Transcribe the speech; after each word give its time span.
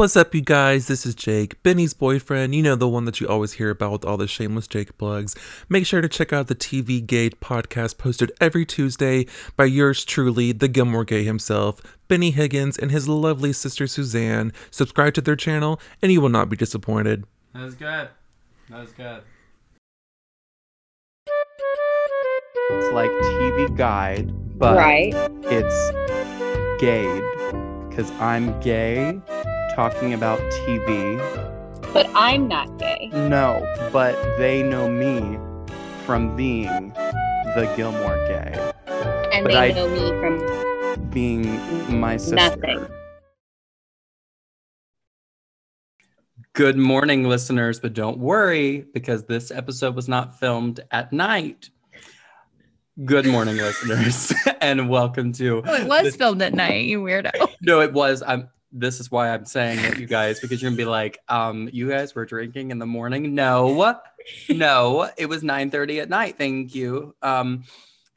What's 0.00 0.16
up, 0.16 0.34
you 0.34 0.40
guys? 0.40 0.86
This 0.86 1.04
is 1.04 1.14
Jake, 1.14 1.62
Benny's 1.62 1.92
boyfriend. 1.92 2.54
You 2.54 2.62
know, 2.62 2.74
the 2.74 2.88
one 2.88 3.04
that 3.04 3.20
you 3.20 3.28
always 3.28 3.52
hear 3.52 3.68
about 3.68 3.92
with 3.92 4.04
all 4.06 4.16
the 4.16 4.26
shameless 4.26 4.66
Jake 4.66 4.96
plugs. 4.96 5.36
Make 5.68 5.84
sure 5.84 6.00
to 6.00 6.08
check 6.08 6.32
out 6.32 6.46
the 6.46 6.54
TV 6.54 7.06
Gay 7.06 7.28
podcast 7.28 7.98
posted 7.98 8.32
every 8.40 8.64
Tuesday 8.64 9.26
by 9.58 9.66
yours 9.66 10.02
truly, 10.06 10.52
the 10.52 10.68
Gilmore 10.68 11.04
Gay 11.04 11.24
himself, 11.24 11.82
Benny 12.08 12.30
Higgins, 12.30 12.78
and 12.78 12.90
his 12.90 13.10
lovely 13.10 13.52
sister 13.52 13.86
Suzanne. 13.86 14.54
Subscribe 14.70 15.12
to 15.12 15.20
their 15.20 15.36
channel, 15.36 15.78
and 16.00 16.10
you 16.10 16.22
will 16.22 16.30
not 16.30 16.48
be 16.48 16.56
disappointed. 16.56 17.26
That 17.52 17.64
was 17.64 17.74
good. 17.74 18.08
That 18.70 18.80
was 18.80 18.92
good. 18.92 19.22
It's 22.70 22.92
like 22.94 23.10
TV 23.10 23.76
Guide, 23.76 24.32
but 24.58 24.78
right. 24.78 25.12
it's 25.42 26.80
gay 26.80 27.04
because 27.90 28.10
I'm 28.12 28.58
gay 28.60 29.20
talking 29.80 30.12
about 30.12 30.38
TV. 30.52 31.16
But 31.94 32.06
I'm 32.14 32.48
not 32.48 32.78
gay. 32.78 33.08
No, 33.14 33.66
but 33.90 34.14
they 34.36 34.62
know 34.62 34.90
me 34.90 35.38
from 36.04 36.36
being 36.36 36.90
the 37.54 37.72
Gilmore 37.78 38.18
gay, 38.28 38.52
And 39.32 39.44
But 39.44 39.52
they 39.54 39.70
I- 39.70 39.72
know 39.72 39.88
me 39.88 40.10
from 40.20 41.08
being 41.08 41.98
my 41.98 42.18
sister. 42.18 42.34
Nothing. 42.36 42.86
Good 46.52 46.76
morning, 46.76 47.24
listeners, 47.24 47.80
but 47.80 47.94
don't 47.94 48.18
worry 48.18 48.84
because 48.92 49.24
this 49.24 49.50
episode 49.50 49.94
was 49.96 50.08
not 50.10 50.38
filmed 50.38 50.80
at 50.90 51.10
night. 51.10 51.70
Good 53.02 53.24
morning, 53.24 53.56
listeners, 53.68 54.30
and 54.60 54.90
welcome 54.90 55.32
to. 55.34 55.62
Oh, 55.64 55.74
it 55.74 55.86
was 55.88 56.02
this- 56.02 56.16
filmed 56.16 56.42
at 56.42 56.52
night, 56.52 56.84
you 56.84 57.00
weirdo. 57.02 57.30
No, 57.62 57.80
it 57.80 57.94
was. 57.94 58.22
I'm. 58.26 58.50
This 58.72 59.00
is 59.00 59.10
why 59.10 59.30
I'm 59.30 59.44
saying 59.44 59.80
it, 59.80 59.98
you 59.98 60.06
guys, 60.06 60.38
because 60.38 60.62
you're 60.62 60.70
gonna 60.70 60.76
be 60.78 60.84
like, 60.84 61.18
um, 61.28 61.68
you 61.72 61.88
guys 61.88 62.14
were 62.14 62.24
drinking 62.24 62.70
in 62.70 62.78
the 62.78 62.86
morning. 62.86 63.34
No, 63.34 64.00
no, 64.48 65.10
it 65.18 65.26
was 65.26 65.42
9:30 65.42 66.00
at 66.02 66.08
night. 66.08 66.38
Thank 66.38 66.72
you. 66.72 67.16
Um, 67.20 67.64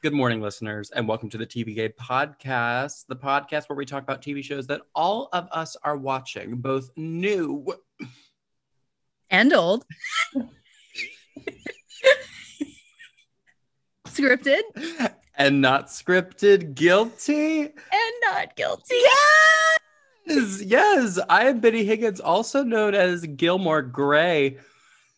good 0.00 0.12
morning, 0.12 0.40
listeners, 0.40 0.92
and 0.92 1.08
welcome 1.08 1.28
to 1.30 1.38
the 1.38 1.46
TV 1.46 1.74
Gay 1.74 1.88
podcast, 1.88 3.06
the 3.08 3.16
podcast 3.16 3.68
where 3.68 3.76
we 3.76 3.84
talk 3.84 4.04
about 4.04 4.22
TV 4.22 4.44
shows 4.44 4.68
that 4.68 4.82
all 4.94 5.28
of 5.32 5.48
us 5.50 5.76
are 5.82 5.96
watching, 5.96 6.56
both 6.58 6.88
new 6.96 7.66
And 9.30 9.52
old. 9.52 9.84
Scripted 14.06 14.60
and 15.36 15.60
not 15.60 15.88
scripted. 15.88 16.76
Guilty. 16.76 17.62
and 17.62 18.14
not 18.22 18.54
guilty. 18.54 18.94
Yes, 20.26 20.62
yes. 20.62 21.18
I 21.28 21.44
am 21.46 21.60
Benny 21.60 21.84
Higgins, 21.84 22.20
also 22.20 22.62
known 22.62 22.94
as 22.94 23.24
Gilmore 23.26 23.82
Grey. 23.82 24.58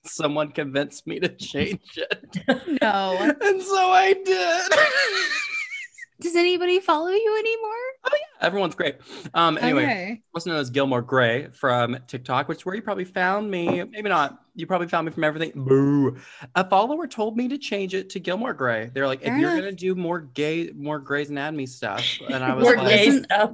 Someone 0.05 0.51
convinced 0.53 1.07
me 1.07 1.19
to 1.21 1.29
change 1.29 1.81
it. 1.97 2.25
No. 2.83 3.17
And 3.41 3.63
so 3.63 3.91
I 3.91 4.13
did. 4.13 4.63
Does 6.21 6.35
anybody 6.35 6.81
follow 6.81 7.09
you 7.09 7.37
anymore? 7.39 7.73
Oh 8.05 8.11
yeah, 8.13 8.47
everyone's 8.47 8.75
great. 8.75 8.97
Um, 9.35 9.59
anyway, 9.61 9.83
Okay. 9.85 10.23
also 10.35 10.51
known 10.51 10.59
as 10.61 10.71
Gilmore 10.71 11.03
Grey 11.03 11.49
from 11.53 11.99
TikTok, 12.07 12.49
which 12.49 12.59
is 12.59 12.67
where 12.67 12.75
you 12.75 12.81
probably 12.83 13.05
found 13.05 13.51
me. 13.51 13.85
Maybe 13.85 14.09
not. 14.09 14.41
You 14.55 14.67
probably 14.67 14.89
found 14.89 15.07
me 15.07 15.13
from 15.13 15.25
everything. 15.25 15.53
Boo. 15.55 16.17
A 16.55 16.67
follower 16.69 17.07
told 17.07 17.37
me 17.37 17.49
to 17.49 17.59
change 17.59 17.93
it 17.95 18.09
to 18.11 18.21
Gilmore 18.21 18.55
Grey. 18.55 18.91
They're 18.95 19.07
like, 19.07 19.23
Fair 19.23 19.35
if 19.35 19.41
you're 19.41 19.51
enough. 19.51 19.65
gonna 19.65 19.73
do 19.73 19.95
more 19.95 20.21
gay, 20.21 20.71
more 20.75 20.99
Grey's 21.01 21.29
Anatomy 21.29 21.67
stuff, 21.67 22.03
and 22.31 22.43
I 22.43 22.55
was 22.55 22.63
More 22.65 22.77
like, 22.77 22.89
gay 22.89 23.23
stuff. 23.23 23.51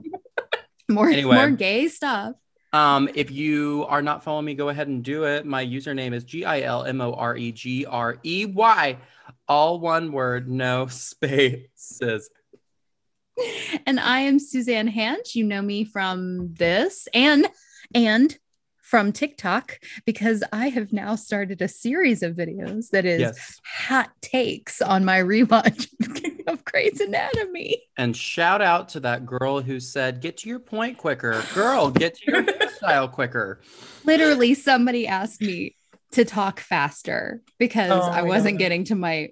More, 0.93 1.09
Anyway. 1.09 1.37
more 1.37 1.51
gay 1.51 1.89
stuff. 1.89 2.35
Um, 2.73 3.09
if 3.15 3.31
you 3.31 3.85
are 3.89 4.01
not 4.01 4.25
following 4.25 4.47
me, 4.47 4.55
go 4.55 4.71
ahead 4.71 4.89
and 4.89 5.03
do 5.03 5.25
it. 5.25 5.45
My 5.45 5.65
username 5.65 6.15
is 6.15 6.25
G 6.25 6.45
I 6.45 6.61
L 6.63 6.85
M 6.85 7.01
O 7.01 7.13
R 7.13 7.37
E 7.37 7.53
G 7.53 7.85
R 7.85 8.19
E 8.25 8.47
Y, 8.47 8.97
all 9.47 9.79
one 9.79 10.11
word, 10.13 10.49
no 10.49 10.87
spaces. 10.91 12.31
And 13.87 13.99
I 13.99 14.21
am 14.21 14.39
Suzanne 14.39 14.89
Hanch. 14.89 15.35
You 15.35 15.45
know 15.45 15.63
me 15.63 15.85
from 15.85 16.55
this 16.55 17.09
and 17.15 17.47
and 17.95 18.37
from 18.93 19.11
TikTok 19.11 19.79
because 20.05 20.45
I 20.53 20.69
have 20.69 20.93
now 20.93 21.15
started 21.17 21.63
a 21.63 21.67
series 21.67 22.23
of 22.23 22.37
videos 22.37 22.91
that 22.91 23.07
is 23.07 23.21
Yes. 23.21 23.59
hot 23.65 24.11
takes 24.21 24.83
on 24.83 25.03
my 25.03 25.19
rewatch 25.19 25.89
of 26.47 26.63
Grey's 26.67 27.01
Anatomy. 27.01 27.81
And 27.97 28.15
shout 28.15 28.61
out 28.61 28.91
to 28.91 29.01
that 29.01 29.25
girl 29.25 29.63
who 29.63 29.81
said, 29.81 30.21
"Get 30.21 30.37
to 30.39 30.51
your 30.51 30.59
point 30.59 30.99
quicker, 30.99 31.43
girl. 31.55 31.91
Get 31.91 32.17
to 32.17 32.31
your 32.31 32.47
style 32.77 33.09
quicker." 33.09 33.63
Literally, 34.05 34.53
somebody 34.53 35.07
asked 35.07 35.41
me 35.41 35.75
to 36.11 36.27
talk 36.27 36.61
faster 36.61 37.41
because 37.59 37.93
Oh 37.93 38.11
I 38.11 38.21
wasn't 38.21 38.59
getting 38.59 38.85
to 38.85 38.95
my. 38.95 39.31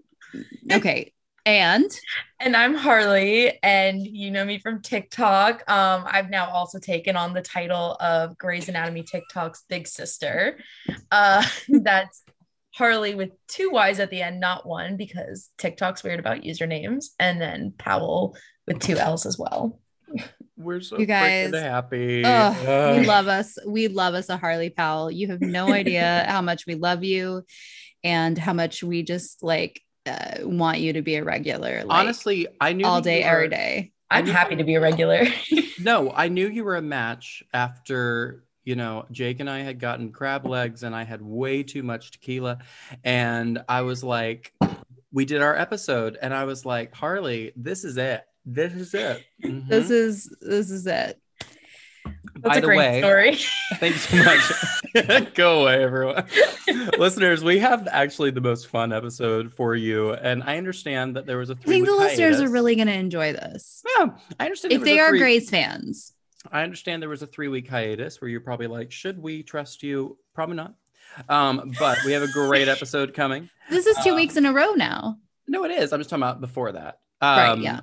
Okay. 0.72 1.12
And 1.50 1.91
And 2.38 2.56
I'm 2.56 2.77
Harley, 2.77 3.59
and 3.65 4.00
you 4.00 4.31
know 4.31 4.44
me 4.44 4.61
from 4.61 4.83
TikTok. 4.83 5.69
Um, 5.69 6.05
I've 6.06 6.31
now 6.31 6.49
also 6.49 6.78
taken 6.78 7.16
on 7.16 7.34
the 7.34 7.43
title 7.43 7.97
of 7.99 8.38
Grey's 8.38 8.69
Anatomy 8.69 9.03
TikTok's 9.03 9.65
big 9.69 9.89
sister. 9.89 10.60
Uh, 11.10 11.44
that's 11.69 12.22
Harley 12.72 13.16
with 13.16 13.31
two 13.49 13.71
Y's 13.72 13.99
at 13.99 14.10
the 14.10 14.22
end, 14.22 14.39
not 14.39 14.65
one, 14.65 14.97
because 14.97 15.50
TikTok's 15.59 16.05
weird 16.05 16.21
about 16.21 16.43
usernames, 16.43 17.06
and 17.19 17.41
then 17.41 17.75
Powell 17.77 18.37
with 18.69 18.78
two 18.78 18.97
L's 18.97 19.27
as 19.27 19.37
well. 19.37 19.81
We're 20.56 20.81
so 20.81 20.99
You 21.00 21.06
guys- 21.06 21.50
freaking 21.50 21.62
happy. 21.62 22.22
Ugh, 22.25 22.97
we 23.00 23.06
love 23.06 23.27
us. 23.27 23.59
We 23.66 23.89
love 23.89 24.15
us 24.15 24.28
a 24.28 24.37
Harley 24.37 24.71
Powell. 24.71 25.10
You 25.10 25.28
have 25.33 25.41
no 25.41 25.69
idea 25.72 26.27
how 26.28 26.43
much 26.43 26.65
we 26.65 26.77
love 26.77 27.03
you 27.03 27.43
and 28.05 28.39
how 28.39 28.53
much 28.53 28.84
we 28.84 29.03
just 29.03 29.43
like 29.43 29.83
uh, 30.06 30.38
want 30.43 30.81
you 30.81 30.93
to 30.94 31.03
be 31.03 31.16
a 31.16 31.25
regular. 31.25 31.84
Like, 31.84 31.99
Honestly, 31.99 32.47
I 32.61 32.72
knew 32.72 32.84
all 32.87 33.00
day, 33.00 33.22
every 33.22 33.44
were- 33.44 33.49
day. 33.49 33.93
I'm 34.11 34.27
happy 34.27 34.56
to 34.56 34.65
be 34.65 34.75
a 34.75 34.81
regular. 34.81 35.25
No, 35.83 36.12
I 36.15 36.28
knew 36.28 36.47
you 36.47 36.62
were 36.65 36.77
a 36.77 36.83
match 36.83 37.43
after, 37.55 38.44
you 38.65 38.77
know, 38.77 39.06
Jake 39.10 39.41
and 39.41 39.49
I 39.49 39.60
had 39.60 39.81
gotten 39.81 40.12
crab 40.12 40.44
legs 40.47 40.83
and 40.83 40.94
I 40.94 41.05
had 41.05 41.22
way 41.22 41.62
too 41.62 41.83
much 41.83 42.10
tequila. 42.10 42.59
And 43.03 43.62
I 43.69 43.83
was 43.83 44.05
like, 44.05 44.53
we 45.12 45.25
did 45.25 45.41
our 45.43 45.56
episode 45.56 46.19
and 46.21 46.34
I 46.34 46.44
was 46.44 46.66
like, 46.66 46.94
Harley, 46.94 47.53
this 47.56 47.84
is 47.84 47.97
it. 47.97 48.25
This 48.44 48.72
is 48.75 48.93
it. 48.94 49.25
Mhm. 49.44 49.66
This 49.69 49.91
is 49.91 50.34
this 50.41 50.71
is 50.71 50.87
it. 50.87 51.19
That's 52.43 52.55
By 52.55 52.59
a 52.59 52.61
the 52.61 52.67
great 52.67 52.78
way, 52.78 53.01
story. 53.01 53.37
Thanks 53.77 54.09
so 54.09 54.17
much. 54.17 55.34
Go 55.34 55.62
away, 55.62 55.83
everyone. 55.83 56.25
Listeners, 56.99 57.45
we 57.45 57.59
have 57.59 57.87
actually 57.91 58.31
the 58.31 58.41
most 58.41 58.69
fun 58.69 58.93
episode 58.93 59.53
for 59.53 59.75
you. 59.75 60.12
And 60.15 60.43
I 60.43 60.56
understand 60.56 61.17
that 61.17 61.27
there 61.27 61.37
was 61.39 61.51
a 61.51 61.55
I 61.55 61.56
three 61.56 61.75
think 61.75 61.87
the 61.87 61.95
listeners 61.95 62.41
are 62.41 62.49
really 62.49 62.75
going 62.77 62.89
to 62.89 62.95
enjoy 62.95 63.33
this 63.33 63.83
Yeah, 63.99 64.09
I 64.39 64.45
understand. 64.47 64.73
if 64.73 64.83
they 64.83 64.99
are 65.01 65.11
three- 65.11 65.19
Grey's 65.19 65.51
fans. 65.51 66.12
I 66.51 66.62
understand 66.62 67.03
there 67.03 67.11
was 67.11 67.21
a 67.23 67.27
three 67.27 67.49
week 67.49 67.69
hiatus 67.69 68.21
where 68.21 68.28
you're 68.31 68.41
probably 68.41 68.67
like, 68.67 68.91
should 68.91 69.21
we 69.21 69.43
trust 69.43 69.83
you? 69.83 70.17
Probably 70.34 70.57
not. 70.57 70.75
Um, 71.28 71.72
but 71.78 71.99
we 72.07 72.12
have 72.12 72.22
a 72.22 72.28
great 72.33 72.69
episode 72.77 73.12
coming. 73.12 73.51
This 73.69 73.87
is 73.87 73.97
two 74.03 74.12
Uh, 74.12 74.17
weeks 74.17 74.37
in 74.37 74.47
a 74.47 74.53
row 74.53 74.72
now. 74.72 75.19
No, 75.47 75.65
it 75.65 75.71
is. 75.72 75.93
I'm 75.93 76.01
just 76.01 76.09
talking 76.09 76.22
about 76.22 76.41
before 76.41 76.72
that. 76.72 77.01
Um, 77.21 77.37
Right, 77.39 77.59
yeah. 77.59 77.81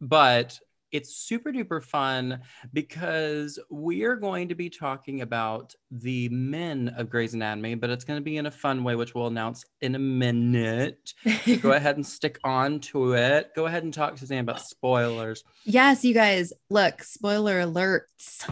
But 0.00 0.58
it's 0.94 1.16
super 1.16 1.50
duper 1.52 1.82
fun 1.82 2.40
because 2.72 3.58
we 3.68 4.04
are 4.04 4.14
going 4.14 4.48
to 4.48 4.54
be 4.54 4.70
talking 4.70 5.22
about 5.22 5.74
the 5.90 6.28
men 6.28 6.94
of 6.96 7.10
Grey's 7.10 7.34
Anatomy, 7.34 7.74
but 7.74 7.90
it's 7.90 8.04
going 8.04 8.18
to 8.18 8.24
be 8.24 8.36
in 8.36 8.46
a 8.46 8.50
fun 8.50 8.84
way, 8.84 8.94
which 8.94 9.14
we'll 9.14 9.26
announce 9.26 9.64
in 9.80 9.96
a 9.96 9.98
minute. 9.98 11.12
Go 11.60 11.72
ahead 11.72 11.96
and 11.96 12.06
stick 12.06 12.38
on 12.44 12.78
to 12.80 13.14
it. 13.14 13.50
Go 13.56 13.66
ahead 13.66 13.82
and 13.82 13.92
talk, 13.92 14.14
to 14.14 14.20
Suzanne, 14.20 14.38
about 14.40 14.60
spoilers. 14.60 15.42
Yes, 15.64 16.04
you 16.04 16.14
guys, 16.14 16.52
look, 16.70 17.02
spoiler 17.02 17.60
alerts. 17.60 18.48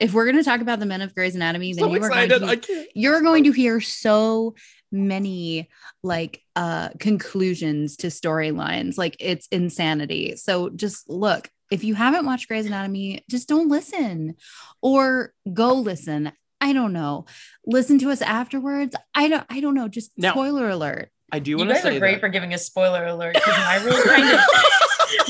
If 0.00 0.12
we're 0.12 0.24
going 0.26 0.36
to 0.36 0.44
talk 0.44 0.60
about 0.60 0.80
the 0.80 0.86
men 0.86 1.02
of 1.02 1.14
Grey's 1.14 1.36
Anatomy, 1.36 1.72
then 1.72 1.84
So 1.84 1.94
you 1.94 2.02
are 2.02 2.08
going 2.10 2.24
excited. 2.30 2.62
to 2.62 2.72
I 2.74 2.86
you're 2.94 3.22
going 3.22 3.44
to 3.44 3.52
hear 3.52 3.80
so 3.80 4.54
many 4.92 5.68
like 6.02 6.42
uh 6.54 6.90
conclusions 7.00 7.96
to 7.96 8.06
storylines 8.06 8.96
like 8.96 9.16
it's 9.18 9.48
insanity 9.48 10.36
so 10.36 10.70
just 10.70 11.10
look 11.10 11.50
if 11.70 11.82
you 11.84 11.94
haven't 11.94 12.26
watched 12.26 12.48
Grey's 12.48 12.66
Anatomy 12.66 13.24
just 13.30 13.48
don't 13.48 13.68
listen 13.68 14.34
or 14.82 15.32
go 15.52 15.74
listen 15.74 16.32
I 16.60 16.72
don't 16.72 16.92
know 16.92 17.26
listen 17.66 17.98
to 18.00 18.10
us 18.10 18.22
afterwards 18.22 18.94
I 19.14 19.28
don't 19.28 19.44
I 19.50 19.60
don't 19.60 19.74
know 19.74 19.88
just 19.88 20.12
Now- 20.16 20.32
spoiler 20.32 20.68
alert 20.68 21.10
I 21.32 21.40
do 21.40 21.56
want 21.56 21.70
to 21.70 21.74
say. 21.74 21.80
You 21.80 21.82
guys 21.84 21.90
say 21.92 21.96
are 21.96 22.00
great 22.00 22.12
that. 22.14 22.20
for 22.20 22.28
giving 22.28 22.54
a 22.54 22.58
spoiler 22.58 23.04
alert 23.06 23.34
because 23.34 23.56
my 23.58 23.76
rule 23.82 24.00
kind 24.04 24.30
of 24.32 24.40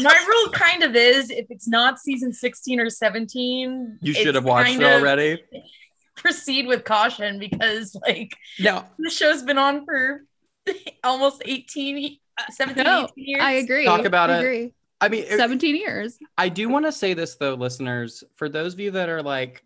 my 0.03 0.25
rule 0.29 0.53
kind 0.53 0.83
of 0.83 0.95
is 0.95 1.31
if 1.31 1.47
it's 1.49 1.67
not 1.67 1.99
season 1.99 2.33
16 2.35 2.81
or 2.81 2.91
17 2.91 3.99
You 4.03 4.13
should 4.13 4.35
have 4.35 4.45
watched 4.45 4.69
kind 4.73 4.83
it 4.83 4.87
of 4.93 5.01
already. 5.01 5.43
proceed 6.17 6.67
with 6.67 6.85
caution 6.85 7.39
because 7.39 7.97
like 8.07 8.33
Now, 8.59 8.87
the 8.99 9.11
show's 9.11 9.43
been 9.43 9.59
on 9.59 9.85
for 9.87 10.23
almost 11.05 11.43
18 11.45 12.19
uh, 12.39 12.43
17 12.51 12.85
No, 12.85 13.05
18 13.05 13.11
years 13.17 13.43
I 13.43 13.53
agree 13.53 13.85
Talk 13.87 14.05
about 14.05 14.31
I 14.31 14.39
it. 14.41 14.75
Agree 15.01 15.21
I 15.21 15.23
mean, 15.23 15.33
it- 15.33 15.37
17 15.39 15.77
years 15.77 16.19
I 16.39 16.49
do 16.49 16.69
want 16.69 16.87
to 16.87 16.93
say 16.93 17.15
this 17.15 17.35
though, 17.37 17.55
listeners, 17.55 18.25
for 18.37 18.49
those 18.49 18.75
of 18.75 18.81
you 18.81 18.91
that 18.93 19.09
are 19.09 19.23
like, 19.23 19.63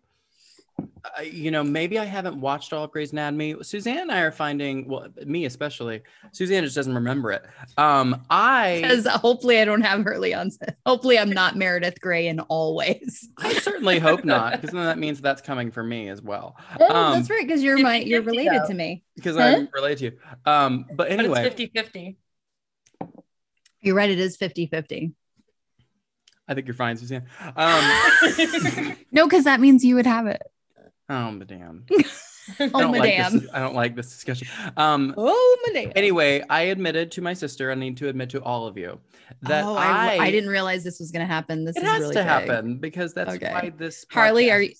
uh, 1.17 1.21
you 1.21 1.51
know, 1.51 1.63
maybe 1.63 1.99
I 1.99 2.05
haven't 2.05 2.39
watched 2.39 2.73
all 2.73 2.85
of 2.85 2.91
Grey's 2.91 3.11
Anatomy. 3.11 3.55
Suzanne 3.61 3.99
and 3.99 4.11
I 4.11 4.21
are 4.21 4.31
finding, 4.31 4.87
well, 4.87 5.09
me 5.25 5.45
especially. 5.45 6.01
Suzanne 6.31 6.63
just 6.63 6.75
doesn't 6.75 6.95
remember 6.95 7.31
it. 7.31 7.43
Um, 7.77 8.23
I 8.31 8.79
Because 8.81 9.05
hopefully 9.05 9.59
I 9.59 9.65
don't 9.65 9.81
have 9.81 10.07
early 10.07 10.33
onset. 10.33 10.77
Hopefully 10.85 11.19
I'm 11.19 11.29
not 11.29 11.55
Meredith 11.55 12.01
Grey 12.01 12.27
in 12.27 12.39
all 12.39 12.75
ways. 12.75 13.29
I 13.37 13.53
certainly 13.53 13.99
hope 13.99 14.23
not, 14.25 14.53
because 14.53 14.71
then 14.71 14.85
that 14.85 14.97
means 14.97 15.21
that's 15.21 15.41
coming 15.41 15.69
for 15.71 15.83
me 15.83 16.09
as 16.09 16.21
well. 16.21 16.55
Oh, 16.79 16.95
Um, 16.95 17.13
that's 17.13 17.29
right, 17.29 17.45
because 17.45 17.61
you're 17.61 17.77
my 17.77 17.97
you're 17.97 18.21
related 18.23 18.61
though. 18.63 18.67
to 18.69 18.73
me. 18.73 19.03
Because 19.15 19.35
Huh? 19.35 19.43
I'm 19.43 19.69
related 19.73 19.97
to 19.99 20.05
you. 20.05 20.11
Um, 20.51 20.85
but 20.89 20.97
But 20.97 21.11
anyway, 21.11 21.41
it's 21.45 21.49
50 21.55 21.67
50. 21.67 22.17
You're 23.81 23.95
right, 23.95 24.09
it 24.09 24.19
is 24.19 24.37
50-50. 24.37 25.13
I 26.47 26.53
think 26.53 26.67
you're 26.67 26.73
fine, 26.75 26.97
Suzanne. 26.97 27.25
Um, 27.55 28.95
No, 29.11 29.25
because 29.27 29.45
that 29.45 29.59
means 29.59 29.85
you 29.85 29.95
would 29.95 30.05
have 30.07 30.27
it. 30.27 30.41
oh, 31.09 31.31
madame. 31.31 31.85
Oh, 32.59 32.65
I 32.73 32.81
don't 32.81 32.91
like 32.91 33.31
this. 33.31 33.47
I 33.53 33.59
don't 33.59 33.75
like 33.75 33.95
this 33.95 34.09
discussion. 34.09 34.47
Um, 34.75 35.13
Oh, 35.15 35.57
madame. 35.67 35.91
anyway, 35.95 36.43
I 36.49 36.61
admitted 36.63 37.11
to 37.11 37.21
my 37.21 37.33
sister. 37.33 37.71
I 37.71 37.75
need 37.75 37.97
to 37.97 38.09
admit 38.09 38.31
to 38.31 38.41
all 38.43 38.65
of 38.65 38.77
you 38.79 38.99
that 39.43 39.63
oh, 39.63 39.75
I, 39.75 40.15
I, 40.17 40.23
I 40.25 40.31
didn't 40.31 40.49
realize 40.49 40.83
this 40.83 40.99
was 40.99 41.11
going 41.11 41.25
to 41.25 41.31
happen. 41.31 41.65
This 41.65 41.77
It 41.77 41.83
is 41.83 41.89
has 41.89 41.99
really 42.01 42.15
to 42.15 42.19
big. 42.21 42.27
happen 42.27 42.77
because 42.79 43.13
that's 43.13 43.35
Okay. 43.35 43.53
why 43.53 43.71
this. 43.77 44.05
Harley, 44.11 44.49
are 44.51 44.59
you- 44.63 44.73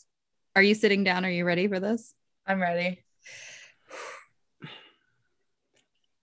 Are 0.55 0.63
you 0.63 0.73
sitting 0.73 1.03
down? 1.03 1.23
Are 1.23 1.29
you 1.29 1.45
ready 1.45 1.67
for 1.67 1.79
this? 1.79 2.13
I'm 2.47 2.59
ready. 2.59 3.03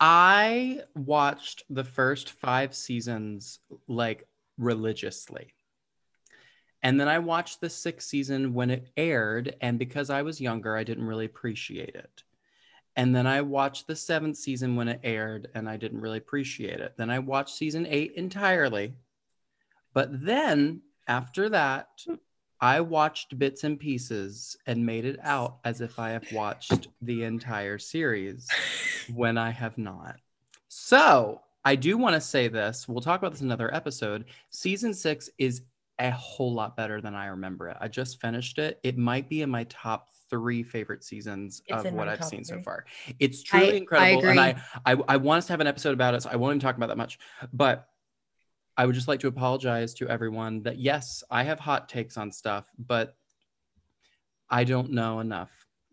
I 0.01 0.81
watched 0.95 1.65
the 1.71 1.85
first 1.85 2.31
five 2.31 2.75
seasons 2.75 3.59
like 3.89 4.28
religiously. 4.59 5.55
And 6.83 7.01
then 7.01 7.09
I 7.09 7.19
watched 7.19 7.61
the 7.61 7.71
sixth 7.71 8.09
season 8.09 8.55
when 8.55 8.71
it 8.71 8.91
aired. 8.97 9.57
And 9.61 9.79
because 9.79 10.11
I 10.11 10.23
was 10.23 10.41
younger, 10.41 10.77
I 10.77 10.85
didn't 10.85 11.07
really 11.07 11.25
appreciate 11.25 11.95
it. 11.95 12.23
And 12.97 13.15
then 13.15 13.27
I 13.27 13.43
watched 13.43 13.87
the 13.87 13.97
seventh 13.97 14.37
season 14.37 14.75
when 14.75 14.89
it 14.89 15.01
aired 15.05 15.49
and 15.55 15.69
I 15.69 15.77
didn't 15.77 16.01
really 16.01 16.19
appreciate 16.19 16.81
it. 16.81 16.95
Then 16.97 17.11
I 17.11 17.21
watched 17.21 17.57
season 17.57 17.87
eight 17.89 18.15
entirely. 18.17 18.95
But 19.95 20.25
then 20.25 20.83
after 21.07 21.49
that, 21.51 21.89
I 22.61 22.81
watched 22.81 23.39
bits 23.39 23.63
and 23.63 23.79
pieces 23.79 24.57
and 24.67 24.85
made 24.85 25.05
it 25.05 25.21
out 25.23 25.59
as 25.65 25.81
if 25.81 25.99
I 25.99 26.11
have 26.11 26.31
watched 26.33 26.89
the 27.01 27.23
entire 27.23 27.79
series 27.79 28.49
when 29.15 29.39
I 29.39 29.51
have 29.51 29.79
not. 29.79 30.17
So 30.67 31.41
I 31.69 31.77
do 31.77 31.99
want 31.99 32.15
to 32.15 32.21
say 32.23 32.49
this. 32.49 32.89
We'll 32.89 33.03
talk 33.03 33.21
about 33.21 33.33
this 33.33 33.43
in 33.43 33.47
another 33.49 33.73
episode. 33.75 34.25
Season 34.49 34.95
six 34.95 35.29
is 35.37 35.61
a 35.99 36.11
whole 36.11 36.55
lot 36.55 36.79
better 36.79 37.03
than 37.03 37.15
I 37.15 37.27
remember 37.27 37.69
it. 37.69 37.77
I 37.79 37.89
just 37.89 38.23
finished 38.23 38.57
it. 38.57 38.81
It 38.83 38.97
might 38.97 39.29
be 39.29 39.43
in 39.43 39.51
my 39.51 39.65
top 39.65 40.09
three 40.31 40.63
favorite 40.63 41.05
seasons 41.05 41.61
It's 41.67 41.85
of 41.85 41.93
what 41.93 42.09
I've 42.09 42.25
seen 42.25 42.43
so 42.43 42.63
far. 42.63 42.87
It's 43.19 43.43
truly 43.43 43.73
I 43.73 43.77
incredible. 43.77 44.29
and 44.31 44.41
I. 44.41 44.63
I 44.87 44.97
I 45.09 45.17
want 45.19 45.41
us 45.41 45.47
to 45.49 45.53
have 45.53 45.61
an 45.61 45.67
episode 45.67 45.93
about 45.93 46.15
it, 46.15 46.23
so 46.23 46.31
I 46.33 46.37
won't 46.37 46.53
even 46.53 46.61
talk 46.61 46.79
about 46.79 46.87
that 46.87 46.97
much. 46.97 47.19
But 47.53 47.87
I 48.79 48.87
would 48.87 48.95
just 48.95 49.07
like 49.07 49.21
to 49.21 49.29
apologize 49.29 49.93
to 49.95 50.09
everyone 50.09 50.63
that 50.63 50.79
yes, 50.79 51.23
I 51.31 51.43
have 51.43 51.61
hot 51.61 51.91
takes 51.91 52.17
on 52.17 52.33
stuff, 52.33 52.65
but 52.79 53.15
I 54.49 54.65
don't 54.65 54.93
know 54.93 55.21
enough 55.21 55.51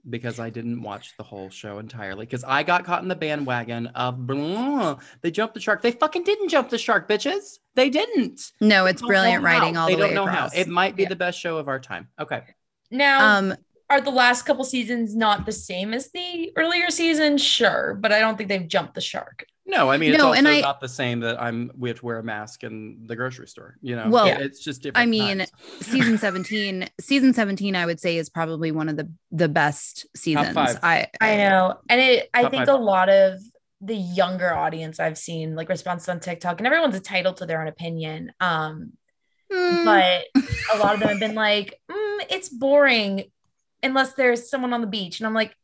because 0.10 0.40
I 0.40 0.50
didn't 0.50 0.82
watch 0.82 1.14
the 1.18 1.24
whole 1.24 1.50
show 1.50 1.80
entirely. 1.80 2.26
Because 2.26 2.44
I 2.44 2.64
got 2.64 2.84
caught 2.86 3.02
in 3.02 3.08
the 3.08 3.16
bandwagon 3.16 3.88
of 3.88 4.26
blah, 4.28 5.00
they 5.22 5.32
jumped 5.32 5.54
the 5.56 5.60
shark. 5.60 5.82
They 5.82 5.92
fucking 5.92 6.24
didn't 6.24 6.50
jump 6.50 6.70
the 6.70 6.78
shark, 6.78 7.08
bitches. 7.10 7.60
They 7.76 7.90
didn't. 7.90 8.52
No, 8.62 8.86
it's 8.86 9.02
brilliant 9.02 9.44
know 9.44 9.50
how. 9.50 9.60
writing 9.60 9.78
all 9.78 9.88
they 9.88 9.96
the 9.96 10.00
don't 10.02 10.10
way 10.10 10.16
know 10.16 10.24
across. 10.28 10.54
how. 10.54 10.60
It 10.62 10.68
might 10.68 10.96
be 10.96 11.04
Yeah. 11.04 11.10
the 11.10 11.16
best 11.16 11.40
show 11.40 11.58
of 11.58 11.68
our 11.68 11.80
time. 11.80 12.08
Okay. 12.20 12.42
Now, 12.92 13.38
um, 13.38 13.56
are 13.90 14.02
the 14.02 14.12
last 14.12 14.44
couple 14.44 14.64
seasons 14.64 15.16
not 15.16 15.46
the 15.46 15.52
same 15.52 15.94
as 15.94 16.12
the 16.12 16.52
earlier 16.56 16.90
season? 16.90 17.38
Sure, 17.38 17.96
but 18.00 18.12
I 18.12 18.20
don't 18.20 18.38
think 18.38 18.50
they've 18.50 18.68
jumped 18.68 18.96
the 18.96 19.02
shark. 19.02 19.46
No, 19.68 19.90
I 19.90 19.98
mean 19.98 20.12
it's 20.12 20.18
No, 20.20 20.28
also 20.28 20.38
and 20.38 20.48
I- 20.48 20.62
not 20.62 20.80
the 20.80 20.88
same 20.90 21.22
that 21.22 21.42
I'm 21.42 21.72
we 21.78 21.90
have 21.90 22.00
to 22.00 22.06
wear 22.06 22.20
a 22.20 22.24
mask 22.24 22.64
in 22.64 23.06
the 23.08 23.16
grocery 23.16 23.48
store. 23.48 23.78
You 23.82 23.96
know, 23.96 24.10
Well, 24.10 24.28
it's 24.28 24.64
just 24.64 24.82
different. 24.84 25.02
I 25.04 25.06
mean, 25.10 25.40
times. 25.40 25.52
season 25.82 26.18
17 26.18 26.88
season 27.02 27.34
17 27.34 27.76
i 27.76 27.86
would 27.86 28.00
say 28.00 28.18
is 28.18 28.30
probably 28.30 28.72
one 28.72 28.90
of 28.90 28.96
the 28.98 29.12
the 29.32 29.50
best 29.50 30.06
seasons 30.16 30.54
five. 30.54 30.80
i 30.84 31.08
I 31.20 31.38
know. 31.38 31.80
And 31.90 32.00
it 32.00 32.30
I 32.34 32.42
think 32.50 32.66
five. 32.68 32.76
a 32.76 32.78
lot 32.78 33.10
of 33.10 33.40
the 33.82 33.96
younger 33.96 34.54
audience 34.54 35.00
I've 35.00 35.18
seen 35.18 35.56
like 35.56 35.70
responses 35.70 36.10
on 36.10 36.20
TikTok 36.20 36.60
and 36.60 36.68
everyone's 36.68 36.96
entitled 36.96 37.38
to 37.38 37.46
their 37.46 37.62
own 37.62 37.68
opinion. 37.68 38.32
Um, 38.40 38.94
Hmm, 39.52 39.86
but 39.86 40.26
a 40.74 40.78
lot 40.80 40.96
of 40.96 41.00
them 41.00 41.10
have 41.10 41.20
been 41.26 41.36
like, 41.36 41.80
"Mm, 41.92 42.26
it's 42.32 42.50
boring 42.50 43.26
unless 43.84 44.14
there's 44.14 44.50
someone 44.50 44.74
on 44.74 44.82
the 44.82 44.88
beach. 44.88 45.20
And 45.20 45.28
I'm 45.28 45.36
like, 45.36 45.56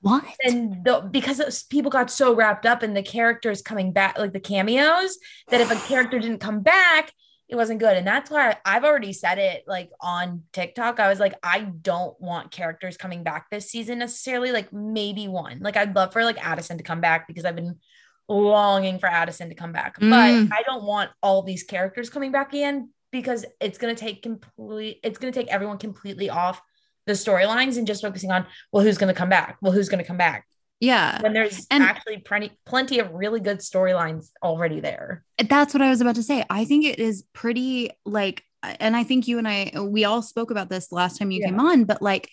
what 0.00 0.24
and 0.44 0.84
the, 0.84 1.08
because 1.10 1.64
people 1.64 1.90
got 1.90 2.10
so 2.10 2.34
wrapped 2.34 2.66
up 2.66 2.82
in 2.82 2.94
the 2.94 3.02
characters 3.02 3.62
coming 3.62 3.92
back, 3.92 4.18
like 4.18 4.32
the 4.32 4.40
cameos, 4.40 5.18
that 5.48 5.60
if 5.60 5.70
a 5.70 5.88
character 5.88 6.18
didn't 6.20 6.38
come 6.38 6.60
back, 6.60 7.12
it 7.48 7.56
wasn't 7.56 7.80
good. 7.80 7.96
And 7.96 8.06
that's 8.06 8.30
why 8.30 8.56
I've 8.64 8.84
already 8.84 9.12
said 9.12 9.38
it 9.38 9.64
like 9.66 9.90
on 10.00 10.42
TikTok. 10.52 11.00
I 11.00 11.08
was 11.08 11.18
like, 11.18 11.34
I 11.42 11.60
don't 11.60 12.18
want 12.20 12.50
characters 12.50 12.96
coming 12.96 13.22
back 13.22 13.46
this 13.50 13.70
season 13.70 13.98
necessarily. 13.98 14.52
Like 14.52 14.72
maybe 14.72 15.28
one. 15.28 15.60
Like 15.60 15.76
I'd 15.76 15.96
love 15.96 16.12
for 16.12 16.24
like 16.24 16.44
Addison 16.44 16.76
to 16.78 16.84
come 16.84 17.00
back 17.00 17.26
because 17.26 17.44
I've 17.44 17.56
been 17.56 17.78
longing 18.28 18.98
for 18.98 19.08
Addison 19.08 19.48
to 19.48 19.54
come 19.54 19.72
back. 19.72 19.98
Mm. 19.98 20.10
But 20.48 20.56
I 20.56 20.62
don't 20.62 20.84
want 20.84 21.10
all 21.22 21.42
these 21.42 21.62
characters 21.62 22.10
coming 22.10 22.32
back 22.32 22.50
again 22.52 22.90
because 23.10 23.46
it's 23.60 23.78
gonna 23.78 23.94
take 23.94 24.22
complete 24.22 25.00
it's 25.02 25.18
gonna 25.18 25.32
take 25.32 25.48
everyone 25.48 25.78
completely 25.78 26.28
off 26.28 26.60
the 27.08 27.14
storylines 27.14 27.76
and 27.76 27.86
just 27.86 28.02
focusing 28.02 28.30
on 28.30 28.46
well 28.72 28.84
who's 28.84 28.98
gonna 28.98 29.14
come 29.14 29.28
back 29.28 29.56
well 29.60 29.72
who's 29.72 29.88
gonna 29.88 30.04
come 30.04 30.16
back 30.18 30.46
yeah 30.80 31.20
when 31.22 31.32
there's 31.32 31.66
And- 31.70 31.82
actually 31.82 32.18
plenty 32.18 32.52
plenty 32.64 33.00
of 33.00 33.12
really 33.12 33.40
good 33.40 33.58
storylines 33.58 34.30
already 34.42 34.78
there. 34.80 35.24
that's 35.48 35.74
what 35.74 35.82
i 35.82 35.90
was 35.90 36.00
about 36.00 36.14
to 36.14 36.22
say 36.22 36.44
i 36.50 36.64
think 36.64 36.84
it 36.84 37.00
is 37.00 37.24
pretty 37.32 37.90
like 38.06 38.44
and 38.80 38.94
i 38.96 39.02
think 39.04 39.26
you 39.26 39.38
and 39.38 39.48
i 39.48 39.72
we 39.80 40.04
all 40.04 40.20
spoke 40.20 40.50
about 40.50 40.68
this 40.68 40.90
last 40.92 41.18
time 41.18 41.30
you 41.30 41.40
Yeah. 41.40 41.46
came 41.48 41.60
on 41.60 41.84
but 41.84 42.02
like 42.02 42.28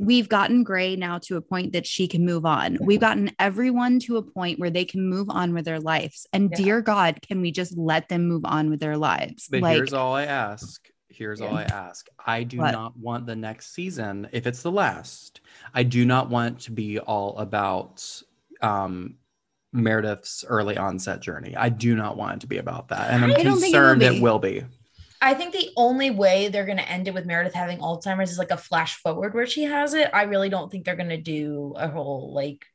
we've 0.00 0.28
gotten 0.28 0.62
grey 0.64 0.96
now 0.96 1.18
to 1.26 1.36
a 1.36 1.40
point 1.40 1.72
that 1.74 1.86
she 1.86 2.08
can 2.08 2.24
move 2.24 2.44
on 2.44 2.78
we've 2.80 3.00
gotten 3.00 3.30
everyone 3.38 3.98
to 4.00 4.16
a 4.16 4.22
point 4.22 4.58
where 4.58 4.70
they 4.70 4.84
can 4.86 5.08
move 5.08 5.28
on 5.30 5.54
with 5.54 5.64
their 5.64 5.80
lives 5.80 6.26
and 6.32 6.50
Yeah. 6.50 6.56
dear 6.56 6.80
god 6.82 7.20
can 7.26 7.40
we 7.40 7.50
just 7.52 7.76
let 7.78 8.08
them 8.08 8.26
move 8.26 8.44
on 8.44 8.70
with 8.70 8.80
their 8.80 8.96
lives 8.96 9.48
But 9.50 9.60
like 9.62 9.76
here's 9.76 9.92
all 9.92 10.14
I 10.14 10.24
ask. 10.24 10.86
Here's 11.16 11.40
all 11.40 11.54
I 11.54 11.62
ask. 11.62 12.08
I 12.24 12.42
do 12.42 12.58
What? 12.58 12.72
not 12.72 12.96
want 12.98 13.26
the 13.26 13.36
next 13.36 13.72
season, 13.72 14.28
if 14.32 14.46
it's 14.46 14.62
the 14.62 14.70
last, 14.70 15.40
I 15.74 15.82
do 15.82 16.04
not 16.04 16.28
want 16.28 16.60
to 16.60 16.72
be 16.72 16.98
all 16.98 17.36
about 17.38 18.22
um 18.60 19.16
Meredith's 19.72 20.44
early 20.46 20.76
onset 20.76 21.20
journey. 21.20 21.54
I 21.56 21.68
do 21.68 21.96
not 21.96 22.16
want 22.16 22.36
it 22.36 22.40
to 22.40 22.46
be 22.46 22.58
about 22.58 22.88
that. 22.88 23.10
And 23.10 23.24
I'm 23.24 23.30
I 23.30 23.34
don't 23.34 23.46
it 23.46 23.50
will 23.50 23.60
concerned 23.60 24.02
it 24.02 24.22
will 24.22 24.38
be. 24.38 24.64
I 25.20 25.34
think 25.34 25.52
the 25.52 25.70
only 25.76 26.10
way 26.10 26.48
they're 26.48 26.66
gonna 26.66 26.82
end 26.82 27.08
it 27.08 27.14
with 27.14 27.26
Meredith 27.26 27.54
having 27.54 27.78
Alzheimer's 27.78 28.30
is 28.30 28.38
like 28.38 28.50
a 28.50 28.56
flash 28.56 28.96
forward 28.96 29.34
where 29.34 29.46
she 29.46 29.64
has 29.64 29.94
it. 29.94 30.10
I 30.12 30.24
really 30.24 30.48
don't 30.48 30.70
think 30.70 30.84
they're 30.84 30.96
gonna 30.96 31.16
do 31.20 31.74
a 31.76 31.88
whole 31.88 32.32
like 32.34 32.66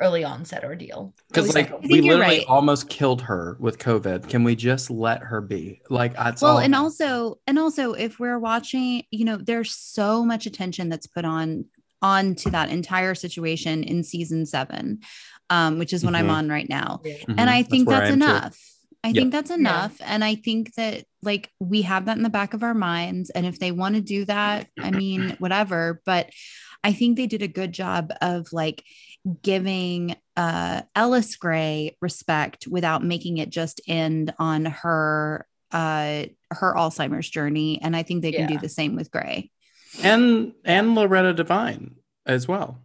early 0.00 0.24
onset 0.24 0.62
ordeal. 0.64 1.14
Because 1.28 1.54
least 1.54 1.56
I 1.56 1.72
like 1.72 1.82
we 1.82 2.00
literally 2.02 2.20
right. 2.38 2.44
almost 2.48 2.88
killed 2.90 3.22
her 3.22 3.56
with 3.60 3.78
COVID. 3.78 4.28
Can 4.28 4.44
we 4.44 4.54
just 4.54 4.90
let 4.90 5.22
her 5.22 5.40
be? 5.40 5.80
Like 5.88 6.14
that's 6.14 6.42
well 6.42 6.52
all 6.54 6.58
and 6.58 6.74
also 6.74 7.38
and 7.46 7.58
also 7.58 7.92
if 7.94 8.18
we're 8.18 8.38
watching 8.38 9.04
you 9.10 9.24
know 9.24 9.36
there's 9.36 9.74
so 9.74 10.24
much 10.24 10.46
attention 10.46 10.88
that's 10.88 11.06
put 11.06 11.24
on 11.24 11.64
on 12.02 12.34
to 12.34 12.50
that 12.50 12.68
entire 12.68 13.14
situation 13.14 13.82
in 13.82 14.02
season 14.04 14.44
seven 14.44 15.00
um 15.48 15.78
which 15.78 15.94
is 15.94 16.04
what 16.04 16.14
i'm 16.14 16.26
Mhm. 16.26 16.30
on 16.32 16.48
right 16.50 16.68
now 16.68 17.00
Mhm, 17.02 17.34
and 17.38 17.48
i 17.48 17.62
think 17.62 17.88
where 17.88 18.00
that's 18.00 18.10
I 18.10 18.12
am 18.12 18.20
too. 18.20 18.26
enough 18.26 18.58
i 19.02 19.08
Yep. 19.08 19.14
think 19.16 19.32
that's 19.32 19.50
enough 19.50 19.96
and 20.04 20.22
i 20.22 20.34
think 20.34 20.74
that 20.74 21.06
like 21.22 21.50
we 21.58 21.82
have 21.82 22.04
that 22.04 22.18
in 22.18 22.22
the 22.22 22.28
back 22.28 22.52
of 22.52 22.62
our 22.62 22.74
minds 22.74 23.30
and 23.30 23.46
if 23.46 23.58
they 23.58 23.72
want 23.72 23.94
to 23.94 24.02
do 24.02 24.26
that 24.26 24.66
i 24.78 24.90
mean 24.90 25.36
whatever 25.38 26.02
but 26.04 26.28
i 26.84 26.92
think 26.92 27.16
they 27.16 27.26
did 27.26 27.40
a 27.42 27.48
good 27.48 27.72
job 27.72 28.12
of 28.20 28.52
like 28.52 28.84
giving 29.42 30.14
uh 30.36 30.82
ellis 30.94 31.36
grey 31.36 31.96
respect 32.00 32.66
without 32.68 33.02
making 33.02 33.38
it 33.38 33.50
just 33.50 33.80
end 33.88 34.32
on 34.38 34.64
her 34.66 35.46
uh 35.72 36.24
her 36.52 36.74
alzheimer's 36.76 37.28
journey 37.28 37.80
and 37.82 37.96
i 37.96 38.02
think 38.02 38.22
they 38.22 38.32
can 38.32 38.46
do 38.46 38.58
the 38.58 38.68
same 38.68 38.94
with 38.94 39.10
grey 39.10 39.50
And 40.02 40.52
and 40.64 40.94
Loretta 40.94 41.32
Devine 41.34 41.96
as 42.26 42.46
well. 42.46 42.78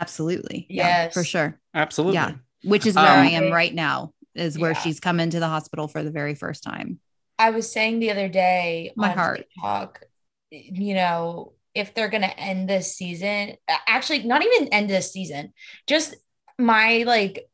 absolutely 0.00 0.66
yeah 0.68 1.04
Yes. 1.04 1.14
for 1.14 1.24
sure 1.24 1.58
Absolutely. 1.74 2.14
Yeah. 2.14 2.32
which 2.64 2.86
is 2.86 2.94
where 2.96 3.04
Um, 3.06 3.26
i 3.26 3.30
am 3.30 3.52
right 3.52 3.74
now 3.74 4.12
is 4.34 4.58
where 4.58 4.72
Yeah. 4.72 4.78
she's 4.80 5.00
come 5.00 5.18
into 5.20 5.40
the 5.40 5.48
hospital 5.48 5.88
for 5.88 6.02
the 6.02 6.10
very 6.10 6.34
first 6.34 6.62
time 6.62 7.00
I 7.38 7.50
was 7.50 7.70
saying 7.70 7.98
the 8.00 8.10
other 8.10 8.28
day 8.30 8.92
My 8.96 9.10
on 9.10 9.18
heart. 9.18 9.36
TikTok, 9.36 10.00
you 10.50 10.94
know, 10.94 11.52
if 11.76 11.94
they're 11.94 12.08
gonna 12.08 12.26
end 12.36 12.68
this 12.68 12.96
season, 12.96 13.54
actually 13.86 14.22
not 14.24 14.44
even 14.44 14.68
end 14.68 14.90
this 14.90 15.12
season, 15.12 15.52
just 15.86 16.16
my 16.58 17.04
like 17.06 17.48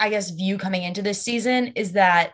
I 0.00 0.08
guess 0.10 0.30
view 0.30 0.58
coming 0.58 0.82
into 0.82 1.02
this 1.02 1.22
season 1.22 1.68
is 1.76 1.92
that 1.92 2.32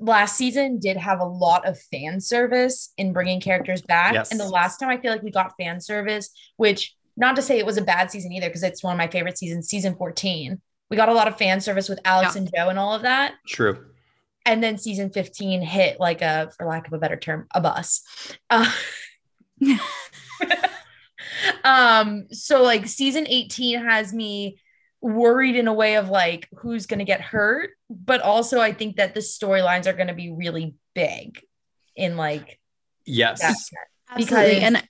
last 0.00 0.36
season 0.36 0.78
did 0.78 0.96
have 0.96 1.20
a 1.20 1.24
lot 1.24 1.66
of 1.68 1.78
fan 1.78 2.20
service 2.20 2.92
in 2.96 3.12
bringing 3.12 3.40
characters 3.40 3.82
back. 3.82 4.14
Yes. 4.14 4.30
And 4.30 4.40
the 4.40 4.48
last 4.48 4.78
time 4.78 4.88
I 4.88 4.98
feel 4.98 5.12
like 5.12 5.22
we 5.22 5.30
got 5.30 5.52
fan 5.58 5.80
service, 5.80 6.30
which 6.56 6.96
not 7.16 7.36
to 7.36 7.42
say 7.42 7.58
it 7.58 7.66
was 7.66 7.76
a 7.76 7.82
bad 7.82 8.10
season 8.10 8.32
either, 8.32 8.48
because 8.48 8.62
it's 8.62 8.82
one 8.82 8.92
of 8.94 8.98
my 8.98 9.08
favorite 9.08 9.38
seasons, 9.38 9.68
season 9.68 9.94
14. 9.94 10.60
We 10.88 10.96
got 10.96 11.08
a 11.10 11.14
lot 11.14 11.28
of 11.28 11.36
fan 11.36 11.60
service 11.60 11.88
with 11.88 12.00
Alex 12.04 12.34
Yeah. 12.34 12.40
and 12.42 12.50
Jo 12.56 12.68
and 12.70 12.78
all 12.78 12.94
of 12.94 13.02
that. 13.02 13.34
True. 13.46 13.84
And 14.46 14.62
then 14.64 14.78
season 14.78 15.10
15 15.10 15.60
hit 15.62 16.00
like 16.00 16.22
a, 16.22 16.50
for 16.56 16.66
lack 16.66 16.86
of 16.86 16.92
a 16.94 16.98
better 16.98 17.16
term, 17.16 17.46
a 17.54 17.60
bus. 17.60 18.02
Uh, 18.48 18.68
um, 21.64 22.26
so 22.30 22.62
like 22.62 22.86
season 22.86 23.26
18 23.28 23.84
has 23.84 24.12
me 24.12 24.58
worried 25.00 25.56
in 25.56 25.68
a 25.68 25.72
way 25.72 25.96
of 25.96 26.08
like 26.08 26.48
who's 26.58 26.86
gonna 26.86 27.04
get 27.04 27.20
hurt, 27.20 27.70
but 27.88 28.20
also 28.20 28.60
I 28.60 28.72
think 28.72 28.96
that 28.96 29.14
the 29.14 29.20
storylines 29.20 29.86
are 29.86 29.92
gonna 29.92 30.14
be 30.14 30.30
really 30.30 30.74
big 30.94 31.40
in 31.96 32.16
like 32.16 32.58
Yes. 33.06 33.70
Because- 34.16 34.62
and 34.62 34.82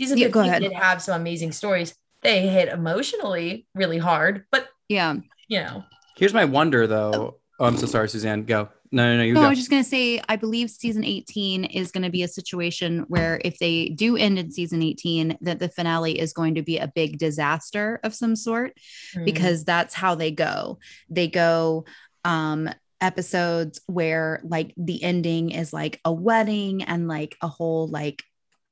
season 0.00 0.18
Yeah, 0.18 0.26
15 0.26 0.30
go 0.32 0.40
ahead. 0.40 0.62
did 0.62 0.72
have 0.72 1.02
some 1.02 1.20
amazing 1.20 1.52
stories. 1.52 1.94
They 2.22 2.48
hit 2.48 2.68
emotionally 2.68 3.66
really 3.74 3.98
hard, 3.98 4.44
but 4.50 4.68
yeah. 4.88 5.16
you 5.48 5.60
know, 5.60 5.84
Here's 6.16 6.34
my 6.34 6.44
wonder 6.44 6.86
though. 6.86 7.38
Oh, 7.58 7.64
I'm 7.64 7.76
so 7.76 7.86
sorry, 7.86 8.08
Suzanne. 8.08 8.44
Go. 8.44 8.68
No, 8.92 9.10
no, 9.10 9.16
no. 9.16 9.22
You 9.24 9.32
No, 9.32 9.40
go. 9.40 9.46
I 9.46 9.48
was 9.48 9.58
just 9.58 9.70
going 9.70 9.82
to 9.82 9.88
say, 9.88 10.20
I 10.28 10.36
believe 10.36 10.70
season 10.70 11.02
18 11.02 11.64
is 11.64 11.90
going 11.90 12.04
to 12.04 12.10
be 12.10 12.22
a 12.22 12.28
situation 12.28 13.06
where 13.08 13.40
if 13.42 13.58
they 13.58 13.88
do 13.88 14.16
end 14.16 14.38
in 14.38 14.50
season 14.50 14.82
18, 14.82 15.38
that 15.40 15.58
the 15.58 15.70
finale 15.70 16.18
is 16.18 16.34
going 16.34 16.56
to 16.56 16.62
be 16.62 16.76
a 16.78 16.92
big 16.94 17.18
disaster 17.18 17.98
of 18.04 18.14
some 18.14 18.36
sort 18.36 18.76
Mm. 19.16 19.24
because 19.24 19.64
that's 19.64 19.94
how 19.94 20.14
they 20.14 20.30
go. 20.30 20.78
They 21.08 21.28
go 21.28 21.86
um 22.24 22.68
episodes 23.00 23.80
where 23.86 24.40
like 24.44 24.72
the 24.76 25.02
ending 25.02 25.50
is 25.50 25.72
like 25.72 26.00
a 26.04 26.12
wedding 26.12 26.84
and 26.84 27.08
like 27.08 27.36
a 27.40 27.48
whole 27.48 27.88
like 27.88 28.22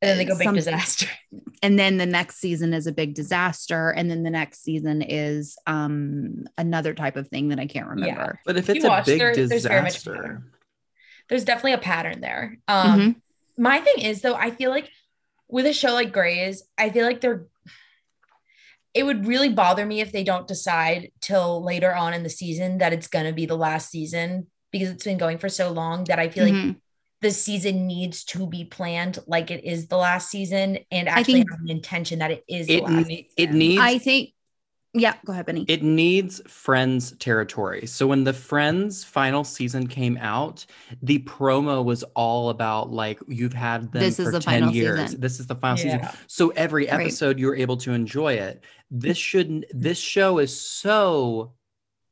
and 0.02 0.08
then 0.10 0.18
they 0.18 0.24
go 0.24 0.38
big 0.38 0.54
disaster. 0.54 1.06
and 1.62 1.78
then 1.78 1.96
the 1.98 2.06
next 2.06 2.36
season 2.36 2.72
is 2.72 2.86
a 2.86 2.92
big 2.92 3.14
disaster 3.14 3.90
and 3.90 4.10
then 4.10 4.22
the 4.22 4.30
next 4.30 4.62
season 4.62 5.02
is 5.02 5.56
um 5.66 6.44
another 6.56 6.94
type 6.94 7.16
of 7.16 7.28
thing 7.28 7.48
that 7.48 7.58
I 7.60 7.66
can't 7.66 7.88
remember. 7.88 8.40
but 8.46 8.56
if 8.56 8.68
You 8.68 8.76
it's 8.76 8.84
a 8.84 8.88
watch, 8.88 9.06
big 9.06 9.18
there- 9.18 9.34
there's 9.34 9.64
very 9.64 9.82
much 9.82 9.94
disaster, 9.94 10.14
pattern. 10.14 10.50
There's 11.28 11.44
definitely 11.44 11.74
a 11.74 11.78
pattern 11.78 12.20
there. 12.20 12.56
Um, 12.66 13.00
Mhm. 13.00 13.16
my 13.58 13.80
thing 13.80 14.02
is 14.04 14.20
though, 14.22 14.34
I 14.34 14.50
feel 14.50 14.70
like 14.70 14.90
with 15.48 15.66
a 15.66 15.72
show 15.72 15.92
like 15.92 16.12
Grey's, 16.12 16.62
I 16.78 16.90
feel 16.90 17.04
like 17.06 17.20
they're 17.20 17.46
it 18.92 19.04
would 19.04 19.24
really 19.26 19.48
bother 19.50 19.86
me 19.86 20.00
if 20.00 20.10
they 20.10 20.24
don't 20.24 20.48
decide 20.48 21.12
till 21.20 21.62
later 21.62 21.94
on 21.94 22.12
in 22.12 22.24
the 22.24 22.28
season 22.30 22.78
that 22.78 22.92
it's 22.92 23.06
gonna 23.06 23.32
be 23.32 23.46
the 23.46 23.56
last 23.56 23.88
season 23.90 24.48
because 24.72 24.88
it's 24.88 25.04
been 25.04 25.18
going 25.18 25.38
for 25.38 25.48
so 25.48 25.70
long 25.70 26.02
that 26.04 26.18
I 26.18 26.28
feel 26.28 26.44
like 26.44 26.54
Mhm. 26.54 26.76
The 27.22 27.30
season 27.30 27.86
needs 27.86 28.24
to 28.24 28.46
be 28.46 28.64
planned 28.64 29.18
like 29.26 29.50
it 29.50 29.62
is 29.64 29.88
the 29.88 29.96
last 29.96 30.30
season 30.30 30.78
and 30.90 31.08
actually 31.08 31.34
think- 31.34 31.50
have 31.50 31.60
an 31.60 31.70
intention 31.70 32.18
that 32.20 32.30
it 32.30 32.44
is 32.48 32.66
the 32.66 32.74
it 32.76 32.84
last 32.84 33.06
ne- 33.08 33.28
it 33.36 33.50
needs 33.52 33.80
I 33.82 33.98
think 33.98 34.30
yeah, 34.92 35.14
go 35.24 35.32
ahead, 35.32 35.46
Benny. 35.46 35.64
it 35.68 35.84
needs 35.84 36.40
Friends 36.48 37.12
territory. 37.20 37.86
So 37.86 38.08
when 38.08 38.24
the 38.24 38.32
Friends 38.32 39.04
final 39.04 39.44
season 39.44 39.86
came 39.86 40.16
out, 40.16 40.66
the 41.00 41.20
promo 41.20 41.84
was 41.84 42.02
all 42.16 42.48
about 42.50 42.90
like 42.90 43.20
you've 43.28 43.52
had 43.52 43.92
them 43.92 44.00
This 44.02 44.18
is 44.18 44.24
for 44.26 44.32
the 44.32 44.40
10 44.40 44.62
final 44.62 44.74
years. 44.74 44.98
season. 45.00 45.20
This 45.20 45.38
is 45.38 45.46
the 45.46 45.54
final 45.54 45.76
season. 45.76 46.00
So 46.26 46.48
every 46.56 46.86
Right. 46.86 47.02
episode 47.02 47.38
you're 47.38 47.54
able 47.54 47.76
to 47.76 47.92
enjoy 47.92 48.32
it. 48.32 48.64
This 48.90 49.16
shouldn't 49.16 49.66
this 49.72 49.98
show 49.98 50.38
is 50.38 50.60
so 50.60 51.52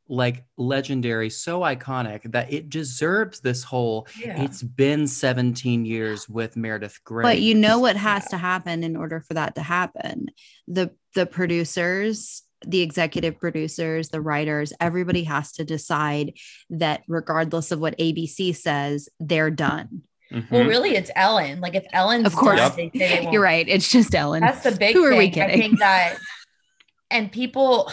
like 0.08 0.44
legendary, 0.56 1.28
so 1.30 1.60
iconic 1.60 2.30
that 2.32 2.52
it 2.52 2.70
deserves 2.70 3.40
this 3.40 3.62
whole 3.62 4.06
Yeah. 4.18 4.42
it's 4.42 4.62
been 4.62 5.06
17 5.06 5.84
years 5.84 6.28
with 6.28 6.56
Meredith 6.56 6.98
Grey. 7.04 7.22
But 7.22 7.40
you 7.40 7.54
know 7.54 7.78
what 7.78 7.96
has 7.96 8.26
to 8.28 8.38
happen 8.38 8.82
in 8.84 8.96
order 8.96 9.20
for 9.20 9.34
that 9.34 9.54
to 9.56 9.62
happen. 9.62 10.26
The 10.66 10.90
the 11.14 11.26
producers, 11.26 12.42
the 12.66 12.80
executive 12.80 13.38
producers, 13.38 14.08
the 14.08 14.20
writers, 14.20 14.72
everybody 14.80 15.24
has 15.24 15.52
to 15.52 15.64
decide 15.64 16.32
that 16.70 17.02
regardless 17.08 17.70
of 17.70 17.80
what 17.80 17.96
ABC 17.98 18.54
says, 18.54 19.08
they're 19.20 19.50
done. 19.50 20.02
Mhm. 20.32 20.50
well, 20.50 20.64
really, 20.66 20.90
it's 20.94 21.10
Ellen. 21.16 21.60
Like 21.60 21.74
if 21.74 21.86
Ellen's 21.92 22.26
Of 22.26 22.34
course. 22.34 22.58
done, 22.58 22.72
they 22.76 22.90
they 22.94 23.20
won't 23.22 23.32
You're 23.32 23.42
right. 23.42 23.66
It's 23.68 23.90
just 23.90 24.14
Ellen. 24.14 24.40
That's 24.40 24.62
the 24.62 24.72
big 24.72 24.94
Who 24.94 25.04
are 25.04 25.10
thing. 25.10 25.18
we 25.18 25.26
I 25.26 25.30
kidding? 25.30 25.58
think 25.60 25.78
that, 25.80 26.16
and 27.10 27.30
people 27.32 27.90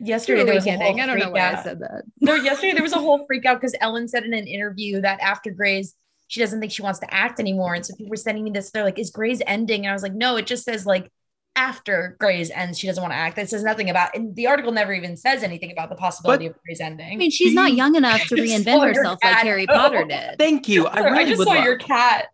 yesterday 0.00 0.44
there 0.44 0.54
was 0.54 0.66
a 0.66 0.76
whole 0.76 1.00
I 1.00 1.06
don't 1.06 1.18
know 1.18 1.24
freak 1.24 1.34
why 1.34 1.40
I 1.40 1.52
out. 1.54 1.64
said 1.64 1.80
that. 1.80 2.02
No, 2.20 2.34
yesterday 2.34 2.72
there 2.72 2.82
was 2.82 2.92
a 2.92 2.98
whole 2.98 3.24
freak 3.26 3.44
out 3.46 3.60
because 3.60 3.74
Ellen 3.80 4.08
said 4.08 4.24
in 4.24 4.34
an 4.34 4.46
interview 4.46 5.00
that 5.02 5.20
after 5.20 5.50
Grey's, 5.50 5.94
she 6.28 6.40
doesn't 6.40 6.60
think 6.60 6.72
she 6.72 6.82
wants 6.82 6.98
to 7.00 7.12
act 7.14 7.38
anymore. 7.40 7.74
And 7.74 7.84
so 7.84 7.94
people 7.94 8.10
were 8.10 8.16
sending 8.16 8.44
me 8.44 8.50
this. 8.50 8.70
They're 8.70 8.84
like, 8.84 8.98
"Is 8.98 9.10
Grey's 9.10 9.42
ending?" 9.46 9.80
And 9.84 9.90
I 9.90 9.92
was 9.92 10.02
like, 10.02 10.14
"No, 10.14 10.36
it 10.36 10.46
just 10.46 10.64
says 10.64 10.86
like." 10.86 11.10
After 11.56 12.16
Grey's 12.18 12.50
ends, 12.50 12.80
she 12.80 12.88
doesn't 12.88 13.00
want 13.00 13.12
to 13.12 13.16
act. 13.16 13.38
It 13.38 13.48
says 13.48 13.62
nothing 13.62 13.88
about, 13.88 14.16
and 14.16 14.34
the 14.34 14.48
article 14.48 14.72
never 14.72 14.92
even 14.92 15.16
says 15.16 15.44
anything 15.44 15.70
about 15.70 15.88
the 15.88 15.94
possibility 15.94 16.46
of 16.46 16.54
Grey's 16.64 16.80
ending. 16.80 17.12
I 17.12 17.14
mean, 17.14 17.30
she's 17.30 17.54
not 17.54 17.74
young 17.74 17.94
enough 17.94 18.22
to 18.26 18.34
reinvent 18.34 18.64
saw 18.64 18.84
your 18.84 18.88
herself 18.88 19.18
like 19.22 19.34
cat. 19.36 19.46
Harry 19.46 19.64
Potter 19.64 20.04
did. 20.04 20.36
Thank 20.36 20.68
you. 20.68 20.88
I 20.88 20.98
really 20.98 21.26
just 21.26 21.38
would 21.38 21.46
saw 21.46 21.54
love- 21.54 21.62
your 21.64 21.78
cat. 21.78 22.26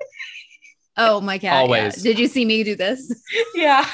Oh, 0.96 1.20
my 1.20 1.36
cat. 1.36 1.42
yeah. 1.52 1.58
Always. 1.60 1.96
Did 2.02 2.18
you 2.18 2.28
see 2.28 2.46
me 2.46 2.64
do 2.64 2.76
this? 2.76 3.12
yeah. 3.54 3.86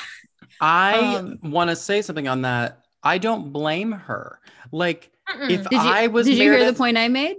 I 0.60 1.16
Um, 1.16 1.38
want 1.42 1.70
to 1.70 1.76
say 1.76 2.02
something 2.02 2.28
on 2.28 2.42
that. 2.42 2.82
I 3.06 3.18
don't 3.18 3.52
blame 3.52 3.92
her. 3.92 4.40
Like, 4.72 5.10
Mm-mm. 5.28 5.50
if 5.50 5.62
Did 5.68 5.72
you, 5.72 5.78
I 5.78 6.06
was 6.08 6.26
did 6.26 6.36
you 6.36 6.42
hear 6.42 6.64
the 6.64 6.72
point 6.76 6.96
I 6.98 7.08
made? 7.08 7.36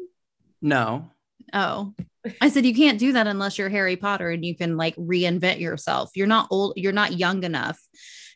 no, 0.62 1.12
Oh, 1.54 1.94
I 2.42 2.50
said 2.50 2.66
you 2.66 2.76
can't 2.76 3.00
do 3.00 3.14
that 3.14 3.26
unless 3.28 3.58
you're 3.58 3.70
Harry 3.70 3.96
Potter 3.96 4.30
and 4.32 4.44
you 4.44 4.56
can 4.56 4.76
like 4.76 4.96
reinvent 4.98 5.60
yourself. 5.62 6.12
You're 6.16 6.28
not 6.28 6.48
old. 6.52 6.74
You're 6.76 6.92
not 6.92 7.14
young 7.18 7.44
enough 7.44 7.80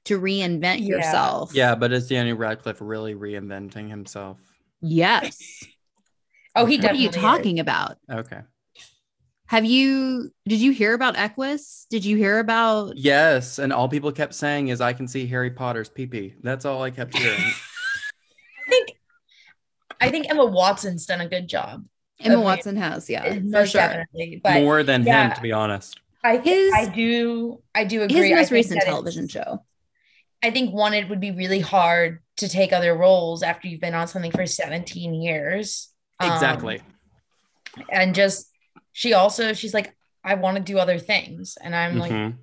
to 0.06 0.20
reinvent 0.20 0.80
Yeah. 0.80 0.96
yourself. 0.96 1.54
yeah, 1.54 1.76
but 1.76 1.92
is 1.92 2.08
Daniel 2.08 2.38
Radcliffe 2.38 2.80
really 2.80 3.16
reinventing 3.16 3.90
himself? 3.90 4.38
Yes. 4.82 5.38
oh, 6.56 6.66
he 6.66 6.78
What 6.78 6.84
What 6.84 6.92
are 6.92 6.94
definitely. 6.94 7.04
you 7.04 7.10
is. 7.10 7.16
talking 7.16 7.60
about? 7.60 7.98
Okay. 8.10 8.42
Have 9.52 9.66
you? 9.66 10.32
Did 10.48 10.62
you 10.62 10.72
hear 10.72 10.94
about 10.94 11.18
Equus? 11.18 11.86
Did 11.90 12.06
you 12.06 12.16
hear 12.16 12.40
about? 12.40 12.96
Yes, 12.96 13.60
and 13.60 13.74
all 13.74 13.90
people 13.90 14.14
kept 14.14 14.34
saying 14.34 14.70
is, 14.70 14.80
"I 14.80 14.94
can 14.94 15.10
see 15.10 15.28
Harry 15.28 15.52
Potter's 15.52 15.90
pee-pee." 15.90 16.36
That's 16.42 16.64
all 16.64 16.82
I 16.82 16.90
kept 16.90 17.18
hearing. 17.18 17.38
I 17.38 18.70
think. 18.70 18.88
I 20.00 20.10
think 20.10 20.30
Emma 20.30 20.46
Watson's 20.46 21.06
done 21.06 21.20
a 21.20 21.28
good 21.28 21.50
job. 21.50 21.84
Emma 22.22 22.36
Okay. 22.36 22.44
Watson 22.46 22.78
has, 22.78 23.10
yeah, 23.10 23.40
for 23.52 23.66
sure. 23.66 24.06
But 24.42 24.62
More 24.62 24.84
than 24.84 25.04
him, 25.04 25.34
to 25.34 25.42
be 25.42 25.52
honest. 25.52 26.00
I 26.24 26.38
His- 26.38 26.72
I 26.74 26.86
do 26.86 27.62
I 27.76 27.84
do 27.84 28.04
agree. 28.04 28.30
His 28.30 28.32
most 28.32 28.52
recent 28.52 28.82
television 28.84 29.28
show. 29.28 29.66
I 30.42 30.52
think 30.52 30.74
one, 30.74 30.94
it 30.94 31.10
would 31.10 31.20
be 31.20 31.32
really 31.32 31.60
hard 31.60 32.20
to 32.38 32.48
take 32.48 32.72
other 32.72 32.96
roles 32.96 33.44
after 33.44 33.68
you've 33.68 33.82
been 33.82 33.96
on 33.96 34.08
something 34.08 34.32
for 34.32 34.46
17 34.46 35.14
years. 35.14 35.90
Um, 36.22 36.32
Exactly. 36.32 36.82
and 37.92 38.16
just 38.16 38.51
she 38.94 39.14
also 39.14 39.54
she's 39.54 39.74
like, 39.74 39.96
I 40.24 40.36
want 40.36 40.58
to 40.58 40.64
do 40.64 40.78
other 40.80 41.00
things. 41.00 41.58
And 41.62 41.76
I'm 41.76 41.98
like, 41.98 42.12
Mhm. 42.12 42.36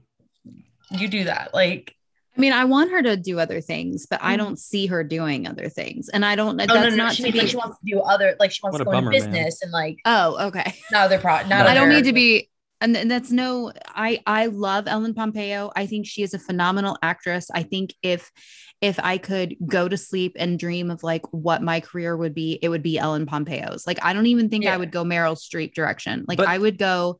you 0.90 1.08
do 1.08 1.24
that. 1.24 1.52
Like, 1.54 1.94
I 2.36 2.40
mean, 2.40 2.52
I 2.52 2.64
want 2.66 2.90
her 2.92 3.02
to 3.02 3.16
do 3.16 3.38
other 3.40 3.60
things, 3.60 4.06
but 4.08 4.20
I 4.22 4.34
Mhm. 4.34 4.38
don't 4.38 4.58
see 4.58 4.86
her 4.86 5.02
doing 5.02 5.46
other 5.48 5.68
things, 5.68 6.08
and 6.08 6.24
I 6.24 6.36
don't. 6.36 6.54
oh 6.60 6.66
that's 6.66 6.72
no, 6.74 6.88
no, 6.90 6.96
not 6.96 7.14
she 7.14 7.22
to 7.22 7.22
means 7.24 7.32
be. 7.34 7.38
like 7.40 7.48
she 7.48 7.56
wants 7.56 7.78
to 7.78 7.84
do 7.84 8.00
other 8.00 8.36
like 8.38 8.52
she 8.52 8.60
wants 8.62 8.78
to 8.78 8.84
go 8.84 8.92
bummer, 8.92 9.12
into 9.12 9.24
man. 9.26 9.32
business 9.32 9.62
and 9.62 9.72
like 9.72 9.98
oh, 10.04 10.46
okay. 10.48 10.72
not 10.92 11.04
other 11.06 11.18
pro 11.18 11.36
not 11.38 11.48
No. 11.48 11.66
I 11.66 11.74
don't 11.74 11.88
need 11.88 12.04
to 12.04 12.12
be 12.12 12.48
and 12.80 12.94
th- 12.94 13.08
that's 13.08 13.32
no 13.32 13.72
I 13.88 14.22
I 14.24 14.46
love 14.46 14.86
Ellen 14.86 15.14
Pompeo. 15.14 15.72
I 15.74 15.86
think 15.86 16.06
she 16.06 16.22
is 16.22 16.32
a 16.32 16.38
phenomenal 16.38 16.96
actress. 17.02 17.50
I 17.52 17.64
think 17.64 17.92
if 18.02 18.30
if 18.80 18.98
I 19.00 19.18
could 19.18 19.56
go 19.66 19.88
to 19.88 19.96
sleep 19.96 20.36
and 20.38 20.58
dream 20.58 20.90
of 20.90 21.02
like 21.02 21.22
what 21.32 21.62
my 21.62 21.80
career 21.80 22.16
would 22.16 22.34
be, 22.34 22.58
it 22.62 22.68
would 22.68 22.82
be 22.82 22.98
Ellen 22.98 23.26
Pompeo's. 23.26 23.86
Like 23.86 24.04
I 24.04 24.12
don't 24.12 24.26
even 24.26 24.48
think 24.48 24.64
Yeah. 24.64 24.74
I 24.74 24.76
would 24.76 24.92
go 24.92 25.04
Meryl 25.04 25.36
Streep 25.36 25.74
direction. 25.74 26.24
Like 26.28 26.38
But- 26.38 26.48
I 26.48 26.58
would 26.58 26.78
go 26.78 27.18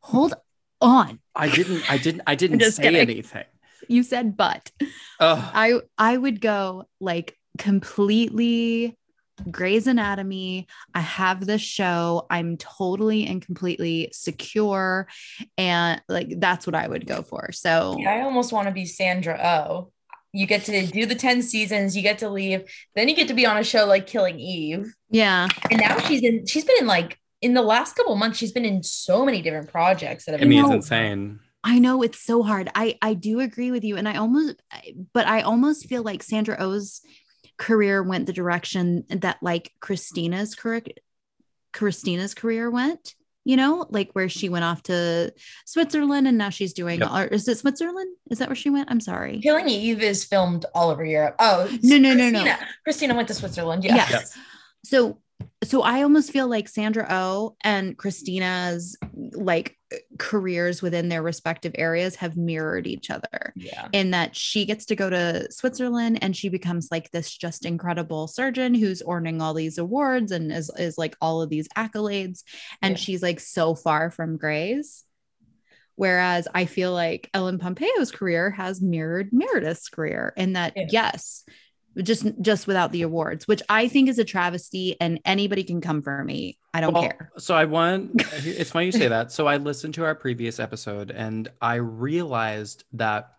hold 0.00 0.34
on. 0.80 1.20
I 1.34 1.48
didn't. 1.48 1.88
I 1.90 1.98
didn't. 1.98 2.22
I 2.26 2.34
didn't 2.34 2.58
just 2.66 2.76
say 2.78 2.84
kidding. 2.84 3.00
anything. 3.00 3.44
You 3.88 4.02
said 4.02 4.36
but. 4.36 4.70
Ugh. 5.20 5.50
I 5.54 5.80
I 5.96 6.16
would 6.16 6.40
go 6.40 6.84
like 7.00 7.36
completely 7.58 8.96
Grey's 9.50 9.86
Anatomy. 9.86 10.66
I 10.94 11.00
have 11.00 11.46
this 11.46 11.62
show. 11.62 12.26
I'm 12.28 12.56
totally 12.56 13.26
and 13.26 13.40
completely 13.44 14.08
secure. 14.12 15.06
And 15.56 16.02
like 16.08 16.28
that's 16.38 16.66
what 16.66 16.74
I 16.74 16.88
would 16.88 17.06
go 17.06 17.22
for. 17.22 17.52
So 17.52 17.96
Yeah, 17.98 18.14
I 18.14 18.22
almost 18.22 18.52
want 18.52 18.66
to 18.66 18.74
be 18.74 18.84
Sandra 18.84 19.38
Oh. 19.40 19.92
You 20.32 20.46
get 20.46 20.64
to 20.64 20.86
do 20.86 21.06
the 21.06 21.14
10 21.14 21.42
seasons, 21.42 21.96
you 21.96 22.02
get 22.02 22.18
to 22.18 22.28
leave, 22.28 22.64
then 22.94 23.08
you 23.08 23.16
get 23.16 23.28
to 23.28 23.34
be 23.34 23.46
on 23.46 23.56
a 23.56 23.64
show 23.64 23.86
like 23.86 24.06
Killing 24.06 24.38
Eve. 24.38 24.94
yeah. 25.10 25.48
And 25.70 25.80
now 25.80 25.98
she's 26.00 26.22
in 26.22 26.46
she's 26.46 26.64
been 26.64 26.76
in 26.80 26.86
like 26.86 27.18
in 27.40 27.54
the 27.54 27.62
last 27.62 27.96
couple 27.96 28.14
months, 28.16 28.38
she's 28.38 28.52
been 28.52 28.64
in 28.64 28.82
so 28.82 29.24
many 29.24 29.42
different 29.42 29.70
projects 29.70 30.24
that 30.24 30.32
have 30.32 30.42
I 30.42 30.44
mean, 30.44 30.64
it's 30.64 30.74
insane. 30.74 31.40
I 31.64 31.78
know 31.78 32.02
it's 32.02 32.20
so 32.20 32.42
hard. 32.42 32.70
I 32.74 32.98
I 33.02 33.14
do 33.14 33.40
agree 33.40 33.70
with 33.70 33.84
you, 33.84 33.96
and 33.96 34.08
I 34.08 34.16
almost, 34.16 34.62
but 35.12 35.26
I 35.26 35.42
almost 35.42 35.86
feel 35.86 36.02
like 36.02 36.22
Sandra 36.22 36.56
Oh's 36.58 37.00
career 37.56 38.02
went 38.02 38.26
the 38.26 38.32
direction 38.32 39.04
that 39.08 39.38
like 39.42 39.72
Cristina's 39.80 40.54
career 40.54 40.82
Cristina's 41.72 42.34
career 42.34 42.70
went. 42.70 43.14
You 43.48 43.56
know, 43.56 43.86
like 43.88 44.10
where 44.12 44.28
she 44.28 44.50
went 44.50 44.64
off 44.66 44.82
to 44.84 45.32
Switzerland 45.64 46.28
and 46.28 46.36
now 46.36 46.50
she's 46.50 46.74
doing. 46.74 47.00
Yep. 47.00 47.10
Or 47.10 47.24
is 47.24 47.48
it 47.48 47.56
Switzerland? 47.56 48.14
Is 48.30 48.40
that 48.40 48.48
where 48.50 48.54
she 48.54 48.68
went? 48.68 48.90
I'm 48.90 49.00
sorry. 49.00 49.40
Killing 49.40 49.70
Eve 49.70 50.02
is 50.02 50.22
filmed 50.22 50.66
all 50.74 50.90
over 50.90 51.02
Europe. 51.02 51.36
Oh 51.38 51.66
No, 51.82 51.96
no, 51.96 52.12
no, 52.12 52.28
no. 52.28 52.40
Cristina. 52.42 52.58
Cristina 52.84 53.14
went 53.14 53.28
to 53.28 53.34
Switzerland. 53.34 53.84
Yeah. 53.84 53.94
Yes. 53.94 54.10
Yes. 54.10 54.38
So 54.84 55.22
so 55.64 55.82
I 55.82 56.02
almost 56.02 56.30
feel 56.30 56.46
like 56.48 56.68
Sandra 56.68 57.06
O 57.10 57.56
and 57.64 57.96
Cristina's 57.98 58.96
like 59.32 59.76
careers 60.18 60.82
within 60.82 61.08
their 61.08 61.22
respective 61.22 61.72
areas 61.76 62.14
have 62.16 62.36
mirrored 62.36 62.86
each 62.86 63.10
other 63.10 63.52
Yeah. 63.56 63.88
in 63.92 64.10
that 64.12 64.36
she 64.36 64.66
gets 64.66 64.84
to 64.86 64.96
go 64.96 65.08
to 65.10 65.50
Switzerland 65.50 66.18
and 66.22 66.36
she 66.36 66.48
becomes 66.48 66.88
like 66.90 67.10
this 67.10 67.34
just 67.36 67.64
incredible 67.64 68.28
surgeon 68.28 68.74
who's 68.74 69.02
earning 69.08 69.40
all 69.40 69.54
these 69.54 69.78
awards 69.78 70.30
and 70.30 70.52
is, 70.52 70.70
is 70.78 70.98
like 70.98 71.16
all 71.20 71.42
of 71.42 71.50
these 71.50 71.68
accolades 71.68 72.44
and 72.82 72.92
Yeah. 72.92 72.96
she's 72.98 73.22
like 73.22 73.40
so 73.40 73.74
far 73.74 74.10
from 74.10 74.36
Grey's 74.36 75.04
whereas 75.96 76.46
I 76.54 76.66
feel 76.66 76.92
like 76.92 77.28
Ellen 77.34 77.58
Pompeo's 77.58 78.12
career 78.12 78.50
has 78.52 78.80
mirrored 78.80 79.30
Meredith's 79.32 79.88
career 79.88 80.32
in 80.36 80.52
that 80.52 80.74
Yeah. 80.76 80.86
yes 80.90 81.44
just 82.02 82.26
just 82.40 82.66
without 82.66 82.92
the 82.92 83.02
awards 83.02 83.48
which 83.48 83.62
I 83.68 83.88
think 83.88 84.08
is 84.08 84.18
a 84.18 84.24
travesty 84.24 84.96
and 85.00 85.20
anybody 85.24 85.64
can 85.64 85.80
come 85.80 86.02
for 86.02 86.24
me 86.24 86.58
I 86.74 86.80
don't 86.80 86.92
Well, 86.92 87.02
care 87.02 87.32
So 87.38 87.54
I 87.54 87.64
want. 87.64 88.22
It's 88.44 88.70
funny 88.70 88.86
you 88.86 88.92
say 88.92 89.08
that. 89.08 89.32
So 89.32 89.46
I 89.46 89.56
listened 89.56 89.94
to 89.94 90.04
our 90.04 90.14
previous 90.14 90.60
episode, 90.60 91.10
and 91.10 91.50
I 91.60 91.76
realized 91.76 92.84
that 92.92 93.32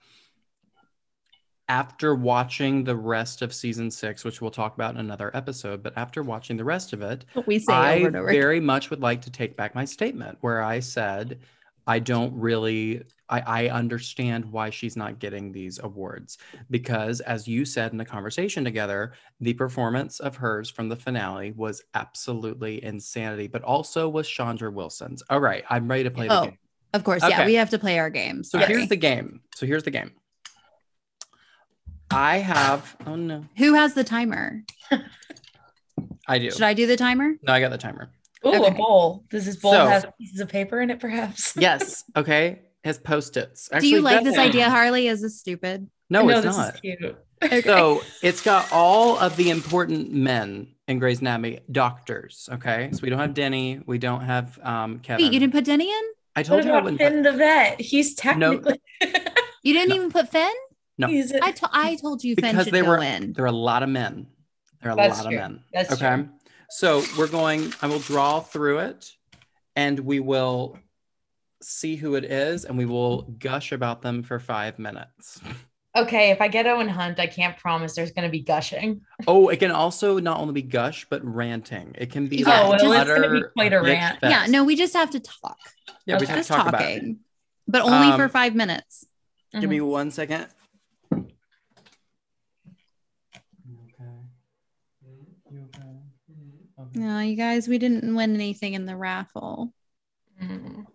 after 1.69 2.15
watching 2.15 2.83
the 2.83 2.95
rest 2.95 3.41
of 3.41 3.53
season 3.53 3.91
six, 3.91 4.25
which 4.25 4.41
we'll 4.41 4.51
talk 4.51 4.73
about 4.73 4.95
in 4.95 4.99
another 4.99 5.29
episode, 5.35 5.83
but 5.83 5.93
after 5.95 6.23
watching 6.23 6.57
the 6.57 6.63
rest 6.63 6.93
of 6.93 7.01
it, 7.01 7.25
we 7.45 7.59
say 7.59 7.71
I 7.71 7.99
over 7.99 8.17
over 8.17 8.31
very 8.31 8.59
much 8.59 8.89
would 8.89 9.01
like 9.01 9.21
to 9.21 9.31
take 9.31 9.55
back 9.55 9.75
my 9.75 9.85
statement 9.85 10.39
where 10.41 10.63
I 10.63 10.79
said 10.79 11.39
I 11.85 11.99
don't 11.99 12.33
really 12.33 13.03
I, 13.29 13.39
I 13.65 13.69
understand 13.69 14.45
why 14.45 14.69
she's 14.71 14.95
not 14.97 15.19
getting 15.19 15.51
these 15.51 15.79
awards 15.79 16.37
because 16.71 17.21
as 17.21 17.47
you 17.47 17.63
said 17.63 17.91
in 17.91 17.97
the 17.97 18.05
conversation 18.05 18.63
together, 18.63 19.13
the 19.39 19.53
performance 19.53 20.19
of 20.19 20.35
hers 20.35 20.69
from 20.69 20.89
the 20.89 20.95
finale 20.95 21.51
was 21.51 21.83
absolutely 21.93 22.83
insanity, 22.83 23.47
but 23.47 23.61
also 23.61 24.09
was 24.09 24.27
Chandra 24.27 24.71
Wilson's. 24.71 25.21
All 25.29 25.39
right, 25.39 25.63
I'm 25.69 25.87
ready 25.87 26.03
to 26.03 26.11
play 26.11 26.27
the 26.27 26.39
Oh, 26.39 26.43
game. 26.45 26.57
of 26.93 27.03
course 27.03 27.21
yeah 27.27 27.45
we 27.45 27.53
have 27.53 27.69
to 27.69 27.77
play 27.79 27.99
our 27.99 28.09
game 28.09 28.43
So 28.43 28.59
sorry. 28.59 28.73
here's 28.73 28.89
the 28.89 28.95
game. 28.95 29.41
So 29.55 29.65
here's 29.67 29.83
the 29.83 29.91
game. 29.91 30.11
I 32.11 32.37
have 32.37 32.95
oh 33.05 33.15
no, 33.15 33.45
who 33.57 33.75
has 33.75 33.93
the 33.93 34.03
timer 34.03 34.63
I 36.27 36.39
do. 36.39 36.49
should 36.51 36.63
I 36.63 36.73
do 36.73 36.87
the 36.87 36.97
timer 36.97 37.33
No, 37.43 37.53
I 37.53 37.59
got 37.59 37.69
the 37.69 37.77
timer. 37.77 38.09
Ooh, 38.45 38.63
a 38.63 38.71
bowl. 38.71 39.25
Does 39.29 39.45
this 39.45 39.57
bowl 39.57 39.73
So- 39.73 39.85
have 39.87 40.11
pieces 40.17 40.39
of 40.39 40.47
paper 40.49 40.79
in 40.81 40.89
it, 40.89 40.99
perhaps? 40.99 41.55
Yes. 41.59 42.05
Okay. 42.15 42.61
Has 42.83 42.97
post-its. 42.97 43.69
do 43.79 43.87
you 43.87 44.01
like 44.01 44.23
this 44.23 44.35
doesn't. 44.35 44.49
idea 44.49 44.69
Harley 44.69 45.07
is 45.07 45.21
this 45.21 45.39
stupid 45.39 45.89
No, 46.09 46.27
it's 46.29 46.41
this 46.43 46.57
not. 46.57 46.75
is 46.75 46.81
cute. 46.81 47.17
So 47.65 48.01
it's 48.21 48.41
got 48.41 48.69
all 48.71 49.17
of 49.17 49.35
the 49.37 49.49
important 49.49 50.11
men 50.11 50.67
in 50.89 50.99
Grey's 50.99 51.21
Anatomy, 51.21 51.59
doctors. 51.71 52.49
Okay, 52.51 52.89
so 52.91 52.99
we 53.01 53.09
don't 53.09 53.19
have 53.19 53.33
Denny, 53.33 53.81
we 53.85 53.97
don't 53.97 54.21
have 54.21 54.59
um, 54.61 54.99
Kevin. 54.99 55.25
Wait, 55.25 55.33
you 55.33 55.39
didn't 55.39 55.53
put 55.53 55.63
Denny 55.65 55.89
in 55.89 56.03
I 56.35 56.41
What 56.41 56.45
told 56.47 56.63
you 56.65 56.71
I 56.71 56.73
about 56.73 56.83
wouldn't. 56.83 57.01
Finn 57.01 57.23
Put, 57.23 57.31
the 57.31 57.37
vet? 57.37 57.79
He's 57.81 58.13
technically 58.15 58.81
No. 59.01 59.09
you 59.63 59.73
didn't 59.73 59.89
No. 59.89 59.95
even 59.95 60.11
put 60.11 60.27
Finn 60.29 60.51
No. 60.97 61.07
he's 61.07 61.31
a- 61.31 61.41
I 61.43 61.51
to- 61.51 61.69
I 61.71 61.95
told 61.95 62.23
you 62.25 62.35
Finn 62.35 62.51
because 62.51 62.65
should 62.65 62.73
they 62.73 62.81
go 62.81 62.99
in 63.01 63.31
there 63.33 63.45
are 63.45 63.47
a 63.47 63.51
lot 63.53 63.83
of 63.83 63.89
men. 63.89 64.27
There 64.81 64.91
are 64.91 64.93
a 64.93 64.97
That's 64.97 65.23
lot 65.23 65.29
true. 65.29 65.37
of 65.37 65.41
men. 65.51 65.63
That's 65.73 65.91
okay. 65.93 66.15
true. 66.15 66.29
So 66.71 67.03
we're 67.17 67.27
going. 67.27 67.73
I 67.81 67.87
will 67.87 67.99
draw 67.99 68.41
through 68.41 68.79
it, 68.79 69.11
and 69.77 69.97
we 69.99 70.19
will 70.19 70.77
see 71.61 71.95
who 71.95 72.15
it 72.15 72.23
is, 72.25 72.65
and 72.65 72.77
we 72.77 72.85
will 72.85 73.23
gush 73.39 73.71
about 73.71 74.01
them 74.01 74.23
for 74.23 74.39
five 74.39 74.79
minutes. 74.79 75.39
okay. 75.95 76.31
If 76.31 76.41
I 76.41 76.47
get 76.47 76.65
Owen 76.67 76.87
Hunt, 76.87 77.19
I 77.19 77.27
can't 77.27 77.57
promise 77.57 77.95
there's 77.95 78.11
going 78.11 78.27
to 78.27 78.31
be 78.31 78.41
gushing. 78.41 79.01
Oh, 79.27 79.49
it 79.49 79.57
can 79.59 79.71
also 79.71 80.19
not 80.19 80.39
only 80.39 80.53
be 80.53 80.61
gush 80.61 81.05
but 81.09 81.23
ranting. 81.25 81.95
It 81.97 82.11
can 82.11 82.27
be 82.27 82.37
Yeah, 82.37 82.63
oh, 82.63 82.69
like 82.69 82.81
well, 82.81 82.93
just- 82.93 83.09
it's 83.09 83.19
going 83.19 83.29
to 83.33 83.41
be 83.41 83.51
quite 83.55 83.73
a 83.73 83.81
rant. 83.81 84.19
fest. 84.19 84.31
yeah 84.31 84.45
no 84.47 84.63
we 84.63 84.75
just 84.75 84.93
have 84.93 85.09
to 85.11 85.19
talk 85.19 85.57
Yeah, 86.05 86.17
we 86.19 86.25
have 86.27 86.37
just 86.37 86.47
to 86.49 86.53
talk 86.53 86.67
about 86.67 86.81
it. 86.81 86.95
talking 86.95 87.19
but 87.67 87.81
only 87.81 88.15
for 88.17 88.23
Um, 88.25 88.29
five 88.29 88.55
minutes 88.55 89.05
Give 89.59 89.69
me 89.69 89.81
one 89.81 90.11
second. 90.11 90.47
no 96.93 97.19
you 97.19 97.35
guys 97.35 97.67
we 97.67 97.77
didn't 97.77 98.15
win 98.15 98.33
anything 98.33 98.73
in 98.73 98.85
the 98.85 98.95
raffle 98.95 99.73
Mhm. 100.41 100.85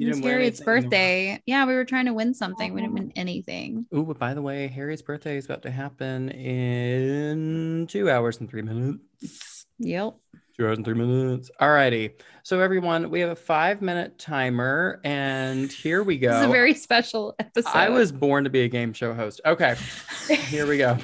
You 0.00 0.12
didn't 0.12 0.22
Harriet's 0.24 0.60
anything 0.60 0.74
in 0.76 0.80
the 0.82 0.88
birthday 0.88 1.42
yeah 1.46 1.66
we 1.66 1.74
were 1.74 1.84
trying 1.84 2.06
to 2.06 2.14
win 2.14 2.32
something 2.34 2.72
we 2.74 2.80
didn't 2.80 2.94
win 2.94 3.12
anything 3.16 3.86
Oh, 3.92 4.02
but 4.02 4.18
by 4.18 4.34
the 4.34 4.42
way, 4.42 4.66
Harry's 4.68 5.02
birthday 5.02 5.36
is 5.36 5.44
about 5.44 5.62
to 5.62 5.70
happen 5.70 6.30
in 6.30 7.86
two 7.88 8.10
hours 8.10 8.40
and 8.40 8.48
three 8.48 8.62
minutes. 8.62 9.66
yep 9.78 10.14
Two 10.56 10.66
hours 10.66 10.76
and 10.78 10.84
three 10.84 10.94
minutes. 10.94 11.50
All 11.58 11.70
righty. 11.70 12.10
So 12.42 12.60
everyone, 12.60 13.08
we 13.10 13.20
have 13.20 13.30
a 13.30 13.36
five 13.36 13.80
minute 13.80 14.18
timer, 14.18 15.00
and 15.04 15.72
here 15.72 16.02
we 16.02 16.18
go. 16.18 16.28
this 16.32 16.40
is 16.40 16.44
a 16.46 16.48
very 16.48 16.74
special 16.74 17.34
episode 17.38 17.70
I 17.72 17.88
was 17.88 18.12
born 18.12 18.44
to 18.44 18.50
be 18.50 18.62
a 18.62 18.68
game 18.68 18.92
show 18.92 19.14
host. 19.14 19.40
Okay, 19.46 19.76
here 20.28 20.66
we 20.66 20.76
go. 20.76 20.94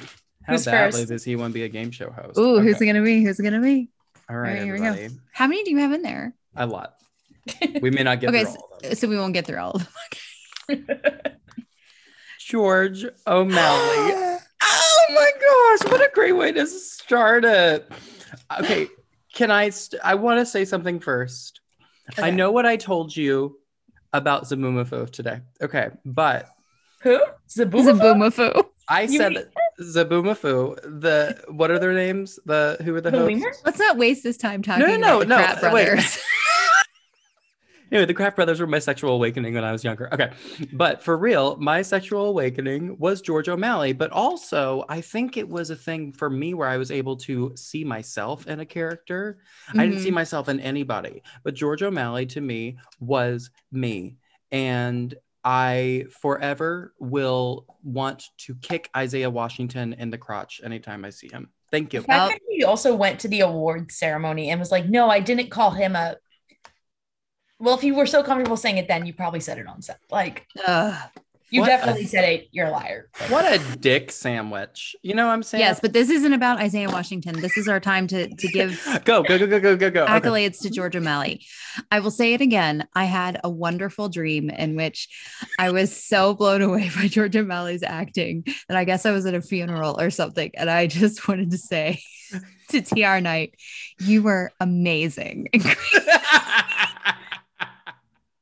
How 0.43 0.53
Who's 0.53 0.65
badly 0.65 1.01
first? 1.01 1.09
does 1.09 1.23
he 1.23 1.35
want 1.35 1.53
to 1.53 1.55
be 1.55 1.63
a 1.63 1.69
game 1.69 1.89
show 1.91 2.11
host? 2.11 2.37
Ooh, 2.37 2.59
who's 2.59 2.75
Okay. 2.75 2.85
it 2.85 2.93
gonna 2.93 3.03
be? 3.05 3.23
Who's 3.23 3.39
it 3.39 3.43
gonna 3.43 3.61
be? 3.61 3.89
All 4.29 4.35
right, 4.37 4.49
Alright, 4.59 4.63
here 4.63 4.73
we 4.73 4.79
go. 4.79 5.15
How 5.33 5.47
many 5.47 5.63
do 5.63 5.71
you 5.71 5.77
have 5.79 5.91
in 5.91 6.01
there? 6.03 6.35
A 6.55 6.67
lot. 6.67 6.93
We 7.81 7.89
may 7.91 8.03
not 8.03 8.19
get 8.19 8.29
Okay, 8.29 8.43
through 8.45 8.53
all 8.61 8.69
of 8.77 8.81
them. 8.83 8.95
So 8.95 9.07
we 9.07 9.17
won't 9.17 9.33
get 9.33 9.45
through 9.45 9.57
all 9.59 9.71
of 9.71 9.87
them. 10.67 10.85
George 12.39 13.05
O'Malley. 13.25 14.37
oh 14.63 15.05
my 15.09 15.31
gosh, 15.39 15.91
what 15.91 16.01
a 16.01 16.09
great 16.13 16.33
way 16.33 16.51
to 16.53 16.65
start 16.65 17.43
it. 17.45 17.89
Okay, 18.59 18.87
can 19.33 19.51
I 19.51 19.69
st- 19.69 20.01
I 20.03 20.15
want 20.15 20.39
to 20.39 20.45
say 20.45 20.65
something 20.65 20.99
first. 20.99 21.61
I 22.17 22.31
know 22.31 22.51
what 22.51 22.65
I 22.65 22.77
told 22.77 23.15
you 23.15 23.59
about 24.13 24.43
Zoboomafoo 24.45 25.09
today. 25.11 25.41
Okay, 25.61 25.89
but 26.05 26.47
Who? 27.01 27.19
Zabu? 27.49 27.83
Zoboomafoo. 27.83 28.65
I 28.89 29.01
You 29.01 29.17
said 29.17 29.33
mean- 29.33 29.43
Zoboomafoo, 29.81 31.01
the 31.01 31.43
what 31.49 31.69
are 31.69 31.79
their 31.79 31.93
names? 31.93 32.39
The 32.45 32.77
who 32.83 32.95
are 32.95 33.01
the, 33.01 33.11
The 33.11 33.19
hosts? 33.19 33.33
lemur? 33.41 33.53
Let's 33.65 33.79
not 33.79 33.97
waste 33.97 34.23
this 34.23 34.37
time 34.37 34.61
talking 34.63 34.87
No, 34.87 34.95
no, 34.95 35.21
about 35.21 35.21
the 35.21 35.25
no, 35.25 35.37
Kratt 35.37 35.61
no, 35.63 35.73
wait. 35.73 36.23
Anyway, 37.91 38.05
the 38.05 38.13
Kratt 38.13 38.35
brothers 38.35 38.59
were 38.59 38.67
my 38.67 38.79
sexual 38.79 39.13
awakening 39.13 39.53
when 39.53 39.63
I 39.63 39.71
was 39.71 39.83
younger. 39.83 40.13
Okay. 40.13 40.31
But 40.73 41.03
for 41.03 41.17
real, 41.17 41.55
my 41.57 41.81
sexual 41.81 42.25
awakening 42.25 42.97
was 42.99 43.21
George 43.21 43.47
O'Malley. 43.49 43.93
But 43.93 44.11
also, 44.11 44.85
I 44.89 45.01
think 45.01 45.37
it 45.37 45.47
was 45.47 45.69
a 45.69 45.75
thing 45.75 46.11
for 46.11 46.29
me 46.29 46.53
where 46.53 46.67
I 46.67 46.77
was 46.77 46.91
able 46.91 47.15
to 47.17 47.53
see 47.55 47.83
myself 47.83 48.47
in 48.47 48.59
a 48.59 48.65
character. 48.65 49.39
I 49.73 49.85
didn't 49.85 50.01
see 50.01 50.11
mm. 50.11 50.15
myself 50.15 50.49
in 50.49 50.59
anybody. 50.59 51.23
But 51.43 51.53
George 51.53 51.81
O'Malley 51.83 52.25
to 52.27 52.41
me 52.41 52.77
was 52.99 53.49
me. 53.71 54.17
And 54.51 55.13
I 55.43 56.05
forever 56.21 56.93
will 56.99 57.65
want 57.83 58.25
to 58.39 58.55
kick 58.55 58.89
Isaiah 58.95 59.29
Washington 59.29 59.93
in 59.93 60.09
the 60.09 60.17
crotch 60.17 60.59
anytime 60.63 61.05
I 61.05 61.09
see 61.09 61.29
him. 61.29 61.49
Thank 61.71 61.93
you. 61.93 62.01
The 62.01 62.07
fact 62.07 62.33
that 62.33 62.41
he 62.49 62.63
also 62.63 62.95
went 62.95 63.19
to 63.21 63.27
the 63.27 63.41
award 63.41 63.91
ceremony 63.91 64.49
and 64.49 64.59
was 64.59 64.71
like, 64.71 64.87
no, 64.89 65.09
I 65.09 65.19
didn't 65.19 65.49
call 65.49 65.71
him 65.71 65.95
a. 65.95 66.17
Well, 67.59 67.75
if 67.75 67.83
you 67.83 67.95
were 67.95 68.05
so 68.05 68.23
comfortable 68.23 68.57
saying 68.57 68.77
it 68.77 68.87
then, 68.87 69.05
you 69.05 69.13
probably 69.13 69.39
said 69.39 69.57
it 69.57 69.67
on 69.67 69.81
set. 69.81 69.99
Like, 70.11 70.45
Ugh. 70.67 70.93
you 71.49 71.65
definitely 71.65 72.03
a- 72.03 72.07
said 72.07 72.29
it. 72.29 72.47
You're 72.51 72.67
a 72.67 72.71
liar. 72.71 73.09
What 73.29 73.45
a 73.45 73.77
dick 73.77 74.11
sandwich. 74.11 74.95
You 75.01 75.15
know 75.15 75.25
what 75.25 75.33
I'm 75.33 75.41
saying? 75.41 75.61
Yes, 75.61 75.79
but 75.79 75.91
this 75.91 76.11
isn't 76.11 76.33
about 76.33 76.59
Isaiah 76.59 76.89
Washington. 76.89 77.39
This 77.41 77.57
is 77.57 77.67
our 77.67 77.79
time 77.79 78.05
to 78.07 78.27
to 78.27 78.47
give 78.49 78.79
go, 79.05 79.23
go, 79.23 79.39
go, 79.39 79.47
go, 79.47 79.59
go, 79.59 79.75
go, 79.75 79.89
go. 79.89 80.03
Okay. 80.03 80.13
accolades 80.13 80.61
to 80.61 80.69
George 80.69 80.95
O'Malley. 80.95 81.43
I 81.89 81.99
will 81.99 82.11
say 82.11 82.33
it 82.35 82.41
again. 82.41 82.87
I 82.93 83.05
had 83.05 83.39
a 83.43 83.49
wonderful 83.49 84.07
dream 84.09 84.51
in 84.51 84.75
which 84.75 85.07
I 85.57 85.71
was 85.71 85.95
so 85.95 86.35
blown 86.35 86.61
away 86.61 86.91
by 86.95 87.07
George 87.07 87.35
O'Malley's 87.35 87.81
acting 87.83 88.43
that 88.67 88.77
I 88.77 88.83
guess 88.83 89.05
I 89.07 89.11
was 89.11 89.25
at 89.25 89.33
a 89.33 89.41
funeral 89.41 89.99
or 89.99 90.11
something. 90.11 90.51
And 90.55 90.69
I 90.69 90.85
just 90.85 91.27
wanted 91.27 91.49
to 91.51 91.57
say 91.57 92.01
to 92.69 92.81
TR 92.81 93.19
Knight, 93.19 93.55
you 93.99 94.21
were 94.21 94.51
amazing. 94.59 95.47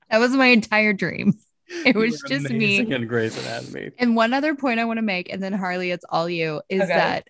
That 0.10 0.20
was 0.20 0.32
my 0.32 0.48
entire 0.48 0.94
dream. 0.94 1.34
It 1.84 1.96
was 1.96 2.22
just 2.28 2.48
me. 2.52 2.78
in 2.78 3.08
Grey's 3.08 3.36
Anatomy. 3.40 3.90
And 3.98 4.16
one 4.16 4.36
other 4.36 4.54
point 4.54 4.80
I 4.80 4.86
want 4.86 5.00
to 5.00 5.02
make, 5.02 5.34
and 5.34 5.42
then 5.42 5.52
Harley, 5.52 5.90
it's 5.90 6.06
all 6.08 6.30
you, 6.30 6.62
is 6.70 6.84
Okay. 6.84 6.94
that 6.94 7.28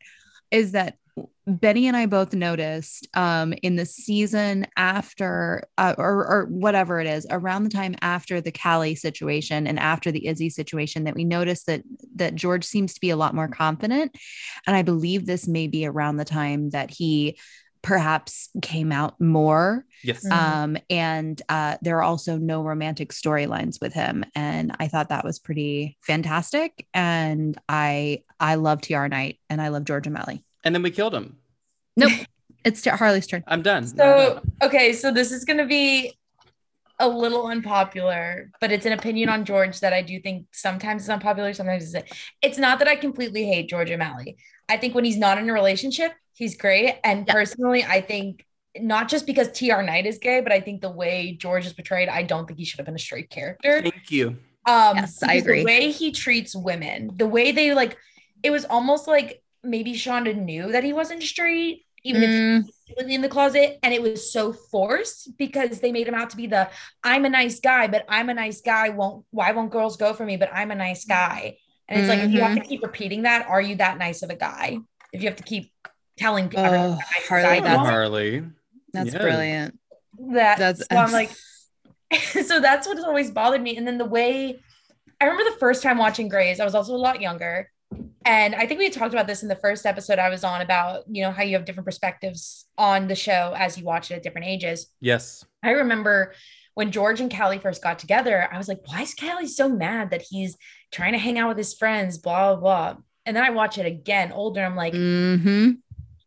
is 0.51 0.73
that 0.73 0.97
Benny 1.47 1.87
and 1.87 1.95
I 1.95 2.05
both 2.05 2.33
noticed 2.33 3.07
um, 3.13 3.53
in 3.63 3.77
the 3.77 3.85
season 3.85 4.67
after, 4.75 5.63
uh, 5.77 5.95
or, 5.97 6.27
or 6.27 6.45
whatever 6.49 6.99
it 6.99 7.07
is, 7.07 7.25
around 7.29 7.63
the 7.63 7.69
time 7.69 7.95
after 8.01 8.41
the 8.41 8.51
Callie 8.51 8.95
situation 8.95 9.67
and 9.67 9.79
after 9.79 10.11
the 10.11 10.27
Izzie 10.27 10.49
situation, 10.49 11.05
that 11.05 11.15
we 11.15 11.23
noticed 11.23 11.67
that 11.67 11.83
that 12.15 12.35
George 12.35 12.65
seems 12.65 12.93
to 12.93 12.99
be 12.99 13.11
a 13.11 13.15
lot 13.15 13.35
more 13.35 13.47
confident, 13.47 14.17
and 14.67 14.75
I 14.75 14.81
believe 14.81 15.25
this 15.25 15.47
may 15.47 15.67
be 15.67 15.85
around 15.85 16.17
the 16.17 16.25
time 16.25 16.71
that 16.71 16.91
he 16.91 17.37
perhaps 17.85 18.49
came 18.63 18.91
out 18.91 19.21
more. 19.21 19.85
Yes. 20.03 20.25
Mhm. 20.25 20.31
Um, 20.31 20.77
and 20.89 21.39
uh, 21.47 21.77
there 21.83 21.97
are 21.99 22.01
also 22.03 22.35
no 22.37 22.63
romantic 22.63 23.13
storylines 23.13 23.79
with 23.79 23.93
him, 23.93 24.25
and 24.33 24.75
I 24.79 24.87
thought 24.87 25.09
that 25.09 25.23
was 25.23 25.37
pretty 25.37 25.95
fantastic. 26.01 26.87
And 26.95 27.55
I 27.69 28.23
I 28.39 28.55
love 28.55 28.81
T.R. 28.81 29.07
Knight, 29.07 29.39
and 29.51 29.61
I 29.61 29.67
love 29.67 29.85
George 29.85 30.07
O'Malley. 30.07 30.43
and 30.63 30.73
then 30.73 30.81
we 30.81 30.89
killed 30.89 31.13
him. 31.13 31.37
Nope, 31.95 32.11
it's 32.65 32.81
T- 32.81 32.89
Harley's 32.89 33.27
turn. 33.27 33.43
I'm 33.47 33.61
done. 33.61 33.85
So, 33.85 34.41
okay, 34.63 34.91
so 34.91 35.11
this 35.11 35.31
is 35.31 35.45
going 35.45 35.59
to 35.59 35.67
be 35.67 36.17
a 36.99 37.07
little 37.07 37.45
unpopular, 37.45 38.49
but 38.59 38.71
it's 38.71 38.87
an 38.87 38.93
opinion 38.93 39.29
on 39.29 39.45
George 39.45 39.79
that 39.81 39.93
I 39.93 40.01
do 40.01 40.19
think 40.19 40.47
sometimes 40.53 41.03
is 41.03 41.09
unpopular, 41.09 41.53
sometimes 41.53 41.93
it's 41.93 42.11
it's 42.41 42.57
not 42.57 42.79
that 42.79 42.87
I 42.87 42.95
completely 42.95 43.45
hate 43.45 43.69
George 43.69 43.91
O'Malley. 43.91 44.37
I 44.67 44.77
think 44.77 44.95
when 44.95 45.05
he's 45.05 45.17
not 45.17 45.37
in 45.37 45.47
a 45.47 45.53
relationship, 45.53 46.13
he's 46.35 46.57
great. 46.57 46.99
And 47.03 47.27
Yeah. 47.27 47.33
personally, 47.33 47.83
I 47.83 48.01
think 48.01 48.45
not 48.77 49.09
just 49.09 49.25
because 49.25 49.51
TR 49.51 49.83
Knight 49.83 50.05
is 50.05 50.19
gay, 50.19 50.41
but 50.41 50.51
I 50.51 50.61
think 50.61 50.81
the 50.81 50.91
way 50.91 51.37
George 51.39 51.65
is 51.65 51.73
portrayed, 51.73 52.09
I 52.09 52.23
don't 52.23 52.47
think 52.47 52.59
he 52.59 52.65
should 52.65 52.79
have 52.79 52.85
been 52.85 52.95
a 52.95 52.99
straight 52.99 53.29
character. 53.29 53.83
Thank 53.83 54.11
you. 54.11 54.37
Um, 54.67 55.13
Yes, 55.13 55.23
I 55.23 55.35
agree. 55.35 55.63
The 55.63 55.63
way 55.63 55.91
he 55.91 56.11
treats 56.11 56.55
women, 56.55 57.11
the 57.15 57.27
way 57.27 57.51
they 57.51 57.73
like, 57.73 57.97
it 58.43 58.51
was 58.51 58.65
almost 58.65 59.07
like 59.07 59.41
maybe 59.63 59.93
Shonda 59.93 60.35
knew 60.35 60.71
that 60.71 60.83
he 60.83 60.93
wasn't 60.93 61.23
straight, 61.23 61.85
even 62.03 62.23
if 62.23 62.41
Mm, 62.41 62.69
completely 62.87 63.15
in 63.15 63.21
the 63.21 63.29
closet 63.29 63.77
and 63.83 63.93
it 63.93 64.01
was 64.01 64.31
so 64.31 64.53
forced 64.53 65.37
because 65.37 65.79
they 65.79 65.91
made 65.91 66.07
him 66.07 66.13
out 66.13 66.29
to 66.31 66.37
be 66.37 66.47
the 66.47 66.69
I'm 67.03 67.25
a 67.25 67.29
nice 67.29 67.59
guy 67.59 67.87
but 67.87 68.05
I'm 68.09 68.29
a 68.29 68.33
nice 68.33 68.61
guy 68.61 68.89
won't 68.89 69.25
why 69.31 69.51
won't 69.51 69.71
girls 69.71 69.97
go 69.97 70.13
for 70.13 70.23
me 70.25 70.37
but 70.37 70.49
I'm 70.53 70.69
a 70.71 70.75
nice 70.75 71.03
guy 71.05 71.57
and 71.87 71.97
it's 71.97 72.07
like 72.07 72.21
if 72.21 72.31
you 72.31 72.43
have 72.43 72.53
to 72.53 72.61
keep 72.61 72.83
repeating 72.83 73.23
that 73.23 73.47
are 73.47 73.61
you 73.61 73.77
that 73.77 73.97
nice 73.97 74.21
of 74.21 74.29
a 74.29 74.35
guy 74.35 74.83
if 75.11 75.23
you 75.23 75.27
have 75.29 75.37
to 75.37 75.43
keep 75.43 75.71
telling 76.17 76.49
people 76.49 76.65
Oh, 76.65 76.71
what 76.71 76.75
a 76.81 76.89
nice 76.95 77.27
Harley, 77.27 77.59
that's- 77.61 77.87
Harley. 77.89 78.43
that's 78.93 79.13
Yeah. 79.13 79.21
brilliant. 79.21 79.79
that 80.31 80.57
that's- 80.57 80.79
so 80.89 80.97
I'm 80.97 81.11
like 81.21 81.31
so 82.45 82.59
that's 82.59 82.87
what's 82.87 83.03
always 83.03 83.31
bothered 83.31 83.61
me 83.61 83.75
and 83.77 83.85
then 83.87 83.97
the 83.97 84.05
way 84.05 84.59
I 85.19 85.25
remember 85.25 85.49
the 85.49 85.57
first 85.57 85.81
time 85.83 85.97
watching 85.97 86.29
Grey's 86.29 86.59
I 86.59 86.65
was 86.65 86.75
also 86.75 86.93
a 86.93 86.97
lot 86.97 87.21
younger 87.21 87.69
and 88.25 88.55
I 88.55 88.65
think 88.65 88.79
we 88.79 88.85
had 88.85 88.93
talked 88.93 89.13
about 89.13 89.27
this 89.27 89.43
in 89.43 89.49
the 89.49 89.55
first 89.55 89.85
episode 89.85 90.17
I 90.17 90.29
was 90.29 90.43
on 90.43 90.61
about, 90.61 91.03
you 91.07 91.21
know, 91.21 91.31
how 91.31 91.43
you 91.43 91.55
have 91.55 91.65
different 91.65 91.85
perspectives 91.85 92.65
on 92.77 93.07
the 93.07 93.13
show 93.15 93.53
as 93.55 93.77
you 93.77 93.85
watch 93.85 94.09
it 94.09 94.15
at 94.15 94.23
different 94.23 94.47
ages. 94.47 94.87
Yes. 94.99 95.45
I 95.61 95.69
remember 95.71 96.33
when 96.73 96.91
George 96.91 97.21
and 97.21 97.31
Callie 97.33 97.59
first 97.59 97.83
got 97.83 97.99
together, 97.99 98.49
I 98.51 98.57
was 98.57 98.67
like, 98.67 98.81
why 98.87 99.03
is 99.03 99.13
Callie 99.13 99.47
so 99.47 99.69
mad 99.69 100.09
that 100.09 100.23
he's 100.27 100.57
trying 100.91 101.13
to 101.13 101.19
hang 101.19 101.37
out 101.37 101.49
with 101.49 101.57
his 101.57 101.75
friends, 101.75 102.17
blah, 102.17 102.55
blah, 102.55 102.59
blah. 102.93 103.01
And 103.27 103.35
then 103.37 103.43
I 103.43 103.51
watch 103.51 103.77
it 103.77 103.85
again 103.85 104.31
older. 104.31 104.63
I'm 104.63 104.75
like, 104.75 104.93
hmm 104.95 105.71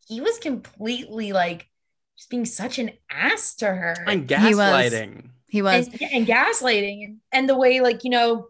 he 0.08 0.20
was 0.20 0.38
completely 0.38 1.32
like 1.32 1.68
just 2.16 2.30
being 2.30 2.44
such 2.44 2.78
an 2.78 2.90
ass 3.10 3.54
to 3.56 3.66
her. 3.66 3.94
And 4.06 4.28
He 4.28 4.36
was- 4.54 4.56
gaslighting. 4.56 5.28
He 5.50 5.62
was. 5.62 5.86
and, 5.88 6.02
and 6.02 6.26
gaslighting 6.26 7.04
and, 7.04 7.16
and 7.32 7.48
the 7.48 7.56
way 7.56 7.80
like 7.80 8.04
you 8.04 8.10
know 8.10 8.48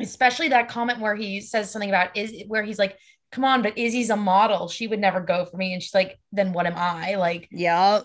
especially 0.00 0.48
that 0.48 0.68
comment 0.68 0.98
where 1.00 1.14
he 1.14 1.40
says 1.40 1.70
something 1.70 1.88
about 1.88 2.16
is 2.16 2.42
where 2.48 2.62
he's 2.64 2.78
like 2.78 2.96
come 3.30 3.44
on 3.44 3.62
but 3.62 3.76
izzie's 3.78 4.10
a 4.10 4.16
model 4.16 4.68
she 4.68 4.88
would 4.88 4.98
never 4.98 5.20
go 5.20 5.44
for 5.44 5.56
me 5.56 5.72
and 5.72 5.80
she's 5.82 5.94
like 5.94 6.18
then 6.32 6.52
what 6.52 6.66
am 6.66 6.74
i 6.76 7.14
like 7.14 7.48
yeah, 7.52 8.00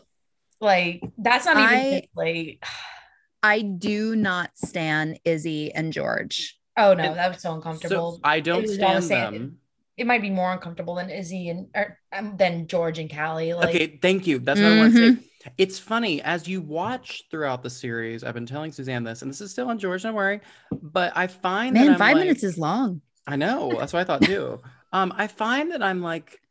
like 0.61 1.01
that's 1.17 1.45
not 1.45 1.57
even 1.57 1.67
I- 1.69 2.03
like 2.15 2.63
I 3.45 3.61
do 3.61 4.15
not 4.15 4.51
stand 4.55 5.19
Izzie 5.25 5.73
and 5.73 5.91
George. 5.91 6.57
oh 6.77 6.93
no 6.93 7.03
And 7.03 7.17
that 7.17 7.33
was 7.33 7.41
so 7.41 7.53
uncomfortable 7.55 8.13
So 8.13 8.19
I 8.23 8.39
don't 8.39 8.59
It 8.63 8.69
was 8.69 8.79
all 8.79 9.01
stand 9.01 9.03
sand- 9.03 9.35
them. 9.35 9.57
It 9.97 10.07
might 10.07 10.21
be 10.21 10.29
more 10.29 10.51
uncomfortable 10.51 10.95
than 10.95 11.09
izzie 11.09 11.49
and 11.49 11.67
or, 11.75 11.99
um, 12.11 12.35
than 12.37 12.67
george 12.67 12.97
and 12.99 13.09
callie 13.13 13.53
like 13.53 13.69
okay, 13.69 13.99
thank 14.01 14.25
you. 14.25 14.39
That's 14.39 14.59
what 14.59 14.71
I 14.71 14.77
want 14.77 14.93
to 14.95 14.99
Mm-hmm. 14.99 15.21
say. 15.21 15.51
It's 15.57 15.77
funny 15.77 16.21
as 16.21 16.47
you 16.47 16.61
watch 16.61 17.25
throughout 17.29 17.63
the 17.63 17.69
series. 17.69 18.23
I've 18.23 18.33
been 18.33 18.45
telling 18.45 18.71
Suzanne 18.71 19.03
this, 19.03 19.21
and 19.21 19.29
this 19.29 19.41
is 19.41 19.51
still 19.51 19.67
on 19.69 19.77
George. 19.77 20.03
Don't 20.03 20.13
worry, 20.15 20.39
but 20.71 21.11
I 21.15 21.27
find 21.27 21.75
that 21.75 21.85
Man, 21.85 21.97
five 21.97 22.15
like- 22.15 22.23
minutes 22.25 22.43
is 22.43 22.57
long. 22.57 23.01
I 23.27 23.35
know. 23.35 23.75
That's 23.77 23.91
what 23.93 23.99
I 23.99 24.03
thought 24.05 24.21
too. 24.23 24.61
um, 24.93 25.13
I 25.15 25.27
find 25.27 25.71
that 25.71 25.83
I'm 25.83 26.01
like, 26.01 26.41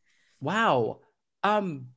wow. 0.40 0.98
Um, 1.42 1.88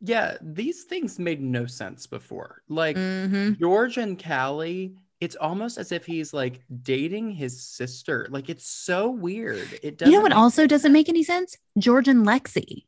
yeah, 0.00 0.36
these 0.42 0.84
things 0.84 1.18
made 1.18 1.40
no 1.40 1.66
sense 1.66 2.06
before. 2.06 2.62
Like 2.68 2.96
Mhm. 2.96 3.58
George 3.58 3.96
and 3.98 4.22
Callie, 4.22 4.94
it's 5.22 5.36
almost 5.36 5.78
as 5.78 5.92
if 5.92 6.04
he's 6.04 6.34
like 6.34 6.60
dating 6.82 7.30
his 7.30 7.62
sister. 7.64 8.26
Like 8.28 8.48
it's 8.50 8.66
so 8.66 9.08
weird. 9.08 9.72
It 9.74 9.84
You 9.84 9.90
doesn't. 9.92 10.12
know 10.14 10.20
what 10.20 10.30
make- 10.30 10.38
also 10.38 10.66
doesn't 10.66 10.92
make 10.92 11.08
any 11.08 11.22
sense? 11.22 11.56
George 11.78 12.08
and 12.08 12.26
Lexie. 12.26 12.86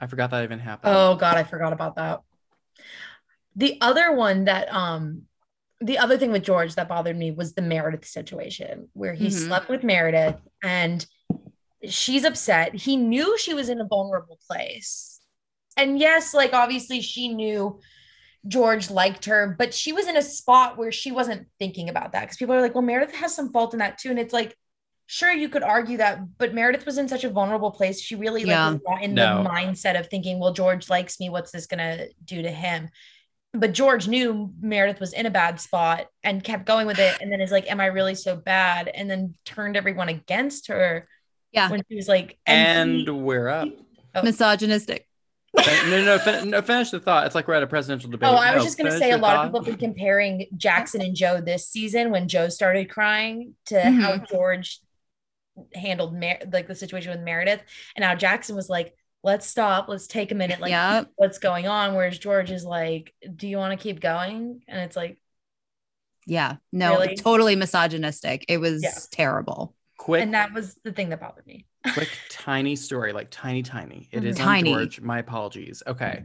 I 0.00 0.06
forgot 0.06 0.30
that 0.30 0.44
even 0.44 0.58
happened. 0.58 0.94
Oh 0.96 1.14
god, 1.16 1.36
I 1.36 1.44
forgot 1.44 1.74
about 1.74 1.96
that. 1.96 2.22
The 3.54 3.76
other 3.82 4.12
one 4.14 4.44
that 4.46 4.72
um 4.72 5.22
the 5.82 5.98
other 5.98 6.16
thing 6.16 6.32
with 6.32 6.42
George 6.42 6.74
that 6.76 6.88
bothered 6.88 7.18
me 7.18 7.32
was 7.32 7.52
the 7.52 7.60
Meredith 7.60 8.06
situation 8.06 8.88
where 8.94 9.12
he 9.12 9.26
Mhm. 9.26 9.32
slept 9.46 9.68
with 9.68 9.84
Meredith 9.84 10.40
and 10.62 11.04
she's 11.86 12.24
upset. 12.24 12.74
He 12.74 12.96
knew 12.96 13.36
she 13.36 13.52
was 13.52 13.68
in 13.68 13.78
a 13.82 13.84
vulnerable 13.86 14.38
place. 14.48 15.20
And 15.76 15.98
yes, 15.98 16.32
like 16.32 16.54
obviously 16.54 17.02
she 17.02 17.28
knew 17.28 17.78
George 18.48 18.90
liked 18.90 19.24
her, 19.26 19.54
but 19.58 19.74
she 19.74 19.92
was 19.92 20.06
in 20.06 20.16
a 20.16 20.22
spot 20.22 20.78
where 20.78 20.92
she 20.92 21.10
wasn't 21.12 21.46
thinking 21.58 21.88
about 21.88 22.12
that 22.12 22.22
because 22.22 22.36
people 22.36 22.54
are 22.54 22.60
like, 22.60 22.74
well, 22.74 22.82
Meredith 22.82 23.14
has 23.16 23.34
some 23.34 23.52
fault 23.52 23.72
in 23.72 23.78
that 23.80 23.98
too. 23.98 24.10
And 24.10 24.18
it's 24.18 24.32
like, 24.32 24.56
sure, 25.06 25.32
you 25.32 25.48
could 25.48 25.62
argue 25.62 25.98
that, 25.98 26.20
but 26.38 26.54
Meredith 26.54 26.84
was 26.86 26.98
in 26.98 27.08
such 27.08 27.24
a 27.24 27.30
vulnerable 27.30 27.70
place. 27.70 28.00
She 28.00 28.14
really 28.14 28.44
like 28.44 28.72
was 28.74 28.80
not 28.86 29.02
in 29.02 29.14
No. 29.14 29.42
the 29.42 29.48
mindset 29.48 29.98
of 29.98 30.08
thinking, 30.08 30.38
well, 30.38 30.52
George 30.52 30.88
likes 30.90 31.18
me. 31.20 31.28
What's 31.30 31.50
this 31.50 31.66
gonna 31.66 32.06
do 32.24 32.42
to 32.42 32.50
him? 32.50 32.88
But 33.52 33.72
George 33.72 34.06
knew 34.06 34.52
Meredith 34.60 35.00
was 35.00 35.12
in 35.14 35.24
a 35.24 35.30
bad 35.30 35.60
spot 35.60 36.06
and 36.22 36.44
kept 36.44 36.66
going 36.66 36.86
with 36.86 36.98
it. 36.98 37.16
And 37.20 37.32
then 37.32 37.40
is 37.40 37.50
like, 37.50 37.70
am 37.70 37.80
I 37.80 37.86
really 37.86 38.14
so 38.14 38.36
bad? 38.36 38.88
And 38.88 39.08
then 39.10 39.34
turned 39.46 39.76
everyone 39.76 40.08
against 40.10 40.66
her. 40.68 41.08
Yeah. 41.52 41.70
When 41.70 41.82
she 41.88 41.96
was 41.96 42.06
like, 42.06 42.38
and 42.44 42.96
he- 42.96 43.10
we're 43.10 43.48
up. 43.48 43.68
Oh. 44.14 44.22
Misogynistic. 44.22 45.08
Fin- 45.62 45.90
no, 45.90 46.04
no, 46.04 46.18
fin- 46.18 46.50
no, 46.50 46.62
finish 46.62 46.90
the 46.90 47.00
thought. 47.00 47.26
It's 47.26 47.34
like 47.34 47.48
we're 47.48 47.54
at 47.54 47.62
a 47.62 47.66
presidential 47.66 48.10
debate. 48.10 48.28
Oh, 48.28 48.34
I 48.34 48.54
was 48.54 48.60
No, 48.60 48.66
just 48.66 48.78
going 48.78 48.90
to 48.90 48.98
say 48.98 49.10
a 49.12 49.16
lot 49.16 49.36
thought. 49.36 49.46
of 49.46 49.52
people 49.52 49.64
have 49.64 49.78
been 49.78 49.90
comparing 49.90 50.46
Jackson 50.56 51.00
and 51.00 51.14
Jo 51.16 51.40
this 51.40 51.68
season 51.68 52.10
when 52.10 52.28
Jo 52.28 52.48
started 52.48 52.90
crying 52.90 53.54
to 53.66 53.74
mm-hmm. 53.76 54.00
how 54.00 54.18
George 54.18 54.80
handled 55.74 56.14
Mer- 56.14 56.40
like 56.52 56.66
the 56.68 56.74
situation 56.74 57.10
with 57.12 57.20
Meredith, 57.20 57.62
and 57.96 58.02
now 58.02 58.14
Jackson 58.14 58.54
was 58.54 58.68
like, 58.68 58.94
"Let's 59.22 59.46
stop, 59.46 59.88
let's 59.88 60.06
take 60.06 60.30
a 60.30 60.34
minute, 60.34 60.60
like 60.60 60.70
Yeah. 60.70 61.04
what's 61.16 61.38
going 61.38 61.66
on?" 61.66 61.94
Whereas 61.94 62.18
George 62.18 62.50
is 62.50 62.64
like, 62.64 63.14
"Do 63.34 63.48
you 63.48 63.56
want 63.56 63.78
to 63.78 63.82
keep 63.82 64.00
going?" 64.00 64.62
And 64.68 64.80
it's 64.80 64.96
like, 64.96 65.18
Yeah. 66.28 66.56
No, 66.72 66.98
Really? 66.98 67.14
totally 67.16 67.54
misogynistic. 67.56 68.44
It 68.48 68.58
was 68.58 68.82
Yeah. 68.82 68.90
terrible. 69.12 69.74
Quick, 69.96 70.22
and 70.22 70.34
that 70.34 70.52
was 70.52 70.76
the 70.84 70.92
thing 70.92 71.08
that 71.08 71.20
bothered 71.20 71.46
me. 71.46 71.66
quick, 71.94 72.10
tiny 72.28 72.76
story, 72.76 73.12
like 73.12 73.28
tiny, 73.30 73.62
tiny. 73.62 74.08
It 74.12 74.18
mm-hmm. 74.18 74.26
is 74.26 74.36
Tiny. 74.36 74.72
on 74.72 74.78
George. 74.80 75.00
My 75.00 75.18
apologies. 75.18 75.82
Okay. 75.86 76.04
Mm-hmm. 76.04 76.24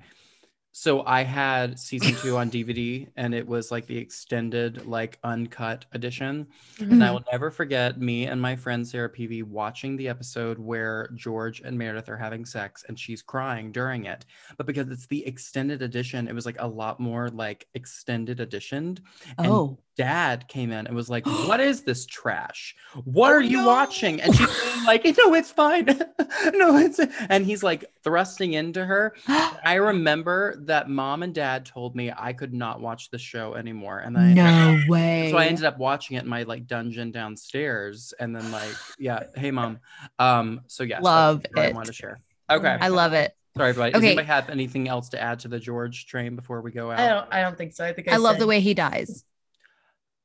So 0.74 1.04
I 1.06 1.24
had 1.24 1.78
season 1.78 2.16
two 2.16 2.38
on 2.38 2.50
DVD 2.50 3.08
and 3.18 3.36
it 3.36 3.46
was 3.46 3.72
like 3.72 3.88
the 3.88 3.98
extended, 3.98 4.86
like 4.86 5.20
uncut 5.24 5.86
edition. 5.92 6.48
And 6.80 7.04
I 7.04 7.08
mm-hmm. 7.08 7.14
will 7.14 7.24
never 7.30 7.52
forget 7.52 8.00
me 8.00 8.28
and 8.28 8.42
my 8.42 8.56
friend 8.56 8.88
Sarah 8.88 9.10
Peavy 9.10 9.44
watching 9.44 9.98
the 9.98 10.08
episode 10.08 10.58
where 10.58 11.10
George 11.16 11.60
and 11.62 11.78
Meredith 11.78 12.08
are 12.08 12.16
having 12.16 12.46
sex 12.46 12.86
and 12.88 12.98
she's 12.98 13.22
crying 13.22 13.74
during 13.74 14.06
it. 14.06 14.26
But 14.56 14.66
because 14.66 14.88
it's 14.90 15.08
the 15.08 15.26
extended 15.28 15.82
edition, 15.82 16.30
it 16.30 16.34
was 16.34 16.46
like 16.46 16.58
a 16.60 16.68
lot 16.68 17.02
more 17.02 17.28
like 17.30 17.68
extended 17.74 18.40
editioned. 18.40 19.02
And 19.38 19.48
Oh. 19.48 19.78
dad 19.98 20.48
came 20.48 20.72
in 20.72 20.88
and 20.88 20.96
was 20.96 21.10
like, 21.10 21.26
What 21.48 21.60
is 21.60 21.82
this 21.84 22.06
trash? 22.06 22.76
What 23.04 23.32
Oh, 23.32 23.36
are 23.36 23.42
you 23.42 23.58
no. 23.58 23.68
watching? 23.68 24.22
And 24.22 24.34
she's 24.34 24.86
like, 24.86 25.04
No, 25.04 25.34
it's 25.34 25.52
fine. 25.52 25.86
no, 26.54 26.78
it's 26.78 27.00
and 27.30 27.46
he's 27.46 27.62
like 27.62 27.84
thrusting 28.04 28.54
into 28.54 28.86
her. 28.86 29.14
I 29.28 29.76
remember 29.76 30.61
that 30.68 30.90
mom 30.90 31.24
and 31.24 31.34
dad 31.34 31.66
told 31.66 31.96
me 31.96 32.12
I 32.16 32.34
could 32.34 32.54
not 32.54 32.82
watch 32.82 33.10
the 33.10 33.18
show 33.18 33.56
anymore. 33.56 34.00
And 34.00 34.18
I 34.18 34.34
no 34.34 34.80
way. 34.88 35.30
so 35.32 35.38
I 35.38 35.46
ended 35.46 35.66
up 35.66 35.78
watching 35.78 36.18
it 36.18 36.24
in 36.24 36.30
my 36.30 36.44
like 36.44 36.68
dungeon 36.68 37.12
downstairs, 37.12 38.14
and 38.20 38.36
then 38.36 38.52
like, 38.52 38.76
yeah, 39.00 39.24
hey 39.36 39.52
mom. 39.52 39.80
Um, 40.20 40.62
so 40.68 40.84
yes, 40.84 40.98
that's 40.98 41.04
Love 41.06 41.46
what 41.54 41.60
I 41.64 41.68
it. 41.68 41.74
wanted 41.76 41.88
to 41.88 41.94
share. 41.94 42.20
Okay, 42.50 42.78
I 42.80 42.88
love 42.90 43.14
it. 43.14 43.34
sorry, 43.56 43.70
everybody. 43.70 43.92
Does 43.92 44.00
Okay. 44.00 44.08
anybody 44.08 44.28
have 44.28 44.50
anything 44.50 44.88
else 44.88 45.10
to 45.10 45.22
add 45.22 45.40
to 45.40 45.48
the 45.48 45.60
George 45.60 46.06
train 46.06 46.36
before 46.36 46.62
we 46.62 46.72
go 46.72 46.92
out? 46.92 47.00
I 47.00 47.08
don't, 47.10 47.28
I 47.34 47.42
don't 47.42 47.58
think 47.58 47.74
so. 47.74 47.86
I 47.86 47.94
think 47.94 48.08
I 48.10 48.18
love 48.18 48.34
said- 48.36 48.42
the 48.42 48.48
way 48.48 48.60
he 48.60 48.74
dies. 48.74 49.24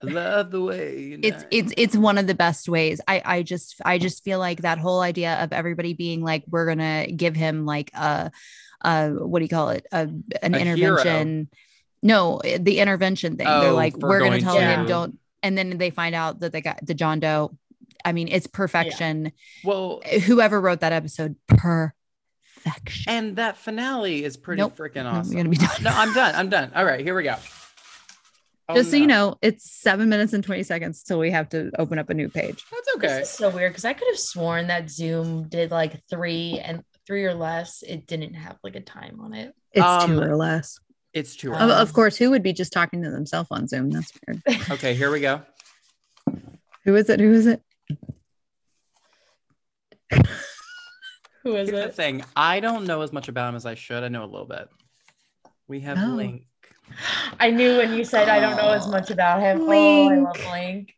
I 0.02 0.08
love 0.08 0.50
the 0.50 0.60
way 0.60 0.98
you 1.00 1.20
It's 1.22 1.42
know. 1.44 1.48
it's 1.50 1.72
it's 1.78 1.96
one 1.96 2.18
of 2.18 2.26
the 2.26 2.34
best 2.34 2.68
ways. 2.68 3.00
I 3.08 3.22
I 3.24 3.42
just 3.42 3.80
I 3.82 3.96
just 3.96 4.22
feel 4.24 4.38
like 4.38 4.60
that 4.60 4.76
whole 4.76 5.00
idea 5.00 5.42
of 5.42 5.54
everybody 5.54 5.94
being 5.94 6.20
like 6.22 6.44
we're 6.48 6.66
gonna 6.66 7.06
give 7.06 7.34
him 7.34 7.64
like 7.64 7.90
a 7.94 8.30
uh 8.82 9.10
what 9.10 9.38
do 9.40 9.44
you 9.44 9.48
call 9.48 9.70
it 9.70 9.86
a 9.92 10.00
an 10.42 10.54
A 10.54 10.58
hero. 10.58 10.72
intervention. 10.98 11.48
No, 12.02 12.40
the 12.58 12.78
intervention 12.78 13.36
thing. 13.36 13.46
Oh, 13.48 13.60
They're 13.62 13.72
like 13.72 13.96
we're 13.96 14.18
gonna 14.18 14.30
going 14.30 14.42
tell 14.42 14.58
him 14.58 14.86
don't, 14.86 15.18
and 15.42 15.56
then 15.56 15.78
they 15.78 15.90
find 15.90 16.14
out 16.14 16.40
that 16.40 16.52
they 16.52 16.60
got 16.60 16.84
the 16.84 16.94
John 16.94 17.20
Doe. 17.20 17.56
I 18.04 18.12
mean, 18.12 18.28
it's 18.28 18.46
perfection. 18.46 19.32
well, 19.64 20.00
Whoever 20.26 20.60
wrote 20.60 20.80
that 20.80 20.92
episode, 20.92 21.34
perfection. 21.48 21.92
And 23.08 23.36
that 23.36 23.56
finale 23.56 24.24
is 24.24 24.36
pretty 24.36 24.60
Nope. 24.60 24.76
freaking 24.76 25.04
No, 25.04 25.10
awesome. 25.10 25.30
we 25.30 25.36
gonna 25.36 25.48
be 25.48 25.56
done. 25.56 25.82
No, 25.82 25.90
I'm 25.92 26.12
done. 26.14 26.34
I'm 26.34 26.48
done. 26.48 26.72
All 26.74 26.84
right, 26.84 27.00
here 27.00 27.14
we 27.16 27.22
go. 27.24 27.34
Oh, 28.68 28.74
Just 28.76 28.90
so 28.90 28.96
you 28.96 29.06
know, 29.06 29.36
it's 29.42 29.70
seven 29.70 30.08
minutes 30.08 30.32
and 30.32 30.42
20 30.44 30.62
seconds 30.64 31.02
till 31.02 31.18
we 31.18 31.30
have 31.30 31.48
to 31.50 31.70
open 31.78 31.98
up 31.98 32.10
a 32.10 32.14
new 32.14 32.28
page. 32.28 32.64
That's 32.70 32.88
okay. 32.96 33.20
This 33.20 33.30
is 33.30 33.34
so 33.36 33.48
weird 33.50 33.72
because 33.72 33.84
I 33.84 33.92
could 33.92 34.08
have 34.08 34.18
sworn 34.18 34.66
that 34.68 34.90
Zoom 34.90 35.48
did 35.48 35.70
like 35.70 36.00
three 36.10 36.60
and 36.62 36.82
three 37.06 37.24
or 37.24 37.34
less. 37.34 37.82
It 37.82 38.06
didn't 38.06 38.34
have 38.34 38.56
like 38.64 38.76
a 38.76 38.80
time 38.80 39.20
on 39.20 39.32
it. 39.34 39.54
It's 39.72 39.84
Um, 39.84 40.10
two 40.10 40.20
or 40.22 40.36
less. 40.36 40.78
It's 41.12 41.34
two. 41.36 41.52
Of, 41.54 41.60
early. 41.62 41.72
of 41.74 41.92
course, 41.92 42.16
who 42.16 42.30
would 42.30 42.42
be 42.42 42.52
just 42.52 42.72
talking 42.72 43.02
to 43.02 43.10
themselves 43.10 43.48
on 43.50 43.66
Zoom? 43.68 43.90
That's 43.90 44.12
weird. 44.26 44.42
Okay, 44.70 44.94
here 44.94 45.10
we 45.10 45.20
go. 45.20 45.42
Who 46.84 46.94
is 46.96 47.08
it? 47.08 47.20
Who 47.20 47.32
is 47.32 47.46
it? 47.46 47.62
Who 51.42 51.54
is 51.56 51.68
Here's 51.68 51.70
the 51.70 51.84
it? 51.88 51.94
thing. 51.94 52.24
I 52.34 52.60
don't 52.60 52.86
know 52.86 53.02
as 53.02 53.12
much 53.12 53.28
about 53.28 53.50
him 53.50 53.54
as 53.54 53.66
I 53.66 53.74
should. 53.74 54.02
I 54.02 54.08
know 54.08 54.24
a 54.24 54.26
little 54.26 54.46
bit. 54.46 54.68
We 55.68 55.80
have 55.80 55.98
Oh. 55.98 56.14
Link. 56.14 56.46
I 57.40 57.50
knew 57.50 57.76
when 57.78 57.92
you 57.94 58.04
said 58.04 58.28
I 58.28 58.38
don't 58.40 58.56
know 58.56 58.70
as 58.70 58.86
much 58.86 59.10
about 59.10 59.40
him. 59.40 59.62
Oh, 59.62 59.64
I 59.64 59.68
Link. 59.68 60.24
love 60.24 60.52
Link. 60.52 60.94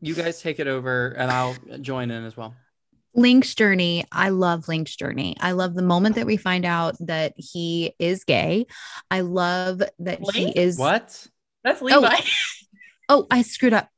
You 0.00 0.14
guys 0.14 0.42
take 0.42 0.60
it 0.60 0.66
over, 0.66 1.08
and 1.16 1.30
I'll 1.30 1.54
join 1.80 2.10
in 2.10 2.24
as 2.24 2.36
well. 2.36 2.54
Link's 3.14 3.54
journey. 3.54 4.04
I 4.10 4.30
love 4.30 4.68
Link's 4.68 4.94
journey. 4.96 5.36
I 5.40 5.52
love 5.52 5.74
the 5.74 5.82
moment 5.82 6.16
that 6.16 6.26
we 6.26 6.36
find 6.36 6.64
out 6.64 6.96
that 7.00 7.34
he 7.36 7.94
is 7.98 8.24
gay. 8.24 8.66
I 9.10 9.20
love 9.20 9.78
that 10.00 10.20
Link? 10.20 10.32
he 10.34 10.48
is. 10.50 10.78
What? 10.78 11.26
That's 11.62 11.80
Levi. 11.82 12.16
Oh, 13.06 13.26
I 13.30 13.42
screwed 13.42 13.74
up. 13.74 13.90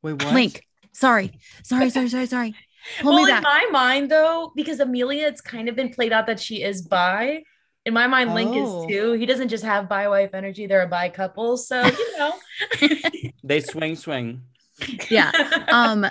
Wait, 0.00 0.22
what? 0.22 0.32
Link. 0.32 0.64
Sorry. 0.92 1.32
Sorry, 1.64 1.90
sorry, 1.90 2.08
sorry, 2.08 2.26
sorry. 2.26 2.54
Pull 3.00 3.14
well, 3.14 3.24
me 3.24 3.32
in 3.32 3.42
my 3.42 3.66
mind, 3.72 4.08
though, 4.12 4.52
because 4.54 4.78
Amelia, 4.78 5.26
it's 5.26 5.40
kind 5.40 5.68
of 5.68 5.74
been 5.74 5.90
played 5.90 6.12
out 6.12 6.28
that 6.28 6.38
she 6.38 6.62
is 6.62 6.82
bi. 6.82 7.42
In 7.84 7.94
my 7.94 8.06
mind, 8.06 8.34
Link 8.34 8.52
Oh. 8.54 8.82
is 8.82 8.88
too. 8.88 9.12
He 9.14 9.26
doesn't 9.26 9.48
just 9.48 9.64
have 9.64 9.88
bi 9.88 10.06
wife 10.08 10.34
energy; 10.34 10.68
they're 10.68 10.82
a 10.82 10.86
bi 10.88 11.08
couple. 11.08 11.56
So 11.56 11.84
you 11.84 12.18
know. 12.18 12.32
They 13.42 13.60
swing, 13.60 13.96
swing. 13.96 14.42
yeah. 15.10 15.32
Um, 15.68 16.06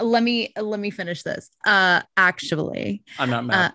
let 0.00 0.22
me 0.22 0.52
let 0.56 0.80
me 0.80 0.90
finish 0.90 1.22
this. 1.22 1.50
Uh 1.66 2.02
actually, 2.16 3.02
I'm 3.18 3.30
not 3.30 3.44
mad. 3.44 3.72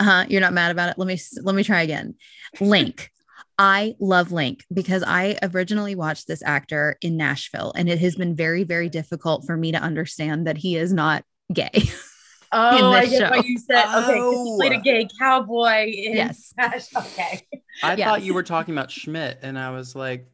uh 0.00 0.24
you're 0.28 0.40
not 0.40 0.52
mad 0.52 0.70
about 0.70 0.90
it. 0.90 0.98
Let 0.98 1.06
me 1.08 1.18
let 1.42 1.54
me 1.54 1.62
try 1.64 1.82
again. 1.82 2.14
Link. 2.60 3.10
I 3.58 3.94
love 4.00 4.32
Link 4.32 4.64
because 4.70 5.02
I 5.06 5.38
originally 5.42 5.94
watched 5.94 6.26
this 6.28 6.42
actor 6.42 6.98
in 7.00 7.16
Nashville 7.16 7.72
and 7.74 7.88
it 7.88 7.98
has 8.00 8.14
been 8.14 8.36
very, 8.36 8.64
very 8.64 8.90
difficult 8.90 9.46
for 9.46 9.56
me 9.56 9.72
to 9.72 9.78
understand 9.78 10.46
that 10.46 10.58
he 10.58 10.76
is 10.76 10.92
not 10.92 11.24
gay. 11.50 11.70
oh, 12.52 12.92
I 12.92 13.00
this 13.06 13.10
get 13.18 13.18
show. 13.30 13.30
what 13.34 13.46
you 13.46 13.58
said. 13.58 13.84
Okay, 13.86 14.18
'cause 14.18 14.46
he 14.46 14.56
played 14.58 14.72
a 14.72 14.76
Oh. 14.76 14.82
gay 14.82 15.08
cowboy. 15.18 15.86
In 15.90 16.16
Yes. 16.16 16.48
Smash. 16.54 16.94
Okay. 16.94 17.46
I 17.82 17.94
yes. 17.94 18.06
thought 18.06 18.22
you 18.22 18.34
were 18.34 18.42
talking 18.42 18.74
about 18.74 18.90
Schmidt, 18.90 19.38
and 19.40 19.58
I 19.58 19.70
was 19.70 19.96
like, 19.96 20.28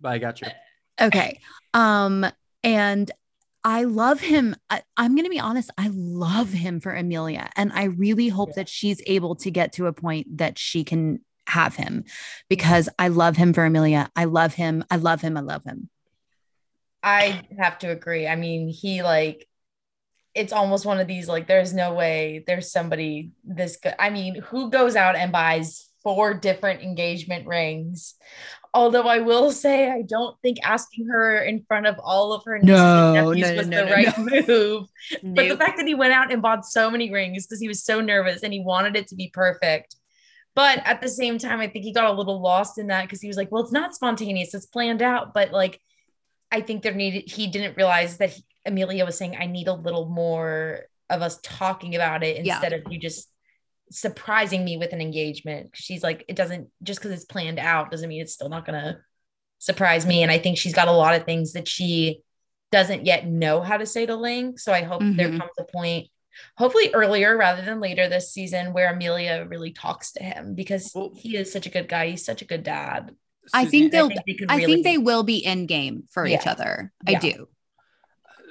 but 0.00 0.10
I 0.10 0.18
got 0.18 0.40
you. 0.40 0.46
Okay. 1.00 1.40
Um, 1.74 2.24
and 2.62 3.10
I 3.64 3.84
love 3.84 4.20
him. 4.20 4.54
I, 4.70 4.82
I'm 4.96 5.14
going 5.14 5.24
to 5.24 5.30
be 5.30 5.40
honest. 5.40 5.70
I 5.76 5.90
love 5.92 6.52
him 6.52 6.80
for 6.80 6.94
Amelia. 6.94 7.50
And 7.56 7.72
I 7.72 7.84
really 7.84 8.28
hope 8.28 8.50
Yeah. 8.50 8.54
that 8.56 8.68
she's 8.68 9.02
able 9.06 9.34
to 9.36 9.50
get 9.50 9.72
to 9.74 9.86
a 9.86 9.92
point 9.92 10.38
that 10.38 10.58
she 10.58 10.84
can 10.84 11.20
have 11.48 11.76
him 11.76 12.04
because 12.48 12.88
I 12.98 13.08
love 13.08 13.36
him 13.36 13.52
for 13.52 13.64
Amelia. 13.64 14.10
I 14.14 14.24
love 14.24 14.54
him. 14.54 14.84
I 14.90 14.96
love 14.96 15.20
him. 15.22 15.36
I 15.36 15.40
love 15.40 15.64
him. 15.64 15.88
I 17.02 17.42
have 17.58 17.78
to 17.80 17.90
agree. 17.90 18.26
I 18.26 18.36
mean, 18.36 18.68
he 18.68 19.02
like 19.02 19.48
it's 20.34 20.52
almost 20.52 20.84
one 20.84 21.00
of 21.00 21.06
these 21.08 21.26
like 21.26 21.46
there's 21.48 21.72
no 21.74 21.94
way 21.94 22.44
there's 22.46 22.70
somebody 22.70 23.32
this 23.44 23.76
good. 23.76 23.94
I 23.98 24.10
mean, 24.10 24.36
who 24.36 24.70
goes 24.70 24.94
out 24.94 25.16
and 25.16 25.32
buys 25.32 25.88
four 26.02 26.34
different 26.34 26.82
engagement 26.82 27.46
rings? 27.46 28.14
Although 28.74 29.02
I 29.08 29.20
will 29.20 29.50
say 29.64 29.90
I 29.90 30.02
don't 30.02 30.36
think 30.42 30.58
asking 30.64 31.06
her 31.08 31.38
in 31.38 31.64
front 31.68 31.86
of 31.86 31.98
all 32.02 32.32
of 32.32 32.44
her 32.44 32.58
nieces 32.58 32.78
and 32.80 33.14
No, 33.14 33.32
nephews 33.32 33.50
no, 33.50 33.56
was 33.56 33.66
no, 33.68 33.84
the 33.86 33.92
right 33.92 34.18
move. 34.48 34.88
But 35.22 35.48
the 35.48 35.56
fact 35.56 35.78
that 35.78 35.86
he 35.86 35.94
went 35.94 36.12
out 36.12 36.32
and 36.32 36.42
bought 36.42 36.64
so 36.64 36.90
many 36.90 37.12
rings 37.12 37.46
because 37.46 37.60
he 37.60 37.68
was 37.68 37.82
so 37.84 38.00
nervous 38.00 38.42
and 38.42 38.52
he 38.52 38.60
wanted 38.60 38.96
it 38.96 39.08
to 39.08 39.14
be 39.14 39.30
perfect. 39.32 39.96
But 40.54 40.82
at 40.84 41.00
the 41.00 41.08
same 41.08 41.38
time, 41.38 41.60
I 41.60 41.68
think 41.68 41.84
he 41.84 41.92
got 41.92 42.10
a 42.10 42.12
little 42.12 42.40
lost 42.42 42.78
in 42.78 42.88
that 42.88 43.02
because 43.02 43.20
he 43.20 43.28
was 43.28 43.36
like, 43.36 43.52
well, 43.52 43.62
it's 43.62 43.70
not 43.72 43.94
spontaneous, 43.94 44.54
it's 44.54 44.66
planned 44.66 45.02
out. 45.02 45.32
But 45.32 45.52
like, 45.52 45.80
I 46.50 46.62
think 46.62 46.82
there 46.82 46.94
needed, 46.94 47.30
he 47.30 47.46
didn't 47.46 47.76
realize 47.76 48.16
that 48.16 48.30
he, 48.30 48.44
Amelia 48.66 49.04
was 49.04 49.16
saying, 49.16 49.36
I 49.38 49.46
need 49.46 49.68
a 49.68 49.72
little 49.74 50.06
more 50.06 50.80
of 51.10 51.22
us 51.22 51.38
talking 51.42 51.94
about 51.94 52.24
it 52.24 52.44
Yeah. 52.44 52.54
instead 52.54 52.72
of 52.72 52.92
you 52.92 52.98
just 52.98 53.28
surprising 53.90 54.64
me 54.64 54.76
with 54.76 54.92
an 54.92 55.00
engagement. 55.00 55.70
She's 55.74 56.02
like, 56.02 56.24
it 56.28 56.36
doesn't, 56.36 56.68
just 56.82 57.00
because 57.00 57.12
it's 57.12 57.24
planned 57.24 57.58
out 57.58 57.90
doesn't 57.90 58.08
mean 58.08 58.20
it's 58.22 58.34
still 58.34 58.48
not 58.48 58.66
going 58.66 58.80
to 58.80 58.98
surprise 59.58 60.06
me. 60.06 60.22
And 60.22 60.30
I 60.30 60.38
think 60.38 60.58
she's 60.58 60.74
got 60.74 60.88
a 60.88 60.92
lot 60.92 61.14
of 61.14 61.24
things 61.24 61.52
that 61.54 61.66
she 61.68 62.20
doesn't 62.70 63.06
yet 63.06 63.26
know 63.26 63.60
how 63.60 63.76
to 63.76 63.86
say 63.86 64.06
to 64.06 64.14
Link. 64.14 64.58
So 64.58 64.72
I 64.72 64.82
hope 64.82 65.00
there 65.00 65.30
Mhm. 65.30 65.38
comes 65.38 65.52
a 65.58 65.64
point, 65.64 66.08
hopefully 66.56 66.90
earlier 66.92 67.36
rather 67.36 67.62
than 67.62 67.80
later 67.80 68.08
this 68.08 68.32
season, 68.32 68.72
where 68.72 68.92
Amelia 68.92 69.46
really 69.48 69.72
talks 69.72 70.12
to 70.12 70.22
him 70.22 70.54
because 70.54 70.92
Well- 70.94 71.12
he 71.16 71.36
is 71.36 71.50
such 71.50 71.66
a 71.66 71.70
good 71.70 71.88
guy. 71.88 72.08
He's 72.10 72.24
such 72.24 72.42
a 72.42 72.44
good 72.44 72.62
dad. 72.62 73.14
I 73.54 73.64
think 73.64 73.92
they'll, 73.92 74.06
I 74.06 74.08
think 74.08 74.26
they 74.26 74.34
could 74.34 74.50
I 74.50 74.56
really 74.56 74.74
think 74.74 74.84
they 74.84 74.96
be- 74.98 75.02
will 75.02 75.22
be 75.22 75.38
in 75.38 75.64
game 75.66 76.04
for 76.10 76.26
each 76.26 76.44
Yeah. 76.44 76.52
other. 76.52 76.92
Yeah. 77.08 77.16
I 77.16 77.20
do. 77.20 77.48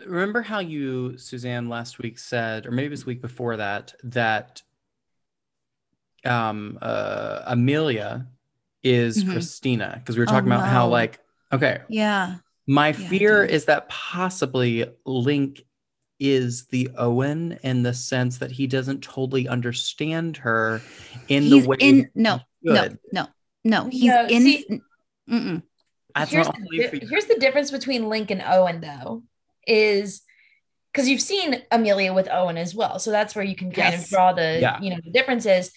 remember 0.06 0.41
how 0.41 0.60
you, 0.60 1.17
Suzanne, 1.17 1.67
last 1.67 2.00
week 2.00 2.17
said, 2.17 2.65
or 2.65 2.71
maybe 2.71 2.86
it 2.86 2.91
was 2.91 3.02
the 3.02 3.08
week 3.08 3.21
before 3.21 3.58
that, 3.58 3.93
that 4.04 4.62
um 6.27 6.77
uh 6.81 7.41
Amelia 7.47 8.27
is 8.83 9.23
Mhm. 9.23 9.31
Christina 9.31 9.95
because 9.99 10.15
we 10.15 10.21
were 10.21 10.29
Oh, 10.29 10.33
talking 10.33 10.51
about 10.51 10.67
how 10.67 10.87
like 10.87 11.19
okay 11.51 11.81
Yeah. 11.89 12.35
my 12.67 12.89
I 12.89 12.93
fear 12.93 13.43
is 13.43 13.65
that 13.65 13.89
possibly 13.89 14.85
Link 15.05 15.63
is 16.19 16.65
the 16.67 16.89
Owen 16.97 17.57
in 17.63 17.83
the 17.83 17.93
sense 17.93 18.39
that 18.39 18.51
he 18.51 18.67
doesn't 18.67 19.01
totally 19.03 19.47
understand 19.47 20.37
her 20.37 20.81
in 21.27 21.43
He's 21.43 21.63
the 21.63 21.69
way 21.69 21.77
in, 21.79 22.09
no, 22.15 22.37
he 22.61 22.71
no, 22.73 22.87
no, 23.11 23.27
no. 23.63 23.89
He's 23.89 24.05
No, 24.05 24.25
in. 24.27 24.41
see- 24.41 24.81
That's 26.15 26.31
here's, 26.31 26.47
the, 26.47 26.53
only 26.57 26.77
di- 26.79 26.87
fear. 26.87 27.07
here's 27.09 27.25
the 27.25 27.35
difference 27.39 27.69
between 27.69 28.09
Link 28.09 28.31
and 28.31 28.41
Owen, 28.41 28.81
though, 28.81 29.23
is 29.67 30.23
because 30.91 31.07
you've 31.07 31.21
seen 31.21 31.61
Amelia 31.71 32.11
with 32.13 32.27
Owen 32.31 32.57
as 32.57 32.73
well. 32.73 32.97
So 32.97 33.11
that's 33.11 33.35
where 33.35 33.45
you 33.45 33.55
can 33.55 33.71
kind 33.71 33.93
Yes. 33.93 34.05
of 34.05 34.09
draw 34.09 34.33
the, 34.33 34.57
Yeah. 34.59 34.81
you 34.81 34.89
know, 34.89 34.97
the 35.03 35.11
difference 35.11 35.45
is 35.45 35.71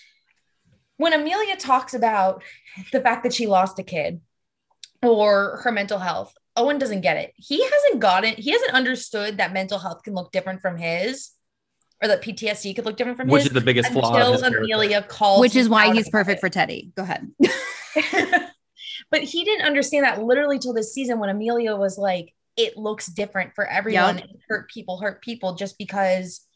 when 1.01 1.15
Amelia 1.15 1.57
talks 1.57 1.95
about 1.95 2.43
the 2.93 3.01
fact 3.01 3.23
that 3.23 3.33
she 3.33 3.47
lost 3.47 3.79
a 3.79 3.83
kid 3.83 4.21
or 5.03 5.61
her 5.65 5.73
mental 5.73 5.99
health, 5.99 6.35
Owen 6.57 6.79
doesn't 6.79 7.01
get 7.01 7.17
it. 7.17 7.33
He 7.37 7.63
hasn't 7.65 8.01
gotten, 8.01 8.35
he 8.35 8.51
hasn't 8.51 8.73
understood 8.73 9.39
that 9.39 9.55
mental 9.55 9.79
health 9.79 10.03
can 10.03 10.15
look 10.15 10.31
different 10.31 10.61
from 10.61 10.77
his 10.77 11.31
or 12.03 12.09
that 12.09 12.21
PTSD 12.21 12.77
could 12.77 12.85
look 12.85 12.99
different 12.99 13.17
from 13.17 13.29
his. 13.29 13.33
which 13.33 13.43
his 13.45 13.51
is 13.51 13.55
the 13.55 13.63
biggest 13.63 13.93
flaw 13.93 14.35
of 14.35 14.43
until. 14.43 14.63
Amelia 14.63 15.03
calls 15.03 15.41
Which 15.41 15.57
is 15.57 15.71
why 15.71 15.91
he's 15.95 16.11
perfect 16.11 16.37
it. 16.37 16.41
for 16.41 16.51
Teddy. 16.51 16.93
Go 16.95 17.03
ahead. 17.03 17.31
but 19.11 19.23
he 19.23 19.43
didn't 19.45 19.65
understand 19.65 20.05
that 20.05 20.23
literally 20.23 20.59
till 20.59 20.75
this 20.75 20.93
season 20.93 21.19
when 21.19 21.31
Amelia 21.31 21.77
was 21.77 21.97
like, 21.97 22.35
it 22.59 22.77
looks 22.77 23.07
different 23.07 23.55
for 23.55 23.67
everyone. 23.67 24.19
Yep. 24.19 24.29
Hurt 24.49 24.71
people 24.71 24.99
hurt 24.99 25.23
people 25.23 25.55
just 25.55 25.79
because 25.79 26.47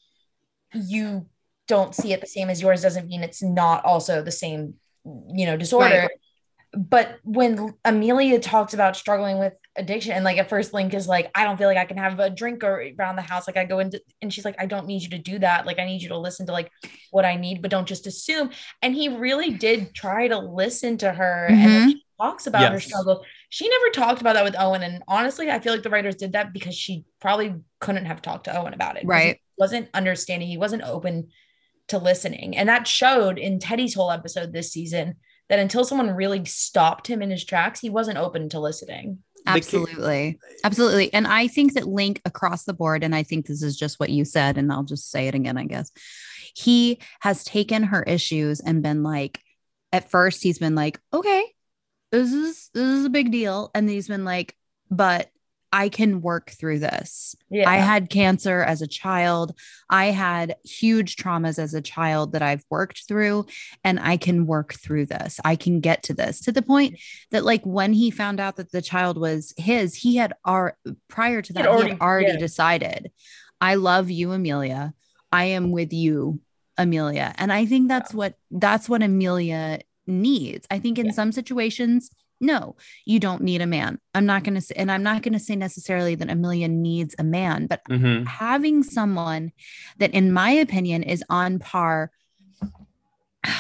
you 0.75 1.29
don't 1.67 1.95
see 1.95 2.13
it 2.13 2.21
the 2.21 2.27
same 2.27 2.51
as 2.51 2.61
yours 2.61 2.83
doesn't 2.83 3.07
mean 3.07 3.23
it's 3.23 3.43
not 3.43 3.85
also 3.85 4.23
the 4.23 4.31
same, 4.31 4.75
you 5.05 5.47
know, 5.47 5.57
disorder. 5.57 6.01
Right. 6.03 6.11
But 6.77 7.19
when 7.23 7.75
Amelia 7.85 8.41
talked 8.41 8.75
about 8.75 8.97
struggling 8.97 9.39
with 9.39 9.53
addiction, 9.77 10.13
and 10.13 10.25
like 10.25 10.39
at 10.39 10.49
first 10.49 10.75
Link 10.75 10.93
is 10.93 11.07
like, 11.07 11.31
I 11.35 11.45
don't 11.45 11.57
feel 11.57 11.69
like 11.69 11.79
I 11.79 11.85
can 11.85 11.97
have 11.99 12.19
a 12.19 12.29
drink 12.29 12.65
or 12.65 12.85
around 12.99 13.17
the 13.17 13.23
house. 13.23 13.47
Like 13.47 13.57
I 13.57 13.65
go 13.65 13.79
into, 13.79 14.01
and 14.21 14.33
she's 14.33 14.45
like, 14.45 14.57
I 14.59 14.67
don't 14.67 14.87
need 14.87 15.03
you 15.03 15.11
to 15.11 15.19
do 15.19 15.39
that. 15.39 15.67
Like 15.67 15.79
I 15.79 15.85
need 15.85 16.03
you 16.03 16.09
to 16.09 16.19
listen 16.19 16.47
to 16.47 16.53
like 16.53 16.71
what 17.13 17.25
I 17.25 17.37
need, 17.37 17.63
but 17.63 17.71
don't 17.71 17.87
just 17.87 18.07
assume. 18.07 18.51
And 18.83 18.95
he 18.95 19.09
really 19.09 19.51
did 19.51 19.95
try 19.95 20.27
to 20.29 20.39
listen 20.39 20.99
to 20.99 21.13
her 21.13 21.47
and 21.47 21.59
when 21.59 21.69
mm-hmm. 21.69 21.89
she 21.91 22.05
talks 22.21 22.47
about 22.47 22.73
her 22.73 22.79
Yes. 22.79 22.87
struggle. 22.87 23.25
She 23.51 23.69
never 23.69 23.91
talked 23.91 24.21
about 24.21 24.35
that 24.35 24.45
with 24.45 24.57
Owen. 24.59 24.83
And 24.83 25.03
honestly, 25.07 25.51
I 25.51 25.61
feel 25.61 25.73
like 25.73 25.83
the 25.83 25.91
writers 25.91 26.17
did 26.17 26.33
that 26.33 26.53
because 26.53 26.75
she 26.75 27.05
probably 27.21 27.55
couldn't 27.81 28.07
have 28.07 28.21
talked 28.21 28.45
to 28.45 28.59
Owen 28.59 28.75
about 28.75 28.97
it. 28.97 29.05
Right. 29.07 29.41
Wasn't 29.59 29.89
understanding. 29.95 30.49
He 30.49 30.59
wasn't 30.59 30.83
open 30.83 31.29
to 31.89 31.99
listening. 31.99 32.57
And 32.57 32.69
that 32.69 32.87
showed 32.87 33.39
in 33.39 33.59
Teddy's 33.59 33.95
whole 33.95 34.11
episode 34.11 34.53
this 34.53 34.73
season 34.73 35.17
that 35.49 35.59
until 35.59 35.85
someone 35.85 36.11
really 36.11 36.45
stopped 36.45 37.07
him 37.07 37.23
in 37.23 37.31
his 37.31 37.45
tracks, 37.45 37.81
he 37.81 37.91
wasn't 37.91 38.19
open 38.19 38.49
to 38.51 38.61
listening. 38.61 39.19
Absolutely. 39.47 40.39
Absolutely. 40.65 41.13
And 41.13 41.27
I 41.27 41.49
think 41.49 41.75
that 41.75 41.87
Link 41.87 42.23
across 42.25 42.65
the 42.65 42.73
board, 42.73 43.05
and 43.05 43.15
I 43.15 43.23
think 43.23 43.47
this 43.47 43.63
is 43.63 43.77
just 43.77 44.01
what 44.01 44.11
you 44.11 44.25
said, 44.25 44.57
and 44.57 44.73
I'll 44.73 44.85
just 44.85 45.11
say 45.11 45.29
it 45.29 45.35
again, 45.35 45.59
I 45.59 45.65
guess. 45.65 45.91
He 46.55 46.99
has 47.21 47.45
taken 47.45 47.83
her 47.83 48.03
issues 48.03 48.61
and 48.61 48.83
been 48.83 49.03
like, 49.03 49.41
at 49.93 50.11
first, 50.11 50.43
he's 50.43 50.59
been 50.59 50.75
like, 50.75 50.99
okay, 51.13 51.45
this 52.11 52.33
is 52.33 52.71
this 52.73 52.83
is 52.83 53.05
a 53.05 53.11
big 53.11 53.31
deal. 53.31 53.71
And 53.75 53.89
he's 53.89 54.09
been 54.09 54.25
like, 54.25 54.57
but 54.91 55.29
I 55.75 55.89
can 55.89 56.21
work 56.21 56.51
through 56.51 56.79
this. 56.79 57.35
Yeah. 57.51 57.69
I 57.69 57.79
had 57.79 58.09
cancer 58.09 58.63
as 58.63 58.81
a 58.81 58.87
child. 58.87 59.59
I 59.91 60.07
had 60.07 60.55
huge 60.65 61.17
traumas 61.17 61.59
as 61.59 61.75
a 61.75 61.83
child 61.83 62.31
that 62.33 62.43
I've 62.43 62.65
worked 62.71 63.09
through, 63.09 63.47
and 63.83 63.99
I 63.99 64.17
can 64.17 64.47
work 64.47 64.75
through 64.75 65.07
this. 65.07 65.41
I 65.45 65.57
can 65.57 65.81
get 65.81 66.05
to 66.05 66.15
this 66.15 66.41
to 66.43 66.53
the 66.53 66.63
point 66.63 67.01
that, 67.33 67.45
like, 67.45 67.65
when 67.65 67.93
he 67.93 68.13
found 68.13 68.39
out 68.39 68.55
that 68.57 68.71
the 68.71 68.81
child 68.81 69.19
was 69.19 69.53
his, 69.57 69.97
he 69.97 70.15
had 70.15 70.33
our 70.45 70.79
prior 71.09 71.43
to 71.43 71.53
that, 71.55 71.65
he 71.65 71.69
already- 71.69 71.91
had 71.91 72.01
already 72.01 72.33
yeah. 72.35 72.39
decided, 72.39 73.11
I 73.61 73.75
love 73.75 74.11
you, 74.11 74.31
Amelia. 74.31 74.95
I 75.33 75.47
am 75.47 75.73
with 75.73 75.93
you, 75.93 76.39
Amelia. 76.79 77.35
And 77.37 77.53
I 77.53 77.67
think 77.67 77.89
that's 77.89 78.15
what 78.15 78.35
that's 78.53 78.89
what 78.89 79.03
Amelia 79.03 79.81
needs. 80.07 80.69
I 80.71 80.79
think 80.79 81.01
in 81.01 81.07
Yeah. 81.07 81.13
some 81.13 81.33
situations, 81.33 82.11
no, 82.45 82.77
you 83.05 83.19
don't 83.19 83.43
need 83.43 83.61
a 83.63 83.67
man. 83.67 83.99
I'm 84.15 84.27
not 84.27 84.45
going 84.45 84.55
to 84.55 84.61
say, 84.61 84.75
and 84.77 84.91
I'm 84.91 85.03
not 85.03 85.23
going 85.23 85.33
to 85.33 85.39
say 85.39 85.57
necessarily 85.57 86.15
that 86.17 86.31
Amelia 86.31 86.69
needs 86.69 87.15
a 87.19 87.25
man, 87.25 87.67
but 87.67 87.81
Mhm. 87.89 88.27
having 88.27 88.83
someone 88.83 89.53
that, 89.99 90.13
in 90.13 90.33
my 90.33 90.51
opinion, 90.51 91.03
is 91.03 91.25
on 91.29 91.59
par. 91.59 92.11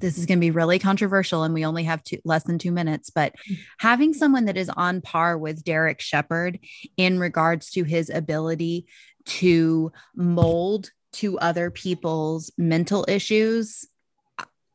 This 0.00 0.18
is 0.18 0.26
going 0.26 0.38
to 0.38 0.44
be 0.44 0.50
really 0.50 0.78
controversial, 0.78 1.44
and 1.44 1.54
we 1.54 1.64
only 1.64 1.84
have 1.84 2.02
two, 2.04 2.18
less 2.26 2.42
than 2.42 2.58
two 2.58 2.72
minutes. 2.72 3.08
But 3.08 3.34
having 3.78 4.12
someone 4.12 4.44
that 4.46 4.56
is 4.58 4.68
on 4.68 5.00
par 5.00 5.38
with 5.38 5.64
Derek 5.64 6.00
Shepherd 6.02 6.58
in 6.98 7.18
regards 7.18 7.70
to 7.70 7.84
his 7.84 8.10
ability 8.10 8.86
to 9.26 9.92
mold 10.14 10.90
to 11.12 11.38
other 11.38 11.70
people's 11.70 12.50
mental 12.58 13.06
issues, 13.08 13.86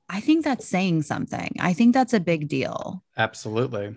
I- 0.09 0.17
I 0.17 0.19
think 0.21 0.43
that's 0.43 0.67
saying 0.67 1.03
something. 1.03 1.55
I 1.59 1.73
think 1.73 1.93
that's 1.93 2.13
a 2.13 2.19
big 2.19 2.47
deal. 2.47 3.03
Absolutely. 3.17 3.95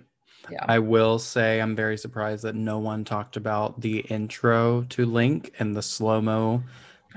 Yeah. 0.50 0.64
I 0.68 0.78
will 0.80 1.18
say 1.18 1.60
I'm 1.60 1.74
very 1.76 1.96
surprised 1.96 2.42
that 2.44 2.54
no 2.54 2.78
one 2.78 3.04
talked 3.04 3.36
about 3.36 3.80
the 3.80 4.00
intro 4.00 4.82
to 4.90 5.06
Link 5.06 5.52
and 5.58 5.74
the 5.76 5.82
slow 5.82 6.20
mo 6.20 6.62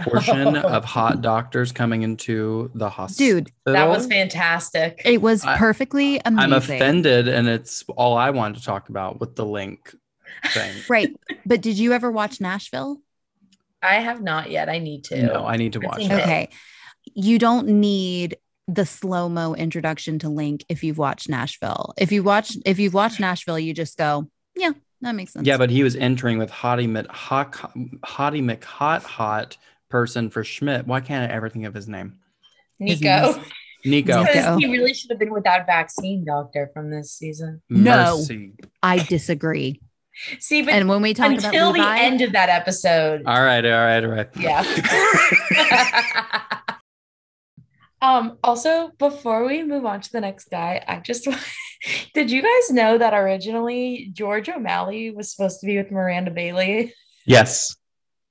portion 0.01 0.55
of 0.57 0.85
hot 0.85 1.21
doctors 1.21 1.71
coming 1.71 2.03
into 2.03 2.69
the 2.75 2.89
hospital. 2.89 3.35
Dude, 3.41 3.51
that 3.65 3.87
was 3.87 4.05
fantastic. 4.07 5.01
it 5.05 5.21
was 5.21 5.43
I- 5.43 5.57
perfectly 5.57 6.21
amazing. 6.23 6.39
I'm 6.39 6.53
offended, 6.53 7.27
and 7.27 7.47
it's 7.47 7.83
all 7.97 8.15
I 8.15 8.29
wanted 8.29 8.59
to 8.59 8.65
talk 8.65 8.89
about 8.89 9.19
with 9.19 9.35
the 9.35 9.45
Link 9.45 9.93
thing. 10.53 10.73
Right. 10.89 11.15
But 11.45 11.61
did 11.61 11.77
you 11.79 11.93
ever 11.93 12.11
watch 12.11 12.39
Nashville? 12.39 13.01
I 13.81 13.95
have 13.95 14.21
not 14.21 14.51
yet. 14.51 14.69
I 14.69 14.79
need 14.79 15.03
to. 15.05 15.21
No, 15.23 15.45
I 15.45 15.57
need 15.57 15.73
to 15.73 15.79
watch 15.79 15.97
think 15.97 16.11
it. 16.11 16.21
Okay. 16.21 16.23
Okay. 16.43 16.49
You 17.13 17.37
don't 17.39 17.67
need 17.67 18.37
the 18.67 18.85
slow 18.85 19.29
mo 19.29 19.53
introduction 19.53 20.19
to 20.19 20.29
Link 20.29 20.65
if 20.69 20.83
you've 20.83 20.97
watched 20.97 21.29
Nashville. 21.29 21.93
If 21.97 22.11
you 22.11 22.23
watch 22.23 22.57
if 22.65 22.79
you've 22.79 22.93
watched 22.93 23.19
Nashville, 23.19 23.59
you 23.59 23.73
just 23.73 23.97
go, 23.97 24.27
yeah, 24.55 24.71
that 25.01 25.13
makes 25.13 25.33
sense. 25.33 25.45
Yeah, 25.47 25.57
but 25.57 25.69
he 25.69 25.83
was 25.83 25.95
entering 25.95 26.37
with 26.37 26.49
Hottie 26.49 26.89
Mc 26.89 27.07
Hot 27.07 27.51
Hottie 27.51 28.43
McHot 28.43 29.03
Hot 29.03 29.57
person 29.89 30.29
for 30.29 30.43
Schmidt. 30.43 30.87
Why 30.87 30.99
can't 31.01 31.31
I 31.31 31.35
ever 31.35 31.49
think 31.49 31.65
of 31.65 31.73
his 31.73 31.87
name? 31.87 32.19
His 32.79 33.01
Nico. 33.01 33.33
Nico. 33.33 33.41
Nico. 33.85 34.25
Because 34.25 34.57
he 34.57 34.71
really 34.71 34.93
should 34.93 35.11
have 35.11 35.19
been 35.19 35.31
without 35.31 35.65
vaccine 35.67 36.25
doctor 36.25 36.71
from 36.73 36.89
this 36.89 37.11
season. 37.11 37.61
No. 37.69 38.17
Mercy. 38.17 38.53
I 38.81 38.97
disagree. 38.97 39.79
See, 40.39 40.61
but 40.63 40.73
And 40.73 40.89
when 40.89 41.01
we 41.01 41.13
talk 41.13 41.27
about 41.31 41.43
until 41.45 41.71
the 41.73 41.79
Levi, 41.79 41.99
end 41.99 42.21
of 42.21 42.31
that 42.31 42.49
episode, 42.49 43.21
All 43.25 43.43
right, 43.43 43.63
all 43.65 43.71
right, 43.71 44.03
all 44.03 44.09
right. 44.09 44.29
yeah. 44.37 44.63
um. 48.05 48.37
Also, 48.43 48.91
before 48.97 49.45
we 49.45 49.63
move 49.63 49.85
on 49.85 50.01
to 50.01 50.11
the 50.11 50.21
next 50.21 50.49
guy, 50.49 50.83
I 50.87 50.99
just 50.99 51.27
did 52.13 52.31
you 52.31 52.41
guys 52.41 52.71
know 52.71 52.97
that 52.97 53.13
originally 53.13 54.09
George 54.13 54.49
O'Malley 54.49 55.11
was 55.11 55.31
supposed 55.31 55.59
to 55.61 55.65
be 55.65 55.77
with 55.77 55.91
Miranda 55.91 56.31
Bailey? 56.31 56.93
yes. 57.25 57.75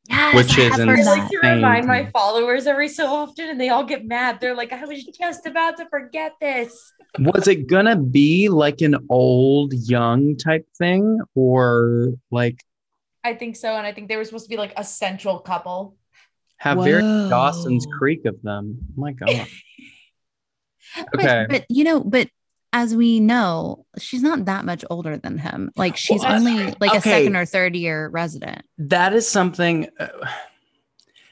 yes, 0.09 0.35
which 0.35 0.59
I 0.59 0.63
is 0.63 0.71
have 0.73 0.81
in- 0.81 0.91
I 0.91 1.03
like 1.03 1.29
to 1.29 1.39
remind 1.43 1.87
my 1.87 2.11
followers 2.11 2.67
every 2.67 2.89
so 2.89 3.07
often, 3.07 3.49
and 3.49 3.61
they 3.61 3.71
all 3.71 3.85
get 3.85 4.07
mad. 4.07 4.39
They're 4.41 4.55
like, 4.55 4.73
"I 4.73 4.85
was 4.85 5.05
just 5.05 5.47
about 5.47 5.77
to 5.79 5.89
forget 5.89 6.33
this." 6.41 6.93
Was 7.19 7.49
it 7.49 7.67
gonna 7.67 7.97
be 7.97 8.49
like 8.49 8.81
an 8.81 8.97
old 9.09 9.73
young 9.75 10.37
type 10.37 10.67
thing, 10.79 11.21
or 11.35 12.13
like 12.31 12.63
I 13.25 13.35
think 13.35 13.57
so, 13.57 13.75
and 13.75 13.87
I 13.87 13.93
think 13.93 14.09
they 14.09 14.17
were 14.17 14.25
supposed 14.25 14.45
to 14.45 14.51
be 14.51 14.59
like 14.59 14.75
a 14.77 14.85
central 14.85 15.39
couple. 15.39 15.97
Have 16.57 16.79
very 16.83 17.03
Dawson's 17.03 17.87
Creek 17.99 18.25
of 18.25 18.41
them? 18.43 18.79
Oh 18.91 19.01
my 19.01 19.13
god. 19.13 19.47
Okay. 21.15 21.47
But, 21.49 21.65
you 21.69 21.83
know, 21.83 22.01
but 22.01 22.29
as 22.73 22.95
we 22.95 23.19
know, 23.19 23.87
she's 23.99 24.23
not 24.23 24.45
that 24.45 24.65
much 24.65 24.85
older 24.91 25.17
than 25.17 25.39
him. 25.39 25.71
Like 25.77 25.97
she's 25.97 26.23
Well, 26.23 26.35
only 26.35 26.75
like 26.81 26.95
a 26.95 27.01
second 27.01 27.35
or 27.37 27.47
third 27.47 27.75
year 27.75 28.09
resident. 28.09 28.63
That 28.79 29.13
is 29.13 29.27
something. 29.27 29.89
Uh, 29.99 30.09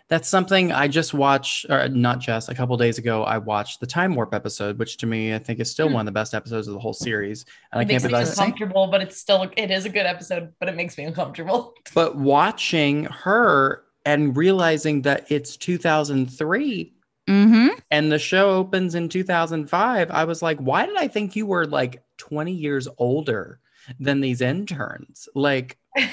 that's 0.08 0.28
something 0.28 0.72
I 0.72 0.88
just 0.88 1.14
watched, 1.14 1.66
or 1.70 1.88
not 1.88 2.18
just 2.20 2.48
a 2.48 2.54
couple 2.54 2.76
days 2.76 2.98
ago. 2.98 3.22
I 3.24 3.38
watched 3.38 3.80
the 3.80 3.86
Time 3.86 4.14
Warp 4.14 4.34
episode, 4.34 4.78
which 4.78 4.96
to 4.98 5.06
me 5.06 5.34
I 5.34 5.38
think 5.38 5.58
is 5.60 5.70
still 5.70 5.88
Hmm. 5.88 5.94
one 5.94 6.00
of 6.02 6.06
the 6.06 6.12
best 6.18 6.34
episodes 6.34 6.66
of 6.68 6.74
the 6.74 6.80
whole 6.80 6.92
series. 6.92 7.44
And 7.72 7.78
I 7.78 7.82
It 7.82 7.88
makes 7.88 8.02
can't 8.02 8.12
me 8.12 8.18
believe 8.18 8.28
I 8.28 8.30
uncomfortable, 8.44 8.86
but 8.88 9.00
it's 9.00 9.16
still 9.16 9.48
it 9.56 9.70
is 9.70 9.84
a 9.84 9.90
good 9.90 10.06
episode, 10.06 10.52
but 10.60 10.68
it 10.68 10.76
makes 10.76 10.98
me 10.98 11.04
uncomfortable. 11.04 11.74
But 11.94 12.16
watching 12.16 13.04
her 13.04 13.84
and 14.04 14.36
realizing 14.36 15.02
that 15.02 15.30
it's 15.30 15.56
2003 15.56 16.94
Mm-hmm. 17.30 17.68
and 17.92 18.10
the 18.10 18.18
show 18.18 18.50
opens 18.50 18.96
in 18.96 19.08
2005, 19.08 20.10
I 20.10 20.24
was 20.24 20.42
like, 20.42 20.58
why 20.58 20.86
did 20.86 20.96
I 20.96 21.06
think 21.06 21.36
you 21.36 21.46
were 21.46 21.66
like 21.66 22.02
20 22.18 22.50
years 22.50 22.88
older 22.98 23.60
than 24.00 24.20
these 24.20 24.40
interns? 24.40 25.28
Like, 25.32 25.78
okay, 25.96 26.08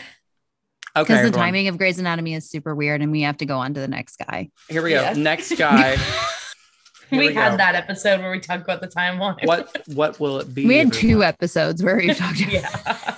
Because 0.93 1.07
the 1.07 1.13
everyone, 1.15 1.31
timing 1.39 1.67
of 1.67 1.79
Grey's 1.79 1.97
Anatomy 1.97 2.35
is 2.35 2.47
super 2.47 2.75
weird, 2.75 3.01
and 3.01 3.11
we 3.11 3.21
have 3.23 3.37
to 3.37 3.47
go 3.47 3.57
on 3.57 3.73
to 3.73 3.79
the 3.79 3.87
next 3.87 4.17
guy. 4.17 4.51
Here 4.69 4.83
we 4.83 4.91
Yeah. 4.93 5.15
go. 5.15 5.19
Next 5.19 5.57
guy. 5.57 5.95
Here 7.09 7.19
we, 7.19 7.29
we 7.29 7.33
had 7.33 7.51
go. 7.51 7.57
that 7.57 7.73
episode 7.73 8.19
where 8.19 8.29
we 8.29 8.39
talked 8.39 8.61
about 8.61 8.79
the 8.81 8.87
timeline. 8.87 9.43
What 9.47 9.75
what 9.87 10.19
will 10.19 10.39
it 10.41 10.53
be? 10.53 10.67
We 10.67 10.77
had 10.77 10.93
two 10.93 11.07
everyone? 11.07 11.23
episodes 11.27 11.81
where 11.81 11.97
we 11.97 12.13
talked. 12.13 12.39
about 12.39 12.53
yeah. 12.53 13.15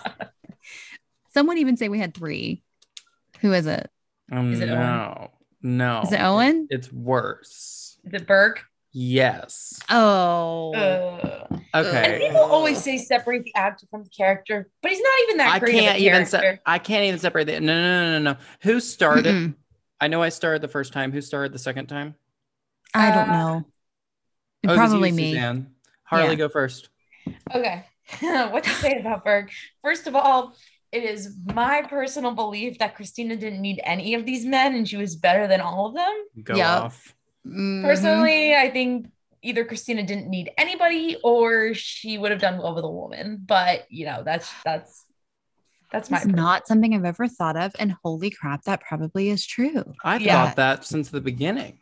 Some 1.34 1.48
would 1.48 1.58
even 1.58 1.76
say 1.76 1.90
we 1.90 2.00
had 2.00 2.14
three. 2.14 2.64
Who 3.42 3.52
is 3.52 3.68
it? 3.68 3.90
Um, 4.32 4.54
Is 4.54 4.60
it 4.62 4.70
Owen? 4.70 4.80
no, 4.80 5.32
no. 5.62 6.02
Is 6.04 6.12
it 6.14 6.22
Owen? 6.22 6.68
It's 6.70 6.92
worse. 6.92 7.98
Is 8.06 8.14
it 8.14 8.28
Burke? 8.28 8.64
Yes. 8.94 9.80
Oh, 9.90 10.74
Uh, 10.74 11.48
and 11.74 11.86
Okay. 11.88 12.20
people 12.28 12.42
always 12.42 12.82
say 12.82 12.98
separate 12.98 13.44
the 13.44 13.56
actor 13.56 13.86
from 13.90 14.04
the 14.04 14.10
character, 14.10 14.70
but 14.82 14.92
he's 14.92 15.02
not 15.02 15.14
even 15.24 15.38
that 15.38 15.52
I 15.56 15.60
great 15.60 15.74
can't 15.74 15.96
of 15.96 16.02
a 16.02 16.06
even 16.06 16.12
character. 16.26 16.56
se- 16.56 16.60
I 16.66 16.80
can't 16.80 17.04
even 17.06 17.20
separate 17.20 17.46
the 17.46 17.60
no 17.62 17.74
no 17.82 18.12
no 18.12 18.20
no 18.20 18.34
no. 18.34 18.38
Who 18.64 18.80
started? 18.80 19.54
I 20.02 20.08
know 20.08 20.22
I 20.22 20.30
started 20.30 20.62
the 20.62 20.68
first 20.68 20.92
time. 20.94 21.12
Who 21.12 21.22
started 21.22 21.54
the 21.54 21.60
second 21.60 21.88
time? 21.88 22.16
I 22.94 23.12
don't 23.12 23.30
Uh, 23.30 23.34
know. 23.34 23.66
Oh, 24.68 24.76
Probably 24.76 25.10
you, 25.10 25.16
me. 25.16 25.32
Suzanne. 25.34 25.72
Harley, 26.04 26.30
Yeah. 26.32 26.36
go 26.36 26.50
first. 26.50 26.90
Okay. 27.54 27.86
what 28.20 28.64
to 28.66 28.70
say 28.72 29.00
about 29.00 29.24
Burke? 29.24 29.52
First 29.82 30.08
of 30.08 30.16
all, 30.16 30.56
it 30.92 31.04
is 31.04 31.36
my 31.46 31.82
personal 31.84 32.32
belief 32.34 32.80
that 32.80 32.96
Cristina 32.96 33.36
didn't 33.36 33.62
need 33.62 33.80
any 33.84 34.14
of 34.14 34.26
these 34.26 34.46
men 34.46 34.76
and 34.76 34.88
she 34.88 34.98
was 34.98 35.16
better 35.16 35.48
than 35.48 35.62
all 35.62 35.88
of 35.88 35.96
them. 35.96 36.14
Go 36.44 36.58
Yep. 36.58 36.68
off. 36.68 37.16
Mhm. 37.46 37.82
Personally, 37.82 38.56
I 38.56 38.70
think 38.70 39.08
either 39.42 39.66
Cristina 39.66 40.04
didn't 40.04 40.30
need 40.30 40.52
anybody 40.58 41.18
or 41.24 41.74
she 41.74 42.18
would 42.18 42.32
have 42.32 42.42
done 42.42 42.58
well 42.58 42.76
with 42.76 42.84
a 42.84 42.90
woman. 42.90 43.42
But 43.46 43.86
you 43.90 44.06
know, 44.06 44.22
that's 44.24 44.52
that's 44.64 45.06
that's 45.92 46.10
my 46.10 46.24
not 46.26 46.68
something 46.68 46.94
I've 46.94 47.06
ever 47.06 47.28
thought 47.28 47.58
of, 47.58 47.74
and 47.80 47.96
holy 48.04 48.30
crap, 48.30 48.64
that 48.64 48.82
probably 48.82 49.30
is 49.30 49.46
true. 49.46 49.84
I 50.04 50.18
Yeah. 50.18 50.46
thought 50.46 50.56
that 50.58 50.86
since 50.86 51.10
the 51.10 51.22
beginning. 51.22 51.80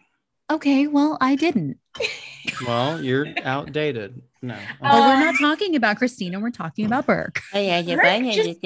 Okay, 0.49 0.87
well, 0.87 1.17
I 1.21 1.35
didn't. 1.35 1.77
Well, 2.65 3.03
you're 3.03 3.27
outdated. 3.43 4.21
No. 4.41 4.57
But 4.81 4.87
Uh, 4.87 4.99
we're 5.07 5.25
not 5.25 5.35
talking 5.39 5.75
about 5.75 5.97
Cristina. 5.97 6.39
We're 6.39 6.49
talking 6.51 6.85
about 6.85 7.05
Burke. 7.05 7.41
Burke 7.97 8.05
just 8.35 8.61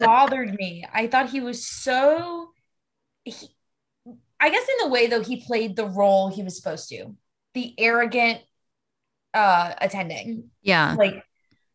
bothered 0.00 0.54
me. 0.54 0.86
I 0.92 1.08
thought 1.08 1.28
he 1.30 1.40
was 1.40 1.66
so. 1.66 2.50
He, 3.24 3.34
I 4.38 4.48
guess 4.50 4.62
in 4.62 4.88
the 4.88 4.88
way 4.88 5.08
though 5.08 5.22
he 5.22 5.44
played 5.44 5.76
the 5.76 5.84
role 5.86 6.28
he 6.30 6.42
was 6.42 6.56
supposed 6.56 6.88
to, 6.90 7.14
the 7.54 7.74
arrogant 7.78 8.40
uh 9.34 9.74
attending, 9.78 10.50
Yeah. 10.62 10.94
like 10.98 11.22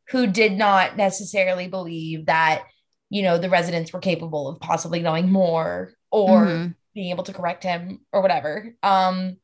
who 0.10 0.26
did 0.28 0.54
not 0.54 0.98
necessarily 0.98 1.68
believe 1.68 2.26
that 2.26 2.64
you 3.10 3.22
know 3.22 3.38
the 3.38 3.50
residents 3.50 3.94
were 3.94 4.00
capable 4.00 4.48
of 4.48 4.60
possibly 4.60 5.02
knowing 5.02 5.32
more 5.32 5.94
or 6.12 6.46
Mhm. 6.48 6.76
Being 6.96 7.12
able 7.12 7.26
to 7.26 7.34
correct 7.34 7.64
him 7.64 8.00
or 8.12 8.22
whatever. 8.22 8.74
Um. 8.82 9.38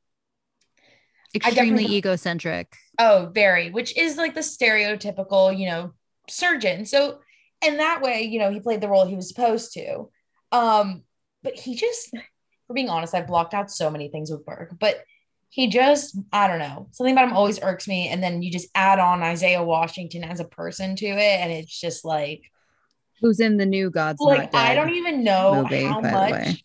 Extremely 1.33 1.85
egocentric. 1.85 2.75
Oh, 2.99 3.31
very, 3.33 3.71
which 3.71 3.97
is 3.97 4.17
like 4.17 4.33
the 4.33 4.41
stereotypical, 4.41 5.57
you 5.57 5.65
know, 5.65 5.93
surgeon. 6.29 6.85
So, 6.85 7.19
and 7.63 7.79
that 7.79 8.01
way, 8.01 8.23
you 8.23 8.37
know, 8.37 8.51
he 8.51 8.59
played 8.59 8.81
the 8.81 8.89
role 8.89 9.05
he 9.05 9.15
was 9.15 9.29
supposed 9.29 9.71
to. 9.75 10.09
Um, 10.51 11.03
but 11.41 11.53
he 11.57 11.75
just, 11.75 12.09
for 12.67 12.73
being 12.73 12.89
honest, 12.89 13.15
I've 13.15 13.27
blocked 13.27 13.53
out 13.53 13.71
so 13.71 13.89
many 13.89 14.09
things 14.09 14.29
with 14.29 14.45
Burke, 14.45 14.73
but 14.77 15.05
he 15.47 15.67
just, 15.67 16.17
I 16.33 16.49
don't 16.49 16.59
know, 16.59 16.89
something 16.91 17.13
about 17.13 17.29
him 17.29 17.37
always 17.37 17.61
irks 17.61 17.87
me. 17.87 18.09
And 18.09 18.21
then 18.21 18.41
you 18.41 18.51
just 18.51 18.67
add 18.75 18.99
on 18.99 19.23
Isaiah 19.23 19.63
Washington 19.63 20.25
as 20.25 20.41
a 20.41 20.45
person 20.45 20.97
to 20.97 21.05
it, 21.05 21.39
and 21.39 21.49
it's 21.49 21.79
just 21.79 22.03
like, 22.03 22.41
Who's 23.21 23.39
in 23.39 23.55
the 23.55 23.65
new 23.65 23.89
God's 23.89 24.19
like 24.19 24.53
I 24.53 24.75
don't 24.75 24.95
even 24.95 25.23
know 25.23 25.63
movie, 25.63 25.83
how 25.83 26.01
much 26.01 26.61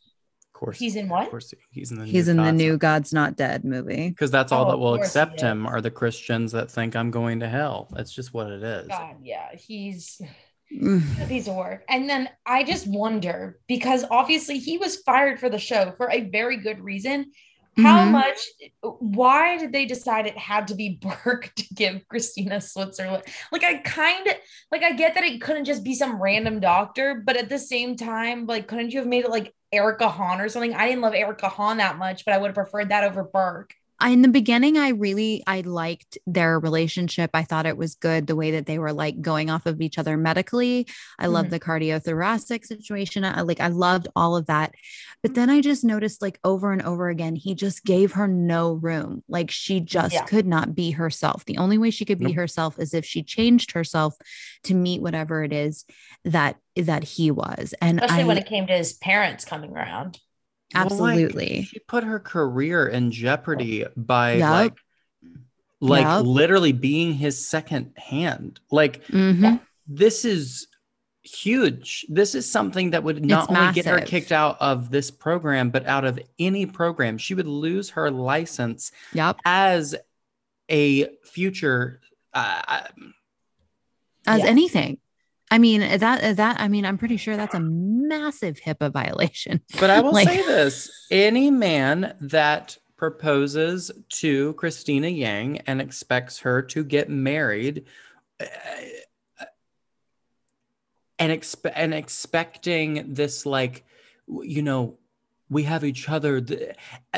course. 0.56 0.78
he's 0.78 0.96
in 0.96 1.08
what? 1.08 1.24
Of 1.24 1.30
course, 1.30 1.52
he's 1.70 1.92
in 1.92 1.98
the. 1.98 2.04
He's 2.06 2.28
in 2.28 2.36
the 2.38 2.52
new 2.52 2.76
God's 2.78 3.12
Not 3.12 3.36
Dead 3.36 3.64
movie. 3.64 4.08
Because 4.08 4.30
that's 4.30 4.52
all 4.52 4.66
Oh, 4.66 4.70
that 4.70 4.78
will 4.78 4.94
accept 4.94 5.40
him 5.40 5.66
are 5.66 5.80
the 5.80 5.90
Christians 5.90 6.52
that 6.52 6.70
think 6.70 6.96
I'm 6.96 7.10
going 7.10 7.40
to 7.40 7.48
hell. 7.48 7.88
That's 7.92 8.12
just 8.12 8.32
what 8.34 8.50
it 8.50 8.62
is. 8.62 8.88
God, 8.88 9.16
yeah, 9.22 9.54
he's 9.54 10.20
Mm. 10.72 11.22
a 11.24 11.28
piece 11.28 11.46
of 11.46 11.54
work. 11.54 11.84
And 11.88 12.08
then 12.10 12.28
I 12.44 12.64
just 12.64 12.88
wonder 12.88 13.60
because 13.68 14.04
obviously 14.10 14.58
he 14.58 14.78
was 14.78 14.96
fired 14.96 15.38
for 15.38 15.48
the 15.48 15.60
show 15.60 15.92
for 15.96 16.10
a 16.10 16.22
very 16.22 16.56
good 16.56 16.80
reason. 16.80 17.30
How 17.78 18.04
Mhm. 18.04 18.10
much? 18.10 18.38
Why 18.82 19.58
did 19.58 19.70
they 19.72 19.84
decide 19.84 20.26
it 20.26 20.36
had 20.36 20.66
to 20.68 20.74
be 20.74 20.98
Burke 21.24 21.52
to 21.54 21.74
give 21.74 22.08
Cristina 22.08 22.60
Switzerland? 22.60 23.22
Like, 23.52 23.62
I 23.62 23.74
kind 23.76 24.26
of 24.26 24.34
like 24.72 24.82
I 24.82 24.92
get 24.94 25.14
that 25.14 25.22
it 25.24 25.40
couldn't 25.40 25.66
just 25.66 25.84
be 25.84 25.94
some 25.94 26.20
random 26.20 26.58
doctor, 26.58 27.22
but 27.24 27.36
at 27.36 27.48
the 27.48 27.58
same 27.60 27.94
time, 27.96 28.46
like, 28.46 28.66
couldn't 28.66 28.90
you 28.92 28.98
have 28.98 29.08
made 29.08 29.24
it 29.24 29.30
like 29.30 29.54
Erica 29.72 30.08
Hahn 30.08 30.40
or 30.40 30.48
something? 30.48 30.74
I 30.74 30.88
didn't 30.88 31.02
love 31.02 31.14
Erica 31.14 31.48
Hahn 31.48 31.78
that 31.78 31.98
much, 31.98 32.24
but 32.24 32.34
I 32.34 32.38
would 32.38 32.48
have 32.48 32.54
preferred 32.54 32.90
that 32.90 33.04
over 33.04 33.24
Burke. 33.24 33.74
In 34.04 34.22
the 34.22 34.28
beginning 34.28 34.78
i 34.78 34.90
really 34.90 35.42
i 35.46 35.60
liked 35.62 36.16
their 36.26 36.58
relationship 36.60 37.30
i 37.34 37.42
thought 37.42 37.66
it 37.66 37.76
was 37.76 37.96
good 37.96 38.26
the 38.26 38.36
way 38.36 38.52
that 38.52 38.64
they 38.66 38.78
were 38.78 38.92
like 38.92 39.20
going 39.20 39.50
off 39.50 39.66
of 39.66 39.80
each 39.80 39.98
other 39.98 40.16
medically 40.16 40.86
i 41.18 41.26
loved 41.26 41.48
Mhm. 41.48 41.50
the 41.50 41.60
cardiothoracic 41.60 42.64
situation 42.64 43.24
i 43.24 43.40
like 43.40 43.60
i 43.60 43.66
loved 43.68 44.06
all 44.14 44.36
of 44.36 44.46
that 44.46 44.74
but 45.22 45.34
then 45.34 45.50
i 45.50 45.60
just 45.60 45.82
noticed 45.84 46.22
like 46.22 46.38
over 46.44 46.72
and 46.72 46.82
over 46.82 47.08
again 47.08 47.34
he 47.34 47.54
just 47.54 47.84
gave 47.84 48.12
her 48.12 48.28
no 48.28 48.74
room 48.74 49.22
like 49.28 49.50
she 49.50 49.80
just 49.80 50.14
Yeah. 50.14 50.24
could 50.24 50.46
not 50.46 50.74
be 50.74 50.92
herself 50.92 51.44
the 51.44 51.58
only 51.58 51.76
way 51.78 51.90
she 51.90 52.04
could 52.04 52.18
be 52.20 52.26
Nope. 52.26 52.36
herself 52.36 52.78
is 52.78 52.94
if 52.94 53.04
she 53.04 53.22
changed 53.22 53.72
herself 53.72 54.14
to 54.64 54.74
meet 54.74 55.02
whatever 55.02 55.42
it 55.42 55.52
is 55.52 55.84
that 56.24 56.56
that 56.76 57.02
he 57.02 57.30
was 57.30 57.74
and 57.80 57.98
Especially 58.00 58.22
I, 58.22 58.26
when 58.26 58.38
it 58.38 58.46
came 58.46 58.66
to 58.68 58.76
his 58.76 58.92
parents 58.92 59.44
coming 59.44 59.72
around. 59.72 60.20
Well, 60.76 60.98
like, 60.98 61.14
absolutely 61.16 61.62
she 61.64 61.78
put 61.80 62.04
her 62.04 62.18
career 62.20 62.86
in 62.86 63.10
jeopardy 63.10 63.84
by 63.96 64.34
Yup. 64.34 64.50
like, 64.50 64.74
like 65.80 66.02
Yup. 66.04 66.26
literally 66.26 66.72
being 66.72 67.12
his 67.14 67.46
second 67.48 67.92
hand. 67.96 68.60
Like 68.70 69.04
Mhm. 69.08 69.60
this 69.86 70.24
is 70.24 70.68
huge. 71.22 72.06
This 72.08 72.34
is 72.36 72.50
something 72.50 72.90
that 72.90 73.02
would 73.02 73.24
not 73.24 73.50
It's 73.50 73.58
only 73.58 73.72
get 73.72 73.86
her 73.86 74.00
kicked 74.00 74.30
out 74.32 74.56
of 74.60 74.90
this 74.90 75.10
program, 75.10 75.70
but 75.70 75.84
out 75.86 76.04
of 76.04 76.18
any 76.38 76.66
program. 76.66 77.18
She 77.18 77.34
would 77.34 77.48
lose 77.48 77.90
her 77.90 78.10
license 78.10 78.92
yep 79.12 79.36
as 79.44 79.94
a 80.70 81.08
future. 81.24 82.00
Uh, 82.32 82.82
as 84.26 84.40
Yeah. 84.40 84.46
anything. 84.46 84.98
I 85.50 85.58
mean 85.58 85.82
uh, 85.82 85.96
that 85.98 86.24
uh, 86.24 86.32
that 86.34 86.60
I 86.60 86.68
mean 86.68 86.84
I'm 86.84 86.98
pretty 86.98 87.16
sure 87.16 87.36
that's 87.36 87.54
a 87.54 87.60
massive 87.60 88.58
HIPAA 88.64 88.92
violation. 88.92 89.60
But 89.78 89.90
I 89.90 90.00
will 90.02 90.12
Like- 90.12 90.28
say 90.28 90.46
this 90.46 91.06
any 91.10 91.50
man 91.50 92.16
that 92.20 92.78
proposes 92.96 93.90
to 94.08 94.54
Cristina 94.54 95.08
Yang 95.08 95.60
and 95.66 95.80
expects 95.80 96.38
her 96.40 96.62
to 96.62 96.82
get 96.82 97.08
married 97.08 97.84
uh, 98.40 98.44
uh 99.40 99.44
and, 101.18 101.32
expe- 101.32 101.72
and 101.74 101.94
expecting 101.94 103.14
this, 103.14 103.46
like, 103.46 103.84
you 104.42 104.62
know, 104.62 104.98
we 105.48 105.62
have 105.62 105.84
each 105.84 106.08
other, 106.08 106.40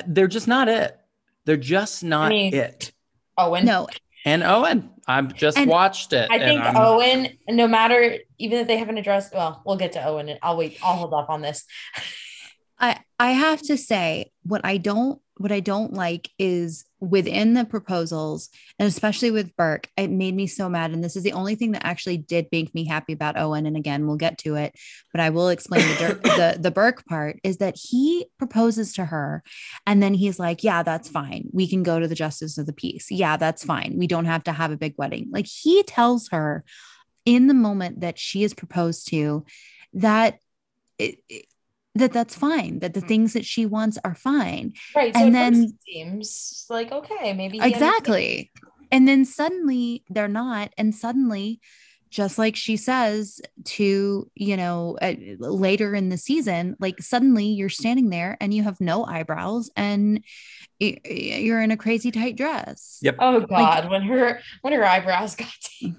they're 0.07 0.29
just 0.29 0.47
not 0.47 0.69
it. 0.69 0.99
They're 1.45 1.57
just 1.57 2.05
not 2.05 2.29
mean, 2.29 2.55
it. 2.55 2.93
Oh, 3.37 3.51
Owen. 3.51 3.65
No, 3.65 3.89
And 4.25 4.43
Owen, 4.43 4.91
I've 5.07 5.35
just 5.35 5.57
And 5.59 5.71
watched 5.71 6.13
it. 6.13 6.29
I 6.31 6.39
think 6.39 6.61
I'm- 6.61 6.77
Owen, 6.77 7.29
no 7.49 7.67
matter 7.69 8.19
even 8.39 8.59
if 8.59 8.67
they 8.67 8.77
haven't 8.77 8.99
addressed, 8.99 9.33
well, 9.35 9.63
we'll 9.65 9.77
get 9.77 9.93
to 9.93 10.05
Owen. 10.05 10.29
and 10.29 10.39
I'll 10.43 10.57
wait. 10.57 10.79
I'll 10.83 10.97
hold 10.97 11.15
off 11.15 11.31
on 11.31 11.41
this. 11.43 11.65
I 12.79 12.99
I 13.19 13.33
have 13.33 13.61
to 13.63 13.77
say 13.77 14.31
what 14.45 14.61
I 14.65 14.77
don't 14.77 15.21
what 15.39 15.53
I 15.53 15.61
don't 15.61 15.95
like 15.95 16.31
is 16.39 16.85
within 17.01 17.55
the 17.55 17.65
proposals 17.65 18.49
and 18.79 18.89
especially 18.89 19.31
with 19.31 19.57
Burke, 19.57 19.89
it 19.97 20.11
made 20.11 20.35
me 20.35 20.47
so 20.47 20.69
mad. 20.69 20.91
And 20.91 21.03
this 21.03 21.17
is 21.17 21.23
the 21.23 21.33
only 21.33 21.55
thing 21.55 21.73
that 21.73 21.87
actually 21.87 22.17
did 22.17 22.49
make 22.51 22.75
me 22.75 22.85
happy 22.85 23.13
about 23.13 23.39
Owen. 23.39 23.67
And 23.67 23.77
again, 23.77 24.07
we'll 24.07 24.17
get 24.17 24.39
to 24.39 24.57
it, 24.57 24.75
but 25.13 25.21
I 25.21 25.31
will 25.31 25.49
explain 25.49 25.87
the 25.97 26.15
the 26.23 26.59
the 26.61 26.71
Burke 26.71 27.05
part 27.07 27.39
is 27.45 27.59
that 27.59 27.77
he 27.77 28.27
proposes 28.39 28.93
to 28.95 29.05
her, 29.05 29.43
and 29.87 30.03
then 30.03 30.15
he's 30.15 30.39
like, 30.39 30.65
"Yeah, 30.65 30.83
that's 30.83 31.09
fine. 31.09 31.49
We 31.53 31.69
can 31.69 31.83
go 31.83 32.01
to 32.01 32.09
the 32.09 32.15
justice 32.15 32.59
of 32.59 32.67
the 32.67 32.73
peace. 32.73 33.11
Yeah, 33.11 33.37
that's 33.37 33.65
fine. 33.65 33.95
We 33.97 34.07
don't 34.07 34.25
have 34.27 34.45
to 34.45 34.53
have 34.53 34.71
a 34.73 34.77
big 34.77 34.95
wedding." 34.99 35.29
Like 35.31 35.47
he 35.47 35.83
tells 35.85 36.29
her 36.29 36.65
in 37.25 37.47
the 37.47 37.55
moment 37.55 38.01
that 38.01 38.19
she 38.19 38.43
is 38.43 38.55
proposed 38.55 39.09
to 39.11 39.45
that. 39.95 40.39
It, 40.99 41.21
it- 41.29 41.47
that 41.99 42.13
that's 42.13 42.35
fine 42.35 42.79
that 42.81 42.95
the 42.95 43.01
things 43.01 43.33
that 43.35 43.45
she 43.45 43.67
wants 43.67 43.99
are 44.05 44.15
fine 44.15 44.73
Right. 44.95 45.15
So 45.15 45.21
And 45.21 45.27
and 45.29 45.35
then- 45.37 45.61
then 45.61 45.79
seems 45.87 46.67
like 46.71 46.91
okay, 46.93 47.33
maybe 47.33 47.59
he 47.59 47.63
understands. 47.65 47.77
exactly 47.99 48.51
and 48.91 49.07
then 49.07 49.25
suddenly 49.25 50.05
they're 50.09 50.29
not 50.29 50.73
and 50.79 50.95
suddenly 50.95 51.61
just 52.11 52.39
like 52.39 52.57
she 52.57 52.79
says 52.79 53.39
to 53.65 54.31
you 54.35 54.57
know 54.57 54.97
uh, 55.03 55.13
later 55.39 55.95
in 55.95 56.09
the 56.09 56.17
season 56.17 56.75
like 56.81 56.99
suddenly 57.03 57.45
you're 57.47 57.69
standing 57.69 58.09
there 58.09 58.39
and 58.41 58.55
you 58.55 58.63
have 58.63 58.81
no 58.81 59.05
eyebrows 59.05 59.71
and 59.77 60.25
y- 60.81 60.97
y- 61.05 61.11
you're 61.11 61.61
in 61.61 61.71
a 61.71 61.77
crazy 61.77 62.11
tight 62.11 62.35
dress 62.37 62.99
Yep. 63.03 63.17
Oh 63.19 63.41
God, 63.41 63.91
when 63.91 64.01
her 64.03 64.41
when 64.63 64.73
her 64.73 64.85
eyebrows 64.87 65.37
got. 65.37 65.49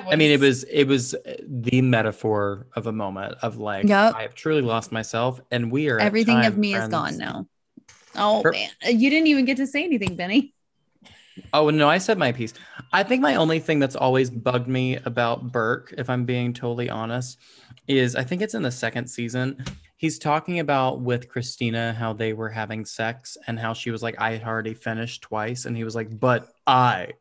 that 0.00 0.12
I 0.12 0.16
mean, 0.16 0.30
it 0.30 0.40
was 0.40 0.64
it 0.64 0.84
was 0.84 1.14
uh, 1.14 1.36
the 1.46 1.82
metaphor 1.82 2.66
of 2.74 2.86
a 2.86 2.92
moment 2.92 3.34
of 3.42 3.56
like 3.56 3.88
Yep. 3.88 4.14
I 4.14 4.22
have 4.22 4.34
truly 4.34 4.62
lost 4.62 4.92
myself, 4.92 5.40
and 5.50 5.70
we 5.70 5.88
are 5.90 5.98
at 5.98 6.06
everything 6.06 6.38
of 6.38 6.52
time, 6.52 6.60
me 6.60 6.74
is 6.74 6.88
gone 6.88 7.18
now 7.18 7.46
oh 8.14 8.42
Per- 8.42 8.52
man 8.52 8.70
uh, 8.86 8.90
you 8.90 9.08
didn't 9.08 9.26
even 9.26 9.44
get 9.44 9.56
to 9.56 9.66
say 9.66 9.84
anything 9.84 10.16
benny 10.16 10.54
Oh 11.54 11.70
no, 11.70 11.88
I 11.88 11.98
said 11.98 12.18
my 12.18 12.32
piece. 12.32 12.52
I 12.92 13.02
think 13.02 13.22
my 13.22 13.36
only 13.36 13.58
thing 13.58 13.78
that's 13.78 13.96
always 13.96 14.28
bugged 14.28 14.68
me 14.68 14.96
about 14.96 15.50
Burke, 15.50 15.94
if 15.96 16.10
I'm 16.10 16.24
being 16.24 16.52
totally 16.52 16.90
honest, 16.90 17.38
is 17.88 18.14
I 18.16 18.22
think 18.22 18.42
it's 18.42 18.54
in 18.54 18.62
the 18.62 18.70
second 18.70 19.06
season. 19.06 19.64
He's 19.96 20.18
talking 20.18 20.58
about 20.58 21.00
with 21.00 21.28
Cristina 21.28 21.94
how 21.94 22.12
they 22.12 22.32
were 22.32 22.48
having 22.48 22.84
sex 22.84 23.36
and 23.46 23.58
how 23.58 23.72
she 23.72 23.90
was 23.90 24.02
like, 24.02 24.20
I 24.20 24.32
had 24.32 24.42
already 24.42 24.74
finished 24.74 25.22
twice, 25.22 25.64
and 25.64 25.76
he 25.76 25.84
was 25.84 25.94
like, 25.94 26.18
but 26.18 26.52
I 26.66 27.12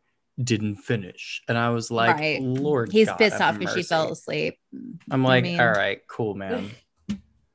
didn't 0.44 0.76
finish, 0.78 1.42
and 1.48 1.58
I 1.58 1.70
was 1.70 1.90
like, 1.92 2.16
Right. 2.18 2.42
Lord, 2.42 2.92
he's 2.92 3.08
God 3.08 3.18
pissed 3.18 3.40
off 3.42 3.58
because 3.60 3.76
she 3.76 3.84
fell 3.84 4.12
asleep 4.12 4.58
I'm 5.10 5.26
I 5.26 5.30
like, 5.30 5.44
mean- 5.44 5.60
all 5.60 5.70
right, 5.72 6.00
cool, 6.08 6.36
man. 6.36 6.70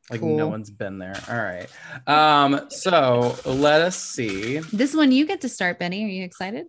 Like 0.09 0.23
no 0.23 0.47
one's 0.47 0.71
been 0.71 0.99
there. 0.99 1.21
All 1.29 1.35
right. 1.37 1.67
Um, 2.07 2.71
so 2.71 3.35
let 3.45 3.81
us 3.81 3.97
see. 4.01 4.59
this 4.73 4.95
one 4.95 5.11
you 5.11 5.27
get 5.27 5.41
to 5.41 5.49
start 5.49 5.81
benny 5.81 6.05
are 6.05 6.09
you 6.09 6.23
excited 6.23 6.67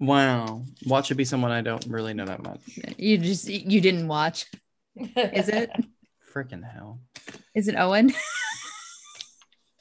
Wow. 0.00 0.64
Watch 0.84 1.12
it 1.12 1.14
be 1.14 1.24
someone 1.24 1.52
I 1.52 1.60
don't 1.60 1.86
really 1.86 2.14
know 2.14 2.24
that 2.26 2.42
much. 2.42 2.58
you 2.98 3.18
just 3.18 3.46
you 3.46 3.80
didn't 3.80 4.08
watch 4.08 4.46
is 4.96 5.48
it 5.48 5.70
Freaking 6.34 6.68
hell. 6.68 6.98
is 7.54 7.68
it 7.68 7.76
owen 7.76 8.12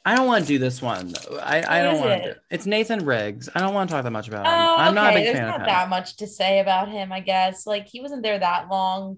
I 0.04 0.16
don't 0.16 0.26
want 0.26 0.44
to 0.44 0.48
do 0.48 0.58
this 0.58 0.82
one. 0.82 1.14
I, 1.42 1.64
I 1.80 1.84
don't 1.84 1.96
is 1.96 2.02
want 2.02 2.12
it? 2.12 2.24
to. 2.24 2.42
It's 2.50 2.66
Nathan 2.66 3.06
Riggs. 3.06 3.50
I 3.54 3.60
don't 3.60 3.74
want 3.74 3.90
to 3.90 3.96
talk 3.96 4.04
that 4.04 4.12
much 4.12 4.28
about 4.28 4.46
him. 4.48 4.52
Oh, 4.52 4.76
I'm 4.78 4.96
not 4.96 5.08
a 5.08 5.10
okay. 5.10 5.16
big 5.18 5.26
There's 5.26 5.38
fan 5.38 5.48
not 5.48 5.56
of 5.56 5.62
him. 5.62 5.68
that 5.68 5.90
much 5.90 6.16
to 6.18 6.28
say 6.28 6.60
about 6.60 6.90
him, 6.90 7.12
I 7.12 7.20
guess. 7.20 7.68
Like 7.68 7.88
he 7.88 8.02
wasn't 8.02 8.24
there 8.24 8.40
that 8.40 8.68
long. 8.70 9.18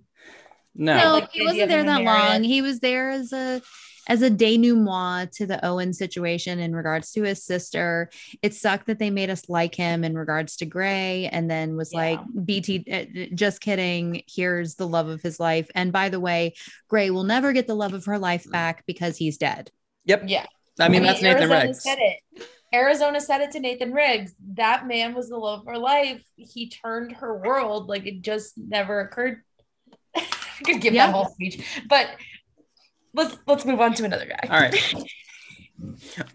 No. 0.75 0.97
no, 0.97 1.11
like, 1.13 1.31
he 1.31 1.45
wasn't 1.45 1.69
there 1.69 1.83
that 1.83 2.01
long. 2.01 2.03
Meredith? 2.03 2.45
He 2.47 2.61
was 2.61 2.79
there 2.79 3.09
as 3.11 3.31
a 3.31 3.61
as 4.09 4.21
a 4.21 4.29
denouement 4.29 5.31
to 5.31 5.45
the 5.45 5.65
Owen 5.65 5.93
situation 5.93 6.59
in 6.59 6.75
regards 6.75 7.11
to 7.13 7.23
his 7.23 7.45
sister. 7.45 8.09
It 8.41 8.53
sucked 8.53 8.87
that 8.87 8.99
they 8.99 9.09
made 9.09 9.29
us 9.29 9.47
like 9.47 9.75
him 9.75 10.03
in 10.03 10.17
regards 10.17 10.57
to 10.57 10.65
Grey, 10.65 11.29
and 11.31 11.49
then 11.49 11.77
was 11.77 11.93
Yeah. 11.93 11.99
like, 11.99 12.19
"BT, 12.43 12.83
uh, 12.91 13.33
just 13.33 13.61
kidding. 13.61 14.23
Here's 14.27 14.75
the 14.75 14.87
love 14.87 15.07
of 15.07 15.21
his 15.21 15.39
life." 15.39 15.69
And 15.75 15.93
by 15.93 16.09
the 16.09 16.19
way, 16.19 16.55
Grey 16.89 17.09
will 17.11 17.23
never 17.23 17.53
get 17.53 17.67
the 17.67 17.75
love 17.75 17.93
of 17.93 18.03
her 18.05 18.19
life 18.19 18.49
back 18.51 18.83
because 18.85 19.15
he's 19.15 19.37
dead. 19.37 19.71
Yep. 20.05 20.23
Yeah. 20.27 20.45
I 20.79 20.89
mean, 20.89 21.03
that's 21.03 21.21
Nathan 21.21 21.41
Arizona 21.43 21.61
Riggs. 21.65 21.83
said 21.83 21.97
it. 21.99 22.47
Arizona 22.73 23.21
said 23.21 23.41
it 23.41 23.51
to 23.51 23.59
Nathan 23.59 23.93
Riggs. 23.93 24.33
That 24.55 24.87
man 24.87 25.13
was 25.13 25.29
the 25.29 25.37
love 25.37 25.59
of 25.61 25.65
her 25.67 25.77
life. 25.77 26.23
He 26.35 26.69
turned 26.69 27.11
her 27.13 27.37
world. 27.37 27.87
Like 27.87 28.05
it 28.07 28.21
just 28.21 28.57
never 28.57 28.99
occurred. 29.01 29.41
I 30.15 30.23
could 30.65 30.81
give 30.81 30.93
Yeah. 30.93 31.07
that 31.07 31.13
whole 31.13 31.29
speech, 31.29 31.63
but 31.87 32.07
let's 33.13 33.37
let's 33.45 33.65
move 33.65 33.79
on 33.79 33.93
to 33.95 34.05
another 34.05 34.25
guy. 34.25 34.39
All 34.49 34.59
right. 34.59 34.73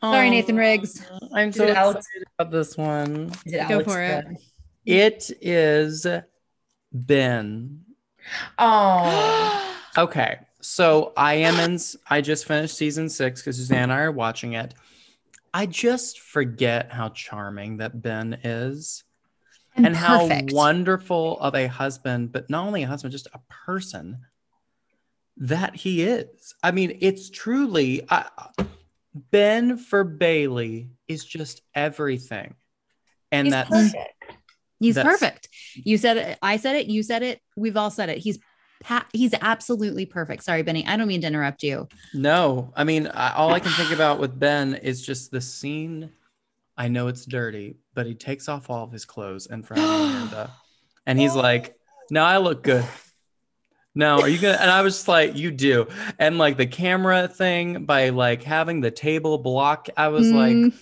Sorry, 0.03 0.27
um, 0.27 0.31
Nathan 0.31 0.57
Oh, 0.57 0.59
Riggs. 0.59 1.03
I'm 1.33 1.49
Is 1.51 1.57
so 1.57 1.63
it 1.65 1.71
excited 1.71 1.79
Alex? 1.81 2.07
about 2.39 2.51
this 2.53 2.77
one. 2.77 3.29
Go 3.51 3.59
Alex 3.59 3.93
for 3.93 4.03
it. 4.03 4.25
It 4.85 5.31
is 5.41 6.07
Ben. 6.93 7.81
Oh, 8.59 9.75
Okay. 9.99 10.39
So 10.71 11.15
I 11.17 11.35
am 11.37 11.59
in, 11.59 11.79
I 12.11 12.21
just 12.21 12.45
finished 12.45 12.77
season 12.77 13.09
six 13.09 13.41
because 13.41 13.57
Suzanne 13.57 13.85
and 13.85 13.93
I 13.93 14.01
are 14.01 14.13
watching 14.13 14.53
it. 14.53 14.75
I 15.55 15.65
just 15.65 16.21
forget 16.21 16.93
how 16.93 17.09
charming 17.09 17.79
that 17.79 18.03
Ben 18.03 18.35
is. 18.45 19.03
And, 19.75 19.87
and 19.87 19.97
how 19.97 20.29
wonderful 20.51 21.41
of 21.41 21.55
a 21.55 21.69
husband, 21.69 22.33
but 22.33 22.51
not 22.51 22.67
only 22.67 22.83
a 22.83 22.87
husband, 22.87 23.13
just 23.13 23.29
a 23.33 23.41
person 23.49 24.19
that 25.39 25.75
he 25.75 26.03
is. 26.03 26.55
I 26.63 26.73
mean, 26.73 26.99
it's 27.01 27.31
truly 27.31 28.03
I, 28.11 28.27
Ben 29.31 29.79
for 29.79 30.05
Bailey 30.05 30.91
is 31.09 31.25
just 31.25 31.63
everything, 31.75 32.57
and 33.33 33.47
He's 33.47 33.53
that's 33.53 33.71
perfect. 33.71 34.15
He's 34.81 34.95
That's- 34.97 35.19
perfect. 35.19 35.49
You 35.75 35.97
said 35.97 36.17
it. 36.19 36.39
I 36.43 36.57
said 36.57 36.77
it. 36.77 36.87
You 36.89 37.03
said 37.03 37.23
it. 37.23 37.41
We've 37.57 37.77
all 37.77 37.91
said 37.91 38.11
it. 38.11 38.19
He's 38.19 38.39
he's 39.13 39.35
absolutely 39.41 40.07
perfect. 40.07 40.45
Sorry, 40.45 40.63
Benny. 40.63 40.87
I 40.87 40.97
don't 40.97 41.09
mean 41.09 41.21
to 41.23 41.27
interrupt 41.27 41.63
you. 41.63 41.89
no. 42.15 42.73
I 42.77 42.85
mean, 42.85 43.07
I, 43.09 43.33
all 43.35 43.53
I 43.53 43.61
can 43.61 43.73
think 43.73 43.93
about 43.93 44.19
with 44.21 44.39
Ben 44.39 44.75
is 44.75 45.05
just 45.05 45.31
the 45.31 45.41
scene. 45.41 46.11
I 46.77 46.89
know 46.89 47.09
it's 47.09 47.25
dirty, 47.27 47.77
but 47.95 48.07
he 48.07 48.15
takes 48.15 48.49
off 48.49 48.71
all 48.71 48.85
of 48.85 48.93
his 48.93 49.05
clothes 49.05 49.47
in 49.47 49.63
front 49.65 49.83
of 49.83 49.89
Miranda, 49.89 50.53
and 51.07 51.19
he's 51.19 51.35
like, 51.47 51.77
"No, 52.11 52.23
I 52.25 52.39
look 52.39 52.63
good." 52.63 52.85
No, 53.95 54.21
are 54.21 54.29
you 54.29 54.39
gonna? 54.39 54.59
And 54.61 54.71
I 54.71 54.83
was 54.83 54.95
just 54.95 55.09
like, 55.09 55.37
"You 55.37 55.51
do," 55.51 55.89
and 56.21 56.39
like 56.39 56.57
the 56.57 56.67
camera 56.69 57.27
thing 57.27 57.85
by 57.85 58.11
like 58.11 58.45
having 58.45 58.81
the 58.81 58.93
table 58.93 59.39
block. 59.39 59.89
I 59.97 60.09
was 60.09 60.31
like, 60.31 60.55
Mm, 60.55 60.73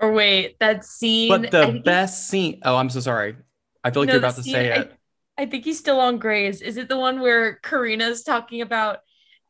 Or 0.00 0.12
wait, 0.12 0.58
that 0.58 0.84
scene. 0.84 1.28
But 1.28 1.46
I 1.46 1.50
the 1.50 1.72
think 1.72 1.84
best 1.84 2.28
scene. 2.28 2.60
Oh, 2.64 2.74
I'm 2.76 2.90
so 2.90 2.98
sorry. 3.00 3.36
I 3.84 3.90
feel 3.92 4.02
like 4.02 4.08
No, 4.08 4.14
you're 4.14 4.20
the 4.20 4.26
about 4.26 4.36
to 4.36 4.42
scene- 4.42 4.52
say 4.52 4.66
it. 4.72 4.90
I 4.92 4.96
think 5.46 5.64
he's 5.64 5.78
still 5.78 6.00
on 6.00 6.18
Grey's. 6.18 6.60
Is 6.62 6.76
it 6.76 6.88
the 6.88 6.96
one 6.96 7.20
where 7.20 7.54
Carina's 7.56 8.22
talking 8.22 8.60
about 8.60 9.00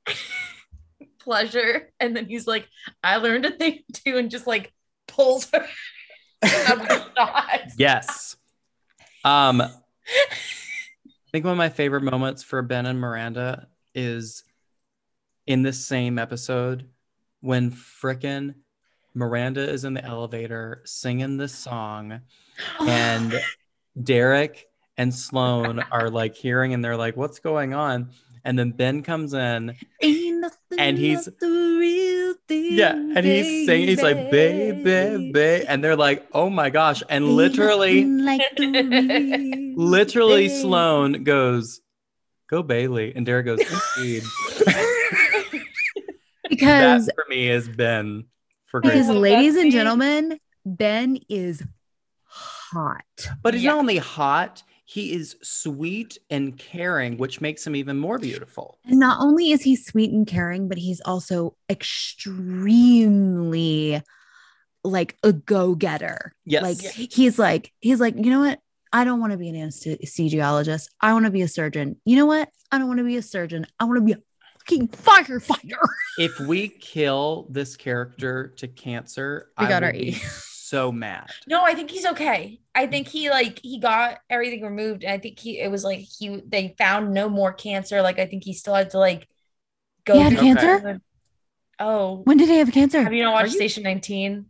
pleasure? 1.19 1.93
And 2.01 2.17
then 2.17 2.27
he's 2.27 2.47
like, 2.47 2.69
I 3.03 3.17
learned 3.17 3.47
a 3.47 3.51
thing 3.51 3.81
too, 3.93 4.17
and 4.17 4.31
just 4.31 4.47
like 4.47 4.73
pulls 5.07 5.51
her 5.51 5.67
out 6.45 6.81
of 6.81 6.89
the 6.89 7.05
shot. 7.17 7.61
Yes. 7.77 8.37
Um, 9.25 9.61
I 9.61 9.71
think 11.33 11.45
one 11.45 11.53
of 11.53 11.59
my 11.59 11.69
favorite 11.69 12.03
moments 12.03 12.43
for 12.43 12.63
Ben 12.63 12.87
and 12.87 13.01
Miranda 13.01 13.69
is 13.95 14.45
in 15.47 15.63
this 15.63 15.85
same 15.87 16.19
episode 16.19 16.89
when 17.41 17.71
frickin' 17.71 18.55
Miranda 19.15 19.69
is 19.69 19.85
in 19.85 19.95
the 19.95 20.05
elevator 20.05 20.83
singing 20.85 21.37
this 21.37 21.55
song, 21.55 22.21
and 22.81 23.41
Derek 24.03 24.67
and 24.97 25.15
Sloan 25.15 25.81
are 25.91 26.11
like 26.11 26.35
hearing, 26.37 26.73
and 26.75 26.85
they're 26.85 26.97
like, 26.97 27.17
"What's 27.17 27.39
going 27.39 27.75
on?" 27.75 28.11
And 28.47 28.59
then 28.59 28.73
Ben 28.73 29.03
comes 29.03 29.33
in, 29.33 29.75
ain't 30.03 30.45
And 30.79 30.99
he's- 30.99 31.27
like 31.27 31.39
the 31.39 31.49
real 31.81 32.35
thing, 32.47 32.75
Yeah, 32.75 32.93
and 32.93 33.25
he's 33.25 33.65
singing, 33.67 33.89
he's 33.89 34.03
like, 34.03 34.31
baby, 34.31 34.83
baby. 34.83 35.67
And 35.67 35.83
they're 35.83 35.97
like, 35.97 36.27
oh 36.35 36.51
my 36.51 36.69
gosh. 36.69 37.03
And 37.09 37.25
Ain't 37.25 37.33
literally, 37.33 38.05
like 38.05 38.43
literally 38.59 40.49
thing. 40.49 40.61
Sloan 40.61 41.25
goes, 41.25 41.81
go 42.51 42.63
Bailey. 42.63 43.15
And 43.17 43.25
Derek 43.25 43.47
goes, 43.47 43.61
indeed. 43.97 44.25
because 46.49 47.07
that 47.07 47.15
for 47.15 47.25
me 47.31 47.49
is 47.49 47.69
Ben 47.69 48.25
for 48.67 48.81
because 48.81 49.07
Grace. 49.07 49.17
Ladies 49.17 49.57
and 49.57 49.73
gentlemen, 49.73 50.39
Ben 50.67 51.19
is 51.29 51.63
hot. 52.25 53.05
But 53.43 53.55
he's 53.55 53.63
Yeah. 53.63 53.71
not 53.71 53.79
only 53.79 53.97
hot, 53.99 54.63
he 54.85 55.13
is 55.15 55.37
sweet 55.43 56.19
and 56.29 56.59
caring, 56.59 57.17
which 57.17 57.41
makes 57.41 57.67
him 57.67 57.75
even 57.75 57.99
more 57.99 58.19
beautiful. 58.19 58.79
And 58.85 59.01
not 59.01 59.21
only 59.21 59.51
is 59.51 59.63
he 59.63 59.77
sweet 59.77 60.13
and 60.13 60.27
caring, 60.27 60.69
but 60.69 60.77
he's 60.77 61.01
also 61.01 61.57
extremely 61.71 62.93
like 64.85 65.17
a 65.23 65.33
go-getter. 65.33 66.35
Yes. 66.45 66.63
Like 66.63 66.79
he's 67.13 67.39
like, 67.39 67.73
he's 67.81 68.01
like, 68.01 68.17
you 68.17 68.31
know 68.31 68.41
what? 68.41 68.61
I 68.93 69.05
don't 69.05 69.21
want 69.21 69.33
to 69.33 69.39
be 69.39 69.49
an 69.49 69.57
anesthesiologist. 69.57 70.89
I 71.01 71.15
want 71.15 71.25
to 71.25 71.31
be 71.31 71.43
a 71.43 71.49
surgeon. 71.49 71.97
You 72.05 72.17
know 72.17 72.27
what? 72.27 72.51
I 72.71 72.79
don't 72.79 72.87
want 72.87 72.99
to 72.99 73.05
be 73.05 73.17
a 73.17 73.23
surgeon. 73.23 73.67
I 73.81 73.85
want 73.85 73.97
to 73.97 74.03
be 74.03 74.13
a 74.13 74.19
fucking 74.59 74.89
firefighter. 74.89 75.79
if 76.19 76.39
we 76.41 76.69
kill 76.69 77.47
this 77.51 77.75
character 77.77 78.55
to 78.59 78.69
cancer, 78.69 79.49
We 79.59 79.67
I 79.67 79.69
got 79.69 79.83
our 79.83 79.95
E. 79.95 80.21
so 80.65 80.91
mad. 80.93 81.31
No, 81.47 81.63
I 81.65 81.75
think 81.75 81.91
he's 81.91 82.07
okay. 82.07 82.61
I 82.75 82.87
think 82.87 83.09
he 83.09 83.31
like 83.31 83.61
he 83.63 83.79
got 83.79 84.19
everything 84.31 84.63
removed, 84.63 85.05
and 85.05 85.13
I 85.13 85.19
think 85.19 85.39
he 85.39 85.61
it 85.61 85.71
was 85.71 85.85
like 85.85 86.01
he 86.01 86.41
they 86.47 86.75
found 86.79 87.13
no 87.13 87.29
more 87.29 87.53
cancer. 87.53 88.03
Like 88.03 88.19
I 88.19 88.27
think 88.27 88.45
he 88.45 88.53
still 88.55 88.75
had 88.75 88.91
to 88.91 88.99
like 88.99 89.29
go. 90.05 90.15
He 90.15 90.21
had 90.21 90.33
through 90.33 90.41
cancer? 90.43 90.81
the- 90.81 91.01
Oh, 91.81 92.21
When 92.25 92.37
did 92.37 92.49
he 92.49 92.59
have 92.59 92.71
cancer? 92.71 93.03
have 93.03 93.13
you 93.13 93.25
not 93.25 93.33
watched 93.35 93.53
you- 93.53 93.59
Station 93.59 93.83
Nineteen? 93.83 94.47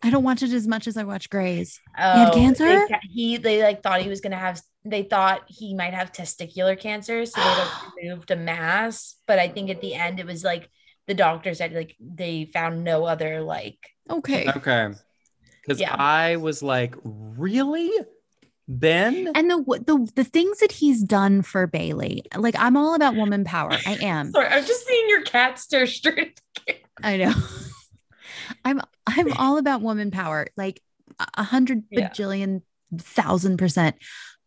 I 0.00 0.10
don't 0.10 0.22
watch 0.22 0.44
it 0.44 0.52
as 0.52 0.68
much 0.68 0.86
as 0.86 0.96
I 0.96 1.02
watch 1.02 1.28
Grey's. 1.28 1.80
Oh, 1.98 2.26
had 2.26 2.32
cancer? 2.32 2.64
They, 2.88 2.98
he 3.10 3.36
they 3.36 3.62
like 3.64 3.82
thought 3.82 4.00
he 4.00 4.08
was 4.08 4.20
gonna 4.20 4.36
have. 4.38 4.62
They 4.84 5.02
thought 5.02 5.42
he 5.48 5.74
might 5.74 5.92
have 5.92 6.12
testicular 6.12 6.78
cancer, 6.78 7.26
so 7.26 7.40
they 7.40 7.46
like 7.48 7.96
removed 8.02 8.30
a 8.30 8.36
mass. 8.36 9.16
But 9.26 9.40
I 9.40 9.48
think 9.48 9.70
at 9.70 9.80
the 9.80 9.94
end 9.94 10.20
it 10.20 10.26
was 10.26 10.44
like 10.44 10.70
the 11.08 11.14
doctor 11.14 11.52
said 11.52 11.72
like 11.72 11.96
they 12.00 12.48
found 12.52 12.84
no 12.84 13.04
other 13.04 13.40
like. 13.40 13.78
Okay. 14.08 14.48
Okay. 14.48 14.90
Because 15.68 15.80
Yeah. 15.80 15.94
I 15.94 16.36
was 16.36 16.62
like, 16.62 16.94
really? 17.04 17.92
Ben? 18.66 19.30
And 19.34 19.50
the 19.50 19.62
the 19.86 20.10
the 20.14 20.24
things 20.24 20.58
that 20.60 20.72
he's 20.72 21.02
done 21.02 21.42
for 21.42 21.66
Bailey, 21.66 22.22
like 22.36 22.54
I'm 22.58 22.76
all 22.76 22.94
about 22.94 23.16
woman 23.16 23.44
power. 23.44 23.72
I 23.72 23.98
am. 24.02 24.30
Sorry, 24.32 24.46
I'm 24.46 24.64
just 24.64 24.86
seeing 24.86 25.08
your 25.08 25.22
cat 25.22 25.58
stare 25.58 25.86
straight. 25.86 26.40
I 27.02 27.16
know. 27.18 27.32
I'm 28.64 28.80
I'm 29.06 29.32
all 29.34 29.58
about 29.58 29.80
woman 29.82 30.10
power, 30.10 30.46
like 30.56 30.82
a 31.34 31.42
hundred 31.42 31.84
Yeah. 31.90 32.08
bajillion 32.08 32.62
thousand 32.98 33.56
percent. 33.58 33.96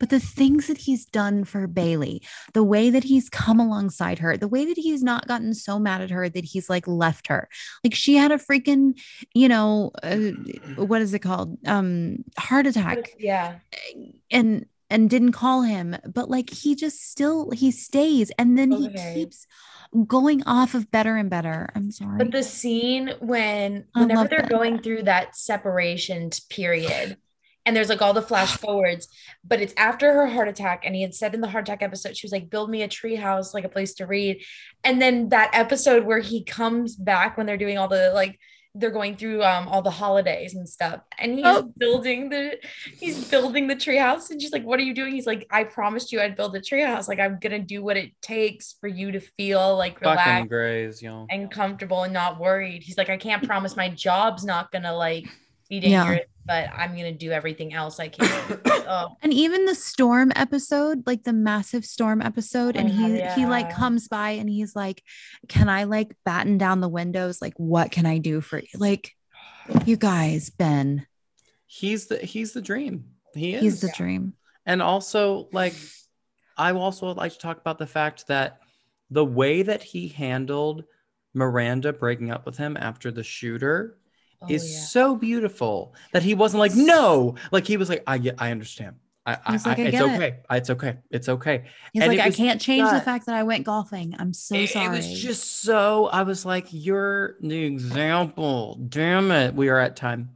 But 0.02 0.10
the 0.10 0.20
things 0.20 0.66
that 0.66 0.80
he's 0.80 1.06
done 1.06 1.46
for 1.46 1.68
Bailey, 1.68 2.24
the 2.54 2.64
way 2.64 2.90
that 2.90 3.04
he's 3.04 3.30
come 3.30 3.60
alongside 3.60 4.18
her, 4.18 4.36
the 4.36 4.48
way 4.48 4.66
that 4.66 4.78
he's 4.78 5.04
not 5.04 5.28
gotten 5.28 5.54
so 5.54 5.78
mad 5.78 6.02
at 6.02 6.10
her 6.10 6.28
that 6.28 6.44
he's 6.44 6.72
like 6.72 6.88
left 6.88 7.28
her. 7.28 7.48
Like 7.84 7.94
she 7.94 8.16
had 8.16 8.32
a 8.32 8.40
freaking, 8.40 9.00
you 9.36 9.48
know, 9.48 9.92
uh, 10.02 10.32
what 10.76 11.04
is 11.04 11.14
it 11.14 11.20
called? 11.20 11.56
Um, 11.68 12.26
heart 12.36 12.66
attack 12.66 13.12
Yeah. 13.20 13.60
and 14.32 14.66
and 14.90 15.10
didn't 15.10 15.32
call 15.32 15.62
him 15.62 15.96
but 16.14 16.30
like 16.30 16.50
he 16.50 16.76
just 16.76 17.10
still 17.10 17.50
he 17.52 17.72
stays 17.72 18.30
and 18.38 18.58
then 18.58 18.72
he 18.72 18.90
keeps 19.14 19.48
going 20.06 20.44
off 20.44 20.74
of 20.74 20.92
better 20.92 21.16
and 21.16 21.30
better 21.30 21.70
i'm 21.76 21.92
sorry 21.92 22.18
But 22.18 22.32
the 22.34 22.44
scene 22.44 23.14
when 23.22 23.86
whenever 23.94 24.28
they're 24.28 24.40
that. 24.42 24.50
going 24.50 24.82
through 24.82 25.04
that 25.04 25.38
separation 25.38 26.30
period, 26.50 27.16
and 27.66 27.76
there's 27.76 27.90
like 27.90 28.02
all 28.02 28.14
the 28.14 28.22
flash 28.22 28.56
forwards, 28.66 29.08
but 29.44 29.62
it's 29.62 29.74
after 29.78 30.14
her 30.14 30.28
heart 30.28 30.48
attack, 30.48 30.84
and 30.86 30.96
he 30.96 31.02
had 31.02 31.14
said 31.16 31.34
in 31.36 31.42
the 31.42 31.48
heart 31.50 31.68
attack 31.68 31.84
episode, 31.84 32.18
she 32.18 32.26
was 32.26 32.32
like, 32.32 32.50
"Build 32.50 32.70
me 32.70 32.82
a 32.84 32.88
tree 32.88 33.16
house, 33.16 33.54
like 33.54 33.66
a 33.66 33.70
place 33.70 33.94
to 33.96 34.06
read," 34.06 34.42
and 34.84 35.02
then 35.02 35.30
that 35.30 35.52
episode 35.54 36.06
where 36.06 36.20
he 36.20 36.44
comes 36.44 36.96
back 36.96 37.38
when 37.38 37.46
they're 37.46 37.58
doing 37.58 37.78
all 37.78 37.88
the 37.88 38.12
like 38.14 38.40
they're 38.74 38.90
going 38.90 39.18
through 39.18 39.44
um 39.44 39.68
all 39.68 39.82
the 39.82 39.92
holidays 39.92 40.56
and 40.56 40.68
stuff, 40.68 41.02
and 41.20 41.34
he's 41.36 41.46
Oh. 41.46 41.72
building 41.78 42.30
the 42.30 42.58
he's 43.02 43.30
building 43.30 43.68
the 43.68 43.76
tree 43.76 43.98
house, 43.98 44.30
and 44.30 44.42
she's 44.42 44.54
like, 44.54 44.64
"What 44.64 44.80
are 44.80 44.84
you 44.84 44.94
doing?" 44.96 45.12
He's 45.14 45.28
like, 45.28 45.46
"I 45.52 45.66
promised 45.66 46.14
you 46.14 46.22
I'd 46.22 46.38
build 46.38 46.56
a 46.56 46.62
tree 46.62 46.82
house. 46.82 47.10
Like 47.10 47.20
I'm 47.20 47.38
gonna 47.42 47.60
do 47.60 47.84
what 47.84 47.98
it 47.98 48.12
takes 48.22 48.76
for 48.80 48.88
you 48.88 49.12
to 49.12 49.20
feel 49.20 49.76
like 49.76 50.00
relaxed." 50.12 50.30
And 51.30 51.52
comfortable 51.52 52.04
and 52.04 52.14
not 52.14 52.40
worried. 52.40 52.82
He's 52.84 52.98
like, 52.98 53.10
I 53.10 53.18
can't 53.18 53.44
promise 53.44 53.76
my 53.76 53.90
job's 53.90 54.46
not 54.46 54.72
gonna 54.72 54.96
like 54.96 55.26
be 55.80 55.88
Yeah. 55.88 56.20
but 56.46 56.70
I'm 56.76 56.92
gonna 56.96 57.12
do 57.14 57.32
everything 57.32 57.74
else 57.74 58.00
I 58.00 58.10
can. 58.10 58.60
oh, 58.66 59.16
and 59.22 59.34
even 59.34 59.66
the 59.66 59.76
storm 59.76 60.32
episode 60.36 61.08
like 61.08 61.24
the 61.24 61.34
massive 61.34 61.86
storm 61.86 62.22
episode 62.22 62.76
and 62.76 62.90
Oh, 62.90 62.94
he 62.94 63.42
he 63.42 63.46
like 63.48 63.74
comes 63.74 64.08
by 64.08 64.32
and 64.32 64.50
he's 64.50 64.76
like 64.76 65.02
can 65.48 65.70
i 65.70 65.86
like 65.86 66.16
batten 66.26 66.58
down 66.58 66.82
the 66.82 66.90
windows 66.90 67.42
like 67.42 67.54
what 67.58 67.92
can 67.92 68.06
i 68.06 68.18
do 68.18 68.42
for 68.42 68.60
you 68.60 68.68
like 68.80 69.12
you 69.86 69.96
guys 69.98 70.50
ben 70.50 71.08
He's 71.66 72.08
the 72.08 72.18
he's 72.18 72.52
the 72.52 72.62
dream. 72.62 73.06
He 73.34 73.54
is. 73.54 73.62
he's 73.62 73.82
the 73.82 73.94
dream 73.96 74.34
and 74.66 74.82
also 74.82 75.48
like 75.54 75.74
I 76.58 76.74
also 76.74 77.08
would 77.08 77.18
like 77.18 77.32
to 77.32 77.40
talk 77.40 77.60
about 77.60 77.80
the 77.80 77.88
fact 77.88 78.28
that 78.28 78.60
the 79.10 79.24
way 79.24 79.62
that 79.64 79.82
he 79.82 80.10
handled 80.10 80.84
Miranda 81.34 81.94
breaking 81.94 82.30
up 82.30 82.46
with 82.46 82.58
him 82.58 82.76
after 82.78 83.10
the 83.10 83.24
shooter 83.24 83.98
oh, 84.42 84.48
is 84.50 84.72
yeah. 84.72 84.80
so 84.86 85.16
beautiful 85.16 85.94
that 86.14 86.24
he 86.24 86.34
wasn't 86.34 86.60
like 86.60 86.76
no 86.76 87.36
like 87.52 87.66
he 87.68 87.78
was 87.78 87.90
like 87.90 88.04
I 88.08 88.18
get 88.18 88.36
I 88.40 88.52
understand 88.52 88.96
I, 89.26 89.34
I, 89.46 89.52
like, 89.52 89.68
I- 89.68 89.70
"I 89.70 89.74
it's 89.86 89.92
get 89.92 89.94
it." 89.94 90.02
okay 90.16 90.40
I- 90.50 90.58
it's 90.58 90.70
okay 90.72 90.98
it's 91.12 91.30
okay 91.30 91.66
he's 91.94 92.02
And 92.04 92.12
like 92.12 92.20
it 92.20 92.26
i 92.26 92.32
can't 92.32 92.60
change 92.60 92.90
the 92.90 93.02
fact 93.02 93.28
that 93.28 93.36
i 93.36 93.44
went 93.44 93.66
golfing 93.66 94.16
i'm 94.18 94.34
so 94.34 94.56
it, 94.56 94.70
sorry 94.70 94.88
it 94.88 94.90
was 94.98 95.22
just 95.22 95.62
so 95.62 96.08
I 96.08 96.24
was 96.24 96.44
like 96.44 96.68
you're 96.72 97.36
the 97.40 97.64
example 97.64 98.80
damn 98.90 99.30
it 99.32 99.54
we 99.54 99.70
are 99.70 99.78
at 99.80 99.96
time 99.96 100.32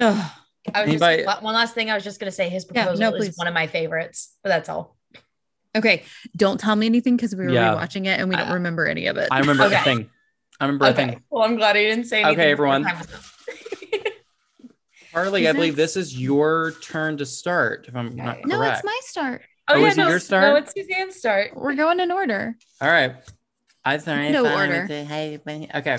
Ugh. 0.00 0.14
I 0.74 0.82
was 0.82 0.88
Anybody- 0.90 1.24
just 1.24 1.42
one 1.42 1.54
last 1.54 1.74
thing. 1.74 1.90
I 1.90 1.94
was 1.96 2.04
just 2.04 2.20
gonna 2.20 2.30
say 2.30 2.48
his 2.48 2.64
Yeah, 2.72 2.84
proposal 2.84 3.10
no, 3.10 3.16
is 3.16 3.26
please. 3.30 3.36
one 3.36 3.48
of 3.48 3.54
my 3.54 3.66
favorites, 3.66 4.36
but 4.44 4.50
that's 4.50 4.68
all. 4.68 4.96
okay 5.76 6.04
don't 6.36 6.60
tell 6.60 6.76
me 6.76 6.86
anything 6.86 7.16
because 7.16 7.34
we 7.34 7.44
were 7.44 7.50
Yeah. 7.50 7.74
rewatching 7.74 8.06
it 8.06 8.20
and 8.20 8.28
we 8.28 8.36
don't 8.36 8.48
I- 8.50 8.54
remember 8.54 8.86
any 8.86 9.06
of 9.08 9.16
it 9.16 9.26
I 9.32 9.40
remember 9.40 9.64
Okay. 9.64 9.74
a 9.80 9.82
thing 9.82 10.10
I 10.60 10.66
remember 10.66 10.86
a 10.86 10.92
thing 10.94 11.20
Well, 11.28 11.42
I'm 11.42 11.56
glad 11.56 11.76
I 11.76 11.82
didn't 11.82 12.04
say 12.04 12.22
anything. 12.22 12.38
Okay, 12.38 12.52
everyone. 12.52 12.86
Harley, 15.12 15.46
I 15.46 15.50
Isn't 15.50 15.56
believe 15.56 15.76
this 15.76 15.96
is 15.96 16.18
your 16.18 16.72
turn 16.82 17.16
to 17.18 17.26
start. 17.26 17.86
If 17.88 17.94
I'm 17.96 18.14
not 18.16 18.36
correct. 18.36 18.46
No, 18.46 18.62
it's 18.62 18.84
my 18.84 18.98
start. 19.04 19.42
Oh, 19.68 19.74
Oh, 19.74 19.78
yeah, 19.78 19.86
is 19.88 19.94
it 19.94 20.00
no, 20.00 20.08
your 20.08 20.18
start? 20.18 20.42
No, 20.44 20.56
it's 20.56 20.72
Suzanne's 20.74 21.16
start. 21.16 21.52
We're 21.54 21.74
going 21.74 22.00
in 22.00 22.10
order. 22.10 22.56
All 22.80 22.88
right. 22.90 23.14
I 23.84 23.98
thought 23.98 24.30
No 24.30 24.52
order. 24.54 24.86
Okay. 25.74 25.98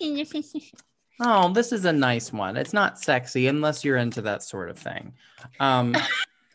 Oh, 1.24 1.52
this 1.52 1.70
is 1.70 1.84
a 1.84 1.92
nice 1.92 2.32
one. 2.32 2.56
It's 2.56 2.72
not 2.72 2.98
sexy 2.98 3.46
unless 3.46 3.84
you're 3.84 3.98
into 3.98 4.22
that 4.22 4.42
sort 4.42 4.70
of 4.70 4.78
thing. 4.78 5.12
Um, 5.60 5.94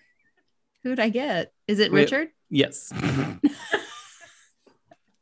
Who'd 0.83 0.99
I 0.99 1.07
get? 1.07 1.53
Is 1.67 1.79
it 1.79 1.91
Wait. 1.91 2.01
Richard? 2.11 2.29
yes. 2.49 2.91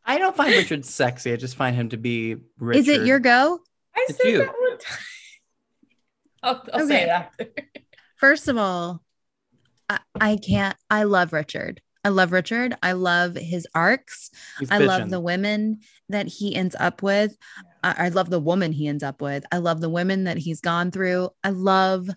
I 0.06 0.18
don't 0.18 0.36
find 0.36 0.52
Richard 0.52 0.86
sexy. 0.86 1.32
I 1.34 1.36
just 1.36 1.56
find 1.56 1.76
him 1.76 1.90
to 1.90 1.98
be 1.98 2.38
Richard. 2.58 2.80
Is 2.80 2.88
it 2.88 3.06
your 3.06 3.20
go? 3.20 3.60
I 3.96 4.06
It's 4.08 4.18
said 4.20 4.32
you. 4.32 4.38
that 4.40 4.48
one 4.48 4.78
time. 4.80 4.98
I'll, 6.46 6.64
I'll 6.74 6.84
Okay. 6.84 6.88
say 6.88 7.04
it 7.04 7.10
after. 7.10 7.48
First 8.18 8.48
of 8.48 8.58
all, 8.58 9.02
I, 9.90 10.00
I 10.20 10.38
can't. 10.38 10.78
I 10.90 11.04
love 11.04 11.34
Richard. 11.34 11.82
I 12.04 12.10
love 12.10 12.32
Richard. 12.32 12.76
I 12.84 12.92
love 12.92 13.36
his 13.36 13.68
arcs. 13.74 14.30
He's 14.60 14.70
I 14.72 14.78
love 14.78 15.10
the 15.10 15.20
women 15.20 15.80
that 16.10 16.28
he 16.28 16.56
ends 16.56 16.76
up 16.80 17.02
with. 17.02 17.36
I, 17.84 17.96
I 18.06 18.10
love 18.10 18.30
the 18.30 18.40
woman 18.40 18.72
he 18.72 18.88
ends 18.88 19.04
up 19.04 19.22
with. 19.22 19.44
I 19.52 19.58
love 19.58 19.82
the 19.82 19.90
women 19.90 20.26
that 20.26 20.38
he's 20.38 20.62
gone 20.62 20.92
through. 20.92 21.32
I 21.44 21.50
love, 21.50 22.08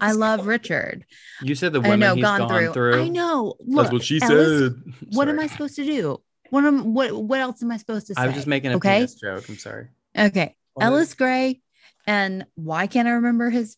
I 0.00 0.12
love 0.12 0.46
Richard. 0.46 1.04
You 1.44 1.54
said 1.54 1.72
the 1.72 1.80
I 1.80 1.88
women 1.88 2.00
know, 2.00 2.14
he's 2.16 2.24
gone, 2.24 2.40
gone, 2.40 2.72
through. 2.72 3.04
I 3.04 3.08
know. 3.08 3.54
Look, 3.60 3.84
That's 3.84 3.92
what 3.92 4.02
she 4.02 4.20
Ellis, 4.20 4.60
said. 4.60 4.74
What 5.12 5.28
am 5.28 5.38
I 5.38 5.46
supposed 5.46 5.76
to 5.76 5.84
do? 5.84 6.18
What 6.50 6.64
am 6.64 6.94
what 6.94 7.12
what 7.12 7.40
else 7.40 7.62
am 7.62 7.70
I 7.70 7.76
supposed 7.76 8.06
to 8.08 8.14
say? 8.14 8.22
I 8.22 8.26
was 8.26 8.34
just 8.34 8.46
making 8.46 8.72
a 8.72 8.76
okay? 8.76 8.96
penis 8.96 9.14
joke. 9.14 9.48
I'm 9.48 9.58
sorry. 9.58 9.88
Okay. 10.18 10.56
Well, 10.74 10.88
Ellis 10.88 11.14
Grey 11.14 11.60
and 12.08 12.46
why 12.54 12.86
can't 12.86 13.06
I 13.06 13.12
remember 13.12 13.50
his 13.50 13.76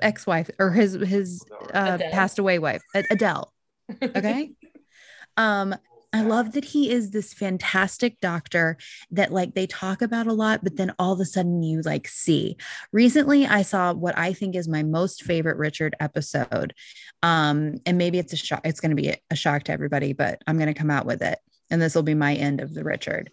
ex-wife 0.00 0.48
or 0.58 0.70
his 0.70 0.94
his 0.94 1.44
uh, 1.74 1.98
passed 2.10 2.38
away 2.38 2.58
wife, 2.58 2.82
Adele. 2.94 3.52
Okay. 4.02 4.52
um 5.36 5.74
I 6.14 6.22
love 6.22 6.52
that 6.52 6.64
he 6.64 6.90
is 6.90 7.10
this 7.10 7.32
fantastic 7.32 8.20
doctor 8.20 8.76
that 9.10 9.32
like 9.32 9.54
they 9.54 9.66
talk 9.66 10.02
about 10.02 10.26
a 10.26 10.32
lot, 10.32 10.62
but 10.62 10.76
then 10.76 10.94
all 10.98 11.12
of 11.12 11.20
a 11.20 11.24
sudden 11.24 11.62
you 11.62 11.80
like 11.82 12.06
see. 12.06 12.56
Recently, 12.92 13.46
I 13.46 13.62
saw 13.62 13.94
what 13.94 14.16
I 14.16 14.34
think 14.34 14.54
is 14.54 14.68
my 14.68 14.82
most 14.82 15.22
favorite 15.22 15.56
Richard 15.56 15.96
episode. 16.00 16.74
Um, 17.22 17.76
and 17.86 17.96
maybe 17.96 18.18
it's 18.18 18.34
a 18.34 18.36
shock, 18.36 18.60
it's 18.64 18.80
gonna 18.80 18.94
be 18.94 19.16
a 19.30 19.36
shock 19.36 19.64
to 19.64 19.72
everybody, 19.72 20.12
but 20.12 20.40
I'm 20.46 20.58
gonna 20.58 20.74
come 20.74 20.90
out 20.90 21.06
with 21.06 21.22
it. 21.22 21.38
And 21.70 21.80
this 21.80 21.94
will 21.94 22.02
be 22.02 22.14
my 22.14 22.34
end 22.34 22.60
of 22.60 22.74
the 22.74 22.84
Richard, 22.84 23.30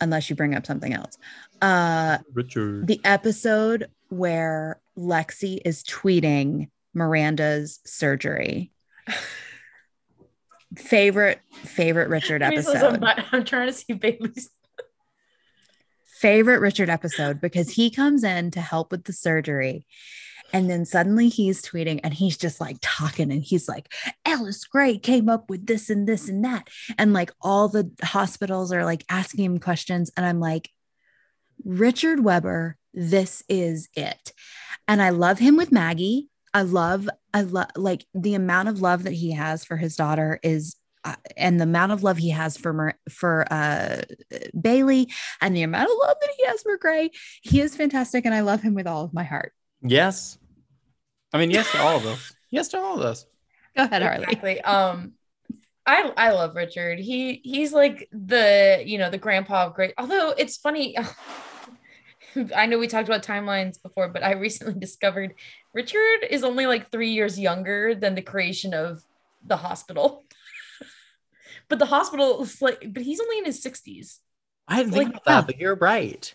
unless 0.00 0.28
you 0.30 0.36
bring 0.36 0.54
up 0.54 0.66
something 0.66 0.92
else. 0.92 1.16
Uh 1.60 2.18
Richard. 2.32 2.86
the 2.86 3.00
episode 3.04 3.88
where 4.08 4.80
Lexie 4.96 5.60
is 5.64 5.82
tweeting 5.82 6.68
Miranda's 6.94 7.80
surgery. 7.84 8.70
favorite 10.76 11.40
favorite 11.64 12.08
Richard 12.08 12.40
Give 12.42 12.50
me 12.50 12.62
some- 12.62 12.76
episode. 12.76 13.02
I'm, 13.04 13.24
I'm 13.32 13.44
trying 13.44 13.68
to 13.68 13.72
see 13.72 13.92
Bailey's. 13.94 14.50
favorite 16.20 16.58
Richard 16.60 16.90
episode 16.90 17.40
because 17.40 17.70
he 17.70 17.90
comes 17.90 18.24
in 18.24 18.50
to 18.52 18.60
help 18.60 18.90
with 18.90 19.04
the 19.04 19.12
surgery. 19.12 19.86
And 20.52 20.70
then 20.70 20.84
suddenly 20.84 21.28
he's 21.28 21.62
tweeting 21.62 22.00
and 22.02 22.14
he's 22.14 22.36
just 22.36 22.60
like 22.60 22.78
talking 22.80 23.30
and 23.30 23.42
he's 23.42 23.68
like, 23.68 23.92
Ellis 24.24 24.64
Grey 24.64 24.98
came 24.98 25.28
up 25.28 25.50
with 25.50 25.66
this 25.66 25.90
and 25.90 26.06
this 26.06 26.28
and 26.28 26.44
that. 26.44 26.68
And 26.96 27.12
like 27.12 27.30
all 27.40 27.68
the 27.68 27.90
hospitals 28.02 28.72
are 28.72 28.84
like 28.84 29.04
asking 29.10 29.44
him 29.44 29.58
questions. 29.58 30.10
And 30.16 30.24
I'm 30.24 30.40
like, 30.40 30.70
Richard 31.64 32.24
Weber, 32.24 32.76
this 32.94 33.42
is 33.48 33.88
it. 33.94 34.32
And 34.86 35.02
I 35.02 35.10
love 35.10 35.38
him 35.38 35.56
with 35.56 35.72
Maggie. 35.72 36.28
I 36.54 36.62
love, 36.62 37.08
I 37.34 37.42
love 37.42 37.68
like 37.76 38.06
the 38.14 38.34
amount 38.34 38.68
of 38.68 38.80
love 38.80 39.04
that 39.04 39.12
he 39.12 39.32
has 39.32 39.64
for 39.64 39.76
his 39.76 39.96
daughter 39.96 40.40
is, 40.42 40.76
uh, 41.04 41.14
and 41.36 41.60
the 41.60 41.64
amount 41.64 41.92
of 41.92 42.02
love 42.02 42.16
he 42.16 42.30
has 42.30 42.56
for 42.56 42.72
Mar- 42.72 42.98
for 43.10 43.46
uh, 43.52 44.02
Bailey, 44.60 45.08
and 45.40 45.54
the 45.54 45.62
amount 45.62 45.90
of 45.90 45.96
love 46.02 46.16
that 46.20 46.30
he 46.36 46.46
has 46.46 46.62
for 46.62 46.76
Grey. 46.76 47.10
He 47.42 47.60
is 47.60 47.76
fantastic, 47.76 48.24
and 48.24 48.34
I 48.34 48.40
love 48.40 48.62
him 48.62 48.74
with 48.74 48.86
all 48.86 49.04
of 49.04 49.14
my 49.14 49.22
heart. 49.22 49.52
Yes. 49.82 50.38
I 51.32 51.38
mean, 51.38 51.50
yes 51.50 51.70
to 51.72 51.80
all 51.80 51.96
of 51.96 52.06
us. 52.06 52.34
Yes 52.50 52.68
to 52.68 52.78
all 52.78 52.96
of 52.98 53.02
us. 53.02 53.26
Go 53.76 53.84
ahead, 53.84 54.00
Harley. 54.00 54.24
Exactly. 54.24 54.60
Um, 54.62 55.12
I 55.86 56.10
I 56.16 56.30
love 56.32 56.56
Richard. 56.56 56.98
He 56.98 57.42
he's 57.44 57.74
like 57.74 58.08
the 58.10 58.82
you 58.86 58.96
know 58.96 59.10
the 59.10 59.18
grandpa 59.18 59.66
of 59.66 59.74
great. 59.74 59.92
Although 59.98 60.30
it's 60.30 60.56
funny, 60.56 60.96
I 62.56 62.64
know 62.64 62.78
we 62.78 62.86
talked 62.88 63.06
about 63.06 63.22
timelines 63.22 63.82
before, 63.82 64.08
but 64.08 64.22
I 64.24 64.32
recently 64.32 64.74
discovered 64.80 65.34
Richard 65.74 66.24
is 66.30 66.42
only 66.42 66.64
like 66.66 66.90
three 66.90 67.10
years 67.10 67.38
younger 67.38 67.94
than 67.94 68.14
the 68.14 68.22
creation 68.22 68.72
of 68.72 69.02
the 69.44 69.58
hospital. 69.58 70.24
but 71.68 71.78
the 71.78 71.84
hospital 71.86 72.42
is 72.42 72.62
like, 72.62 72.82
but 72.92 73.02
he's 73.02 73.20
only 73.20 73.38
in 73.38 73.44
his 73.44 73.62
sixties. 73.62 74.20
I 74.66 74.78
didn't 74.78 74.92
think 74.92 75.04
Like, 75.04 75.12
about 75.22 75.24
that, 75.26 75.46
but 75.46 75.58
you're 75.60 75.74
right. 75.76 76.34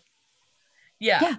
Yeah. 1.00 1.20
Yeah. 1.22 1.36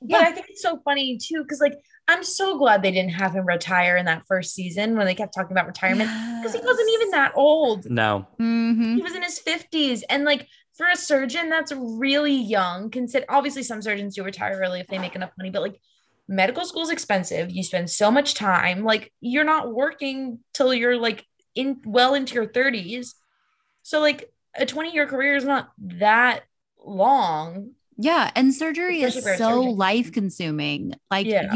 But 0.00 0.10
Yeah. 0.10 0.18
I 0.20 0.32
think 0.32 0.46
it's 0.50 0.62
so 0.62 0.80
funny 0.84 1.18
too, 1.18 1.42
because 1.42 1.60
like 1.60 1.74
I'm 2.06 2.22
so 2.22 2.58
glad 2.58 2.82
they 2.82 2.90
didn't 2.90 3.12
have 3.14 3.32
him 3.34 3.46
retire 3.46 3.96
in 3.96 4.04
that 4.06 4.26
first 4.26 4.54
season 4.54 4.96
when 4.96 5.06
they 5.06 5.14
kept 5.14 5.32
talking 5.34 5.52
about 5.52 5.66
retirement 5.66 6.10
because 6.42 6.54
he 6.54 6.60
wasn't 6.64 6.90
even 6.94 7.10
that 7.10 7.32
old. 7.34 7.88
No. 7.90 8.26
Mhm. 8.38 8.96
He 8.96 9.02
was 9.02 9.14
in 9.14 9.22
his 9.22 9.38
50s. 9.38 10.02
And 10.10 10.24
like 10.24 10.46
for 10.76 10.86
a 10.86 10.96
surgeon, 10.96 11.48
that's 11.48 11.72
really 11.72 12.34
young. 12.34 12.90
Consider 12.90 13.24
obviously 13.28 13.62
some 13.62 13.80
surgeons 13.80 14.16
do 14.16 14.22
retire 14.24 14.58
early 14.62 14.80
if 14.80 14.88
they 14.88 14.98
make 14.98 15.14
enough 15.16 15.30
money, 15.38 15.48
but 15.50 15.62
like 15.62 15.80
medical 16.28 16.64
school 16.66 16.82
is 16.82 16.90
expensive. 16.90 17.50
You 17.50 17.62
spend 17.62 17.88
so 17.88 18.10
much 18.10 18.34
time. 18.34 18.84
Like 18.84 19.12
you're 19.20 19.44
not 19.44 19.72
working 19.72 20.40
till 20.52 20.74
you're 20.74 20.98
like 20.98 21.24
in 21.54 21.80
well 21.86 22.12
into 22.14 22.34
your 22.34 22.46
30s. 22.46 23.14
So 23.82 24.00
like 24.00 24.30
a 24.56 24.66
20 24.66 24.92
year 24.92 25.06
career 25.06 25.36
is 25.36 25.44
not 25.44 25.70
that 25.78 26.40
long. 26.84 27.70
Yeah, 27.96 28.30
and 28.34 28.52
surgery 28.52 29.02
is 29.02 29.16
Especially 29.16 29.38
for 29.38 29.42
a 29.44 29.46
so 29.46 29.60
life 29.62 30.12
consuming. 30.12 30.94
Like 31.10 31.26
Yeah. 31.26 31.54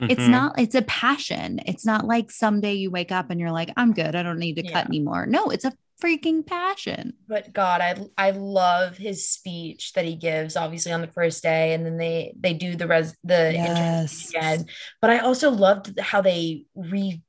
you, 0.00 0.08
it's 0.08 0.20
Mhm. 0.20 0.30
not 0.30 0.58
it's 0.58 0.74
a 0.74 0.82
passion. 0.82 1.60
It's 1.66 1.86
not 1.86 2.06
like 2.06 2.30
someday 2.30 2.74
you 2.74 2.90
wake 2.90 3.12
up 3.12 3.30
and 3.30 3.40
you're 3.40 3.50
like, 3.52 3.70
I'm 3.76 3.92
good. 3.92 4.14
I 4.14 4.22
don't 4.22 4.38
need 4.38 4.56
to 4.56 4.62
cut 4.70 4.86
anymore. 4.86 5.26
No, 5.26 5.50
it's 5.50 5.64
a 5.64 5.72
freaking 6.02 6.46
passion. 6.46 7.12
But 7.28 7.52
God, 7.52 7.80
I 7.80 7.94
I 8.16 8.30
love 8.30 8.96
his 8.96 9.28
speech 9.28 9.92
that 9.94 10.04
he 10.04 10.16
gives, 10.16 10.56
obviously 10.56 10.92
on 10.92 11.00
the 11.02 11.06
first 11.12 11.42
day, 11.42 11.72
and 11.74 11.84
then 11.84 11.96
they 11.96 12.34
they 12.38 12.52
do 12.54 12.76
the 12.76 12.86
res 12.86 13.14
the 13.24 13.54
intern 13.54 14.08
speech 14.08 14.36
again. 14.36 14.66
But 15.00 15.10
I 15.10 15.18
also 15.18 15.50
loved 15.50 15.98
how 16.00 16.20
they 16.20 16.64
re 16.74 17.22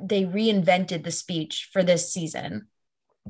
they 0.00 0.24
reinvented 0.24 1.02
the 1.04 1.10
speech 1.10 1.68
for 1.72 1.82
this 1.82 2.12
season, 2.12 2.68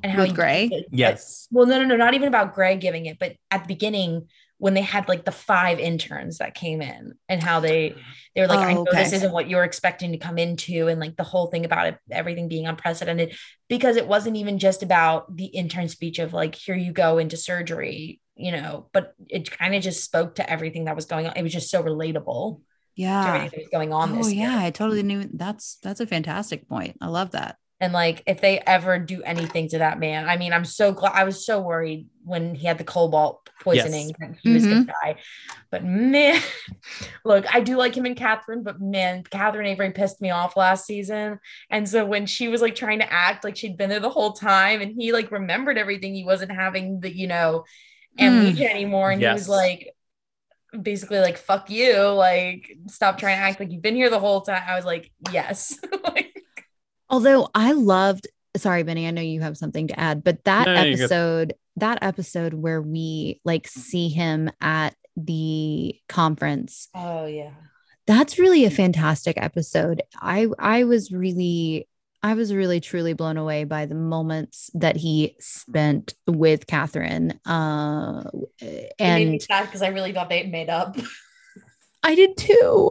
and 0.03 0.13
how 0.13 0.21
With 0.23 0.31
he 0.31 0.35
Grey? 0.35 0.69
gave 0.69 0.79
it- 0.81 0.87
Yes. 0.91 1.49
Well, 1.51 1.65
no, 1.67 1.79
no, 1.81 1.87
no, 1.87 1.97
not 1.97 2.15
even 2.15 2.29
about 2.29 2.55
Grey 2.55 2.77
giving 2.77 3.07
it, 3.07 3.19
but 3.19 3.37
at 3.51 3.63
the 3.63 3.69
beginning 3.69 4.29
when 4.59 4.75
they 4.75 4.83
had 4.83 5.09
like 5.09 5.25
the 5.25 5.33
five 5.33 5.79
interns 5.79 6.39
that 6.39 6.55
came 6.55 6.81
in 6.81 7.15
and 7.29 7.41
how 7.43 7.61
they 7.61 7.99
they 8.35 8.41
were 8.41 8.49
like, 8.49 8.63
I 8.69 8.75
Oh, 8.75 8.87
know 8.87 8.95
this 8.97 9.13
isn't 9.13 9.33
what 9.33 9.49
you're 9.49 9.65
expecting 9.65 10.13
to 10.13 10.19
come 10.19 10.39
into, 10.39 10.89
and 10.89 11.01
like 11.01 11.17
the 11.17 11.23
whole 11.25 11.47
thing 11.49 11.65
about 11.65 11.87
it, 11.89 11.99
everything 12.11 12.49
being 12.49 12.67
unprecedented, 12.67 13.37
because 13.69 13.97
it 13.97 14.09
wasn't 14.09 14.37
even 14.37 14.59
just 14.59 14.83
about 14.83 15.35
the 15.37 15.47
intern 15.47 15.89
speech 15.89 16.19
of 16.19 16.33
like, 16.33 16.55
here 16.55 16.75
you 16.77 16.93
go 16.93 17.19
into 17.19 17.37
surgery, 17.37 18.21
you 18.37 18.53
know, 18.53 18.89
but 18.93 19.15
it 19.29 19.51
kind 19.51 19.75
of 19.75 19.83
just 19.83 20.05
spoke 20.05 20.37
to 20.37 20.51
everything 20.51 20.85
that 20.87 20.97
was 20.97 21.07
going 21.07 21.27
on. 21.27 21.35
It 21.37 21.43
was 21.43 21.53
just 21.53 21.71
so 21.71 21.83
relatable 21.83 22.61
to 23.23 23.29
Yeah. 23.35 23.37
everything 23.37 23.51
that 23.53 23.59
was 23.61 23.69
going 23.71 23.93
on 23.93 24.13
Oh 24.17 24.17
this 24.17 24.29
yeah, 24.29 24.37
year. 24.37 24.61
I 24.61 24.71
totally 24.71 25.03
knew 25.03 25.29
that's 25.33 25.77
that's 25.83 26.01
a 26.01 26.07
fantastic 26.07 26.69
point. 26.69 26.99
I 27.01 27.09
love 27.09 27.33
that. 27.33 27.59
And 27.81 27.93
like, 27.93 28.23
if 28.27 28.41
they 28.41 28.61
ever 28.61 28.99
do 28.99 29.23
anything 29.23 29.69
to 29.71 29.79
that 29.79 29.99
man, 29.99 30.29
I 30.29 30.37
mean, 30.37 30.53
I'm 30.53 30.65
so 30.65 30.93
glad. 30.93 31.13
I 31.15 31.25
was 31.25 31.45
so 31.45 31.61
worried 31.61 32.07
when 32.23 32.55
he 32.55 32.67
had 32.67 32.79
the 32.79 32.85
cobalt 32.85 33.51
poisoning 33.61 34.09
Yes. 34.09 34.17
that 34.21 34.39
he 34.43 34.53
was 34.53 34.65
going 34.65 34.87
to 34.87 34.93
mm-hmm. 34.93 35.09
die. 35.09 35.21
But 35.71 35.85
man, 35.85 36.41
look, 37.25 37.53
I 37.53 37.61
do 37.61 37.77
like 37.77 37.97
him 37.97 38.07
and 38.07 38.17
Catherine, 38.17 38.63
but 38.63 38.81
man, 38.81 39.25
Catherine 39.25 39.67
Avery 39.67 39.91
pissed 39.91 40.21
me 40.21 40.31
off 40.31 40.57
last 40.57 40.87
season. 40.87 41.41
And 41.69 41.89
so 41.89 42.05
when 42.07 42.27
she 42.27 42.49
was 42.49 42.63
like 42.63 42.75
trying 42.75 43.01
to 43.01 43.13
act 43.13 43.45
like 43.45 43.57
she'd 43.57 43.77
been 43.77 43.91
there 43.91 44.01
the 44.01 44.09
whole 44.09 44.33
time 44.33 44.81
and 44.81 44.95
he 44.97 45.13
like 45.13 45.31
remembered 45.31 45.77
everything, 45.77 46.15
he 46.15 46.25
wasn't 46.25 46.53
having 46.53 47.01
the, 47.01 47.15
you 47.15 47.27
know, 47.27 47.65
amnesia 48.19 48.65
mm. 48.65 48.71
anymore. 48.71 49.11
And 49.11 49.21
he 49.21 49.29
was 49.29 49.49
like, 49.49 49.91
basically 50.81 51.19
like, 51.19 51.39
fuck 51.39 51.71
you. 51.71 51.99
Like, 51.99 52.77
stop 52.89 53.19
trying 53.19 53.37
to 53.37 53.43
act 53.43 53.61
like 53.61 53.73
you've 53.73 53.83
been 53.83 53.95
here 53.95 54.11
the 54.11 54.19
whole 54.19 54.41
time. 54.41 54.63
I 54.67 54.77
was 54.77 54.85
like, 54.85 55.11
yes. 55.33 55.79
like, 56.05 56.24
Although 57.11 57.49
I 57.55 57.73
loved, 57.73 58.29
sorry, 58.57 58.83
Benny, 58.83 59.07
I 59.07 59.11
know 59.11 59.23
you 59.23 59.41
have 59.41 59.57
something 59.57 59.89
to 59.89 59.99
add, 60.01 60.25
but 60.25 60.45
that 60.45 60.67
No, 60.67 60.75
no, 60.75 60.83
you're 60.83 60.97
good. 60.97 61.03
episode, 61.05 61.55
that 61.77 61.99
episode 62.03 62.55
where 62.55 62.81
we 62.81 63.41
like 63.45 63.69
see 63.69 64.09
him 64.09 64.51
at 64.61 64.95
the 65.17 65.97
conference, 66.09 66.89
oh, 66.95 67.27
yeah. 67.27 67.51
that's 68.07 68.39
really 68.39 68.65
a 68.65 68.71
fantastic 68.71 69.37
episode. 69.37 70.03
I 70.21 70.49
I 70.59 70.85
was 70.85 71.13
really 71.13 71.89
I 72.23 72.33
was 72.35 72.55
really 72.55 72.81
truly 72.81 73.13
blown 73.13 73.37
away 73.37 73.65
by 73.65 73.85
the 73.85 73.95
moments 73.95 74.71
that 74.73 74.97
he 74.97 75.37
spent 75.41 76.15
with 76.27 76.67
Catherine. 76.67 77.39
Uh, 77.45 78.25
It 78.61 78.95
made 78.99 79.29
me 79.29 79.41
and 79.51 79.67
because 79.67 79.83
I 79.83 79.89
really 79.89 80.13
thought 80.13 80.31
they 80.31 80.45
made 80.47 80.71
up. 80.71 80.97
I 82.03 82.15
did 82.15 82.37
too. 82.39 82.91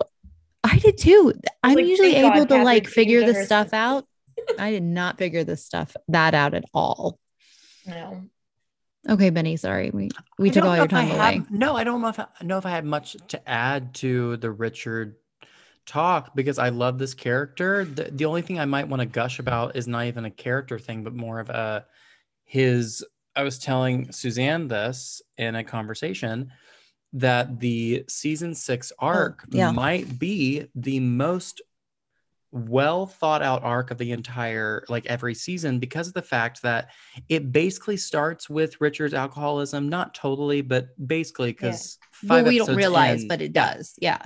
I 0.64 0.78
did 0.80 0.98
too. 0.98 1.34
I'm 1.64 1.76
like, 1.76 1.86
usually 1.86 2.14
thank 2.14 2.24
God 2.26 2.36
able 2.38 2.46
to 2.46 2.50
Catherine 2.50 2.66
like 2.66 2.88
figure 2.88 3.20
did 3.22 3.30
this 3.30 3.38
her 3.38 3.46
stuff 3.46 3.66
sister. 3.68 3.76
out. 3.76 4.06
I 4.60 4.72
did 4.72 4.84
not 4.84 5.18
figure 5.18 5.44
this 5.44 5.64
stuff 5.66 5.96
that 6.08 6.34
out 6.34 6.54
at 6.54 6.64
all. 6.74 7.20
No. 7.86 8.24
Okay, 9.10 9.30
Benny, 9.30 9.58
sorry. 9.58 9.90
We 9.90 10.10
we 10.40 10.50
I 10.50 10.54
took 10.54 10.64
all 10.64 10.76
your 10.76 10.86
if 10.86 10.94
I 10.94 11.02
time 11.02 11.08
have- 11.10 11.36
away. 11.36 11.42
no, 11.50 11.76
I 11.76 11.84
don't 11.84 12.02
know 12.02 12.08
if 12.08 12.20
I 12.20 12.28
know 12.42 12.58
if 12.58 12.66
I 12.66 12.70
had 12.70 12.86
much 12.86 13.18
to 13.30 13.50
add 13.50 13.94
to 13.96 14.38
the 14.38 14.50
Richard 14.52 15.16
talk 15.86 16.34
because 16.34 16.58
I 16.58 16.70
love 16.70 16.98
this 16.98 17.14
character. 17.14 17.84
The, 17.84 18.04
the 18.06 18.24
only 18.26 18.42
thing 18.42 18.58
I 18.60 18.66
might 18.66 18.88
want 18.88 19.02
to 19.02 19.06
gush 19.06 19.40
about 19.40 19.76
is 19.76 19.88
not 19.88 20.06
even 20.06 20.24
a 20.24 20.32
character 20.32 20.80
thing, 20.80 21.04
but 21.04 21.14
more 21.14 21.40
of 21.42 21.50
a 21.50 21.86
his. 22.46 23.04
I 23.36 23.44
was 23.44 23.58
telling 23.60 24.12
Suzanne 24.12 24.68
this 24.68 25.22
in 25.38 25.56
a 25.56 25.64
conversation 25.64 26.52
that 27.14 27.60
the 27.60 28.04
season 28.08 28.56
six 28.56 28.92
arc 29.00 29.46
yeah. 29.50 29.72
might 29.72 30.20
be 30.20 30.68
the 30.76 31.00
most 31.00 31.62
well 32.52 33.08
thought 33.08 33.42
out 33.42 33.64
arc 33.64 33.90
of 33.90 33.98
the 33.98 34.12
entire 34.12 34.86
like 34.88 35.06
every 35.08 35.34
season 35.34 35.80
because 35.80 36.08
of 36.08 36.14
the 36.14 36.22
fact 36.22 36.62
that 36.62 36.92
it 37.28 37.52
basically 37.52 37.98
starts 37.98 38.50
with 38.50 38.80
Richard's 38.80 39.14
alcoholism, 39.14 39.90
not 39.90 40.14
totally, 40.14 40.62
but 40.62 40.90
basically 41.08 41.52
because 41.52 41.98
Well, 42.24 42.44
we 42.44 42.60
don't 42.60 42.76
realize, 42.76 43.26
but 43.26 43.42
it 43.42 43.54
does. 43.54 43.96
Yeah. 44.00 44.22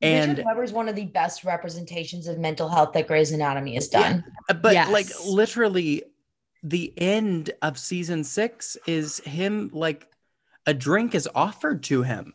And 0.00 0.32
Richard 0.32 0.46
Weber's 0.46 0.72
one 0.72 0.88
of 0.88 0.94
the 0.94 1.06
best 1.06 1.44
representations 1.44 2.28
of 2.28 2.38
mental 2.38 2.68
health 2.68 2.92
that 2.92 3.08
Grey's 3.08 3.32
Anatomy 3.32 3.74
has 3.74 3.88
done. 3.88 4.24
Uh, 4.48 4.54
but 4.54 4.74
like 4.90 5.06
literally 5.26 6.02
the 6.62 6.92
end 6.96 7.50
of 7.62 7.78
season 7.78 8.22
six 8.24 8.76
is 8.86 9.18
him 9.20 9.70
like 9.72 10.06
a 10.66 10.74
drink 10.74 11.14
is 11.14 11.28
offered 11.34 11.82
to 11.84 12.02
him. 12.02 12.34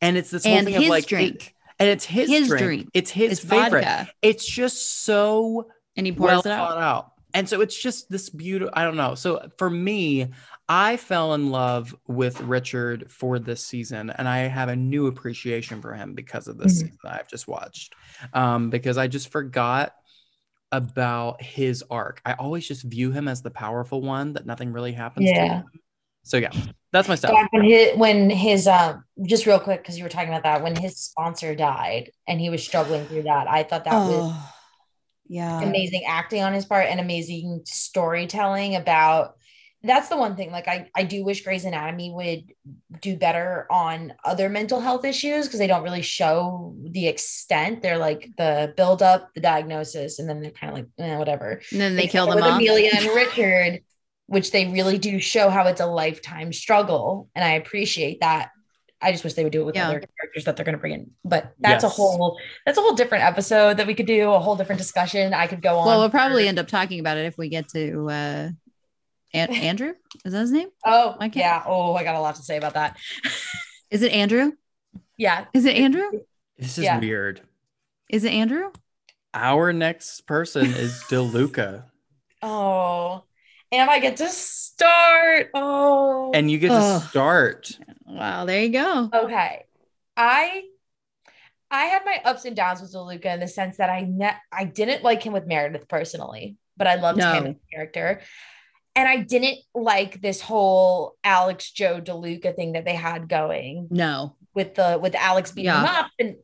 And 0.00 0.16
it's 0.16 0.30
this 0.30 0.44
whole 0.44 0.54
And 0.54 0.66
thing 0.66 0.76
of 0.76 0.84
like 0.88 1.04
it- 1.04 1.08
drink. 1.08 1.54
and 1.78 1.88
it's 1.88 2.04
his, 2.04 2.28
His 2.28 2.48
drink. 2.48 2.64
drink. 2.64 2.88
It's 2.94 3.10
his 3.10 3.32
It's 3.32 3.40
favorite. 3.44 3.84
vodka. 3.84 4.10
It's 4.22 4.46
just 4.46 5.04
so 5.04 5.68
And 5.96 6.06
he 6.06 6.12
pours 6.12 6.28
well 6.28 6.40
it 6.40 6.46
out. 6.46 6.78
out. 6.78 7.08
And 7.34 7.48
so 7.48 7.60
it's 7.62 7.80
just 7.80 8.10
this 8.10 8.28
beautiful. 8.28 8.72
I 8.76 8.84
don't 8.84 8.96
know. 8.96 9.14
So 9.14 9.48
for 9.56 9.70
me, 9.70 10.28
I 10.68 10.96
fell 10.98 11.32
in 11.34 11.50
love 11.50 11.94
with 12.06 12.40
Richard 12.42 13.10
for 13.10 13.38
this 13.38 13.64
season, 13.64 14.10
and 14.10 14.28
I 14.28 14.40
have 14.40 14.68
a 14.68 14.76
new 14.76 15.06
appreciation 15.06 15.80
for 15.80 15.94
him 15.94 16.14
because 16.14 16.46
of 16.46 16.58
this 16.58 16.74
Mhm. 16.74 16.80
season 16.80 16.98
that 17.04 17.20
I've 17.20 17.28
just 17.28 17.48
watched. 17.48 17.94
Um, 18.34 18.68
because 18.70 18.98
I 18.98 19.06
just 19.08 19.30
forgot 19.30 19.94
about 20.72 21.42
his 21.42 21.82
arc. 21.90 22.20
I 22.24 22.32
always 22.34 22.66
just 22.68 22.82
view 22.82 23.12
him 23.12 23.28
as 23.28 23.40
the 23.42 23.50
powerful 23.50 24.02
one 24.02 24.34
that 24.34 24.44
nothing 24.46 24.72
really 24.72 24.92
happens 24.92 25.26
to. 25.26 25.34
Yeah. 25.34 25.54
Him. 25.60 25.64
So 26.24 26.36
yeah, 26.36 26.52
that's 26.92 27.08
my 27.08 27.14
stuff. 27.14 27.32
God, 27.32 27.48
when 27.50 27.64
his, 27.64 27.96
when 27.96 28.30
his 28.30 28.66
um 28.66 29.04
just 29.26 29.46
real 29.46 29.58
quick 29.60 29.82
because 29.82 29.98
you 29.98 30.04
were 30.04 30.10
talking 30.10 30.28
about 30.28 30.44
that 30.44 30.62
when 30.62 30.76
his 30.76 30.96
sponsor 30.96 31.54
died 31.54 32.10
and 32.28 32.40
he 32.40 32.50
was 32.50 32.62
struggling 32.62 33.04
through 33.06 33.24
that 33.24 33.48
I 33.48 33.62
thought 33.64 33.84
that 33.84 34.06
was 34.06 34.30
Oh, 34.32 34.52
yeah. 35.28 35.62
amazing 35.62 36.04
acting 36.06 36.42
on 36.42 36.52
his 36.52 36.64
part 36.64 36.86
and 36.86 37.00
amazing 37.00 37.62
storytelling 37.64 38.76
about 38.76 39.34
that's 39.84 40.08
the 40.08 40.16
one 40.16 40.36
thing 40.36 40.52
like 40.52 40.68
I, 40.68 40.88
I 40.94 41.02
do 41.02 41.24
wish 41.24 41.42
Grey's 41.42 41.64
Anatomy 41.64 42.12
would 42.12 42.52
do 43.00 43.16
better 43.16 43.66
on 43.68 44.12
other 44.24 44.48
mental 44.48 44.80
health 44.80 45.04
issues 45.04 45.46
because 45.46 45.58
they 45.58 45.66
don't 45.66 45.82
really 45.82 46.02
show 46.02 46.76
the 46.84 47.08
extent 47.08 47.82
they're 47.82 47.98
like 47.98 48.30
the 48.38 48.72
build 48.76 49.02
up 49.02 49.30
the 49.34 49.40
diagnosis 49.40 50.20
and 50.20 50.28
then 50.28 50.40
they're 50.40 50.52
kind 50.52 50.70
of 50.72 50.78
like 50.78 50.86
eh, 50.98 51.16
whatever 51.16 51.60
And 51.72 51.80
then 51.80 51.96
they 51.96 52.04
Except 52.04 52.12
kill 52.12 52.26
them 52.26 52.36
with 52.36 52.44
off. 52.44 52.60
Amelia 52.60 52.90
and 52.94 53.06
Richard 53.06 53.80
which 54.32 54.50
they 54.50 54.66
really 54.66 54.98
do 54.98 55.18
show 55.20 55.50
how 55.50 55.66
it's 55.66 55.80
a 55.80 55.86
lifetime 55.86 56.52
struggle 56.52 57.28
and 57.34 57.44
I 57.44 57.52
appreciate 57.52 58.20
that 58.20 58.50
I 59.04 59.10
just 59.12 59.24
wish 59.24 59.34
they 59.34 59.42
would 59.44 59.52
do 59.52 59.62
it 59.62 59.64
with 59.64 59.74
Yeah. 59.74 59.88
other 59.88 60.00
characters 60.18 60.44
that 60.44 60.56
they're 60.56 60.64
going 60.64 60.74
to 60.76 60.80
bring 60.80 60.92
in 60.94 61.10
but 61.24 61.52
that's 61.60 61.84
a 61.84 61.88
whole 61.88 62.38
that's 62.64 62.78
a 62.78 62.80
whole 62.80 62.94
different 62.94 63.24
episode 63.24 63.76
that 63.76 63.86
we 63.86 63.94
could 63.94 64.06
do 64.06 64.30
a 64.32 64.38
whole 64.40 64.56
different 64.56 64.78
discussion 64.80 65.34
I 65.34 65.46
could 65.46 65.60
go 65.60 65.78
on 65.78 65.86
Well, 65.86 66.00
we'll 66.00 66.10
probably 66.10 66.48
end 66.48 66.58
up 66.58 66.68
talking 66.68 66.98
about 67.00 67.18
it 67.18 67.26
if 67.26 67.36
we 67.36 67.48
get 67.48 67.68
to 67.70 68.08
uh 68.08 68.48
An- 69.34 69.50
Andrew. 69.70 69.92
Is 70.24 70.32
that 70.32 70.40
his 70.40 70.52
name? 70.52 70.68
Oh, 70.84 71.14
I 71.18 71.28
can't- 71.28 71.36
yeah. 71.36 71.62
Oh, 71.66 71.94
I 71.94 72.04
got 72.04 72.14
a 72.16 72.20
lot 72.20 72.34
to 72.36 72.42
say 72.42 72.56
about 72.58 72.74
that. 72.74 72.96
Is 73.90 74.02
it 74.02 74.12
Andrew? 74.12 74.52
Yeah. 75.18 75.46
Is 75.54 75.64
it 75.64 75.76
Andrew? 75.76 76.08
This 76.58 76.78
is 76.78 76.84
Yeah. 76.84 76.98
weird. 76.98 77.40
Is 78.10 78.24
it 78.24 78.32
Andrew? 78.32 78.70
Our 79.34 79.72
next 79.72 80.26
person 80.26 80.66
is 80.66 81.02
DeLuca, 81.10 81.84
Oh, 82.42 83.24
and 83.72 83.90
I 83.90 83.98
get 83.98 84.18
to 84.18 84.28
start. 84.28 85.50
Oh, 85.54 86.30
and 86.34 86.50
you 86.50 86.58
get 86.58 86.68
to 86.68 86.74
Ugh. 86.74 87.02
start. 87.08 87.78
Wow, 88.06 88.44
there 88.44 88.62
you 88.62 88.70
go. 88.70 89.10
okay. 89.12 89.64
I 90.16 90.62
I 91.70 91.84
had 91.84 92.04
my 92.04 92.20
ups 92.24 92.44
and 92.44 92.54
downs 92.54 92.82
with 92.82 92.92
DeLuca 92.92 93.34
in 93.34 93.40
the 93.40 93.48
sense 93.48 93.78
that 93.78 93.88
I 93.88 94.02
ne- 94.08 94.36
I 94.52 94.64
didn't 94.64 95.02
like 95.02 95.22
him 95.22 95.32
with 95.32 95.46
Meredith 95.46 95.88
personally, 95.88 96.56
but 96.76 96.86
I 96.86 96.96
loved 96.96 97.20
him 97.20 97.46
as 97.46 97.54
a 97.56 97.74
character. 97.74 98.20
And 98.94 99.08
I 99.08 99.16
didn't 99.16 99.58
like 99.74 100.20
this 100.20 100.42
whole 100.42 101.16
Alex 101.24 101.70
Jo 101.72 101.98
DeLuca 102.02 102.54
thing 102.54 102.72
that 102.72 102.84
they 102.84 102.94
had 102.94 103.26
going. 103.26 103.88
No. 103.90 104.36
With 104.54 104.74
the 104.74 104.98
with 105.00 105.14
Alex 105.14 105.50
beating 105.50 105.72
him 105.72 105.84
up, 105.84 106.10
and 106.18 106.36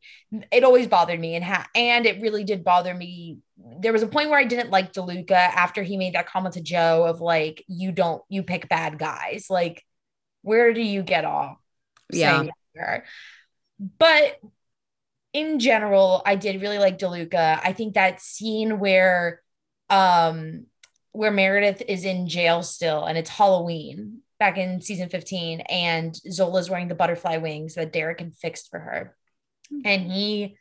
it 0.50 0.64
always 0.64 0.86
bothered 0.86 1.20
me. 1.20 1.34
And 1.34 1.44
ha- 1.44 1.68
and 1.74 2.06
it 2.06 2.22
really 2.22 2.42
did 2.42 2.64
bother 2.64 2.94
me. 2.94 3.38
There 3.80 3.92
was 3.92 4.02
a 4.02 4.06
point 4.06 4.30
where 4.30 4.38
I 4.38 4.44
didn't 4.44 4.70
like 4.70 4.94
DeLuca 4.94 5.30
after 5.32 5.82
he 5.82 5.96
made 5.96 6.14
that 6.14 6.28
comment 6.28 6.54
to 6.54 6.62
Jo 6.62 7.04
of 7.04 7.20
like, 7.20 7.64
"You 7.68 7.92
don't, 7.92 8.22
you 8.28 8.42
pick 8.42 8.68
bad 8.68 8.98
guys." 8.98 9.48
Like, 9.50 9.84
where 10.42 10.72
do 10.72 10.80
you 10.80 11.02
get 11.02 11.24
off? 11.24 11.58
Yeah. 12.10 12.36
saying 12.36 12.46
that 12.46 12.54
to 12.74 12.80
her? 12.80 13.04
But 13.98 14.40
in 15.32 15.58
general, 15.58 16.22
I 16.24 16.36
did 16.36 16.62
really 16.62 16.78
like 16.78 16.98
DeLuca. 16.98 17.60
I 17.62 17.72
think 17.72 17.94
that 17.94 18.20
scene 18.20 18.78
where, 18.78 19.42
um, 19.90 20.66
where 21.12 21.30
Meredith 21.30 21.82
is 21.86 22.04
in 22.04 22.28
jail 22.28 22.62
still, 22.62 23.04
and 23.04 23.18
it's 23.18 23.30
Halloween 23.30 24.22
back 24.38 24.56
in 24.56 24.80
season 24.80 25.08
15 25.08 25.60
and 25.62 26.14
Zola's 26.30 26.70
wearing 26.70 26.88
the 26.88 26.94
butterfly 26.94 27.38
wings 27.38 27.74
that 27.74 27.92
Derek 27.92 28.20
had 28.20 28.34
fixed 28.36 28.70
for 28.70 28.78
her. 28.78 29.16
Hmm. 29.70 29.80
And 29.84 30.12
he 30.12 30.56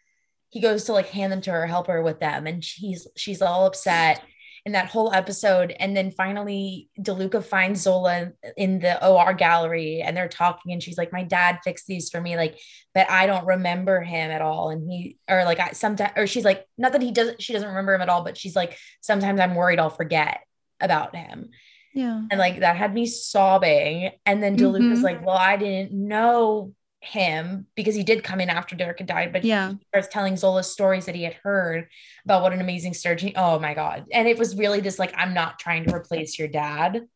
he 0.50 0.62
goes 0.62 0.86
to 0.86 0.94
like 0.94 1.10
hand 1.10 1.32
them 1.32 1.42
to 1.42 1.52
her, 1.52 1.68
help 1.68 1.88
her 1.88 2.02
with 2.02 2.20
them. 2.20 2.48
And 2.48 2.64
she's 2.64 3.08
she's 3.16 3.42
all 3.42 3.66
upset 3.66 4.24
in 4.66 4.74
that 4.74 4.90
whole 4.90 5.14
episode. 5.14 5.74
And 5.80 5.96
then 5.96 6.12
finally 6.12 6.90
DeLuca 7.00 7.44
finds 7.44 7.82
Zola 7.82 8.32
in 8.56 8.80
the 8.80 9.06
OR 9.06 9.34
gallery 9.34 10.02
and 10.02 10.16
they're 10.16 10.28
talking. 10.28 10.72
And 10.72 10.82
she's 10.82 10.98
like 10.98 11.14
my 11.14 11.24
dad 11.24 11.60
fixed 11.64 11.86
these 11.88 12.10
for 12.10 12.20
me 12.20 12.36
like 12.36 12.58
but 12.94 13.10
I 13.12 13.28
don't 13.28 13.46
remember 13.46 14.02
him 14.02 14.32
at 14.32 14.42
all. 14.42 14.70
And 14.70 14.90
he 14.90 15.18
or 15.30 15.44
like 15.44 15.60
I 15.60 15.72
sometimes 15.72 16.14
or 16.16 16.28
she's 16.28 16.46
like 16.46 16.66
not 16.78 16.94
that 16.94 17.02
he 17.02 17.12
doesn't 17.12 17.42
she 17.42 17.54
doesn't 17.54 17.70
remember 17.70 17.94
him 17.94 18.02
at 18.02 18.10
all 18.10 18.24
but 18.24 18.38
she's 18.38 18.56
like 18.56 18.78
sometimes 19.02 19.40
I'm 19.40 19.56
worried 19.56 19.80
I'll 19.80 19.90
forget 19.90 20.42
about 20.80 21.16
him 21.16 21.50
Yeah. 21.98 22.22
and 22.30 22.38
like 22.40 22.60
that 22.60 22.76
had 22.78 22.94
me 22.94 23.06
sobbing. 23.08 24.12
And 24.26 24.42
then 24.44 24.56
DeLuca's 24.56 25.00
Mhm. 25.00 25.04
like, 25.04 25.26
Well, 25.26 25.36
I 25.38 25.58
didn't 25.58 25.92
know 25.92 26.74
him 27.00 27.66
because 27.76 27.96
he 27.96 28.04
did 28.04 28.24
come 28.24 28.40
in 28.40 28.50
after 28.50 28.76
Derek 28.76 29.00
had 29.00 29.08
died, 29.08 29.34
but 29.34 29.44
Yeah. 29.44 29.72
he 29.72 29.78
starts 29.88 30.08
telling 30.10 30.36
Zola 30.38 30.64
stories 30.64 31.06
that 31.08 31.16
he 31.16 31.24
had 31.24 31.34
heard 31.36 31.88
about 32.24 32.44
what 32.44 32.54
an 32.54 32.62
amazing 32.62 32.94
surgeon. 32.94 33.32
Oh 33.36 33.58
my 33.60 33.74
God. 33.74 34.06
And 34.12 34.28
it 34.28 34.38
was 34.38 34.56
really 34.56 34.80
this 34.80 35.00
like, 35.00 35.14
I'm 35.18 35.34
not 35.34 35.58
trying 35.60 35.86
to 35.86 35.96
replace 35.96 36.38
your 36.38 36.48
dad. 36.48 37.08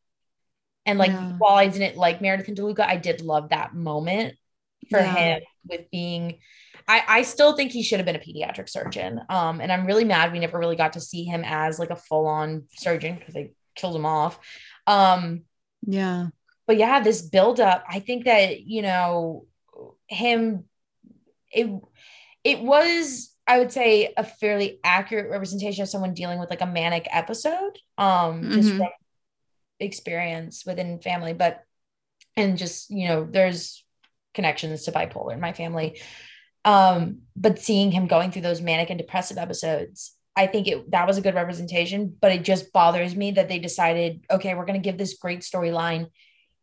And 0.85 0.97
like, 0.97 1.11
Yeah. 1.11 1.33
while 1.37 1.55
I 1.55 1.67
didn't 1.67 1.95
like 1.97 2.21
Meredith 2.21 2.47
and 2.47 2.57
DeLuca, 2.57 2.79
I 2.81 2.97
did 2.97 3.21
love 3.21 3.49
that 3.49 3.75
moment 3.75 4.35
for 4.89 4.99
Yeah. 4.99 5.13
him 5.13 5.41
with 5.67 5.91
being. 5.91 6.39
I, 6.87 7.03
I 7.07 7.21
still 7.21 7.55
think 7.55 7.71
he 7.71 7.83
should 7.83 7.99
have 7.99 8.05
been 8.07 8.15
a 8.15 8.19
pediatric 8.19 8.67
surgeon. 8.67 9.21
Um, 9.29 9.61
and 9.61 9.71
I'm 9.71 9.85
really 9.85 10.05
mad 10.05 10.31
we 10.31 10.39
never 10.39 10.57
really 10.57 10.75
got 10.75 10.93
to 10.93 10.99
see 10.99 11.23
him 11.23 11.43
as 11.45 11.77
like 11.77 11.91
a 11.91 11.95
full-on 11.95 12.63
surgeon 12.71 13.15
because 13.17 13.35
they 13.35 13.51
killed 13.75 13.95
him 13.95 14.05
off. 14.05 14.39
Um, 14.87 15.43
Yeah. 15.85 16.27
but 16.67 16.77
yeah, 16.77 17.01
this 17.01 17.21
buildup, 17.21 17.83
I 17.89 17.99
think 17.99 18.25
that, 18.25 18.61
you 18.61 18.81
know, 18.81 19.45
him, 20.07 20.65
it, 21.51 21.69
it 22.43 22.61
was, 22.61 23.35
I 23.47 23.59
would 23.59 23.71
say, 23.71 24.13
a 24.15 24.23
fairly 24.23 24.79
accurate 24.83 25.29
representation 25.29 25.83
of 25.83 25.89
someone 25.89 26.13
dealing 26.13 26.39
with 26.39 26.49
like 26.49 26.61
a 26.61 26.65
manic 26.65 27.07
episode, 27.11 27.79
um, 27.97 28.49
just 28.51 28.71
Mhm. 28.71 28.77
from 28.77 28.89
experience 29.79 30.65
within 30.65 30.99
family, 30.99 31.33
but, 31.33 31.63
and 32.37 32.57
just, 32.57 32.89
you 32.89 33.07
know, 33.07 33.27
there's 33.29 33.83
connections 34.33 34.83
to 34.83 34.91
bipolar 34.91 35.33
in 35.33 35.39
my 35.39 35.53
family. 35.53 35.99
Um, 36.63 37.23
but 37.35 37.59
seeing 37.59 37.91
him 37.91 38.07
going 38.07 38.31
through 38.31 38.43
those 38.43 38.61
manic 38.61 38.89
and 38.89 38.97
depressive 38.97 39.37
episodes, 39.37 40.15
I 40.35 40.47
think 40.47 40.67
it 40.67 40.91
that 40.91 41.07
was 41.07 41.17
a 41.17 41.21
good 41.21 41.35
representation, 41.35 42.15
but 42.19 42.31
it 42.31 42.43
just 42.43 42.71
bothers 42.71 43.15
me 43.15 43.31
that 43.31 43.49
they 43.49 43.59
decided, 43.59 44.25
okay, 44.31 44.53
we're 44.53 44.65
going 44.65 44.81
to 44.81 44.89
give 44.89 44.97
this 44.97 45.17
great 45.17 45.41
storyline. 45.41 46.07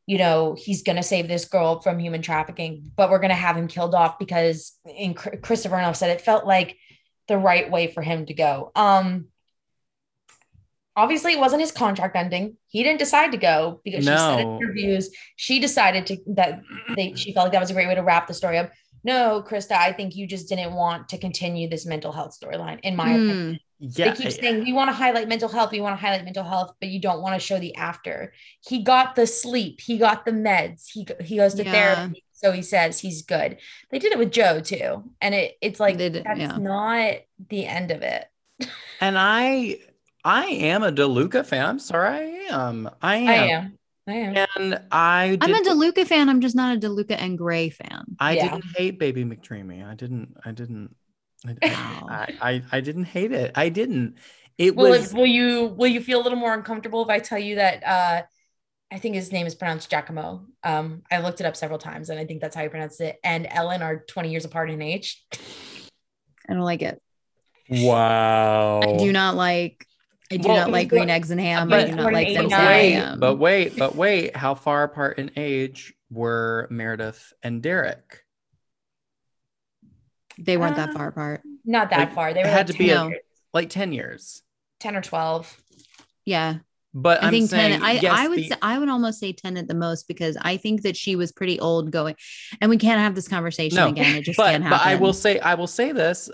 You 0.07 0.19
know, 0.19 0.57
he's 0.59 0.83
going 0.83 0.97
to 0.97 1.03
save 1.03 1.29
this 1.29 1.45
girl 1.45 1.81
from 1.81 1.99
human 1.99 2.23
trafficking, 2.23 2.91
but 2.97 3.11
we're 3.11 3.19
going 3.19 3.29
to 3.29 3.35
have 3.35 3.57
him 3.57 3.69
killed 3.69 3.95
off 3.95 4.19
because, 4.19 4.73
Chr- 4.87 5.37
Krista 5.37 5.71
Vernoff 5.71 5.97
said 5.97 6.11
it 6.11 6.23
felt 6.23 6.47
like 6.47 6.79
the 7.27 7.37
right 7.37 7.71
way 7.71 7.89
for 7.89 8.03
him 8.03 8.25
to 8.25 8.33
go. 8.33 8.73
Um, 8.75 9.27
obviously, 10.97 11.33
it 11.35 11.39
wasn't 11.39 11.61
his 11.61 11.73
contract 11.73 12.17
ending. 12.17 12.57
He 12.69 12.83
didn't 12.83 12.99
decide 12.99 13.33
to 13.33 13.39
go 13.39 13.83
because 13.85 14.05
she 14.05 14.11
said 14.11 14.41
in 14.41 14.57
interviews 14.57 15.11
she 15.37 15.61
decided 15.61 16.07
to 16.07 16.17
that 16.29 16.63
they 16.97 17.15
she 17.15 17.35
felt 17.35 17.45
like 17.45 17.53
that 17.53 17.61
was 17.61 17.71
a 17.71 17.75
great 17.75 17.87
way 17.87 17.95
to 17.95 18.03
wrap 18.03 18.27
the 18.27 18.35
story 18.35 18.57
up. 18.57 18.71
No, 19.05 19.43
Krista, 19.47 19.73
I 19.73 19.93
think 19.93 20.17
you 20.17 20.27
just 20.27 20.49
didn't 20.49 20.73
want 20.75 21.09
to 21.11 21.19
continue 21.19 21.69
this 21.69 21.87
mental 21.87 22.13
health 22.13 22.37
storyline, 22.39 22.81
in 22.83 22.97
my 22.97 23.13
opinion. 23.13 23.39
Mm, 23.55 23.59
Yeah, 23.79 24.11
they 24.11 24.13
keep 24.13 24.33
saying 24.33 24.61
we 24.65 24.73
want 24.73 24.89
to 24.89 24.95
highlight 24.95 25.29
mental 25.29 25.49
health, 25.49 25.71
we 25.73 25.81
want 25.81 25.99
to 25.99 26.05
highlight 26.05 26.25
mental 26.25 26.45
health, 26.45 26.75
but 26.81 26.89
you 26.89 27.01
don't 27.01 27.23
want 27.23 27.35
to 27.35 27.41
show 27.47 27.59
the 27.59 27.75
after. 27.77 28.33
He 28.67 28.83
got 28.83 29.15
the 29.15 29.27
sleep, 29.27 29.81
he 29.81 29.99
got 29.99 30.25
the 30.25 30.33
meds, 30.33 30.87
he 30.93 31.07
he 31.25 31.37
goes 31.37 31.55
to 31.55 31.65
Yeah. 31.65 31.71
therapy, 31.71 32.25
so 32.33 32.53
he 32.53 32.63
says 32.63 32.99
he's 32.99 33.23
good. 33.23 33.59
They 33.91 33.99
did 33.99 34.13
it 34.13 34.19
with 34.19 34.33
Jo 34.33 34.61
too, 34.61 35.05
and 35.21 35.35
it 35.35 35.57
it's 35.63 35.81
like 35.81 35.97
did, 35.99 36.23
that's 36.25 36.41
yeah. 36.41 36.57
not 36.57 37.15
the 37.49 37.67
end 37.67 37.91
of 37.93 38.03
it. 38.03 38.27
And 39.01 39.19
I 39.19 39.79
I 40.25 40.47
am 40.47 40.83
a 40.83 40.93
DeLuca 40.93 41.47
fan. 41.47 41.65
I'm 41.67 41.79
sorry, 41.79 42.09
I 42.09 42.21
am. 42.51 42.91
I 43.03 43.17
am. 43.17 43.29
I 43.29 43.35
am, 43.35 43.78
I 44.09 44.15
am. 44.15 44.47
And 44.57 44.83
I 44.91 45.39
I'm 45.41 45.55
a 45.55 45.59
did- 45.63 45.67
DeLuca 45.69 46.07
fan. 46.07 46.29
I'm 46.29 46.41
just 46.41 46.57
not 46.57 46.77
a 46.77 46.81
DeLuca 46.81 47.17
and 47.21 47.37
Grey 47.37 47.71
fan. 47.71 48.05
I 48.19 48.37
Yeah. 48.37 48.49
didn't 48.51 48.65
hate 48.77 48.99
Baby 48.99 49.25
McDreamy. 49.25 49.87
I 49.87 49.95
didn't. 49.95 50.35
I 50.45 50.53
didn't. 50.53 50.95
I, 51.47 51.57
I, 51.63 52.27
I, 52.41 52.63
I 52.73 52.81
didn't 52.81 53.05
hate 53.05 53.33
it. 53.33 53.53
I 53.55 53.69
didn't. 53.69 54.17
It 54.57 54.75
Will 54.75 54.91
was. 54.91 55.13
it, 55.13 55.17
will 55.17 55.27
you 55.27 55.67
will 55.77 55.87
you 55.87 56.01
feel 56.01 56.21
a 56.21 56.25
little 56.25 56.39
more 56.39 56.53
uncomfortable 56.53 57.03
if 57.03 57.09
I 57.09 57.21
tell 57.21 57.39
you 57.39 57.55
that 57.57 57.87
uh 57.87 58.23
I 58.91 58.99
think 58.99 59.15
his 59.15 59.31
name 59.31 59.47
is 59.47 59.55
pronounced 59.55 59.91
Giacomo. 59.91 60.47
Um, 60.65 61.03
I 61.13 61.19
looked 61.21 61.41
it 61.41 61.47
up 61.47 61.55
several 61.57 61.79
times, 61.79 62.09
and 62.09 62.19
I 62.19 62.25
think 62.25 62.41
that's 62.41 62.57
how 62.57 62.63
you 62.63 62.71
pronounce 62.71 62.99
it. 63.01 63.17
And 63.23 63.47
Ellen 63.51 63.83
are 63.83 64.03
20 64.09 64.31
years 64.31 64.47
apart 64.47 64.71
in 64.71 64.81
age. 64.81 65.23
I 66.49 66.55
don't 66.55 66.63
like 66.63 66.81
it. 66.81 67.01
wow. 67.69 68.81
I 68.83 68.97
do 68.97 69.13
not 69.13 69.37
like. 69.37 69.85
I 70.31 70.37
do 70.37 70.49
Well, 70.49 70.57
not 70.59 70.71
like 70.71 70.89
green 70.89 71.09
eggs 71.09 71.31
and 71.31 71.41
ham. 71.41 71.69
but- 71.69 71.81
I 71.81 71.91
do 71.91 71.97
not 71.97 72.13
like 72.13 72.35
them 72.35 72.45
But 72.45 72.51
Sam 72.51 72.67
wait, 72.67 72.91
ham. 72.93 73.21
but 73.21 73.37
wait, 73.37 73.77
but 73.77 73.95
wait. 73.97 74.37
How 74.37 74.55
far 74.55 74.83
apart 74.85 75.19
in 75.19 75.31
age 75.37 75.95
were 76.11 76.67
Meredith 76.71 77.33
and 77.43 77.63
Derek? 77.63 78.25
They 80.39 80.57
weren't 80.57 80.77
that 80.77 80.91
Uh, 80.91 80.93
far 80.93 81.09
apart. 81.09 81.43
Not 81.65 81.91
that 81.91 81.99
Like, 81.99 82.15
far. 82.15 82.35
They 82.35 82.41
it 82.41 82.47
had 82.47 82.57
like 82.57 82.67
to 82.69 82.73
be 82.75 82.89
10, 82.89 83.13
a- 83.13 83.17
Like 83.55 83.71
ten 83.71 83.93
years. 83.93 84.43
10 84.81 84.95
or 84.95 85.01
12. 85.03 85.57
Yeah, 86.27 86.59
But 86.95 87.23
I 87.23 87.27
I'm 87.29 87.33
think 87.33 87.49
saying, 87.51 87.73
ten. 87.73 87.83
I 87.83 87.93
yes, 87.93 88.13
I 88.15 88.29
would 88.29 88.39
the- 88.39 88.49
say, 88.49 88.57
I 88.61 88.79
would 88.79 88.89
almost 88.91 89.19
say 89.19 89.33
ten 89.33 89.57
at 89.57 89.67
the 89.67 89.75
most 89.75 90.07
because 90.07 90.37
I 90.41 90.59
think 90.59 90.83
that 90.83 90.97
she 90.97 91.17
was 91.17 91.33
pretty 91.33 91.59
old 91.59 91.91
going, 91.91 92.15
and 92.61 92.69
we 92.71 92.77
can't 92.77 93.01
have 93.01 93.15
this 93.15 93.27
conversation 93.29 93.77
No, 93.77 93.89
again. 93.89 94.15
It 94.17 94.23
just 94.25 94.37
but, 94.37 94.51
can't 94.51 94.65
but. 94.69 94.81
I 94.85 94.97
will 94.97 95.13
say 95.15 95.39
I 95.41 95.55
will 95.55 95.67
say 95.67 95.93
this 95.93 96.31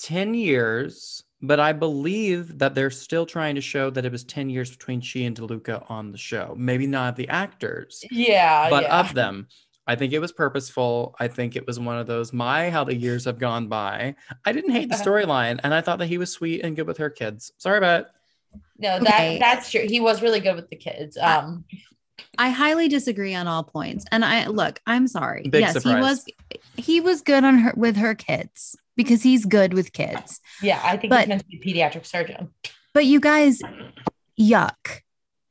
10 0.00 0.34
years 0.34 1.22
but 1.40 1.60
I 1.60 1.72
believe 1.72 2.58
that 2.58 2.74
they're 2.74 2.90
still 2.90 3.26
trying 3.26 3.54
to 3.54 3.60
show 3.60 3.90
that 3.90 4.04
it 4.04 4.12
was 4.12 4.24
10 4.24 4.50
years 4.50 4.70
between 4.70 5.00
she 5.00 5.24
and 5.24 5.36
DeLuca 5.36 5.88
on 5.90 6.10
the 6.12 6.18
show. 6.18 6.54
Maybe 6.58 6.86
not 6.86 7.16
the 7.16 7.28
actors, 7.28 8.04
Yeah. 8.10 8.68
but 8.70 8.84
yeah. 8.84 9.00
of 9.00 9.14
them. 9.14 9.48
I 9.86 9.94
think 9.96 10.12
it 10.12 10.18
was 10.18 10.32
purposeful. 10.32 11.14
I 11.18 11.28
think 11.28 11.56
it 11.56 11.66
was 11.66 11.80
one 11.80 11.96
of 11.98 12.06
those 12.06 12.32
my 12.32 12.68
how 12.68 12.84
the 12.84 12.94
years 12.94 13.24
have 13.24 13.38
gone 13.38 13.68
by. 13.68 14.16
I 14.44 14.52
didn't 14.52 14.72
hate 14.72 14.88
the 14.90 14.96
Uh-huh. 14.96 15.04
storyline 15.04 15.60
and 15.64 15.72
I 15.72 15.80
thought 15.80 15.98
that 16.00 16.06
he 16.08 16.18
was 16.18 16.30
sweet 16.30 16.62
and 16.62 16.76
good 16.76 16.86
with 16.86 16.98
her 16.98 17.08
kids. 17.08 17.52
Sorry 17.58 17.78
about 17.78 18.00
it. 18.02 18.06
no, 18.78 18.96
Okay. 18.96 19.38
that 19.38 19.40
that's 19.40 19.70
true. 19.70 19.86
He 19.88 20.00
was 20.00 20.20
really 20.22 20.40
good 20.40 20.56
with 20.56 20.68
the 20.68 20.76
kids. 20.76 21.16
Um, 21.16 21.64
I 22.36 22.50
highly 22.50 22.88
disagree 22.88 23.34
on 23.34 23.46
all 23.46 23.62
points. 23.62 24.04
And 24.12 24.24
I 24.24 24.46
look, 24.48 24.80
I'm 24.86 25.06
sorry. 25.08 25.42
Big 25.48 25.60
yes, 25.62 25.74
surprise. 25.74 25.94
he 25.94 26.00
was 26.00 26.24
he 26.76 27.00
was 27.00 27.22
good 27.22 27.44
on 27.44 27.58
her 27.58 27.72
with 27.76 27.96
her 27.96 28.14
kids 28.14 28.76
because 28.98 29.22
he's 29.22 29.46
good 29.46 29.72
with 29.72 29.94
kids. 29.94 30.40
yeah, 30.62 30.78
I 30.84 30.98
think 30.98 31.10
But- 31.10 31.20
he's 31.20 31.28
meant 31.28 31.40
to 31.40 31.46
be 31.48 31.56
a 31.56 31.88
pediatric 31.88 32.04
surgeon. 32.04 32.50
But 32.92 33.06
you 33.06 33.20
guys, 33.20 33.60
yuck. 34.38 35.00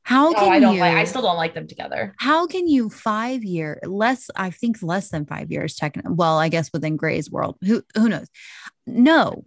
How 0.02 0.32
can 0.32 0.52
I 0.52 0.58
don't 0.58 0.74
you 0.74 0.80
like. 0.80 0.94
I 0.96 1.04
still 1.04 1.20
don't 1.22 1.36
like 1.36 1.52
them 1.54 1.66
together. 1.66 2.14
how 2.18 2.46
can 2.46 2.66
you 2.66 2.88
five 2.88 3.44
year 3.44 3.78
less 3.84 4.30
i 4.36 4.48
think 4.50 4.82
less 4.82 5.10
than 5.10 5.26
five 5.26 5.50
years 5.52 5.74
technically 5.74 6.14
well 6.14 6.38
i 6.38 6.48
guess 6.48 6.70
within 6.72 6.96
grey's 6.96 7.30
world 7.30 7.56
who 7.62 7.82
who 7.94 8.08
knows 8.08 8.26
no 8.86 9.44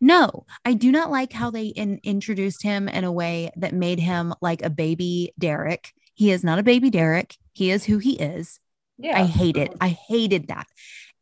no 0.00 0.46
i 0.64 0.72
do 0.72 0.92
not 0.92 1.10
like 1.10 1.32
how 1.32 1.50
they 1.50 1.66
in, 1.66 1.98
introduced 2.04 2.62
him 2.62 2.88
in 2.88 3.02
a 3.02 3.10
way 3.10 3.50
that 3.56 3.74
made 3.74 3.98
him 3.98 4.32
like 4.40 4.62
a 4.62 4.70
baby 4.70 5.32
derek 5.36 5.92
he 6.14 6.30
is 6.30 6.44
not 6.44 6.60
a 6.60 6.62
baby 6.62 6.90
derek 6.90 7.36
he 7.52 7.72
is 7.72 7.84
who 7.84 7.98
he 7.98 8.12
is 8.12 8.60
Yeah. 8.98 9.18
i 9.20 9.24
hate 9.24 9.56
it 9.56 9.74
i 9.80 9.88
hated 9.88 10.46
that 10.48 10.68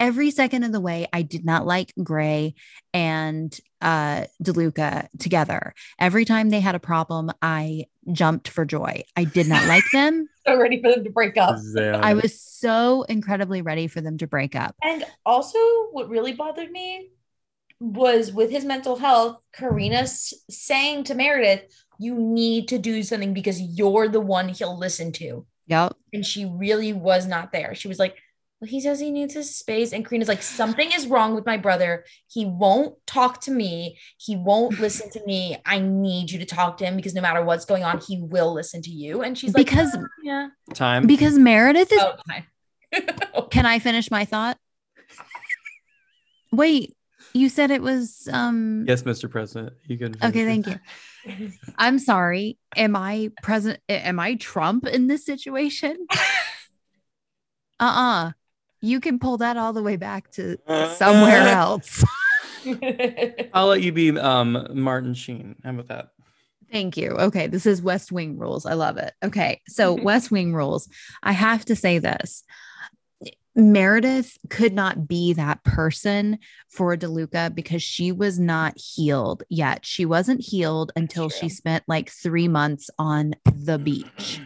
every 0.01 0.31
second 0.31 0.63
of 0.63 0.73
the 0.73 0.81
way 0.81 1.07
i 1.13 1.23
did 1.23 1.45
not 1.45 1.67
like 1.67 1.93
grey 2.03 2.55
and 2.93 3.59
uh 3.81 4.25
deluca 4.43 5.09
together 5.19 5.75
every 5.99 6.25
time 6.25 6.51
they 6.51 6.61
had 6.61 6.75
a 6.75 6.81
problem 6.81 7.31
i 7.43 7.85
jumped 8.13 8.49
for 8.49 8.65
joy 8.65 9.03
i 9.17 9.25
did 9.25 9.49
not 9.49 9.67
like 9.67 9.85
them 9.93 10.29
so 10.47 10.57
ready 10.57 10.81
for 10.81 10.91
them 10.91 11.05
to 11.05 11.11
break 11.11 11.37
up. 11.37 11.57
I 11.77 12.15
was 12.15 12.41
so 12.41 13.03
incredibly 13.03 13.63
ready 13.63 13.89
for 13.89 14.01
them 14.01 14.19
to 14.19 14.27
break 14.27 14.55
up. 14.55 14.77
And 14.83 15.05
also, 15.25 15.59
what 15.91 16.09
really 16.09 16.33
bothered 16.33 16.71
me 16.71 17.11
was 17.81 18.33
with 18.33 18.51
his 18.51 18.65
mental 18.65 18.97
health, 18.97 19.39
Carina 19.53 20.07
saying 20.07 21.05
to 21.05 21.15
Meredith, 21.15 21.65
You 21.99 22.15
need 22.15 22.69
to 22.69 22.79
do 22.79 23.03
something 23.03 23.35
because 23.35 23.61
you're 23.61 24.09
the 24.09 24.21
one 24.21 24.49
he'll 24.49 24.79
listen 24.79 25.13
to. 25.13 25.47
Yep. 25.67 25.97
And 26.13 26.25
she 26.25 26.45
really 26.45 26.93
was 26.93 27.27
not 27.27 27.53
there. 27.53 27.75
She 27.75 27.89
was 27.89 27.99
like, 27.99 28.17
well, 28.61 28.69
he 28.69 28.81
says 28.81 29.01
he 29.01 29.11
needs 29.11 29.35
his 29.35 29.55
space. 29.55 29.93
And 29.93 30.05
Carina's 30.05 30.29
like, 30.29 30.43
something 30.43 30.91
is 30.93 31.07
wrong 31.07 31.35
with 31.35 31.45
my 31.45 31.59
brother. 31.59 32.05
He 32.27 32.47
won't 32.47 32.95
talk 33.07 33.43
to 33.43 33.51
me. 33.51 33.99
He 34.17 34.35
won't 34.35 34.81
listen 34.81 35.11
to 35.11 35.25
me. 35.27 35.59
I 35.67 35.79
need 35.79 36.31
you 36.31 36.39
to 36.39 36.47
talk 36.47 36.79
to 36.79 36.87
him 36.87 36.97
because 36.97 37.15
no 37.15 37.21
matter 37.21 37.45
what's 37.45 37.67
going 37.67 37.85
on, 37.85 38.01
he 38.01 38.21
will 38.23 38.55
listen 38.55 38.81
to 38.83 38.91
you. 38.91 39.23
And 39.23 39.37
she's 39.37 39.53
like, 39.55 39.67
Because 39.67 39.95
"Oh, 39.95 40.07
yeah. 40.23 40.49
Time. 40.73 41.07
because 41.07 41.37
Meredith 41.39 41.93
is 41.93 42.01
Oh, 42.01 42.15
fine. 42.27 42.47
can 43.51 43.67
I 43.67 43.79
finish 43.79 44.11
my 44.11 44.25
thought? 44.25 44.57
Wait, 46.51 46.97
you 47.35 47.51
said 47.51 47.71
it 47.71 47.83
was 47.83 48.27
um 48.33 48.87
yes, 48.89 49.03
Mr. 49.03 49.31
President. 49.31 49.75
You 49.87 49.99
can 49.99 50.15
okay, 50.15 50.45
finish 50.45 50.65
thank 50.65 50.81
you. 51.27 51.51
I'm 51.79 51.99
sorry. 51.99 52.57
Am 52.77 52.97
I 52.97 53.31
present 53.43 53.81
am 53.89 54.19
I 54.19 54.37
Trump 54.37 54.87
in 54.87 55.09
this 55.09 55.27
situation? 55.27 56.07
Uh-uh. 57.79 58.33
You 58.81 59.01
can 59.01 59.19
pull 59.19 59.39
that 59.39 59.57
all 59.57 59.73
the 59.73 59.83
way 59.83 59.97
back 59.97 60.31
to 60.33 60.59
somewhere 60.97 61.47
else. 61.49 62.05
I'll 63.55 63.69
let 63.69 63.83
you 63.83 63.93
be 63.93 64.19
um 64.19 64.67
Martin 64.73 65.15
Sheen. 65.15 65.57
How 65.65 65.71
about 65.71 65.89
that? 65.89 66.09
Thank 66.71 66.97
you. 66.97 67.11
Okay, 67.11 67.47
this 67.47 67.65
is 67.65 67.81
West 67.81 68.11
Wing 68.11 68.39
rules. 68.39 68.67
I 68.67 68.75
love 68.75 68.97
it. 68.97 69.15
Okay, 69.25 69.61
so 69.69 69.93
West 70.03 70.31
Wing 70.31 70.53
rules. 70.53 70.89
I 71.23 71.33
have 71.33 71.65
to 71.67 71.77
say 71.77 71.99
this. 71.99 72.45
Meredith 73.55 74.37
could 74.51 74.75
not 74.75 75.09
be 75.09 75.33
that 75.33 75.65
person 75.65 76.39
for 76.69 76.95
DeLuca 76.95 77.55
because 77.55 77.83
she 77.83 78.13
was 78.13 78.39
not 78.39 78.77
healed 78.77 79.45
yet. 79.49 79.87
She 79.87 80.05
wasn't 80.05 80.43
healed 80.43 80.93
until 80.95 81.31
she 81.31 81.49
spent 81.49 81.83
like 81.89 82.11
three 82.11 82.49
months 82.49 82.91
on 82.99 83.35
the 83.47 83.79
beach. 83.79 84.43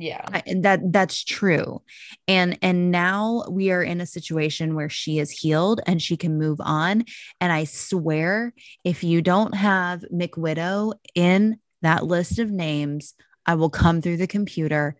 Yeah. 0.00 0.24
I, 0.32 0.42
and 0.46 0.64
that 0.64 0.80
that's 0.92 1.22
true 1.22 1.82
and 2.26 2.58
and 2.62 2.90
now 2.90 3.44
we 3.50 3.70
are 3.70 3.82
in 3.82 4.00
a 4.00 4.06
situation 4.06 4.74
where 4.74 4.88
she 4.88 5.18
is 5.18 5.30
healed 5.30 5.80
and 5.86 6.00
she 6.00 6.16
can 6.16 6.38
move 6.38 6.58
on 6.60 7.04
and 7.40 7.52
i 7.52 7.64
swear 7.64 8.52
if 8.84 9.04
you 9.04 9.20
don't 9.22 9.54
have 9.54 10.04
mcwidow 10.12 10.94
in 11.14 11.58
that 11.82 12.06
list 12.06 12.38
of 12.38 12.50
names 12.50 13.14
i 13.46 13.54
will 13.54 13.70
come 13.70 14.00
through 14.00 14.16
the 14.16 14.26
computer 14.26 14.96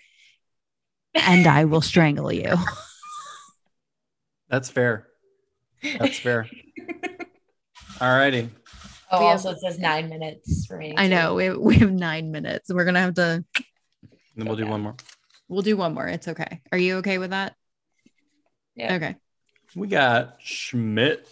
and 1.14 1.46
i 1.46 1.64
will 1.64 1.80
strangle 1.82 2.30
you 2.32 2.54
That's 4.48 4.68
fair. 4.68 5.06
That's 5.98 6.18
fair. 6.18 6.48
All 8.00 8.08
righty. 8.16 8.50
Oh, 9.12 9.20
We 9.20 9.26
also 9.26 9.50
it 9.52 9.60
says 9.60 9.78
nine 9.78 10.08
minutes 10.08 10.66
remaining. 10.68 10.98
i 10.98 11.06
know 11.06 11.34
we, 11.34 11.50
we 11.56 11.76
have 11.76 11.92
nine 11.92 12.30
minutes 12.32 12.68
we're 12.72 12.84
gonna 12.84 13.00
have 13.00 13.14
to 13.14 13.44
Then 14.40 14.48
we'll 14.48 14.56
do 14.56 14.62
Okay. 14.62 14.70
one 14.70 14.80
more. 14.80 14.94
we'll 15.48 15.62
do 15.62 15.76
one 15.76 15.92
more 15.94 16.06
it's 16.08 16.28
okay 16.28 16.62
are 16.72 16.78
you 16.78 16.96
okay 16.96 17.18
with 17.18 17.30
that 17.30 17.54
Yeah. 18.74 18.94
okay 18.94 19.16
We 19.76 19.86
got 19.88 20.36
Schmidt. 20.40 21.28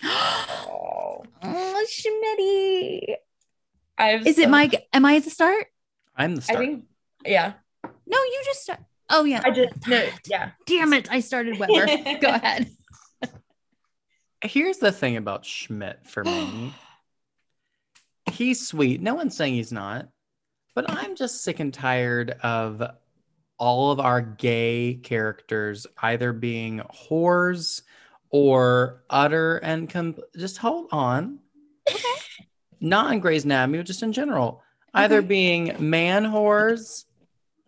Oh. 0.04 1.24
oh 1.42 1.86
schmitty 1.90 3.14
I've 3.98 4.26
is 4.26 4.38
it 4.38 4.48
mike 4.48 4.86
am 4.92 5.04
i 5.04 5.16
at 5.16 5.24
the 5.24 5.30
start 5.30 5.66
I'm 6.16 6.36
the 6.36 6.42
start. 6.42 6.58
I 6.58 6.60
think 6.62 6.84
yeah. 7.26 7.52
no 7.84 8.16
you 8.16 8.42
just 8.44 8.62
start 8.62 8.80
oh 9.10 9.24
yeah 9.24 9.42
I 9.44 9.50
just 9.50 9.86
no, 9.88 10.06
yeah. 10.26 10.50
Damn 10.66 10.92
it, 10.92 11.10
I 11.10 11.20
started 11.20 11.58
Weber. 11.58 11.86
Go 12.20 12.28
ahead. 12.28 12.70
Here's 14.42 14.78
the 14.78 14.92
thing 14.92 15.16
about 15.16 15.44
Schmidt 15.44 16.06
for 16.06 16.22
me. 16.22 16.72
he's 18.32 18.66
sweet. 18.68 19.00
No 19.02 19.14
one's 19.16 19.36
saying 19.36 19.54
he's 19.54 19.72
not. 19.72 20.08
But 20.74 20.90
I'm 20.90 21.16
just 21.16 21.42
sick 21.42 21.60
and 21.60 21.72
tired 21.74 22.30
of 22.42 22.82
all 23.58 23.90
of 23.90 23.98
our 24.00 24.20
gay 24.20 25.00
characters 25.02 25.86
either 26.02 26.32
being 26.32 26.80
whores 27.10 27.82
or 28.30 29.02
utter 29.10 29.56
and 29.58 29.90
com- 29.90 30.16
just 30.36 30.58
hold 30.58 30.88
on. 30.92 31.40
Not 32.80 33.12
in 33.12 33.18
Grey's 33.20 33.44
Anatomy, 33.44 33.82
just 33.82 34.02
in 34.04 34.12
general. 34.12 34.62
Either 34.94 35.18
Okay. 35.18 35.26
being 35.26 35.76
man 35.78 36.24
whores, 36.24 37.04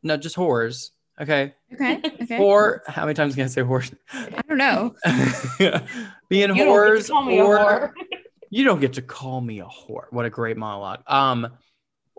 no, 0.03 0.16
just 0.16 0.36
whores. 0.36 0.90
Okay. 1.20 1.53
Okay. 1.72 2.01
Okay. 2.22 2.38
Or 2.38 2.82
how 2.86 3.03
many 3.05 3.14
times 3.14 3.34
can 3.34 3.44
I 3.44 3.48
say 3.48 3.62
horse? 3.62 3.90
I 4.12 4.40
don't 4.48 4.57
know. 4.59 4.94
Being 6.28 6.55
You 6.55 6.55
don't 6.55 6.57
get 6.57 6.64
to 6.64 6.70
whores 6.70 7.11
call 7.11 7.22
me 7.24 7.38
a 7.38 7.44
or 7.44 7.59
whore. 7.59 7.92
you 8.51 8.64
don't 8.64 8.80
get 8.80 8.92
to 8.94 9.03
call 9.03 9.40
me 9.40 9.61
a 9.61 9.64
whore. 9.66 10.05
What 10.11 10.24
a 10.24 10.30
great 10.30 10.57
monologue. 10.57 11.01
Um, 11.07 11.48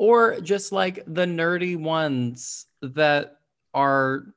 or 0.02 0.42
just 0.42 0.72
like 0.72 1.04
the 1.06 1.28
nerdy 1.28 1.78
ones 1.78 2.66
that 2.82 3.38
are 3.72 4.34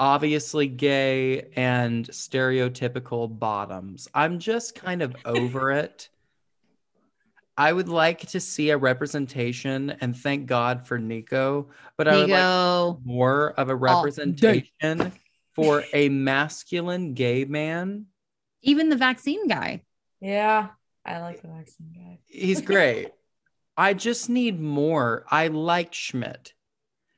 obviously 0.00 0.66
gay 0.66 1.42
and 1.54 2.08
stereotypical 2.08 3.38
bottoms. 3.38 4.08
I'm 4.12 4.40
just 4.40 4.74
kind 4.74 5.00
of 5.00 5.14
over 5.24 5.70
it. 5.84 6.08
I 7.56 7.72
would 7.72 7.88
like 7.88 8.26
to 8.30 8.40
see 8.40 8.70
a 8.70 8.76
representation 8.76 9.90
and 10.00 10.16
thank 10.16 10.46
God 10.46 10.88
for 10.88 10.98
Nico, 10.98 11.68
but 11.96 12.08
I 12.08 12.16
would 12.16 12.30
like 12.30 13.06
more 13.06 13.52
of 13.52 13.68
a 13.68 13.76
representation 13.76 15.12
for 15.54 15.84
a 15.92 16.08
masculine 16.08 17.14
gay 17.14 17.44
man. 17.44 18.06
Even 18.62 18.88
the 18.88 18.96
vaccine 18.96 19.46
guy. 19.46 19.84
Yeah, 20.20 20.70
I 21.06 21.20
like 21.20 21.42
the 21.42 21.46
vaccine 21.48 21.92
guy. 21.94 22.18
He's 22.26 22.60
great. 22.60 23.12
I 23.76 23.94
just 23.94 24.28
need 24.28 24.60
more. 24.60 25.24
I 25.30 25.48
like 25.48 25.92
Schmidt. 25.94 26.52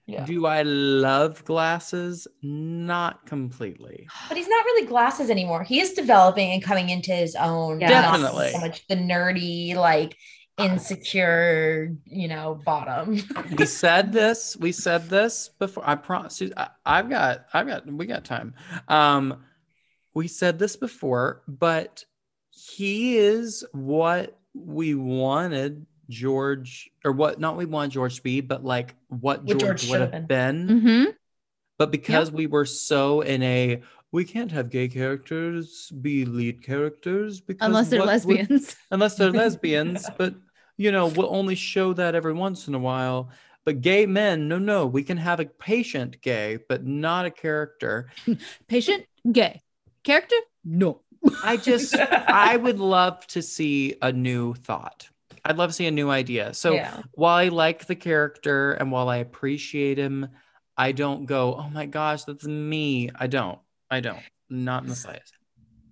Yeah. 0.07 0.25
Do 0.25 0.47
I 0.47 0.63
love 0.63 1.45
glasses? 1.45 2.29
Not 2.41 3.27
completely. 3.27 4.07
But 4.29 4.37
he's 4.37 4.49
not 4.49 4.65
really 4.65 4.87
glasses 4.87 5.31
anymore. 5.31 5.65
He 5.65 5.81
is 5.81 5.95
developing 5.95 6.53
and 6.53 6.63
coming 6.63 6.91
into 6.91 7.11
his 7.11 7.35
own. 7.35 7.81
Yeah. 7.81 7.89
Definitely. 7.89 8.53
So 8.53 8.61
much 8.61 8.87
the 8.87 8.95
nerdy, 8.95 9.75
like 9.75 10.17
insecure, 10.59 11.95
you 12.05 12.29
know, 12.29 12.61
bottom. 12.65 13.21
We 13.59 13.67
said 13.67 14.13
this. 14.13 14.57
We 14.57 14.71
said 14.71 15.11
this 15.11 15.51
before. 15.59 15.83
I 15.85 15.97
promise. 15.97 16.41
you, 16.41 16.53
I, 16.57 16.69
I've 16.85 17.11
got. 17.11 17.47
I've 17.53 17.67
got. 17.67 17.87
We 17.87 18.07
got 18.07 18.25
time. 18.25 18.55
Um, 18.87 19.43
we 20.15 20.29
said 20.29 20.59
this 20.59 20.77
before, 20.77 21.43
but 21.49 22.05
he 22.51 23.19
is 23.19 23.65
what 23.73 24.39
we 24.55 24.95
wanted 24.95 25.85
George, 26.09 26.91
or 27.05 27.13
what? 27.13 27.41
Not 27.41 27.57
we 27.57 27.65
want 27.67 27.93
George 27.93 28.17
to 28.17 28.23
be, 28.23 28.41
but 28.41 28.65
like 28.65 28.95
what 29.09 29.45
What 29.45 29.59
George, 29.59 29.61
George 29.61 29.83
would 29.83 29.89
should 29.89 30.01
have 30.01 30.13
have 30.13 30.29
been. 30.29 30.69
Mm-hmm. 30.69 31.05
But 31.79 31.91
because 31.91 32.31
we 32.31 32.47
were 32.47 32.65
so 32.65 33.21
in 33.21 33.43
a, 33.43 33.83
we 34.11 34.25
can't 34.25 34.51
have 34.53 34.71
gay 34.71 34.89
characters 34.89 35.91
be 35.91 36.25
lead 36.25 36.63
characters 36.63 37.41
because 37.41 37.67
Unless 37.67 37.89
they're 37.91 38.01
what 38.01 38.07
would- 38.07 38.13
lesbians. 38.13 38.77
unless 38.91 39.17
they're 39.17 39.31
lesbians, 39.45 40.09
but 40.17 40.35
you 40.79 40.91
know, 40.93 41.07
we'll 41.09 41.35
only 41.35 41.55
show 41.55 41.93
that 41.95 42.15
every 42.15 42.33
once 42.35 42.69
in 42.69 42.75
a 42.75 42.79
while. 42.79 43.31
But 43.65 43.81
gay 43.81 44.07
men, 44.07 44.47
no, 44.47 44.59
no, 44.59 44.87
we 44.87 45.03
can 45.03 45.17
have 45.17 45.41
a 45.41 45.47
patient 45.47 46.21
gay, 46.23 46.59
but 46.69 46.87
not 46.87 47.27
a 47.27 47.31
character. 47.31 48.09
Patient, 48.69 49.07
gay. 49.33 49.61
Character, 50.05 50.37
no. 50.65 51.01
I 51.43 51.57
just, 51.57 51.97
I 51.97 52.57
would 52.57 52.79
love 52.79 53.27
to 53.29 53.43
see 53.43 53.97
a 54.01 54.13
new 54.13 54.55
thought. 54.55 55.09
I'd 55.49 55.57
love 55.57 55.71
to 55.71 55.75
see 55.75 55.87
a 55.87 55.91
new 55.91 56.11
idea. 56.11 56.55
So 56.55 56.75
yeah. 56.75 57.03
while 57.13 57.37
I 57.37 57.49
like 57.49 57.87
the 57.87 57.95
character 57.95 58.73
and 58.73 58.91
while 58.91 59.09
I 59.09 59.19
appreciate 59.19 59.99
him, 59.99 60.29
I 60.77 60.93
don't 60.93 61.27
go, 61.27 61.55
oh 61.55 61.71
my 61.71 61.87
gosh, 61.87 62.25
that's 62.25 62.45
me. 62.45 63.11
I 63.15 63.27
don't. 63.27 63.59
I 63.91 64.01
don't. 64.01 64.21
Not 64.51 64.83
in 64.83 64.89
the 64.89 64.97
slightest. 64.97 65.35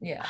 Yeah. 0.00 0.26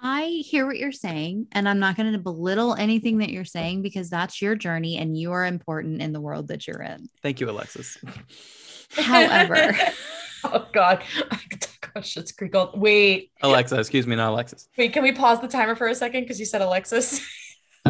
I 0.00 0.42
hear 0.44 0.66
what 0.66 0.78
you're 0.78 0.92
saying, 0.92 1.48
and 1.52 1.68
I'm 1.68 1.80
not 1.80 1.96
going 1.96 2.12
to 2.12 2.18
belittle 2.18 2.74
anything 2.74 3.18
that 3.18 3.30
you're 3.30 3.44
saying 3.44 3.82
because 3.82 4.08
that's 4.08 4.40
your 4.40 4.54
journey 4.54 4.96
and 4.96 5.16
you 5.16 5.32
are 5.32 5.44
important 5.44 6.00
in 6.00 6.12
the 6.12 6.20
world 6.20 6.48
that 6.48 6.66
you're 6.66 6.82
in. 6.82 7.08
Thank 7.22 7.40
you, 7.40 7.50
Alexis. 7.50 7.98
However, 8.92 9.76
oh 10.44 10.66
God. 10.72 11.02
gosh, 11.30 11.46
it's 11.50 11.66
talk 11.66 11.90
about 11.90 12.04
Schitt's 12.04 12.32
Creek 12.32 12.54
Wait, 12.74 13.32
Alexa, 13.42 13.78
excuse 13.78 14.06
me, 14.06 14.16
not 14.16 14.30
Alexis. 14.30 14.68
wait, 14.76 14.92
can 14.92 15.02
we 15.02 15.12
pause 15.12 15.40
the 15.40 15.48
timer 15.48 15.74
for 15.74 15.88
a 15.88 15.94
second? 15.94 16.22
Because 16.22 16.38
you 16.38 16.46
said 16.46 16.62
Alexis. 16.62 17.26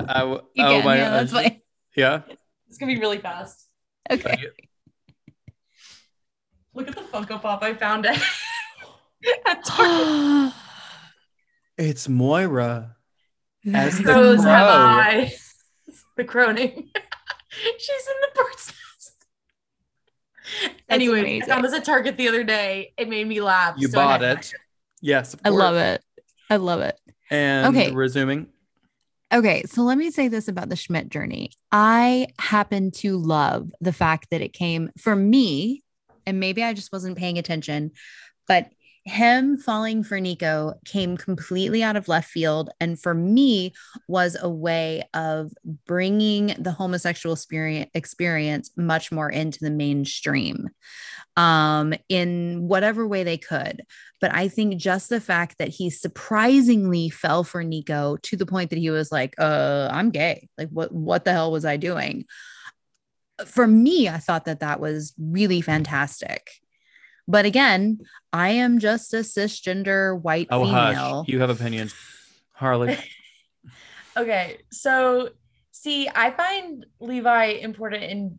I, 0.09 0.13
I 0.17 0.19
w- 0.21 0.41
you 0.55 0.65
oh 0.65 0.69
can. 0.77 0.85
my 0.85 0.97
yeah, 0.97 1.11
that's 1.11 1.33
gosh. 1.33 1.53
Yeah. 1.97 2.23
It's 2.69 2.79
gonna 2.79 2.93
be 2.95 3.01
really 3.01 3.19
fast. 3.19 3.67
Okay. 4.11 4.39
Look 6.75 6.89
at 6.89 6.95
the 6.95 7.03
Funko 7.03 7.41
Pop 7.41 7.63
I 7.63 7.75
found 7.75 8.07
at, 8.07 8.23
at 9.47 9.65
Target. 9.65 10.53
It's 11.77 12.09
Moira. 12.09 12.97
As 13.75 13.99
the 13.99 14.05
Those 14.05 14.45
have 14.45 14.67
crow. 14.67 14.77
eyes. 14.77 15.45
The 16.17 16.25
croning. 16.25 16.73
She's 17.79 18.09
in 18.09 18.15
the 18.23 18.29
bird's 18.35 18.73
nest. 18.75 19.25
Anyway, 20.89 21.19
I 21.19 21.21
amazing. 21.21 21.49
found 21.49 21.65
this 21.65 21.73
at 21.73 21.85
Target 21.85 22.17
the 22.17 22.27
other 22.29 22.43
day. 22.43 22.93
It 22.97 23.09
made 23.09 23.27
me 23.29 23.41
laugh. 23.41 23.77
You 23.79 23.87
so 23.87 24.01
I 24.01 24.05
bought 24.05 24.23
it. 24.23 24.53
Yes. 25.01 25.35
of 25.35 25.41
I 25.45 25.51
love 25.51 25.77
it. 25.77 26.03
I 26.51 26.57
love 26.57 26.81
it. 26.81 26.99
And 27.31 27.69
Okay. 27.77 27.93
resuming. 27.93 28.49
Okay, 29.33 29.63
so 29.67 29.83
let 29.83 29.99
me 29.99 30.11
say 30.11 30.29
this 30.29 30.49
about 30.49 30.71
the 30.71 30.77
Schmidt 30.77 31.11
journey. 31.11 31.51
I 31.71 32.29
happen 32.39 32.91
to 32.93 33.19
love 33.19 33.71
the 33.81 33.93
fact 33.93 34.29
that 34.31 34.41
it 34.41 34.55
came 34.55 34.91
for 34.99 35.15
me, 35.15 35.83
and 36.25 36.41
maybe 36.41 36.63
I 36.63 36.73
just 36.73 36.93
wasn't 36.93 37.19
paying 37.19 37.37
attention, 37.37 37.91
but 38.47 38.71
him 39.05 39.57
falling 39.57 40.03
for 40.03 40.21
Nico 40.21 40.75
came 40.85 41.17
completely 41.17 41.83
out 41.83 41.97
of 41.97 42.09
left 42.09 42.29
field. 42.31 42.71
And 42.81 43.01
for 43.01 43.15
me, 43.15 43.73
was 44.07 44.37
a 44.41 44.49
way 44.49 45.05
of 45.15 45.53
bringing 45.87 46.55
the 46.59 46.73
homosexual 46.73 47.37
experience, 47.95 48.71
much 48.77 49.11
more 49.11 49.31
into 49.31 49.59
the 49.61 49.71
mainstream 49.71 50.69
um, 51.39 51.95
in 52.09 52.67
whatever 52.67 53.07
way 53.07 53.23
they 53.23 53.39
could. 53.39 53.83
But 54.21 54.35
I 54.35 54.49
think 54.49 54.77
just 54.77 55.09
the 55.09 55.21
fact 55.21 55.59
that 55.59 55.69
he 55.69 55.89
surprisingly 55.89 57.09
fell 57.09 57.45
for 57.45 57.63
Nico 57.63 58.17
to 58.25 58.37
the 58.37 58.47
point 58.47 58.71
that 58.71 58.79
he 58.79 58.91
was 58.91 59.13
like, 59.13 59.35
uh, 59.39 59.89
I'm 59.91 60.11
gay. 60.11 60.49
Like, 60.59 60.69
what, 60.71 60.93
what 60.93 61.25
the 61.25 61.33
hell 61.33 61.53
was 61.53 61.65
I 61.65 61.77
doing? 61.77 62.25
For 63.47 63.69
me, 63.69 64.09
I 64.09 64.19
thought 64.19 64.47
that 64.47 64.61
that 64.61 64.81
was 64.81 65.15
really 65.17 65.61
fantastic. 65.61 66.51
But 67.31 67.45
again, 67.45 68.01
I 68.33 68.49
am 68.51 68.79
just 68.79 69.13
a 69.13 69.19
cisgender 69.19 70.19
white 70.21 70.49
Oh, 70.51 70.65
female. 70.65 71.21
hush. 71.21 71.29
You 71.29 71.41
have 71.41 71.51
opinions. 71.51 71.95
Harley. 72.53 72.97
Okay, 74.17 74.59
so 74.73 75.29
see, 75.71 76.09
I 76.13 76.33
find 76.33 76.85
Levi 76.99 77.45
important 77.63 78.03
in 78.03 78.39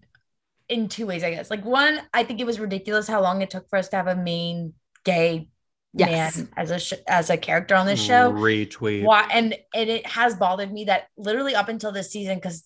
in 0.67 0.89
two 0.89 1.05
ways, 1.07 1.23
I 1.23 1.31
guess. 1.31 1.49
Like 1.49 1.63
one, 1.63 2.01
I 2.13 2.23
think 2.25 2.41
it 2.41 2.45
was 2.45 2.59
ridiculous 2.59 3.07
how 3.07 3.21
long 3.21 3.41
it 3.41 3.49
took 3.49 3.69
for 3.69 3.79
us 3.79 3.87
to 3.89 3.95
have 3.95 4.07
a 4.07 4.15
main 4.15 4.73
gay 5.05 5.47
Yes. 5.93 6.35
man 6.37 6.49
as 6.57 6.71
a 6.71 6.79
sh- 6.79 7.01
as 7.07 7.29
a 7.29 7.37
character 7.37 7.75
on 7.75 7.85
this 7.85 7.99
show. 8.03 8.33
Retweet. 8.33 9.03
Why 9.05 9.25
and 9.31 9.55
and 9.73 9.89
it 9.89 10.05
has 10.05 10.35
bothered 10.35 10.71
me 10.73 10.83
that 10.85 11.07
literally 11.17 11.55
up 11.55 11.69
until 11.69 11.93
this 11.93 12.11
season, 12.11 12.35
because 12.35 12.65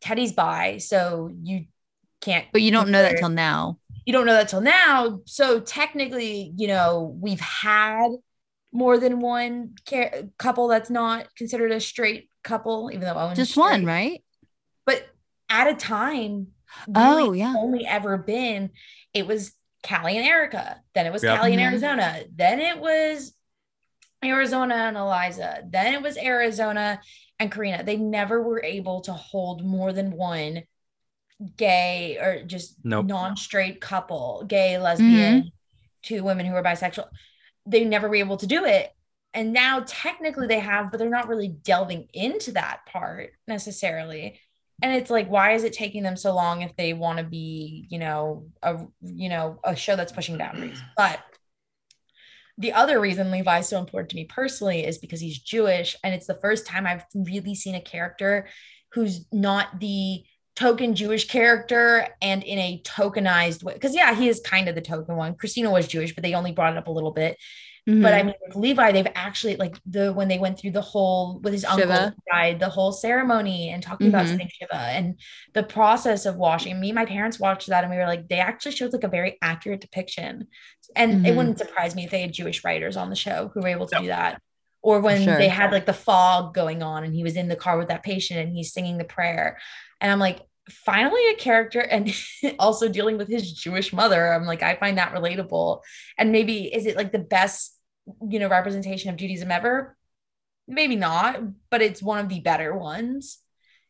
Teddy's 0.00 0.32
bi, 0.32 0.78
so 0.78 1.30
you 1.42 1.64
can't. 2.20 2.46
But 2.52 2.62
you 2.62 2.70
don't 2.70 2.90
know 2.90 3.02
that 3.02 3.08
compare- 3.16 3.20
till 3.22 3.28
now. 3.30 3.78
You 4.04 4.12
don't 4.12 4.26
know 4.26 4.32
that 4.34 4.48
till 4.48 4.60
now. 4.60 5.20
So 5.26 5.60
technically, 5.60 6.52
you 6.56 6.68
know, 6.68 7.16
we've 7.20 7.40
had 7.40 8.08
more 8.72 8.98
than 8.98 9.20
one 9.20 9.74
car- 9.88 10.22
couple 10.38 10.68
that's 10.68 10.90
not 10.90 11.34
considered 11.36 11.72
a 11.72 11.80
straight 11.80 12.30
couple, 12.42 12.90
even 12.92 13.02
though 13.02 13.14
Owen's 13.18 13.36
Just 13.38 13.56
one, 13.56 13.84
right? 13.84 14.22
But 14.86 15.06
at 15.48 15.68
a 15.68 15.74
time, 15.74 16.48
Oh, 16.94 17.32
yeah. 17.32 17.54
only 17.58 17.84
ever 17.86 18.16
been 18.16 18.70
it 19.12 19.26
was 19.26 19.52
Callie 19.86 20.16
and 20.16 20.26
Erica. 20.26 20.80
Then 20.94 21.06
it 21.06 21.12
was 21.12 21.22
Yep. 21.22 21.38
Callie 21.38 21.52
and 21.54 21.60
Mhm. 21.60 21.64
Arizona. 21.70 22.22
Then 22.34 22.60
it 22.60 22.78
was 22.78 23.34
Arizona 24.24 24.74
and 24.74 24.96
Eliza. 24.96 25.62
Then 25.68 25.94
it 25.94 26.02
was 26.02 26.16
Arizona 26.16 27.00
and 27.38 27.50
Carina. 27.50 27.82
They 27.82 27.96
never 27.96 28.42
were 28.42 28.62
able 28.62 29.00
to 29.02 29.12
hold 29.12 29.64
more 29.64 29.92
than 29.92 30.12
one 30.12 30.62
gay 31.56 32.18
or 32.18 32.42
just 32.44 32.76
Nope. 32.84 33.06
non-straight 33.06 33.80
couple, 33.80 34.44
gay, 34.46 34.78
lesbian, 34.78 35.40
mm-hmm. 35.40 35.48
two 36.02 36.22
women 36.22 36.46
who 36.46 36.54
are 36.54 36.62
bisexual. 36.62 37.08
They 37.66 37.84
never 37.84 38.08
were 38.08 38.16
able 38.16 38.36
to 38.38 38.46
do 38.46 38.64
it. 38.64 38.90
And 39.32 39.52
now 39.52 39.84
technically 39.86 40.46
they 40.46 40.58
have, 40.58 40.90
but 40.90 40.98
they're 40.98 41.08
not 41.08 41.28
really 41.28 41.48
delving 41.48 42.08
into 42.12 42.52
that 42.52 42.80
part 42.86 43.30
necessarily. 43.46 44.40
And 44.82 44.94
it's 44.94 45.10
like, 45.10 45.28
why 45.28 45.52
is 45.52 45.64
it 45.64 45.72
taking 45.72 46.02
them 46.02 46.16
so 46.16 46.34
long 46.34 46.62
if 46.62 46.74
they 46.76 46.94
want 46.94 47.18
to 47.18 47.24
be, 47.24 47.86
you 47.90 47.98
know, 47.98 48.46
a 48.62 48.86
you 49.02 49.28
know, 49.28 49.60
a 49.62 49.76
show 49.76 49.94
that's 49.94 50.12
pushing 50.12 50.38
boundaries? 50.38 50.80
But 50.96 51.20
the 52.58 52.72
other 52.72 53.00
reason 53.00 53.30
Levi's 53.30 53.68
so 53.68 53.78
important 53.78 54.10
to 54.10 54.16
me 54.16 54.24
personally 54.24 54.84
is 54.84 54.98
because 54.98 55.20
he's 55.20 55.38
Jewish, 55.38 55.96
and 56.04 56.14
it's 56.14 56.26
the 56.26 56.38
first 56.42 56.66
time 56.66 56.86
I've 56.86 57.04
really 57.14 57.54
seen 57.54 57.74
a 57.74 57.80
character 57.80 58.48
who's 58.92 59.24
not 59.32 59.80
the 59.80 60.24
token 60.60 60.94
Jewish 60.94 61.26
character 61.26 62.06
and 62.20 62.42
in 62.42 62.58
a 62.58 62.82
tokenized 62.84 63.62
way. 63.62 63.72
Because 63.74 63.94
yeah, 63.94 64.14
he 64.14 64.28
is 64.28 64.40
kind 64.40 64.68
of 64.68 64.74
the 64.74 64.80
token 64.82 65.16
one. 65.16 65.34
Cristina 65.34 65.70
was 65.70 65.88
Jewish, 65.88 66.14
but 66.14 66.22
they 66.22 66.34
only 66.34 66.52
brought 66.52 66.74
it 66.74 66.78
up 66.78 66.86
a 66.88 66.92
little 66.92 67.12
bit. 67.12 67.38
But 67.86 68.12
I 68.14 68.20
Mhm. 68.20 68.26
mean, 68.26 68.34
with 68.46 68.56
Levi, 68.56 68.92
they've 68.92 69.06
actually 69.14 69.56
like 69.56 69.74
the 69.86 70.12
when 70.12 70.28
they 70.28 70.38
went 70.38 70.58
through 70.60 70.72
the 70.72 70.82
whole 70.82 71.40
with 71.40 71.54
his 71.54 71.64
uncle 71.64 71.80
Shiva. 71.88 72.10
who 72.14 72.22
died, 72.30 72.60
the 72.60 72.68
whole 72.68 72.92
ceremony 72.92 73.70
and 73.70 73.82
talking 73.82 74.08
about 74.08 74.26
Mhm. 74.26 74.28
setting 74.28 74.48
Shiva 74.48 74.76
and 74.76 75.18
the 75.54 75.62
process 75.62 76.26
of 76.26 76.36
washing. 76.36 76.78
Me 76.78 76.90
and 76.90 76.94
my 76.94 77.06
parents 77.06 77.40
watched 77.40 77.68
that 77.68 77.82
and 77.82 77.90
we 77.90 77.96
were 77.96 78.06
like, 78.06 78.28
they 78.28 78.38
actually 78.38 78.72
showed 78.72 78.92
like 78.92 79.02
a 79.02 79.08
very 79.08 79.38
accurate 79.42 79.80
depiction. 79.80 80.46
And 80.94 81.26
it 81.26 81.32
Mhm. 81.32 81.36
wouldn't 81.36 81.58
surprise 81.58 81.96
me 81.96 82.04
if 82.04 82.10
they 82.10 82.20
had 82.20 82.32
Jewish 82.32 82.62
writers 82.64 82.96
on 82.98 83.08
the 83.10 83.16
show 83.16 83.50
who 83.54 83.60
were 83.62 83.68
able 83.68 83.86
to 83.86 83.98
do 83.98 84.06
that. 84.08 84.40
Or 84.82 85.00
when 85.00 85.24
Sure. 85.24 85.38
they 85.38 85.48
had 85.48 85.72
like 85.72 85.86
the 85.86 85.92
fog 85.94 86.54
going 86.54 86.82
on 86.82 87.02
and 87.02 87.14
he 87.14 87.22
was 87.24 87.34
in 87.34 87.48
the 87.48 87.56
car 87.56 87.76
with 87.78 87.88
that 87.88 88.02
patient 88.02 88.40
and 88.40 88.54
he's 88.54 88.72
singing 88.72 88.98
the 88.98 89.04
prayer. 89.04 89.58
And 90.00 90.12
I'm 90.12 90.18
like, 90.20 90.40
finally 90.70 91.20
a 91.28 91.34
character 91.34 91.80
and 91.80 92.14
also 92.58 92.88
dealing 92.88 93.18
with 93.18 93.28
his 93.28 93.52
Jewish 93.52 93.92
mother. 93.92 94.32
I'm 94.32 94.44
like, 94.44 94.62
I 94.62 94.76
find 94.76 94.98
that 94.98 95.14
relatable. 95.14 95.80
And 96.18 96.32
maybe 96.32 96.72
is 96.72 96.86
it 96.86 96.96
like 96.96 97.12
the 97.12 97.18
best, 97.18 97.76
you 98.28 98.38
know, 98.38 98.48
representation 98.48 99.10
of 99.10 99.16
Judaism 99.16 99.50
ever? 99.50 99.96
Maybe 100.66 100.96
not, 100.96 101.40
but 101.70 101.82
it's 101.82 102.02
one 102.02 102.18
of 102.18 102.28
the 102.28 102.40
better 102.40 102.76
ones, 102.76 103.38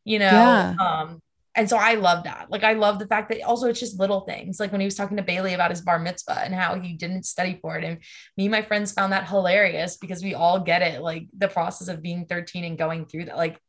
you 0.05 0.18
know. 0.18 0.26
Yeah. 0.26 0.74
Um, 0.81 1.22
and 1.55 1.68
so 1.68 1.76
I 1.76 1.95
love 1.95 2.24
that. 2.24 2.47
Like 2.51 2.62
I 2.62 2.74
love 2.74 2.99
the 2.99 3.07
fact 3.07 3.28
that 3.31 3.43
also 3.43 3.68
it's 3.68 3.81
just 3.81 3.99
little 3.99 4.20
things. 4.20 4.61
Like 4.61 4.70
when 4.70 4.81
he 4.81 4.87
was 4.87 4.95
talking 4.95 5.16
to 5.16 5.22
Bailey 5.22 5.53
about 5.53 5.70
his 5.70 5.81
bar 5.81 5.99
mitzvah 5.99 6.43
and 6.45 6.55
how 6.55 6.78
he 6.78 6.93
didn't 6.95 7.24
study 7.24 7.59
for 7.61 7.76
it. 7.76 7.85
And 7.85 7.99
me 8.37 8.45
and 8.45 8.53
my 8.53 8.62
friends 8.62 8.93
found 8.93 9.12
that 9.12 9.28
hilarious 9.28 9.97
because 9.97 10.22
we 10.22 10.35
all 10.35 10.61
get 10.61 10.83
it, 10.83 11.03
like 11.03 11.26
the 11.37 11.49
process 11.49 11.89
of 11.89 12.03
being 12.03 12.26
13 12.26 12.64
and 12.64 12.78
going 12.78 13.05
through 13.05 13.26
that. 13.26 13.37
Like 13.37 13.61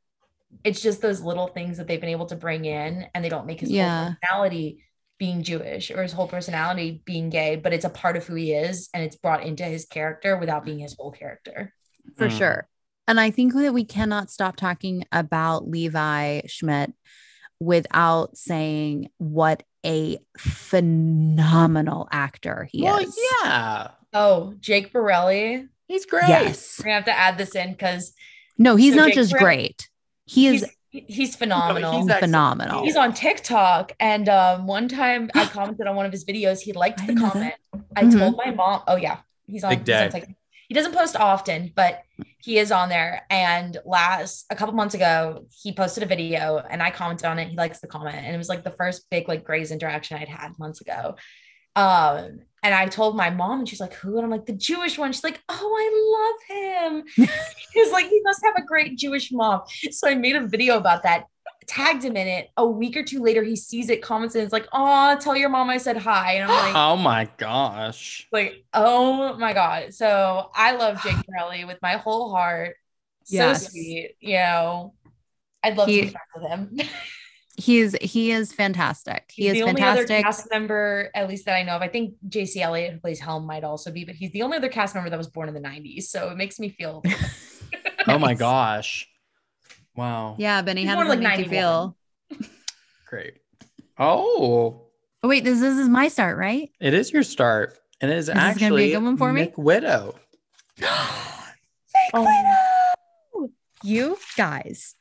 it's 0.64 0.82
just 0.82 1.02
those 1.02 1.22
little 1.22 1.48
things 1.48 1.78
that 1.78 1.88
they've 1.88 2.00
been 2.02 2.10
able 2.10 2.28
to 2.28 2.36
bring 2.36 2.66
in 2.66 3.08
and 3.16 3.24
they 3.24 3.30
don't 3.30 3.46
make 3.48 3.60
his 3.60 3.72
Yeah. 3.72 4.04
whole 4.06 4.16
personality 4.22 4.84
being 5.18 5.44
Jewish 5.44 5.92
or 5.92 6.02
his 6.04 6.12
whole 6.14 6.28
personality 6.28 7.02
being 7.06 7.30
gay, 7.30 7.56
but 7.56 7.74
it's 7.74 7.86
a 7.86 7.90
part 7.90 8.18
of 8.18 8.26
who 8.26 8.34
he 8.36 8.54
is 8.54 8.90
and 8.94 9.04
it's 9.04 9.16
brought 9.16 9.44
into 9.44 9.64
his 9.64 9.86
character 9.86 10.38
without 10.38 10.66
being 10.66 10.80
his 10.80 10.96
whole 10.98 11.12
character. 11.12 11.74
for 12.18 12.28
Mm. 12.28 12.38
sure. 12.38 12.68
And 13.08 13.20
I 13.20 13.30
think 13.30 13.54
that 13.54 13.74
we 13.74 13.86
cannot 13.86 14.32
stop 14.32 14.56
talking 14.56 15.06
about 15.12 15.68
Levi 15.70 16.42
Schmidt 16.48 16.92
without 17.60 18.36
saying 18.36 19.10
what 19.18 19.62
a 19.86 20.18
phenomenal 20.38 22.08
actor 22.12 22.68
he 22.72 22.82
well, 22.84 22.98
is. 23.00 23.16
yeah, 23.44 23.90
Oh, 24.14 24.56
Jake 24.60 24.92
Borelli. 24.92 25.68
he's 25.88 26.06
great. 26.06 26.28
Yes. 26.28 26.80
We're 26.80 26.86
gonna 26.86 26.96
have 26.96 27.06
to 27.06 27.18
add 27.18 27.38
this 27.38 27.56
in 27.56 27.72
because 27.72 28.14
No, 28.58 28.76
he's 28.76 28.94
So 28.94 29.00
not 29.00 29.06
Jake 29.08 29.16
just 29.16 29.32
Borelli- 29.32 29.44
great. 29.46 29.90
He 30.32 30.48
is 30.48 30.66
he's, 30.90 31.04
he's 31.08 31.36
phenomenal. 31.36 31.92
he's 31.94 32.02
He's, 32.04 32.10
actually- 32.12 32.28
phenomenal. 32.28 32.98
on 32.98 33.14
TikTok, 33.14 33.92
and 34.00 34.30
um, 34.30 34.68
one 34.68 34.88
time 34.88 35.30
I 35.36 35.46
commented 35.58 35.88
on 35.88 35.96
one 35.96 36.06
of 36.06 36.12
his 36.12 36.24
videos. 36.26 36.60
He 36.62 36.74
liked 36.74 37.00
the 37.00 37.08
didn't 37.08 37.22
know 37.22 37.30
comment. 37.30 37.54
I 37.96 38.04
Mhm. 38.04 38.18
told 38.20 38.38
my 38.38 38.52
mom. 38.52 38.82
Oh 38.88 38.96
yeah, 38.96 39.18
he's 39.48 39.64
on. 39.64 39.72
Big 39.72 39.80
he's 39.80 39.90
on 39.90 40.02
Dad. 40.02 40.12
TikTok. 40.12 40.36
He 40.70 40.74
doesn't 40.74 40.94
post 40.96 41.18
often, 41.18 41.74
but 41.76 42.02
he 42.38 42.58
is 42.58 42.72
on 42.72 42.88
there. 42.88 43.24
And 43.30 43.78
last 43.86 44.46
a 44.50 44.56
couple 44.56 44.74
months 44.74 44.96
ago, 44.96 45.46
he 45.62 45.74
posted 45.74 46.02
a 46.02 46.06
video, 46.06 46.60
and 46.70 46.82
I 46.82 46.92
commented 46.92 47.26
on 47.26 47.40
it. 47.40 47.50
He 47.50 47.58
likes 47.58 47.80
the 47.82 47.88
comment, 47.88 48.16
and 48.16 48.34
it 48.34 48.38
was 48.38 48.48
like 48.48 48.64
the 48.64 48.72
first 48.72 49.10
big 49.12 49.28
like 49.28 49.44
Grey's 49.44 49.72
interaction 49.72 50.18
I'd 50.18 50.30
had 50.30 50.58
months 50.58 50.80
ago. 50.80 51.16
Um, 51.76 52.42
and 52.64 52.76
I 52.76 52.86
told 52.88 53.16
my 53.16 53.30
mom, 53.32 53.60
and 53.60 53.68
she's 53.70 53.80
like, 53.80 53.94
"Who?" 53.96 54.18
And 54.18 54.26
I'm 54.26 54.30
like, 54.32 54.46
"The 54.46 54.54
Jewish 54.54 54.98
one." 54.98 55.12
She's 55.14 55.24
like, 55.24 55.42
"Oh, 55.50 55.56
I 55.80 56.86
love 56.86 56.94
him." 56.96 57.28
He's 57.74 57.92
like, 57.92 58.08
"He 58.08 58.20
must 58.24 58.42
have 58.44 58.54
a 58.58 58.66
great 58.66 58.98
Jewish 58.98 59.32
mom." 59.32 59.62
So 59.92 60.08
I 60.08 60.16
made 60.16 60.36
a 60.36 60.46
video 60.46 60.78
about 60.78 61.02
that, 61.04 61.26
tagged 61.66 62.04
him 62.04 62.16
in 62.16 62.28
it. 62.28 62.50
A 62.58 62.66
week 62.68 62.96
or 62.98 63.04
two 63.04 63.20
later, 63.24 63.42
he 63.42 63.56
sees 63.56 63.90
it, 63.90 64.04
comments, 64.04 64.36
and 64.36 64.44
it's 64.44 64.54
like, 64.54 64.68
"Oh, 64.74 65.18
tell 65.20 65.36
your 65.36 65.50
mom 65.50 65.70
I 65.72 65.78
said 65.78 65.98
hi." 65.98 66.34
And 66.34 66.52
I'm 66.52 66.66
like, 66.68 66.76
Oh 66.76 66.98
my 66.98 67.28
gosh. 67.38 68.28
like, 68.32 68.64
oh 68.74 69.36
my 69.38 69.54
god. 69.54 69.94
So 69.96 70.52
I 70.54 70.74
love 70.74 71.02
Jake 71.02 71.16
Borelli 71.28 71.66
with 71.66 71.80
my 71.82 71.94
whole 71.94 72.30
heart. 72.36 72.76
So 73.24 73.54
sweet, 73.54 74.16
you 74.20 74.36
know. 74.36 74.94
I'd 75.64 75.78
love 75.78 75.88
He- 75.88 76.02
to 76.02 76.08
be 76.08 76.12
friends 76.12 76.30
with 76.36 76.80
him. 76.84 76.90
He's 77.58 77.94
he 78.02 78.32
is 78.32 78.54
fantastic. 78.54 79.30
He 79.34 79.48
is 79.48 79.58
fantastic. 79.58 79.58
He's 79.58 79.62
is 79.62 79.64
the 79.66 79.70
only 79.70 79.82
fantastic. 79.82 80.12
other 80.16 80.24
cast 80.24 80.50
member, 80.52 81.12
at 81.14 81.28
least 81.28 81.46
that 81.46 81.56
I 81.56 81.64
know 81.64 81.74
of. 81.76 81.82
I 81.82 81.88
think 81.90 82.16
Jaicy 82.28 82.62
Elliot, 82.62 82.94
who 82.94 83.00
plays 83.00 83.20
Helm, 83.20 83.46
might 83.46 83.64
also 83.64 83.92
be, 83.92 84.06
but 84.06 84.16
he's 84.16 84.32
the 84.32 84.42
only 84.42 84.58
other 84.58 84.70
cast 84.70 84.96
member 84.96 85.10
that 85.10 85.18
was 85.18 85.28
born 85.28 85.48
in 85.50 85.54
the 85.54 85.60
90s. 85.60 86.04
So 86.04 86.30
it 86.30 86.38
makes 86.38 86.60
me 86.60 86.70
feel 86.70 87.04
Oh 88.08 88.18
my 88.18 88.34
gosh. 88.34 89.08
Wow. 89.96 90.36
Yeah, 90.40 90.62
Benny, 90.62 90.82
He's 90.82 90.90
how 90.90 90.96
more 90.96 91.04
does 91.04 91.14
it 91.16 91.20
like 91.20 91.38
make 91.38 91.46
you 91.46 91.52
feel? 91.52 91.98
Great. 93.08 93.34
Oh, 94.00 94.88
Oh 95.24 95.28
wait, 95.28 95.44
this, 95.44 95.60
this 95.60 95.78
is 95.78 95.88
my 95.88 96.08
start, 96.08 96.38
right? 96.38 96.72
it 96.80 96.94
is 96.96 97.12
your 97.12 97.22
start. 97.24 97.78
And 98.00 98.10
it 98.10 98.18
is 98.18 98.30
Is 98.30 98.34
this 98.34 98.58
gonna 98.58 98.76
be 98.76 98.94
a 98.94 98.96
good 98.98 99.04
one 99.04 99.18
for 99.18 99.32
me? 99.32 99.48
McWidow. 99.48 100.16
Oh. 102.14 102.28
You 103.84 104.18
guys, 104.38 104.96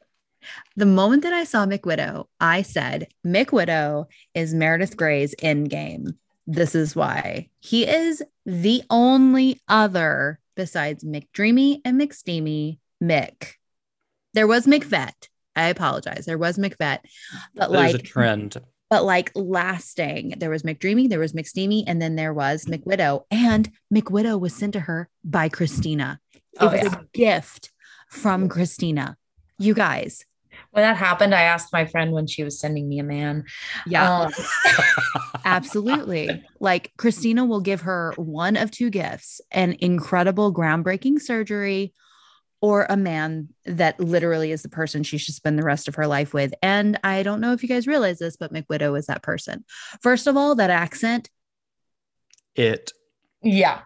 the 0.77 0.87
moment 0.87 1.23
that 1.23 1.33
I 1.33 1.45
saw 1.45 1.67
McWidow, 1.67 2.27
I 2.41 2.63
said, 2.63 3.09
McWidow 3.27 4.07
is 4.35 4.55
Meredith 4.55 4.97
Grey's 4.97 5.35
endgame. 5.37 6.15
This 6.47 6.75
is 6.75 6.97
why 6.97 7.49
he 7.61 7.87
is 7.87 8.23
the 8.45 8.83
only 8.91 9.61
other 9.69 10.41
besides 10.57 11.05
McDreamy 11.05 11.81
and 11.85 12.01
McSteamy, 12.01 12.79
Mick. 13.03 13.53
There 14.35 14.47
was 14.47 14.67
McVet. 14.67 15.29
I 15.57 15.69
apologize. 15.69 16.25
There 16.27 16.39
was 16.39 16.59
McVet, 16.59 17.01
but 17.55 17.69
a 17.69 17.73
like, 17.73 18.03
trend. 18.05 18.57
but 18.89 19.05
like 19.05 19.31
lasting. 19.35 20.35
There 20.39 20.51
was 20.51 20.63
McDreamy, 20.63 21.09
there 21.09 21.19
was 21.19 21.33
McSteamy, 21.33 21.85
and 21.87 22.01
then 22.01 22.17
there 22.17 22.33
was 22.33 22.65
McWidow. 22.67 23.25
And 23.31 23.71
McWidow 23.93 24.39
was 24.41 24.55
sent 24.55 24.73
to 24.75 24.81
her 24.81 25.09
by 25.25 25.49
Cristina. 25.49 26.21
It 26.35 26.43
Oh, 26.61 26.67
was 26.71 26.83
yeah. 26.83 27.01
a 27.01 27.05
gift 27.13 27.71
from 28.09 28.49
Cristina. 28.49 29.17
You 29.59 29.75
guys, 29.75 30.25
when 30.73 30.83
that 30.83 30.97
happened, 30.97 31.35
I 31.35 31.43
asked 31.43 31.73
my 31.73 31.85
friend 31.85 32.13
when 32.13 32.27
she 32.27 32.45
was 32.45 32.61
sending 32.61 32.89
me 32.89 32.99
a 32.99 33.05
man. 33.05 33.45
yeah, 33.87 34.23
Um, 34.23 34.33
absolutely. 35.45 36.45
Like 36.61 36.93
Cristina 36.97 37.45
will 37.45 37.61
give 37.61 37.83
her 37.83 38.13
one 38.17 38.57
of 38.57 38.71
two 38.71 38.91
gifts 38.91 39.41
an 39.51 39.77
incredible, 39.81 40.53
groundbreaking 40.55 41.21
surgery. 41.21 41.93
Or 42.63 42.87
a 42.91 42.97
man 42.99 43.49
that 43.65 43.99
literally 43.99 44.53
is 44.53 44.61
the 44.61 44.69
person 44.69 45.03
she 45.03 45.17
should 45.17 45.35
spend 45.35 45.59
the 45.59 45.65
rest 45.65 45.89
of 45.89 45.95
her 45.95 46.07
life 46.07 46.35
with. 46.35 46.53
And 46.63 47.01
I 47.03 47.23
don't 47.23 47.41
know 47.41 47.55
if 47.55 47.63
you 47.63 47.71
guys 47.71 47.87
realize 47.87 48.19
this, 48.19 48.37
but 48.37 48.53
McWidow 48.53 48.99
is 48.99 49.07
that 49.07 49.23
person. 49.23 49.65
First 50.03 50.27
of 50.27 50.37
all, 50.37 50.55
that 50.57 50.69
accent 50.69 51.31
it. 52.55 52.93
yeah. 53.43 53.81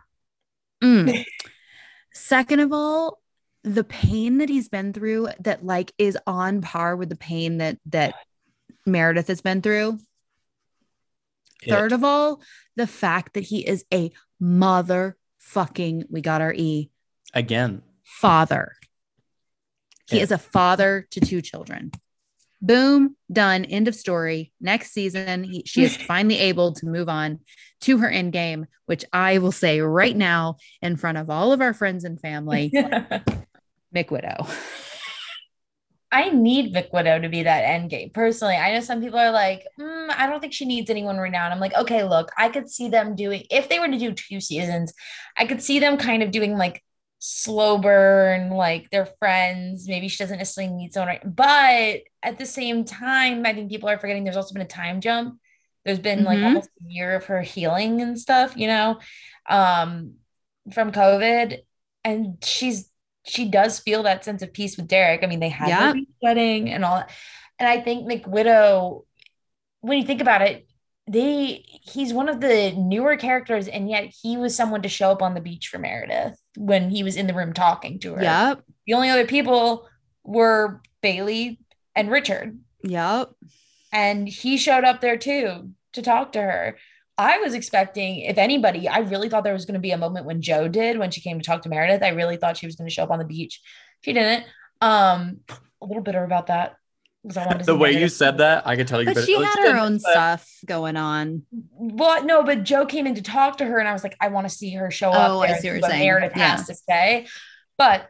Mm. 0.83 1.25
Second 2.13 2.59
of 2.59 2.73
all, 2.73 3.21
the 3.65 3.83
pain 3.85 4.39
that 4.39 4.49
he's 4.49 4.69
been 4.69 4.93
through 4.93 5.29
that 5.41 5.65
like 5.65 5.91
is 5.99 6.17
on 6.27 6.61
par 6.61 6.95
with 6.97 7.09
the 7.09 7.17
pain 7.17 7.59
that 7.59 7.79
that 7.87 8.15
Meredith 8.87 9.29
has 9.29 9.41
been 9.41 9.63
through. 9.63 9.99
Third 11.67 11.93
of 11.93 12.05
all, 12.05 12.43
the 12.77 12.87
fact 12.87 13.33
that 13.35 13.45
he 13.45 13.67
is 13.67 13.85
a 13.93 14.13
motherfucking 14.43 16.05
we 16.11 16.21
got 16.21 16.43
our 16.43 16.53
E 16.53 16.91
Again. 17.33 17.83
father. 18.05 18.73
He 20.11 20.19
Yeah. 20.19 20.23
is 20.25 20.31
a 20.31 20.39
father 20.39 21.07
to 21.13 21.21
two 21.21 21.41
children. 21.41 21.91
Boom, 22.61 23.17
done. 23.33 23.65
End 23.65 23.89
of 23.89 23.95
story. 23.95 24.53
Next 24.61 24.93
season, 24.93 25.45
he, 25.45 25.63
she 25.67 25.83
is 25.85 25.97
finally 26.07 26.39
able 26.39 26.73
to 26.75 26.87
move 26.87 27.09
on 27.09 27.41
to 27.83 27.99
her 27.99 28.09
end 28.11 28.33
game, 28.33 28.67
which 28.87 29.05
I 29.13 29.39
will 29.39 29.53
say 29.53 29.81
right 29.81 30.17
now 30.17 30.57
in 30.83 30.97
front 30.97 31.19
of 31.19 31.31
all 31.31 31.53
of 31.53 31.61
our 31.63 31.73
friends 31.75 32.05
and 32.05 32.21
family, 32.21 32.73
McWidow. 33.95 34.49
I 36.13 36.31
need 36.31 36.73
Vic 36.73 36.91
Widow 36.93 37.19
to 37.21 37.29
be 37.29 37.43
that 37.43 37.65
end 37.65 37.91
game. 37.91 38.11
Personally, 38.11 38.55
I 38.55 38.73
know 38.73 38.81
some 38.81 39.01
people 39.03 39.19
are 39.19 39.33
like, 39.33 39.65
"Mm, 39.81 40.11
I 40.17 40.29
don't 40.29 40.41
think 40.41 40.53
she 40.53 40.65
needs 40.65 40.89
anyone 40.89 41.19
renowned. 41.19 41.53
I'm 41.53 41.59
like, 41.59 41.75
okay, 41.75 42.05
look, 42.05 42.31
I 42.39 42.51
could 42.51 42.71
see 42.71 42.89
them 42.89 43.17
doing 43.17 43.45
if 43.51 43.69
they 43.69 43.81
were 43.81 43.89
to 43.89 43.99
do 43.99 44.13
two 44.13 44.41
seasons, 44.41 44.93
I 45.37 45.47
could 45.47 45.61
see 45.63 45.81
them 45.81 45.97
kind 45.97 46.23
of 46.23 46.31
doing 46.31 46.57
like 46.57 46.85
slow 47.19 47.79
burn, 47.79 48.51
like 48.51 48.91
they're 48.91 49.07
friends. 49.19 49.89
Maybe 49.89 50.07
she 50.09 50.19
doesn't 50.23 50.39
necessarily 50.39 50.73
need 50.73 50.93
someone, 50.93 51.09
right? 51.09 51.37
But 51.37 52.03
at 52.23 52.39
the 52.39 52.47
same 52.47 52.85
time, 52.85 53.45
I 53.45 53.53
think 53.53 53.71
people 53.71 53.89
are 53.89 53.99
forgetting 53.99 54.23
there's 54.25 54.37
also 54.37 54.53
been 54.55 54.63
a 54.63 54.67
time 54.67 55.01
jump. 55.01 55.41
There's 55.85 55.99
been 55.99 56.23
like 56.25 56.39
Mhm. 56.39 56.45
almost 56.45 56.71
a 56.81 56.93
year 56.93 57.15
of 57.17 57.25
her 57.27 57.43
healing 57.43 58.01
and 58.01 58.19
stuff, 58.19 58.57
you 58.57 58.69
know, 58.69 59.01
um, 59.49 60.15
from 60.73 60.93
COVID, 60.93 61.59
and 62.05 62.39
she's 62.45 62.89
she 63.27 63.49
does 63.49 63.79
feel 63.79 64.03
that 64.03 64.25
sense 64.25 64.43
of 64.43 64.53
peace 64.53 64.77
with 64.77 64.89
Derek. 64.89 65.23
I 65.23 65.27
mean, 65.27 65.41
they 65.41 65.49
had 65.49 65.69
Yeah. 65.69 65.95
wedding 66.23 66.71
and 66.71 66.85
all 66.85 66.97
that. 66.97 67.11
And 67.59 67.69
I 67.69 67.81
think 67.81 68.07
McWidow, 68.11 69.05
when 69.81 69.99
you 69.99 70.05
think 70.05 70.21
about 70.21 70.43
it, 70.43 70.67
they 71.07 71.65
he's 71.83 72.15
one 72.15 72.29
of 72.31 72.41
the 72.41 72.73
newer 72.73 73.17
characters, 73.17 73.69
and 73.69 73.91
yet 73.91 74.13
he 74.23 74.37
was 74.39 74.57
someone 74.57 74.83
to 74.83 74.89
show 74.89 75.11
up 75.11 75.21
on 75.23 75.35
the 75.35 75.41
beach 75.41 75.69
for 75.69 75.79
Meredith 75.79 76.39
when 76.57 76.89
he 76.91 77.03
was 77.03 77.17
in 77.17 77.27
the 77.27 77.35
room 77.35 77.53
talking 77.53 77.99
to 78.01 78.15
her. 78.15 78.23
Yep. 78.23 78.63
The 78.87 78.95
only 78.95 79.11
other 79.11 79.27
people 79.27 79.87
were 80.23 80.81
Bailey 81.03 81.61
and 81.95 82.11
Richard. 82.11 82.59
Yep. 82.83 83.33
And 83.93 84.27
he 84.29 84.57
showed 84.57 84.85
up 84.85 85.01
there 85.01 85.19
too 85.19 85.71
to 85.93 86.03
talk 86.03 86.33
to 86.33 86.41
her. 86.41 86.79
I 87.17 87.39
was 87.39 87.55
expecting, 87.55 88.21
if 88.21 88.39
anybody, 88.39 88.89
I 88.89 88.99
really 88.99 89.29
thought 89.29 89.45
there 89.45 89.53
was 89.53 89.67
going 89.67 89.75
to 89.75 89.81
be 89.81 89.93
a 89.93 89.97
moment 89.99 90.27
when 90.27 90.43
Jo 90.43 90.67
did 90.69 90.99
when 90.99 91.11
she 91.13 91.21
came 91.21 91.39
to 91.39 91.45
talk 91.45 91.63
to 91.63 91.69
Meredith. 91.69 92.03
I 92.03 92.09
really 92.09 92.37
thought 92.37 92.57
she 92.57 92.67
was 92.67 92.75
going 92.75 92.89
to 92.89 92.95
show 92.95 93.05
up 93.05 93.11
on 93.11 93.19
the 93.21 93.25
beach. 93.25 93.61
She 94.03 94.13
didn't. 94.13 94.45
Um, 94.81 95.41
a 95.81 95.87
little 95.87 96.03
bitter 96.03 96.25
about 96.25 96.49
that. 96.49 96.77
'cause 97.27 97.39
I 97.39 97.47
wanted 97.47 97.61
to 97.61 97.65
The 97.65 97.73
see 97.73 97.79
way 97.79 97.93
you 97.99 98.09
said 98.09 98.37
that, 98.39 98.67
I 98.67 98.77
could 98.77 98.87
tell 98.87 99.01
you. 99.01 99.15
But 99.15 99.25
she 99.25 99.33
had 99.41 99.73
her 99.73 99.79
own 99.79 99.95
but- 99.95 100.11
stuff 100.11 100.47
going 100.67 100.97
on. 100.99 101.43
Well, 101.73 102.23
no, 102.25 102.43
but 102.43 102.65
Jo 102.65 102.85
came 102.85 103.07
in 103.07 103.15
to 103.15 103.23
talk 103.23 103.57
to 103.59 103.65
her, 103.65 103.79
and 103.79 103.89
I 103.89 103.95
was 103.95 104.03
like, 104.05 104.15
I 104.21 104.29
want 104.29 104.47
to 104.47 104.55
see 104.55 104.71
her 104.75 104.91
show 104.91 105.11
up. 105.11 105.31
Oh, 105.31 105.41
I 105.41 105.55
see 105.57 105.69
and 105.69 105.81
what 105.81 105.89
you're 105.89 105.91
saying. 105.91 106.03
Meredith 106.07 106.33
Yeah. 106.37 106.57
has 106.57 106.67
to 106.67 106.75
say, 106.75 107.27
but 107.79 108.09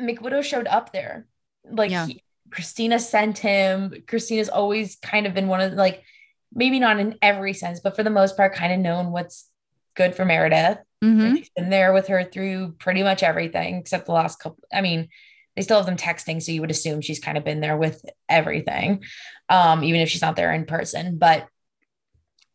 McWidow 0.00 0.42
showed 0.42 0.66
up 0.66 0.92
there. 0.92 1.26
Like 1.70 1.90
Yeah. 1.92 2.06
he- 2.06 2.22
Cristina 2.50 2.98
sent 2.98 3.38
him. 3.38 3.94
Cristina's 4.08 4.48
always 4.48 4.96
kind 4.96 5.26
of 5.26 5.32
been 5.34 5.46
one 5.46 5.60
of 5.60 5.70
the, 5.70 5.76
like, 5.76 6.02
maybe 6.54 6.78
not 6.80 6.98
in 7.00 7.16
every 7.22 7.54
sense, 7.54 7.80
but 7.80 7.96
for 7.96 8.02
the 8.02 8.10
most 8.10 8.36
part, 8.36 8.54
kind 8.54 8.72
of 8.72 8.78
known 8.78 9.12
what's 9.12 9.48
good 9.94 10.14
for 10.14 10.24
Meredith. 10.24 10.78
Mhm. 11.02 11.36
She's 11.38 11.50
been 11.50 11.70
there 11.70 11.92
with 11.92 12.06
her 12.08 12.24
through 12.24 12.72
pretty 12.78 13.02
much 13.02 13.22
everything 13.22 13.76
except 13.76 14.06
the 14.06 14.12
last 14.12 14.38
couple. 14.38 14.62
I 14.72 14.80
mean, 14.80 15.08
they 15.56 15.62
still 15.62 15.76
have 15.76 15.86
them 15.86 15.96
texting, 15.96 16.40
so 16.42 16.52
you 16.52 16.60
would 16.62 16.70
assume 16.70 17.00
she's 17.00 17.18
kind 17.20 17.36
of 17.36 17.44
been 17.44 17.60
there 17.60 17.76
with 17.76 18.02
everything, 18.28 19.02
um, 19.48 19.84
even 19.84 20.00
if 20.00 20.08
she's 20.08 20.22
not 20.22 20.36
there 20.36 20.52
in 20.52 20.64
person. 20.64 21.18
But 21.18 21.46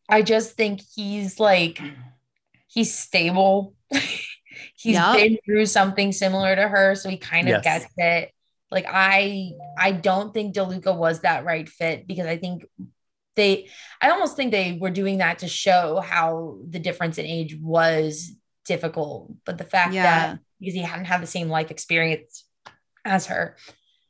I 0.10 0.22
just 0.22 0.56
think 0.56 0.82
he's 0.95 1.40
like 1.40 1.80
he's 2.68 2.98
stable. 2.98 3.76
he's 4.76 4.95
Yeah. 4.95 5.14
been 5.14 5.38
through 5.45 5.65
something 5.68 6.11
similar 6.11 6.56
to 6.56 6.68
her, 6.68 6.95
so 6.95 7.10
he 7.10 7.18
kind 7.18 7.48
of 7.48 7.64
Yes. 7.64 7.64
gets 7.64 7.94
it. 7.98 8.32
Like 8.72 8.86
I, 8.88 9.52
I 9.78 9.91
don't 9.91 10.34
think 10.34 10.56
DeLuca 10.56 10.95
was 10.95 11.22
that 11.22 11.45
right 11.45 11.68
fit 11.69 12.07
because 12.07 12.26
I 12.26 12.38
think 12.38 12.65
they 13.38 13.69
I 14.01 14.09
almost 14.09 14.35
think 14.35 14.51
they 14.51 14.77
were 14.80 14.89
doing 14.91 15.19
that 15.19 15.39
to 15.39 15.47
show 15.47 16.01
how 16.01 16.59
the 16.68 16.80
difference 16.80 17.18
in 17.18 17.26
age 17.26 17.55
was 17.55 18.31
difficult. 18.65 19.31
But 19.45 19.57
the 19.57 19.64
fact 19.64 19.93
Yeah. 19.93 20.03
that 20.03 20.39
because 20.59 20.76
he 20.76 20.81
hadn't 20.81 21.05
had 21.05 21.22
the 21.22 21.27
same 21.27 21.47
life 21.47 21.72
experience 21.72 22.43
as 23.05 23.27
her. 23.27 23.55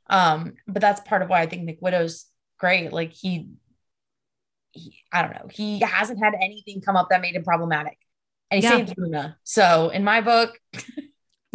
Um, 0.09 0.55
but 0.67 0.81
that's 0.81 1.01
part 1.01 1.21
of 1.21 1.29
why 1.29 1.41
I 1.41 1.45
think 1.45 1.63
Nick 1.63 1.81
McWidow's 1.81 2.25
great. 2.57 2.91
Like 2.91 3.13
he, 3.13 3.49
he 4.71 5.03
I 5.11 5.21
don't 5.21 5.35
know, 5.35 5.47
he 5.51 5.79
hasn't 5.79 6.23
had 6.23 6.33
anything 6.35 6.81
come 6.81 6.95
up 6.95 7.09
that 7.11 7.21
made 7.21 7.35
him 7.35 7.43
problematic. 7.43 7.97
And 8.49 8.63
he 8.63 8.67
Yeah. 8.67 8.77
saved 8.77 8.95
Luna. 8.97 9.37
So 9.43 9.89
in 9.89 10.03
my 10.03 10.21
book, 10.21 10.57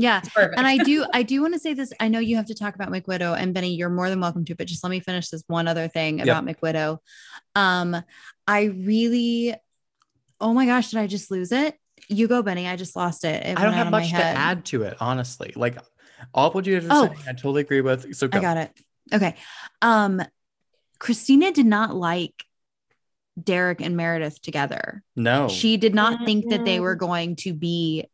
Yeah. 0.02 0.20
And 0.36 0.66
I 0.66 0.78
do, 0.78 1.06
I 1.14 1.22
do 1.22 1.40
want 1.42 1.54
to 1.54 1.60
say 1.60 1.74
this. 1.74 1.92
I 2.00 2.08
know 2.08 2.18
you 2.18 2.34
have 2.36 2.46
to 2.46 2.54
talk 2.54 2.74
about 2.74 2.88
McWidow, 2.90 3.38
and 3.38 3.54
Benny, 3.54 3.74
you're 3.74 3.88
more 3.88 4.10
than 4.10 4.20
welcome 4.20 4.44
to. 4.46 4.54
But 4.56 4.66
just 4.66 4.82
let 4.82 4.90
me 4.90 4.98
finish 4.98 5.28
this 5.28 5.44
one 5.46 5.68
other 5.68 5.86
thing 5.86 6.18
Yep. 6.18 6.26
about 6.26 6.44
McWidow. 6.44 6.98
Um, 7.54 8.02
I 8.46 8.64
really, 8.64 9.54
oh 10.40 10.52
my 10.52 10.66
gosh, 10.66 10.90
did 10.90 10.98
I 10.98 11.06
just 11.06 11.30
lose 11.30 11.52
it? 11.52 11.76
You 12.08 12.26
go, 12.26 12.42
Benny. 12.42 12.66
I 12.66 12.74
just 12.74 12.96
lost 12.96 13.24
it. 13.24 13.46
It 13.46 13.56
I 13.58 13.62
don't 13.62 13.74
have 13.74 13.90
much 13.92 14.10
to 14.10 14.16
add 14.16 14.64
to 14.66 14.82
it, 14.82 14.96
honestly. 14.98 15.52
Like 15.54 15.78
all 16.34 16.48
of 16.48 16.54
what 16.54 16.66
you 16.66 16.78
guys 16.80 16.88
are 16.88 16.92
Oh. 16.92 17.06
saying, 17.06 17.18
I 17.28 17.32
totally 17.32 17.60
agree 17.60 17.80
with. 17.80 18.14
So 18.16 18.26
go. 18.26 18.38
I 18.38 18.40
got 18.42 18.56
it. 18.56 18.72
Okay. 19.14 19.36
Um, 19.82 20.20
Cristina 20.98 21.52
did 21.52 21.66
not 21.66 21.94
like 21.94 22.44
Derek 23.42 23.80
and 23.80 23.96
Meredith 23.96 24.42
together. 24.42 25.02
No, 25.16 25.48
She 25.48 25.76
did 25.76 25.94
not 25.94 26.24
think 26.26 26.50
that 26.50 26.64
they 26.64 26.80
were 26.80 26.96
going 26.96 27.36
to 27.36 27.54
be 27.54 28.06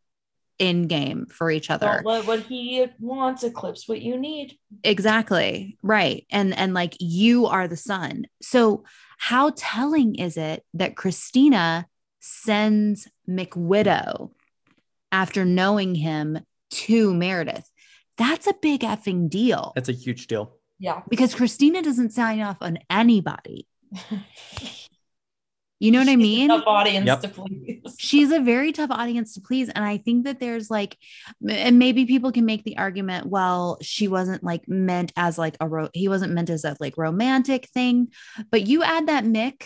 in 0.59 0.87
game 0.87 1.27
for 1.27 1.51
each 1.51 1.71
other. 1.71 2.03
Don't 2.05 2.27
what 2.27 2.41
he 2.41 2.87
wants 2.99 3.45
eclipse 3.45 3.89
what 3.89 4.03
you 4.03 4.19
need. 4.19 4.59
Exactly. 4.85 5.79
Right. 5.83 6.27
And 6.31 6.57
and 6.57 6.75
like 6.75 6.97
you 6.99 7.47
are 7.47 7.69
the 7.69 7.77
sun. 7.77 8.27
So 8.43 8.85
how 9.19 9.53
telling 9.57 10.17
is 10.17 10.37
it 10.37 10.65
that 10.75 10.97
Cristina 10.97 11.87
sends 12.21 13.09
McWidow 13.29 14.31
after 15.13 15.45
knowing 15.45 15.95
him 15.95 16.41
to 16.71 17.15
Meredith? 17.15 17.69
That's 18.17 18.47
a 18.47 18.55
big 18.55 18.81
effing 18.81 19.29
deal 19.29 19.73
that's 19.75 19.89
a 19.89 19.93
huge 19.93 20.27
deal. 20.27 20.55
Yeah. 20.81 21.03
because 21.09 21.35
Cristina 21.35 21.83
doesn't 21.83 22.11
sign 22.11 22.41
off 22.41 22.59
on 22.61 22.79
anybody. 22.89 23.67
You 25.81 25.93
know 25.93 26.01
what 26.01 26.09
I 26.09 26.17
mean? 26.17 26.49
Tough 26.49 26.65
audience 26.67 27.07
Yep. 27.07 27.21
to 27.21 27.29
please. 27.29 27.83
she's 27.99 28.33
a 28.33 28.41
very 28.41 28.73
tough 28.73 28.91
audience 28.91 29.35
to 29.35 29.41
please 29.41 29.69
and 29.69 29.85
i 29.85 29.97
think 29.97 30.25
that 30.25 30.39
there's 30.41 30.71
like 30.71 30.97
and 31.49 31.79
maybe 31.79 32.05
people 32.07 32.31
can 32.33 32.45
make 32.45 32.65
the 32.65 32.77
argument 32.79 33.27
well 33.27 33.79
she 33.83 34.09
wasn't 34.09 34.43
like 34.45 34.69
meant 34.69 35.13
as 35.17 35.39
like 35.39 35.57
a 35.61 35.69
ro- 35.69 35.89
he 35.95 36.09
wasn't 36.09 36.33
meant 36.33 36.51
as 36.51 36.65
a 36.65 36.77
like 36.81 36.97
romantic 36.97 37.69
thing 37.69 38.09
but 38.51 38.67
you 38.67 38.83
add 38.83 39.07
that 39.09 39.25
mick 39.25 39.65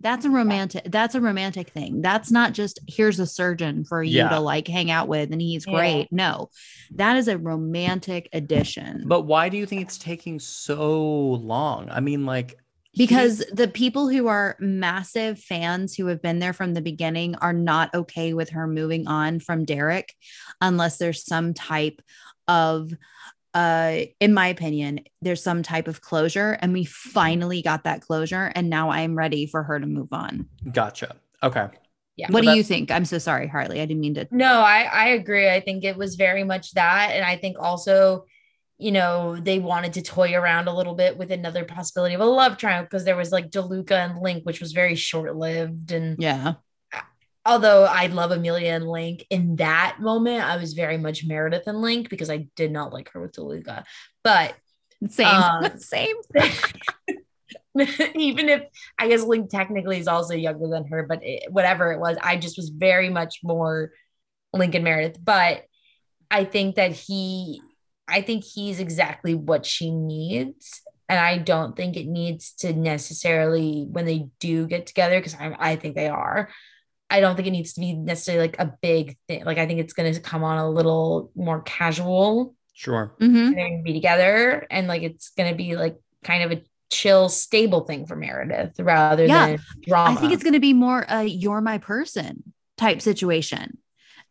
that's 0.00 0.24
a 0.24 0.30
romantic 0.30 0.84
that's 0.86 1.14
a 1.16 1.20
romantic 1.20 1.70
thing 1.70 2.00
that's 2.02 2.30
not 2.30 2.52
just 2.52 2.78
here's 2.86 3.18
a 3.18 3.26
surgeon 3.26 3.84
for 3.84 4.02
you 4.02 4.18
Yeah. 4.18 4.28
to 4.30 4.40
like 4.40 4.68
hang 4.68 4.90
out 4.90 5.08
with 5.08 5.32
and 5.32 5.40
he's 5.40 5.66
Yeah. 5.66 5.74
great 5.74 6.08
no 6.12 6.50
that 6.94 7.16
is 7.16 7.26
a 7.28 7.36
romantic 7.38 8.28
addition 8.32 9.04
But 9.06 9.22
why 9.22 9.48
do 9.48 9.56
you 9.56 9.66
think 9.66 9.82
it's 9.82 9.98
taking 9.98 10.38
so 10.38 11.00
long? 11.32 11.90
I 11.90 12.00
mean, 12.00 12.24
like 12.26 12.56
because 12.98 13.42
the 13.52 13.68
people 13.68 14.08
who 14.08 14.26
are 14.26 14.56
massive 14.58 15.38
fans 15.38 15.94
who 15.94 16.06
have 16.06 16.20
been 16.20 16.40
there 16.40 16.52
from 16.52 16.74
the 16.74 16.82
beginning 16.82 17.36
are 17.36 17.52
not 17.52 17.94
okay 17.94 18.34
with 18.34 18.50
her 18.50 18.66
moving 18.66 19.06
on 19.06 19.40
from 19.40 19.64
Derek 19.64 20.14
unless 20.60 20.98
there's 20.98 21.24
some 21.24 21.54
type 21.54 22.02
of 22.46 22.92
uh 23.54 24.00
in 24.20 24.34
my 24.34 24.48
opinion 24.48 25.00
there's 25.22 25.42
some 25.42 25.62
type 25.62 25.88
of 25.88 26.02
closure 26.02 26.58
and 26.60 26.74
we 26.74 26.84
finally 26.84 27.62
got 27.62 27.84
that 27.84 28.02
closure 28.02 28.52
and 28.54 28.68
now 28.68 28.90
I'm 28.90 29.16
ready 29.16 29.46
for 29.46 29.62
her 29.62 29.80
to 29.80 29.86
move 29.86 30.12
on. 30.12 30.48
gotcha. 30.70 31.16
Okay. 31.42 31.68
Yeah. 32.16 32.26
what 32.30 32.44
So 32.44 32.50
do 32.50 32.56
you 32.56 32.64
think? 32.64 32.90
I'm 32.90 33.04
so 33.04 33.18
sorry 33.18 33.46
Harley. 33.46 33.80
I 33.80 33.86
didn't 33.86 34.00
mean 34.00 34.14
to 34.14 34.26
No, 34.32 34.60
I 34.60 34.82
I 34.82 35.08
agree. 35.10 35.48
I 35.48 35.60
think 35.60 35.84
it 35.84 35.96
was 35.96 36.16
very 36.16 36.42
much 36.42 36.72
that, 36.72 37.12
and 37.14 37.24
I 37.24 37.36
think 37.36 37.56
also, 37.60 38.26
you 38.78 38.92
know, 38.92 39.36
they 39.36 39.58
wanted 39.58 39.94
to 39.94 40.02
toy 40.02 40.34
around 40.34 40.68
a 40.68 40.74
little 40.74 40.94
bit 40.94 41.18
with 41.18 41.32
another 41.32 41.64
possibility 41.64 42.14
of 42.14 42.20
a 42.20 42.24
love 42.24 42.56
triangle 42.56 42.84
because 42.84 43.04
there 43.04 43.16
was 43.16 43.32
like 43.32 43.50
Deluca 43.50 43.92
and 43.92 44.22
Link, 44.22 44.44
which 44.44 44.60
was 44.60 44.72
very 44.72 44.94
short 44.94 45.34
lived. 45.36 45.90
And 45.90 46.16
Yeah. 46.22 46.54
although 47.44 47.84
I 47.84 48.06
love 48.06 48.30
Amelia 48.30 48.70
and 48.70 48.86
Link, 48.86 49.26
in 49.30 49.56
that 49.56 49.96
moment 50.00 50.44
I 50.44 50.56
was 50.56 50.74
very 50.74 50.96
much 50.96 51.24
Meredith 51.26 51.66
and 51.66 51.80
Link 51.82 52.08
because 52.08 52.30
I 52.30 52.46
did 52.54 52.70
not 52.70 52.92
like 52.92 53.10
her 53.12 53.20
with 53.20 53.32
Deluca, 53.32 53.84
but 54.22 54.54
Same. 55.08 55.42
Um, 55.42 55.72
Same. 55.78 56.16
even 58.14 58.48
if 58.48 58.62
I 58.98 59.08
guess 59.08 59.22
Link 59.22 59.50
technically 59.50 59.98
is 59.98 60.08
also 60.08 60.34
younger 60.34 60.68
than 60.68 60.86
her, 60.88 61.04
but 61.04 61.24
it, 61.24 61.52
whatever 61.52 61.92
it 61.92 62.00
was, 62.00 62.16
I 62.22 62.36
just 62.36 62.56
was 62.56 62.68
very 62.70 63.08
much 63.08 63.40
more 63.42 63.92
Link 64.52 64.74
and 64.74 64.84
Meredith. 64.84 65.18
But 65.22 65.64
I 66.30 66.44
think 66.44 66.76
that 66.76 66.92
he, 66.92 67.60
I 68.08 68.22
think 68.22 68.44
he's 68.44 68.80
exactly 68.80 69.34
what 69.34 69.66
she 69.66 69.90
needs. 69.90 70.80
And 71.10 71.18
I 71.18 71.38
don't 71.38 71.76
think 71.76 71.96
it 71.96 72.06
needs 72.06 72.52
to 72.60 72.72
necessarily, 72.72 73.86
when 73.90 74.04
they 74.04 74.28
do 74.40 74.66
get 74.66 74.86
together, 74.86 75.18
because 75.18 75.34
I, 75.34 75.54
I 75.58 75.76
think 75.76 75.94
they 75.94 76.08
are, 76.08 76.50
I 77.10 77.20
don't 77.20 77.34
think 77.36 77.48
it 77.48 77.52
needs 77.52 77.72
to 77.74 77.80
be 77.80 77.94
necessarily 77.94 78.48
like 78.48 78.58
a 78.58 78.74
big 78.82 79.16
thing. 79.26 79.44
Like, 79.44 79.56
I 79.58 79.66
think 79.66 79.80
it's 79.80 79.94
going 79.94 80.12
to 80.12 80.20
come 80.20 80.44
on 80.44 80.58
a 80.58 80.68
little 80.70 81.30
more 81.34 81.62
casual 81.62 82.54
Sure. 82.74 83.12
Mhm. 83.20 83.54
they're 83.54 83.68
gonna 83.70 83.82
be 83.82 83.92
together 83.92 84.64
and 84.70 84.86
like 84.86 85.02
it's 85.02 85.30
gonna 85.30 85.54
be 85.56 85.74
like 85.74 85.96
kind 86.22 86.44
of 86.44 86.52
a 86.56 86.62
chill 86.92 87.28
stable 87.28 87.80
thing 87.80 88.06
for 88.06 88.14
meredith 88.14 88.78
rather 88.78 89.26
Yeah. 89.26 89.46
than 89.48 89.58
drama 89.82 90.12
I 90.12 90.14
think 90.20 90.32
it's 90.32 90.44
going 90.44 90.52
to 90.52 90.60
be 90.60 90.72
more 90.74 91.04
a 91.08 91.24
you're 91.24 91.60
my 91.60 91.78
person 91.78 92.52
type 92.76 93.02
situation. 93.02 93.78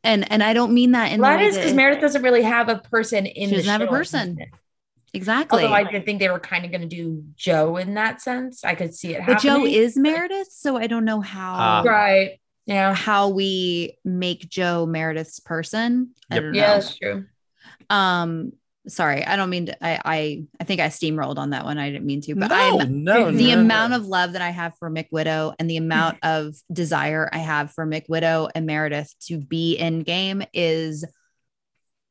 And 0.04 0.32
and 0.32 0.42
I 0.44 0.54
don't 0.54 0.74
mean 0.74 0.92
that 0.92 1.12
in 1.12 1.20
well, 1.22 1.32
the 1.32 1.38
that 1.38 1.44
way 1.44 1.48
is 1.50 1.56
because 1.58 1.74
meredith 1.74 2.02
doesn't 2.02 2.22
really 2.24 2.44
have 2.44 2.70
a 2.70 2.78
person 2.80 3.26
in 3.26 3.50
She 3.50 3.56
doesn't 3.56 3.70
have 3.72 3.82
a 3.82 3.88
person. 3.88 4.38
exactly. 5.14 5.64
although 5.64 5.74
i 5.76 5.84
did 5.84 6.06
think 6.06 6.20
they 6.20 6.30
were 6.30 6.40
kind 6.40 6.66
of 6.66 6.72
going 6.72 6.82
to 6.82 6.88
do 6.88 7.24
jo 7.36 7.78
in 7.78 7.94
that 7.96 8.22
sense 8.22 8.64
i 8.64 8.76
could 8.76 8.94
see 8.94 9.16
it 9.16 9.24
but 9.26 9.40
Jo 9.40 9.66
is 9.66 9.98
Meredith, 9.98 10.50
so 10.52 10.78
I 10.78 10.88
don't 10.88 11.06
know 11.06 11.22
how 11.22 11.56
Ah. 11.58 11.82
right 11.86 12.40
yeah 12.66 12.94
how 12.94 13.30
we 13.30 13.98
make 14.04 14.48
Jo 14.50 14.86
Meredith's 14.86 15.40
person. 15.40 16.12
I 16.30 16.36
Yep. 16.36 16.44
don't 16.44 16.52
know. 16.52 16.60
yeah 16.60 16.74
that's 16.74 16.98
true 16.98 17.26
Um, 17.90 18.52
sorry, 18.88 19.26
I 19.26 19.36
don't 19.36 19.50
mean 19.50 19.68
to. 19.68 19.86
I 19.86 20.02
I 20.04 20.44
I 20.60 20.64
think 20.64 20.82
I 20.82 20.88
steamrolled 20.88 21.38
on 21.38 21.52
that 21.52 21.66
one. 21.66 21.78
I 21.78 21.90
didn't 21.90 22.06
mean 22.06 22.22
to, 22.22 22.36
but 22.36 22.48
no, 22.48 22.80
I'm 22.80 23.04
no, 23.04 23.32
the 23.32 23.54
no, 23.54 23.62
amount 23.62 23.92
no. 23.92 23.98
of 23.98 24.08
love 24.08 24.34
that 24.34 24.42
I 24.42 24.50
have 24.50 24.78
for 24.78 24.90
McWidow 24.90 25.54
and 25.60 25.70
the 25.70 25.78
amount 25.78 26.18
of 26.24 26.56
desire 26.72 27.30
I 27.32 27.40
have 27.40 27.72
for 27.72 27.86
McWidow 27.86 28.50
and 28.54 28.66
Meredith 28.66 29.14
to 29.28 29.38
be 29.38 29.76
in 29.76 30.04
game 30.04 30.44
is 30.54 31.06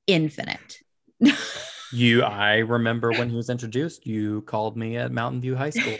infinite. 0.06 0.78
you. 1.92 2.22
I 2.22 2.58
remember 2.58 3.10
when 3.12 3.30
he 3.30 3.36
was 3.36 3.50
introduced. 3.50 4.06
You 4.06 4.42
called 4.42 4.76
me 4.76 4.96
at 4.96 5.12
Mountain 5.12 5.40
View 5.40 5.56
High 5.56 5.70
School. 5.70 5.96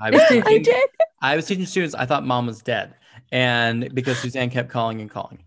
I 0.00 0.10
was 0.10 0.22
teaching, 0.28 0.74
I 1.22 1.36
was 1.36 1.46
teaching 1.46 1.66
students. 1.66 1.94
I 1.94 2.06
thought 2.06 2.24
mom 2.24 2.46
was 2.46 2.62
dead, 2.62 2.94
and 3.30 3.92
because 3.94 4.18
Suzanne 4.18 4.50
kept 4.50 4.70
calling 4.70 5.00
and 5.00 5.10
calling, 5.10 5.44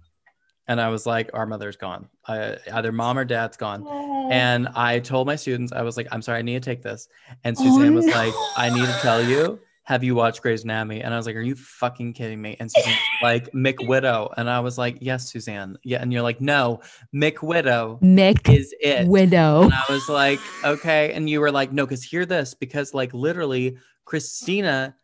and 0.68 0.80
I 0.81 0.90
was 0.90 1.06
like, 1.06 1.30
"Our 1.34 1.45
mother's 1.45 1.76
gone. 1.77 2.07
Uh, 2.27 2.56
either 2.73 2.91
mom 2.91 3.18
or 3.18 3.26
dad's 3.26 3.57
gone." 3.57 3.85
And 4.31 4.68
I 4.76 4.99
told 4.99 5.27
my 5.27 5.35
students, 5.35 5.72
I 5.73 5.81
was 5.81 5.98
like, 5.98 6.07
I'm 6.11 6.22
sorry, 6.22 6.40
I 6.40 6.41
need 6.41 6.61
to 6.64 6.69
take 6.69 6.81
this. 6.81 7.07
And 7.44 7.56
Oh, 7.60 7.64
Suzanne 7.64 7.94
was 7.94 8.06
no. 8.06 8.14
like, 8.15 8.34
I 8.57 8.69
need 8.69 8.85
to 8.85 8.98
tell 9.02 9.22
you 9.22 9.60
"Have 9.84 10.02
you 10.02 10.15
watched 10.15 10.41
Grey's 10.41 10.64
Anatomy?" 10.64 11.02
And 11.02 11.14
I 11.14 11.18
was 11.18 11.26
like, 11.26 11.35
"Are 11.35 11.41
you 11.41 11.56
fucking 11.56 12.14
kidding 12.14 12.41
me?" 12.41 12.56
And 12.60 12.72
Suzanne's 12.72 12.98
like, 13.22 13.52
"McWidow," 13.52 14.34
and 14.38 14.49
I 14.49 14.61
was 14.61 14.77
like, 14.77 14.98
"Yes, 15.02 15.30
Suzanne." 15.30 15.77
Yeah, 15.84 16.02
and 16.02 16.14
you're 16.14 16.22
like, 16.22 16.40
"No, 16.40 16.80
McWidow 17.14 18.02
Mick 18.02 18.49
is 18.53 18.73
it." 18.80 19.07
Widow. 19.07 19.64
And 19.64 19.73
I 19.73 19.84
was 19.91 20.07
like, 20.07 20.40
"Okay," 20.64 21.11
and 21.14 21.30
you 21.30 21.41
were 21.41 21.52
like, 21.52 21.73
"No, 21.73 21.85
because 21.85 22.03
hear 22.03 22.26
this, 22.26 22.53
because 22.53 22.94
like 22.94 23.14
literally, 23.14 23.77
Cristina." 24.06 24.95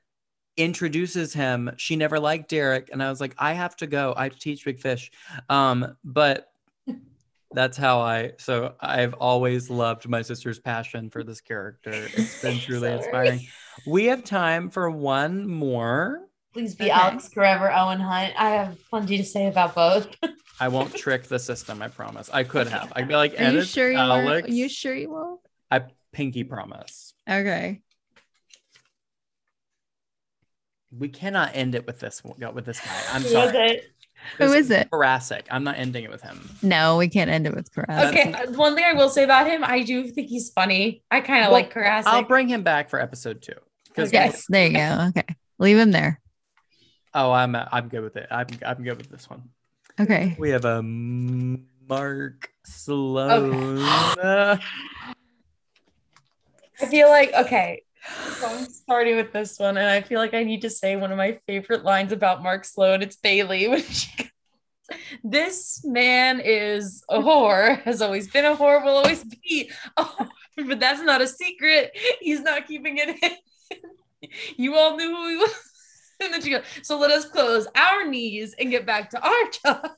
Introduces 0.59 1.33
him 1.33 1.71
she 1.77 1.95
never 1.95 2.19
liked 2.19 2.49
derek 2.49 2.89
and 2.91 3.01
i 3.01 3.09
was 3.09 3.21
like 3.21 3.33
i 3.37 3.53
have 3.53 3.75
to 3.77 3.87
go 3.87 4.13
i 4.17 4.23
have 4.25 4.33
to 4.33 4.39
teach 4.39 4.65
big 4.65 4.79
fish 4.79 5.09
um 5.49 5.95
but 6.03 6.51
that's 7.51 7.77
how 7.77 7.99
I. 7.99 8.33
So 8.37 8.75
I've 8.79 9.15
always 9.15 9.71
loved 9.71 10.07
my 10.07 10.21
sister's 10.21 10.59
passion 10.59 11.09
for 11.09 11.23
this 11.23 11.41
character. 11.41 11.91
It's 12.13 12.41
been 12.43 12.59
truly 12.65 12.91
inspiring. 12.91 13.47
We 13.87 14.05
have 14.05 14.23
time 14.23 14.69
for 14.69 14.89
one 14.91 15.47
more. 15.47 16.27
Please 16.53 16.75
be 16.75 16.85
Okay. 16.85 16.91
Alex 16.91 17.29
Karev, 17.29 17.59
Owen 17.75 17.99
Hunt. 17.99 18.33
I 18.37 18.49
have 18.51 18.77
plenty 18.89 19.17
to 19.17 19.23
say 19.23 19.47
about 19.47 19.73
both. 19.73 20.07
I 20.59 20.67
won't 20.67 20.93
trick 20.93 21.23
the 21.23 21.39
system. 21.39 21.81
I 21.81 21.87
promise. 21.87 22.29
I 22.31 22.43
could 22.43 22.67
have. 22.67 22.93
I'd 22.95 23.07
be 23.07 23.15
like, 23.15 23.39
Are 23.39 23.51
you 23.51 23.63
sure 23.63 23.91
you 23.91 23.97
Alex. 23.97 24.43
won't? 24.43 24.49
You 24.55 24.69
sure 24.69 24.93
you 24.93 25.09
won't? 25.09 25.39
I 25.71 25.81
pinky 26.11 26.43
promise. 26.43 27.15
Okay. 27.27 27.81
We 30.97 31.09
cannot 31.09 31.51
end 31.55 31.75
it 31.75 31.85
with 31.85 31.99
this 31.99 32.21
with 32.23 32.65
this 32.65 32.79
guy. 32.79 33.01
I'm 33.13 33.21
Who 33.21 33.27
is 33.27 33.33
sorry. 33.33 33.57
it? 33.71 33.91
Who 34.37 34.47
This 34.49 34.65
is 34.65 34.71
it? 34.71 34.89
Koracick. 34.91 35.43
I'm 35.49 35.63
not 35.63 35.77
ending 35.77 36.03
it 36.03 36.09
with 36.11 36.21
him. 36.21 36.49
No, 36.61 36.97
we 36.97 37.07
can't 37.07 37.29
end 37.29 37.47
it 37.47 37.55
with 37.55 37.71
Karate. 37.73 38.09
Okay, 38.09 38.33
one 38.55 38.75
thing 38.75 38.83
I 38.85 38.93
will 38.93 39.09
say 39.09 39.23
about 39.23 39.47
him, 39.47 39.63
I 39.63 39.81
do 39.83 40.07
think 40.09 40.27
he's 40.27 40.49
funny. 40.49 41.03
I 41.09 41.21
kind 41.21 41.45
of 41.45 41.51
Well, 41.51 41.61
like 41.61 41.73
Koracick. 41.73 42.03
I'll 42.07 42.23
bring 42.23 42.49
him 42.49 42.63
back 42.63 42.89
for 42.89 42.99
episode 42.99 43.41
two. 43.41 43.53
Because 43.87 44.11
Yes, 44.11 44.45
there 44.49 44.67
you 44.67 44.73
go. 44.73 45.05
Okay. 45.09 45.35
Leave 45.57 45.77
him 45.77 45.91
there. 45.91 46.19
oh, 47.13 47.31
I'm 47.31 47.55
I'm 47.55 47.87
good 47.87 48.01
with 48.01 48.17
it. 48.17 48.27
I'm 48.31 48.47
I'm 48.65 48.83
good 48.83 48.97
with 48.97 49.09
this 49.09 49.29
one. 49.29 49.43
Okay. 49.99 50.35
We 50.39 50.49
have 50.51 50.65
a 50.65 50.81
Mark 50.83 52.51
Sloan. 52.65 53.79
Uh, 53.79 54.57
I 56.81 56.85
feel 56.85 57.09
like 57.09 57.33
okay. 57.33 57.83
So 58.37 58.47
I'm 58.47 58.65
starting 58.65 59.15
with 59.17 59.33
this 59.33 59.59
one, 59.59 59.77
and 59.77 59.87
I 59.87 60.01
feel 60.01 60.19
like 60.19 60.33
I 60.33 60.43
need 60.43 60.61
to 60.61 60.69
say 60.69 60.95
one 60.95 61.11
of 61.11 61.17
my 61.17 61.39
favorite 61.47 61.83
lines 61.83 62.11
about 62.11 62.41
Mark 62.41 62.65
Sloan. 62.65 63.01
It's 63.01 63.15
Bailey 63.17 63.67
when 63.67 63.81
she 63.83 64.09
This 65.23 65.81
man 65.85 66.41
is 66.43 67.03
a 67.09 67.19
whore, 67.19 67.81
has 67.81 68.01
always 68.01 68.29
been 68.29 68.45
a 68.45 68.55
whore, 68.55 68.83
will 68.83 68.97
always 68.97 69.23
be. 69.23 69.69
whore, 69.97 70.29
but 70.67 70.79
that's 70.79 71.01
not 71.01 71.21
a 71.21 71.27
secret. 71.27 71.91
He's 72.21 72.41
not 72.41 72.67
keeping 72.67 72.97
it 72.97 73.21
in. 73.21 73.31
You 74.57 74.75
all 74.75 74.97
knew 74.97 75.15
who 75.15 75.29
he 75.29 75.35
was. 75.37 75.55
And 76.21 76.33
then 76.33 76.41
she 76.41 76.49
goes, 76.49 76.63
So 76.83 76.99
let 76.99 77.09
us 77.09 77.23
close 77.25 77.67
our 77.73 78.05
knees 78.05 78.53
and 78.59 78.69
get 78.69 78.85
back 78.85 79.11
to 79.11 79.21
our 79.25 79.49
job. 79.63 79.91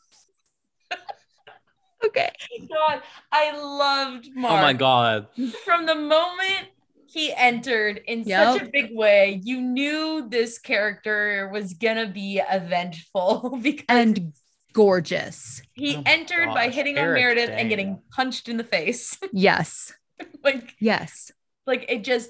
Okay. 2.06 2.32
God, 2.70 3.02
I 3.32 3.58
loved 3.60 4.30
Mark 4.36 4.54
oh 4.54 4.62
my 4.62 4.74
god. 4.74 5.28
from 5.66 5.88
the 5.88 5.96
moment 5.96 6.68
he 7.12 7.34
entered 7.34 8.02
in 8.08 8.24
Yep. 8.24 8.54
such 8.54 8.62
a 8.68 8.70
big 8.72 8.96
way, 8.96 9.42
you 9.44 9.62
knew 9.62 10.28
this 10.30 10.58
character 10.60 11.50
was 11.52 11.74
gonna 11.74 12.08
be 12.08 12.40
eventful 12.50 13.60
because 13.62 13.86
And 13.90 14.34
gorgeous. 14.74 15.62
he 15.74 15.96
Oh 15.98 16.02
my 16.06 16.12
entered 16.12 16.48
by 16.54 16.68
gosh, 16.68 16.76
hitting 16.76 16.98
on 16.98 17.14
Meredith 17.14 17.50
Dane. 17.50 17.60
and 17.60 17.70
getting 17.70 18.02
punched 18.16 18.48
in 18.50 18.58
the 18.58 18.64
face. 18.64 19.18
Yes. 19.34 19.94
like, 20.44 20.74
Yes. 20.80 21.32
like 21.68 21.86
it 21.90 22.04
just. 22.04 22.30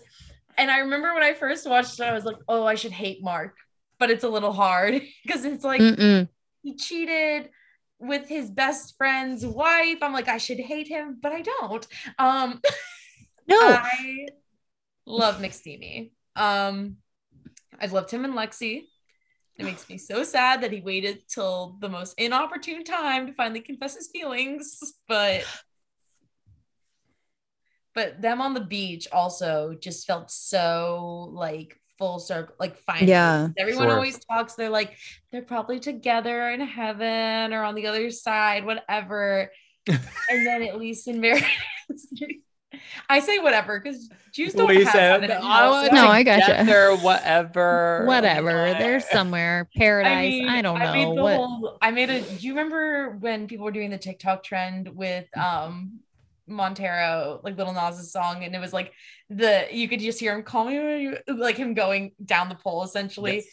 And 0.57 0.69
I 0.69 0.79
remember 0.79 1.13
when 1.13 1.23
I 1.23 1.33
first 1.33 1.67
watched 1.69 1.99
it, 1.99 2.03
I 2.03 2.11
was 2.13 2.25
like, 2.25 2.35
"Oh, 2.47 2.65
I 2.65 2.75
should 2.75 2.91
hate 2.91 3.23
Mark," 3.23 3.55
but 3.99 4.09
it's 4.11 4.23
a 4.25 4.29
little 4.29 4.51
hard 4.51 5.01
because 5.23 5.45
it's 5.45 5.63
like 5.63 5.79
Mm-mm. 5.81 6.27
he 6.61 6.75
cheated 6.75 7.49
with 7.99 8.27
his 8.27 8.49
best 8.49 8.95
friend's 8.97 9.45
wife. 9.45 9.99
I'm 10.01 10.11
like, 10.13 10.27
I 10.27 10.37
should 10.37 10.59
hate 10.59 10.87
him, 10.87 11.17
but 11.21 11.31
I 11.31 11.41
don't. 11.41 11.87
Um, 12.19 12.61
No. 13.47 13.57
I 13.59 14.27
love 15.11 15.41
McSteamy. 15.41 16.11
Um, 16.35 16.97
I've 17.79 17.93
loved 17.93 18.11
him 18.11 18.25
and 18.25 18.33
Lexie. 18.33 18.83
It 19.57 19.65
makes 19.65 19.87
me 19.89 19.97
so 19.97 20.23
sad 20.23 20.61
that 20.61 20.71
he 20.71 20.81
waited 20.81 21.27
till 21.27 21.77
the 21.81 21.89
most 21.89 22.15
inopportune 22.17 22.83
time 22.83 23.27
to 23.27 23.33
finally 23.33 23.61
confess 23.61 23.95
his 23.95 24.09
feelings. 24.11 24.79
But 25.07 25.45
but 27.93 28.21
them 28.21 28.41
on 28.41 28.53
the 28.53 28.61
beach 28.61 29.07
also 29.11 29.75
just 29.79 30.07
felt 30.07 30.31
so 30.31 31.29
like 31.33 31.77
full 31.99 32.19
circle, 32.19 32.55
like 32.59 32.77
fine. 32.77 33.07
Yeah. 33.07 33.49
Everyone 33.57 33.87
Sure. 33.87 33.95
always 33.95 34.17
talks. 34.25 34.55
They're 34.55 34.69
like 34.69 34.97
they're 35.31 35.41
probably 35.41 35.79
together 35.79 36.49
in 36.49 36.61
heaven 36.61 37.53
or 37.53 37.63
on 37.63 37.75
the 37.75 37.87
other 37.87 38.09
side, 38.09 38.65
whatever. 38.65 39.51
and 39.87 39.99
then 40.47 40.63
at 40.63 40.79
least 40.79 41.07
in 41.07 41.19
marriage. 41.19 41.43
I 43.09 43.19
say 43.19 43.39
whatever 43.39 43.79
because 43.79 44.09
Jews 44.31 44.53
don't 44.53 44.67
We 44.67 44.83
have 44.83 44.93
said, 44.93 45.21
heaven 45.23 45.31
I 45.31 45.35
anymore, 45.35 45.69
want 45.71 45.87
so- 45.89 45.95
No, 45.95 46.07
I 46.07 46.23
gotcha. 46.23 46.47
get 46.47 46.65
there, 46.65 46.95
whatever. 46.97 48.03
Whatever. 48.07 48.75
There's 48.79 49.05
somewhere. 49.09 49.67
Paradise. 49.75 50.11
I, 50.11 50.53
mean, 50.55 50.63
don't 50.63 50.79
know. 50.79 50.85
I 50.85 50.93
made 50.93 51.05
know. 51.05 51.15
the 51.15 51.21
what 51.21 51.35
whole- 51.35 51.77
I 51.81 51.91
made 51.91 52.09
a. 52.09 52.21
Do 52.21 52.45
you 52.47 52.53
remember 52.53 53.17
when 53.19 53.47
people 53.47 53.65
were 53.65 53.71
doing 53.71 53.89
the 53.89 53.97
TikTok 53.97 54.43
trend 54.43 54.87
with 54.89 55.25
um 55.37 55.99
Montero, 56.47 57.39
like 57.43 57.57
Lil 57.57 57.73
Nas's 57.73 58.11
song, 58.11 58.43
and 58.43 58.55
it 58.55 58.59
was 58.59 58.73
like 58.73 58.93
the 59.29 59.67
you 59.71 59.87
could 59.87 59.99
just 59.99 60.19
hear 60.19 60.33
him 60.35 60.43
call 60.43 60.65
me 60.65 61.01
you- 61.03 61.17
like 61.27 61.57
him 61.57 61.73
going 61.73 62.11
down 62.23 62.49
the 62.49 62.55
pole 62.55 62.83
essentially. 62.83 63.35
Yes. 63.37 63.45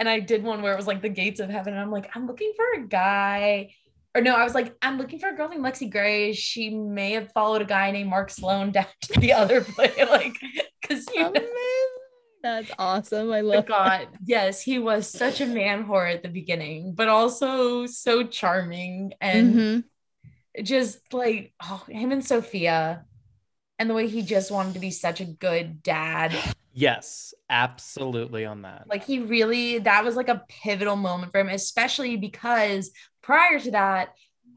And 0.00 0.08
I 0.08 0.18
did 0.20 0.42
one 0.42 0.62
where 0.62 0.72
it 0.72 0.76
was 0.76 0.86
like 0.86 1.00
the 1.02 1.08
gates 1.08 1.38
of 1.40 1.48
heaven, 1.48 1.74
and 1.74 1.82
I'm 1.82 1.90
like, 1.90 2.10
I'm 2.16 2.26
looking 2.26 2.52
for 2.56 2.80
a 2.82 2.86
guy. 2.86 3.74
Or 4.14 4.20
no, 4.20 4.34
I 4.34 4.44
was 4.44 4.54
like, 4.54 4.74
I'm 4.82 4.98
looking 4.98 5.18
for 5.18 5.30
a 5.30 5.34
girl 5.34 5.48
named 5.48 5.64
Lexie 5.64 5.90
Grey. 5.90 6.34
She 6.34 6.70
may 6.70 7.12
have 7.12 7.32
followed 7.32 7.62
a 7.62 7.64
guy 7.64 7.90
named 7.90 8.10
Mark 8.10 8.28
Sloan 8.30 8.70
down 8.70 8.86
to 9.02 9.20
the 9.20 9.32
other 9.32 9.62
place, 9.62 9.96
like, 10.10 10.36
because 10.80 11.06
you 11.14 11.22
know, 11.22 11.32
That's 12.42 12.70
awesome. 12.78 13.32
I 13.32 13.40
love 13.40 13.66
God, 13.66 14.08
yes, 14.24 14.60
he 14.60 14.78
was 14.78 15.08
such 15.08 15.40
a 15.40 15.46
man 15.46 15.86
whore 15.86 16.12
at 16.12 16.22
the 16.22 16.28
beginning, 16.28 16.94
but 16.94 17.08
also 17.08 17.86
so 17.86 18.24
charming 18.24 19.14
and 19.20 19.54
Mhm. 19.54 19.84
just 20.62 21.14
like 21.14 21.54
oh, 21.62 21.84
him 21.88 22.12
and 22.12 22.24
Sofia, 22.24 23.06
and 23.78 23.88
the 23.88 23.94
way 23.94 24.08
he 24.08 24.22
just 24.22 24.50
wanted 24.50 24.74
to 24.74 24.80
be 24.80 24.90
such 24.90 25.20
a 25.20 25.24
good 25.24 25.82
dad. 25.82 26.34
Yes, 26.74 27.34
absolutely 27.50 28.44
on 28.44 28.62
that. 28.62 28.84
Like 28.88 29.04
he 29.04 29.18
really, 29.18 29.78
that 29.80 30.04
was 30.04 30.16
like 30.16 30.28
a 30.28 30.42
pivotal 30.48 30.96
moment 30.96 31.32
for 31.32 31.40
him, 31.40 31.48
especially 31.48 32.16
because 32.16 32.90
prior 33.22 33.58
to 33.60 33.70
that, 33.72 34.14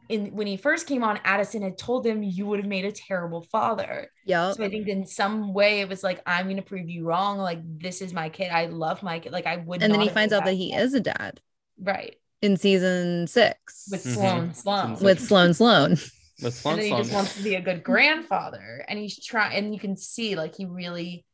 in 0.07 0.35
when 0.35 0.45
he 0.45 0.55
first 0.55 0.87
came 0.87 1.03
on, 1.03 1.19
Addison 1.23 1.63
had 1.63 1.77
told 1.77 2.05
him 2.05 2.21
you 2.21 2.45
would 2.45 2.59
have 2.59 2.67
made 2.67 2.85
a 2.85 2.91
terrible 2.91 3.41
father. 3.41 4.11
Yeah. 4.25 4.51
So 4.51 4.63
I 4.63 4.69
think 4.69 4.87
in 4.87 5.05
some 5.07 5.53
way 5.53 5.81
it 5.81 5.89
was 5.89 6.03
like, 6.03 6.21
I'm 6.27 6.47
gonna 6.47 6.61
prove 6.61 6.87
you 6.89 7.05
wrong. 7.05 7.39
Like 7.39 7.59
this 7.79 8.01
is 8.01 8.13
my 8.13 8.29
kid. 8.29 8.51
I 8.51 8.67
love 8.67 9.01
my 9.01 9.19
kid. 9.19 9.31
Like 9.31 9.47
I 9.47 9.57
would. 9.57 9.81
Not 9.81 9.85
And 9.85 9.93
then 9.93 10.01
he 10.01 10.09
finds 10.09 10.31
out 10.31 10.45
that 10.45 10.53
he 10.53 10.73
is 10.73 10.93
a 10.93 10.99
dad 10.99 11.41
right 11.81 12.15
in 12.41 12.55
season 12.55 13.25
six 13.27 13.87
with 13.91 14.05
Mhm. 14.05 14.13
Sloan 14.13 14.53
Sloan. 14.53 14.97
with 15.01 15.19
Sloan 15.19 15.53
Sloan. 15.53 15.91
With 15.91 16.43
and 16.43 16.53
Sloan 16.53 16.75
then 16.77 16.85
he 16.85 16.91
just 16.97 17.13
wants 17.13 17.35
to 17.37 17.43
be 17.43 17.55
a 17.55 17.61
good 17.61 17.81
grandfather, 17.83 18.85
and 18.87 18.99
he's 18.99 19.23
trying. 19.25 19.57
And 19.57 19.73
you 19.73 19.79
can 19.79 19.95
see 19.97 20.35
like 20.35 20.55
he 20.55 20.65
really 20.65 21.25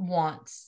wants 0.00 0.66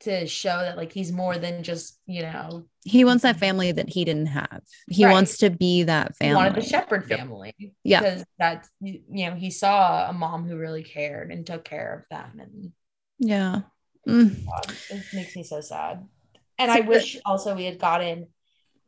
to 0.00 0.26
show 0.26 0.58
that 0.58 0.76
like 0.76 0.92
he's 0.92 1.10
more 1.10 1.38
than 1.38 1.62
just 1.62 1.98
you 2.06 2.20
know 2.22 2.64
He 2.84 3.04
wants 3.04 3.22
that 3.22 3.38
family 3.38 3.72
that 3.72 3.88
he 3.88 4.04
didn't 4.04 4.26
have. 4.26 4.60
He 4.90 5.04
Right. 5.06 5.12
wants 5.12 5.38
to 5.38 5.48
be 5.50 5.84
that 5.84 6.08
he 6.20 6.26
family. 6.26 6.34
wanted 6.36 6.54
the 6.56 6.68
Shepherd 6.68 7.06
Yep. 7.08 7.18
family. 7.18 7.54
Yeah. 7.82 8.00
because 8.00 8.24
that's 8.38 8.68
you 8.80 9.02
know 9.08 9.34
he 9.34 9.50
saw 9.50 10.08
a 10.10 10.12
mom 10.12 10.46
who 10.46 10.56
really 10.58 10.82
cared 10.82 11.32
and 11.32 11.46
took 11.46 11.64
care 11.64 11.94
of 11.94 12.08
them, 12.10 12.40
and 12.40 12.72
yeah. 13.18 13.60
Mm. 14.06 14.44
God, 14.46 14.76
it 14.90 15.04
makes 15.14 15.34
me 15.34 15.42
so 15.42 15.60
sad. 15.60 16.06
And 16.58 16.70
So 16.70 16.76
I 16.78 16.80
the- 16.82 16.86
wish 16.88 17.16
also 17.24 17.56
we 17.56 17.64
had 17.64 17.78
gotten, 17.78 18.28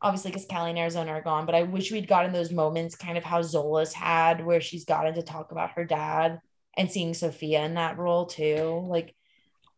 obviously, 0.01 0.31
because 0.31 0.45
Callie 0.45 0.69
and 0.69 0.79
Arizona 0.79 1.11
are 1.11 1.21
gone, 1.21 1.45
but 1.45 1.55
I 1.55 1.63
wish 1.63 1.91
we'd 1.91 2.07
gotten 2.07 2.31
those 2.31 2.51
moments 2.51 2.95
kind 2.95 3.17
of 3.17 3.23
how 3.23 3.41
Zola's 3.41 3.93
had, 3.93 4.45
where 4.45 4.61
she's 4.61 4.85
gotten 4.85 5.15
to 5.15 5.21
talk 5.23 5.51
about 5.51 5.71
her 5.71 5.83
dad 5.85 6.39
and 6.77 6.89
seeing 6.89 7.13
Sofia 7.13 7.63
in 7.65 7.73
that 7.73 7.97
role 7.97 8.27
too. 8.27 8.85
Like, 8.87 9.13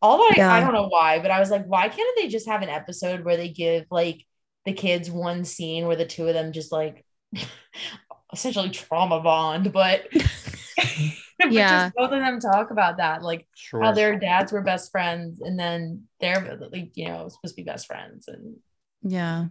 all 0.02 0.18
that 0.18 0.42
I, 0.50 0.56
Yeah. 0.56 0.56
I 0.58 0.60
don't 0.60 0.72
know 0.74 0.88
why, 0.88 1.20
but 1.20 1.30
I 1.30 1.40
was 1.40 1.50
like, 1.50 1.66
why 1.66 1.88
can't 1.88 2.16
they 2.16 2.28
just 2.28 2.48
have 2.48 2.62
an 2.62 2.68
episode 2.68 3.24
where 3.24 3.36
they 3.36 3.48
give 3.48 3.86
like 3.90 4.24
the 4.66 4.72
kids 4.72 5.10
one 5.10 5.44
scene 5.44 5.86
where 5.86 5.96
the 5.96 6.06
two 6.06 6.28
of 6.28 6.34
them 6.34 6.52
just 6.52 6.72
like 6.72 7.04
essentially 8.32 8.70
trauma 8.70 9.20
bond, 9.20 9.72
but. 9.72 10.08
but 11.38 11.50
Yeah. 11.50 11.66
just 11.66 11.94
both 11.94 12.12
of 12.12 12.20
them 12.20 12.40
talk 12.40 12.70
about 12.70 12.98
that, 12.98 13.22
like 13.22 13.46
Sure. 13.54 13.82
how 13.82 13.92
their 13.92 14.18
dads 14.18 14.52
were 14.52 14.62
best 14.62 14.90
friends 14.90 15.40
and 15.40 15.58
then 15.58 16.04
they're 16.20 16.58
like 16.72 16.92
you 16.96 17.08
know 17.08 17.28
supposed 17.28 17.54
to 17.56 17.62
be 17.62 17.64
best 17.64 17.86
friends 17.86 18.28
and 18.28 18.56
Yeah. 19.02 19.48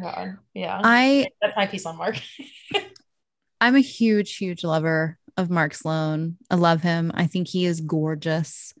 God, 0.00 0.36
yeah 0.54 0.78
I 0.84 1.28
that's 1.40 1.56
my 1.56 1.66
piece 1.66 1.86
on 1.86 1.96
mark 1.96 2.16
I'm 3.60 3.76
a 3.76 3.80
huge, 3.80 4.36
huge 4.36 4.64
lover 4.64 5.18
of 5.36 5.50
Mark 5.50 5.74
Sloan. 5.74 6.36
I 6.50 6.54
love 6.56 6.82
him. 6.82 7.12
I 7.14 7.26
think 7.26 7.48
he 7.48 7.66
is 7.66 7.80
gorgeous. 7.80 8.72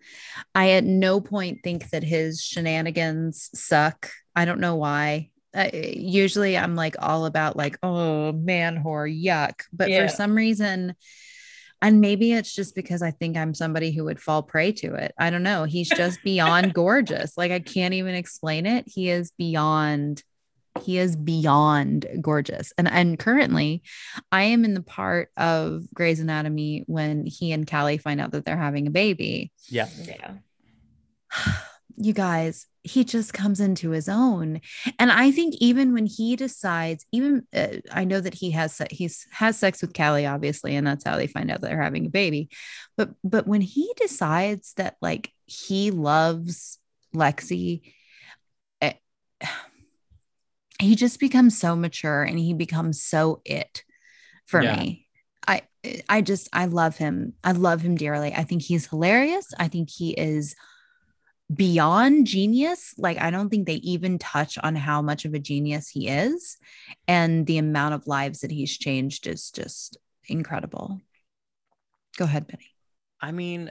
I 0.54 0.70
at 0.70 0.84
no 0.84 1.20
point 1.20 1.58
think 1.62 1.90
that 1.90 2.02
his 2.02 2.40
shenanigans 2.40 3.50
suck. 3.54 4.10
I 4.34 4.44
don't 4.44 4.60
know 4.60 4.76
why. 4.76 5.30
Uh, 5.54 5.68
usually 5.72 6.56
I'm 6.56 6.74
like 6.74 6.96
all 6.98 7.26
about 7.26 7.56
like, 7.56 7.78
oh 7.82 8.32
man, 8.32 8.82
whore, 8.82 9.10
yuck. 9.10 9.60
But 9.72 9.90
Yeah. 9.90 10.06
for 10.06 10.12
some 10.14 10.34
reason, 10.34 10.94
and 11.82 12.00
maybe 12.00 12.32
it's 12.32 12.54
just 12.54 12.74
because 12.74 13.02
I 13.02 13.10
think 13.10 13.36
I'm 13.36 13.52
somebody 13.54 13.92
who 13.92 14.04
would 14.04 14.20
fall 14.20 14.42
prey 14.42 14.72
to 14.72 14.94
it. 14.94 15.14
I 15.18 15.28
don't 15.30 15.42
know. 15.42 15.64
He's 15.64 15.88
just 15.90 16.22
beyond 16.24 16.72
gorgeous. 16.74 17.36
Like 17.36 17.52
I 17.52 17.60
can't 17.60 17.94
even 17.94 18.14
explain 18.14 18.64
it. 18.66 18.84
He 18.86 19.10
is 19.10 19.30
beyond 19.38 20.22
he 20.82 20.98
is 20.98 21.16
beyond 21.16 22.06
gorgeous. 22.20 22.72
And 22.78 22.88
and 22.88 23.18
currently 23.18 23.82
I 24.32 24.44
am 24.44 24.64
in 24.64 24.74
the 24.74 24.82
part 24.82 25.30
of 25.36 25.84
Grey's 25.94 26.20
Anatomy 26.20 26.84
when 26.86 27.26
he 27.26 27.52
and 27.52 27.68
Callie 27.68 27.98
find 27.98 28.20
out 28.20 28.32
that 28.32 28.44
they're 28.44 28.56
having 28.56 28.86
a 28.86 28.90
baby. 28.90 29.52
Yeah. 29.68 29.88
Yeah. 30.04 30.34
You 31.98 32.12
guys, 32.12 32.66
he 32.82 33.04
just 33.04 33.32
comes 33.32 33.58
into 33.58 33.88
his 33.88 34.06
own. 34.06 34.60
And 34.98 35.10
I 35.10 35.30
think 35.30 35.54
even 35.60 35.94
when 35.94 36.04
he 36.04 36.36
decides, 36.36 37.06
even 37.10 37.46
uh, 37.54 37.78
I 37.90 38.04
know 38.04 38.20
that 38.20 38.34
he 38.34 38.50
has 38.50 38.74
se- 38.74 38.88
he's 38.90 39.26
has 39.30 39.58
sex 39.58 39.80
with 39.80 39.94
Callie 39.94 40.26
obviously 40.26 40.76
and 40.76 40.86
that's 40.86 41.04
how 41.04 41.16
they 41.16 41.26
find 41.26 41.50
out 41.50 41.62
that 41.62 41.68
they're 41.68 41.82
having 41.82 42.04
a 42.04 42.10
baby. 42.10 42.50
But 42.98 43.10
but 43.24 43.46
when 43.46 43.62
he 43.62 43.90
decides 43.96 44.74
that 44.74 44.96
like 45.00 45.32
he 45.46 45.90
loves 45.90 46.78
Lexie 47.14 47.94
eh, 48.82 48.92
he 50.78 50.94
just 50.96 51.20
becomes 51.20 51.58
so 51.58 51.74
mature 51.76 52.22
and 52.22 52.38
he 52.38 52.54
becomes 52.54 53.02
so 53.02 53.40
it 53.44 53.82
for 54.46 54.62
Yeah. 54.62 54.76
me. 54.76 55.06
I 55.46 55.62
I 56.08 56.20
just 56.22 56.48
I 56.52 56.66
love 56.66 56.96
him. 56.96 57.34
I 57.44 57.52
love 57.52 57.80
him 57.80 57.96
dearly. 57.96 58.32
I 58.34 58.44
think 58.44 58.62
he's 58.62 58.86
hilarious. 58.86 59.46
I 59.58 59.68
think 59.68 59.88
he 59.90 60.10
is 60.12 60.54
beyond 61.54 62.26
genius. 62.26 62.94
Like 62.98 63.18
I 63.20 63.30
don't 63.30 63.48
think 63.48 63.66
they 63.66 63.74
even 63.76 64.18
touch 64.18 64.58
on 64.58 64.74
how 64.74 65.00
much 65.02 65.24
of 65.24 65.34
a 65.34 65.38
genius 65.38 65.88
he 65.88 66.08
is 66.08 66.56
and 67.06 67.46
the 67.46 67.58
amount 67.58 67.94
of 67.94 68.06
lives 68.06 68.40
that 68.40 68.50
he's 68.50 68.76
changed 68.76 69.26
is 69.26 69.50
just 69.50 69.96
incredible. 70.28 71.00
Go 72.16 72.24
ahead, 72.24 72.46
Benny. 72.48 72.74
I 73.20 73.30
mean, 73.32 73.70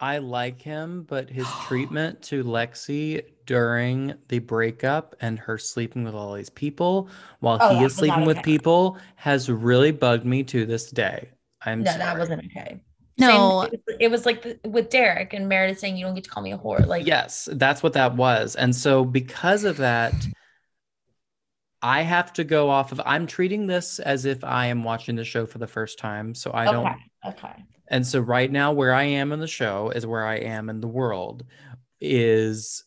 I 0.00 0.18
like 0.18 0.60
him, 0.62 1.04
but 1.08 1.28
his 1.28 1.46
treatment 1.66 2.22
to 2.22 2.42
Lexie 2.42 3.22
during 3.46 4.14
the 4.28 4.38
breakup 4.38 5.14
and 5.20 5.38
her 5.38 5.58
sleeping 5.58 6.04
with 6.04 6.14
all 6.14 6.34
these 6.34 6.50
people 6.50 7.08
while 7.40 7.58
Oh, 7.60 7.78
he 7.78 7.84
is 7.84 7.94
sleeping 7.94 8.20
not 8.20 8.26
with 8.26 8.38
okay. 8.38 8.44
people 8.44 8.98
has 9.16 9.50
really 9.50 9.92
bugged 9.92 10.24
me 10.24 10.42
to 10.44 10.64
this 10.66 10.90
day. 10.90 11.30
I'm 11.64 11.82
no, 11.82 11.90
sorry. 11.90 11.98
that 11.98 12.18
wasn't 12.18 12.44
okay. 12.46 12.80
No. 13.18 13.62
Same, 13.64 13.74
it, 13.74 13.82
was, 13.86 13.96
it 14.00 14.10
was 14.10 14.26
like 14.26 14.42
the, 14.42 14.58
with 14.68 14.88
Derek 14.88 15.34
and 15.34 15.48
Meredith 15.48 15.78
saying 15.78 15.96
you 15.96 16.06
don't 16.06 16.14
get 16.14 16.24
to 16.24 16.30
call 16.30 16.42
me 16.42 16.52
a 16.52 16.58
whore. 16.58 16.86
Like, 16.86 17.06
yes, 17.06 17.48
that's 17.52 17.82
what 17.82 17.92
that 17.94 18.16
was. 18.16 18.56
And 18.56 18.74
so 18.74 19.04
because 19.04 19.64
of 19.64 19.76
that, 19.78 20.14
I 21.82 22.02
have 22.02 22.32
to 22.34 22.44
go 22.44 22.68
off 22.68 22.92
of 22.92 23.00
I'm 23.04 23.26
treating 23.26 23.66
this 23.66 23.98
as 23.98 24.24
if 24.24 24.44
I 24.44 24.66
am 24.66 24.84
watching 24.84 25.16
the 25.16 25.24
show 25.24 25.46
for 25.46 25.58
the 25.58 25.66
first 25.66 25.98
time. 25.98 26.34
So 26.34 26.50
I 26.52 26.66
don't 26.66 26.86
okay, 26.86 26.96
okay. 27.26 27.64
And 27.88 28.06
so 28.06 28.20
right 28.20 28.50
now 28.50 28.72
where 28.72 28.94
I 28.94 29.04
am 29.04 29.32
in 29.32 29.40
the 29.40 29.46
show 29.46 29.90
is 29.90 30.06
where 30.06 30.26
I 30.26 30.36
am 30.36 30.68
in 30.68 30.80
the 30.80 30.88
world 30.88 31.44
is 32.00 32.84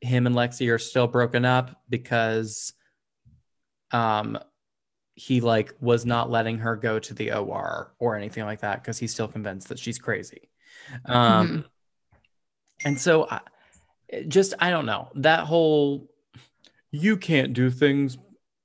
him 0.00 0.26
and 0.26 0.34
Lexie 0.34 0.72
are 0.72 0.78
still 0.78 1.06
broken 1.06 1.44
up 1.44 1.82
because 1.88 2.72
um 3.90 4.38
he 5.14 5.40
like 5.40 5.74
was 5.80 6.06
not 6.06 6.30
letting 6.30 6.58
her 6.58 6.76
go 6.76 6.98
to 6.98 7.14
the 7.14 7.32
OR 7.32 7.92
or 7.98 8.16
anything 8.16 8.44
like 8.44 8.60
that 8.60 8.82
because 8.82 8.98
he's 8.98 9.12
still 9.12 9.28
convinced 9.28 9.68
that 9.68 9.78
she's 9.78 9.98
crazy. 9.98 10.48
Um 11.06 11.64
and 12.84 12.98
so 13.00 13.28
I, 13.28 13.40
just 14.28 14.54
I 14.58 14.70
don't 14.70 14.86
know. 14.86 15.08
That 15.16 15.40
whole 15.40 16.11
you 16.92 17.16
can't 17.16 17.52
do 17.52 17.70
things 17.70 18.18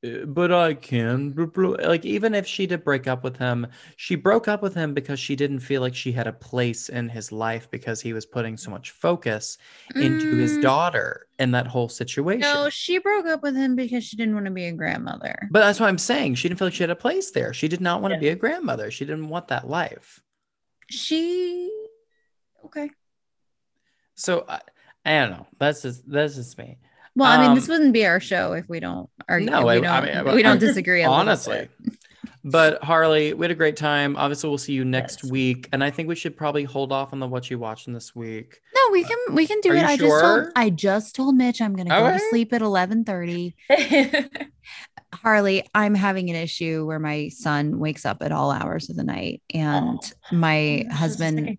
uh, 0.05 0.25
but 0.27 0.51
I 0.51 0.75
can. 0.75 1.33
Like, 1.55 2.05
even 2.05 2.35
if 2.35 2.45
she 2.45 2.67
did 2.67 2.83
break 2.83 3.07
up 3.07 3.23
with 3.23 3.37
him, 3.37 3.65
she 3.95 4.15
broke 4.15 4.47
up 4.47 4.61
with 4.61 4.75
him 4.75 4.93
because 4.93 5.19
she 5.19 5.35
didn't 5.35 5.61
feel 5.61 5.81
like 5.81 5.95
she 5.95 6.11
had 6.11 6.27
a 6.27 6.33
place 6.33 6.89
in 6.89 7.09
his 7.09 7.31
life 7.31 7.69
because 7.71 7.99
he 7.99 8.13
was 8.13 8.25
putting 8.25 8.57
so 8.57 8.69
much 8.69 8.91
focus 8.91 9.57
into 9.99 10.37
his 10.37 10.55
Mm, 10.57 10.61
daughter 10.61 11.27
and 11.39 11.55
that 11.55 11.65
whole 11.65 11.89
situation. 11.89 12.41
No, 12.41 12.69
she 12.69 12.99
broke 12.99 13.25
up 13.25 13.41
with 13.41 13.55
him 13.55 13.75
because 13.75 14.03
she 14.03 14.15
didn't 14.15 14.35
want 14.35 14.45
to 14.45 14.51
be 14.51 14.65
a 14.65 14.71
grandmother. 14.71 15.35
but 15.49 15.61
that's 15.61 15.79
what 15.79 15.89
I'm 15.89 15.97
saying. 15.97 16.35
She 16.35 16.47
didn't 16.47 16.59
feel 16.59 16.67
like 16.67 16.75
she 16.75 16.83
had 16.83 16.91
a 16.91 16.95
place 16.95 17.31
there. 17.31 17.51
She 17.53 17.67
did 17.67 17.81
not 17.81 18.01
want 18.03 18.13
to 18.13 18.19
be 18.19 18.29
a 18.29 18.35
grandmother. 18.35 18.91
She 18.91 19.03
didn't 19.03 19.29
want 19.29 19.47
that 19.47 19.67
life. 19.67 20.21
She 20.89 21.71
okay. 22.65 22.91
So 24.15 24.45
I, 24.47 24.61
I 25.05 25.19
don't 25.21 25.31
know. 25.31 25.47
That's 25.59 25.81
just 25.81 26.09
that's 26.09 26.35
just 26.35 26.57
me. 26.57 26.77
Well, 27.17 27.29
I 27.31 27.45
mean, 27.45 27.55
this 27.55 27.67
Um, 27.67 27.73
wouldn't 27.73 27.93
be 27.93 28.05
our 28.05 28.19
show 28.19 28.53
if 28.53 28.69
we 28.69 28.79
don't 28.79 29.09
argue. 29.27 29.49
No, 29.49 29.65
we 29.65 29.73
I- 29.73 29.75
don't, 29.79 29.85
I 29.87 30.01
mean, 30.01 30.15
I- 30.27 30.35
we 30.35 30.43
don't 30.43 30.57
I- 30.57 30.59
disagree. 30.59 31.03
Honestly. 31.03 31.67
But 32.43 32.81
Harley, 32.81 33.33
we 33.33 33.43
had 33.43 33.51
a 33.51 33.55
great 33.55 33.75
time. 33.75 34.15
Obviously, 34.15 34.47
we'll 34.47 34.57
see 34.57 34.71
you 34.71 34.85
next 34.85 35.23
Yes. 35.23 35.31
week, 35.31 35.67
and 35.73 35.83
I 35.83 35.89
think 35.89 36.07
we 36.07 36.15
should 36.15 36.37
probably 36.37 36.63
hold 36.63 36.93
off 36.93 37.11
on 37.11 37.19
the 37.19 37.27
what 37.27 37.49
you 37.49 37.59
watching 37.59 37.91
this 37.93 38.15
week. 38.15 38.59
No, 38.73 38.81
we 38.93 39.03
can 39.03 39.17
we 39.33 39.45
can 39.45 39.59
do 39.61 39.71
Are 39.71 39.75
it. 39.75 39.81
you 39.81 39.85
I 39.87 39.97
just 39.97 40.09
told 40.21 40.21
sure? 40.21 40.51
I 40.55 40.69
just 40.69 41.15
told 41.15 41.35
Mitch 41.35 41.59
I'm 41.61 41.75
gonna 41.75 41.89
go 41.89 42.05
Okay. 42.07 42.17
to 42.19 42.23
sleep 42.29 42.53
at 42.53 42.61
eleven 42.61 43.03
thirty. 43.03 43.55
Harley, 45.13 45.63
I'm 45.73 45.95
having 45.95 46.29
an 46.29 46.35
issue 46.35 46.85
where 46.85 46.99
my 46.99 47.29
son 47.29 47.79
wakes 47.79 48.05
up 48.05 48.17
at 48.21 48.31
all 48.31 48.51
hours 48.51 48.89
of 48.89 48.95
the 48.95 49.03
night, 49.03 49.41
and 49.53 49.99
my 50.31 50.85
husband 50.91 51.57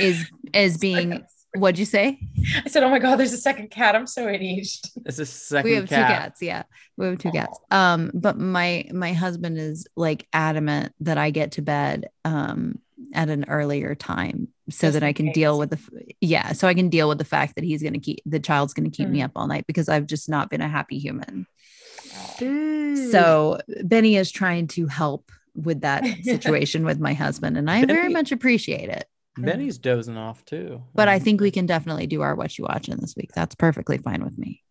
is 0.00 0.24
is 0.52 0.78
being. 0.86 1.22
What'd 1.54 1.78
you 1.78 1.86
say? 1.86 2.18
I 2.64 2.68
said, 2.68 2.82
"Oh 2.82 2.90
my 2.90 2.98
god, 2.98 3.16
there's 3.16 3.32
a 3.32 3.38
second 3.38 3.70
cat." 3.70 3.96
I'm 3.96 4.06
so 4.06 4.26
ADHD. 4.26 4.80
This 5.04 5.18
is 5.18 5.30
second 5.30 5.70
we 5.70 5.76
have 5.76 5.88
cat. 5.88 6.08
two 6.08 6.14
cats 6.14 6.42
yeah 6.42 6.62
we 6.96 7.06
have 7.06 7.18
two 7.18 7.30
cats 7.30 7.58
um 7.70 8.10
but 8.12 8.36
my 8.38 8.84
my 8.92 9.12
husband 9.12 9.56
is 9.58 9.86
like 9.96 10.26
adamant 10.32 10.92
that 11.00 11.16
i 11.16 11.30
get 11.30 11.52
to 11.52 11.62
bed 11.62 12.08
um 12.24 12.78
at 13.14 13.28
an 13.30 13.44
earlier 13.48 13.94
time 13.94 14.48
so 14.68 14.88
Just 14.88 14.94
that 14.94 15.02
i 15.04 15.08
in 15.08 15.14
can 15.14 15.32
deal 15.32 15.58
with 15.58 15.70
the 15.70 15.78
yeah 16.20 16.52
so 16.52 16.68
i 16.68 16.74
can 16.74 16.88
deal 16.90 17.08
with 17.08 17.18
the 17.18 17.24
fact 17.24 17.54
that 17.54 17.64
he's 17.64 17.80
going 17.82 17.94
to 17.94 18.00
keep 18.00 18.18
the 18.26 18.40
child's 18.40 18.74
going 18.74 18.90
to 18.90 18.94
keep 18.94 19.08
me 19.08 19.20
Mhm. 19.20 19.24
up 19.26 19.30
all 19.36 19.46
night 19.46 19.66
because 19.66 19.88
i've 19.88 20.06
just 20.06 20.28
not 20.28 20.50
been 20.50 20.60
a 20.60 20.68
happy 20.68 20.98
human 20.98 21.46
Mm. 22.38 23.10
so 23.10 23.58
benny 23.84 24.16
is 24.16 24.30
trying 24.30 24.66
to 24.68 24.86
help 24.86 25.30
with 25.54 25.80
that 25.82 26.04
situation 26.22 26.84
with 26.84 26.98
my 27.00 27.14
husband 27.14 27.56
and 27.56 27.70
i 27.70 27.84
very 27.84 28.08
much 28.08 28.32
appreciate 28.32 28.88
it 28.88 29.06
Benny's 29.44 29.78
dozing 29.78 30.16
off 30.16 30.44
too. 30.44 30.82
but 30.94 31.08
i 31.08 31.16
mm-hmm. 31.16 31.24
think 31.24 31.40
we 31.40 31.50
can 31.50 31.66
definitely 31.66 32.06
do 32.06 32.22
our 32.22 32.34
what 32.34 32.58
you 32.58 32.64
watching 32.64 32.96
this 32.96 33.14
week 33.16 33.30
that's 33.34 33.54
perfectly 33.54 33.98
fine 33.98 34.22
with 34.24 34.36
me 34.38 34.62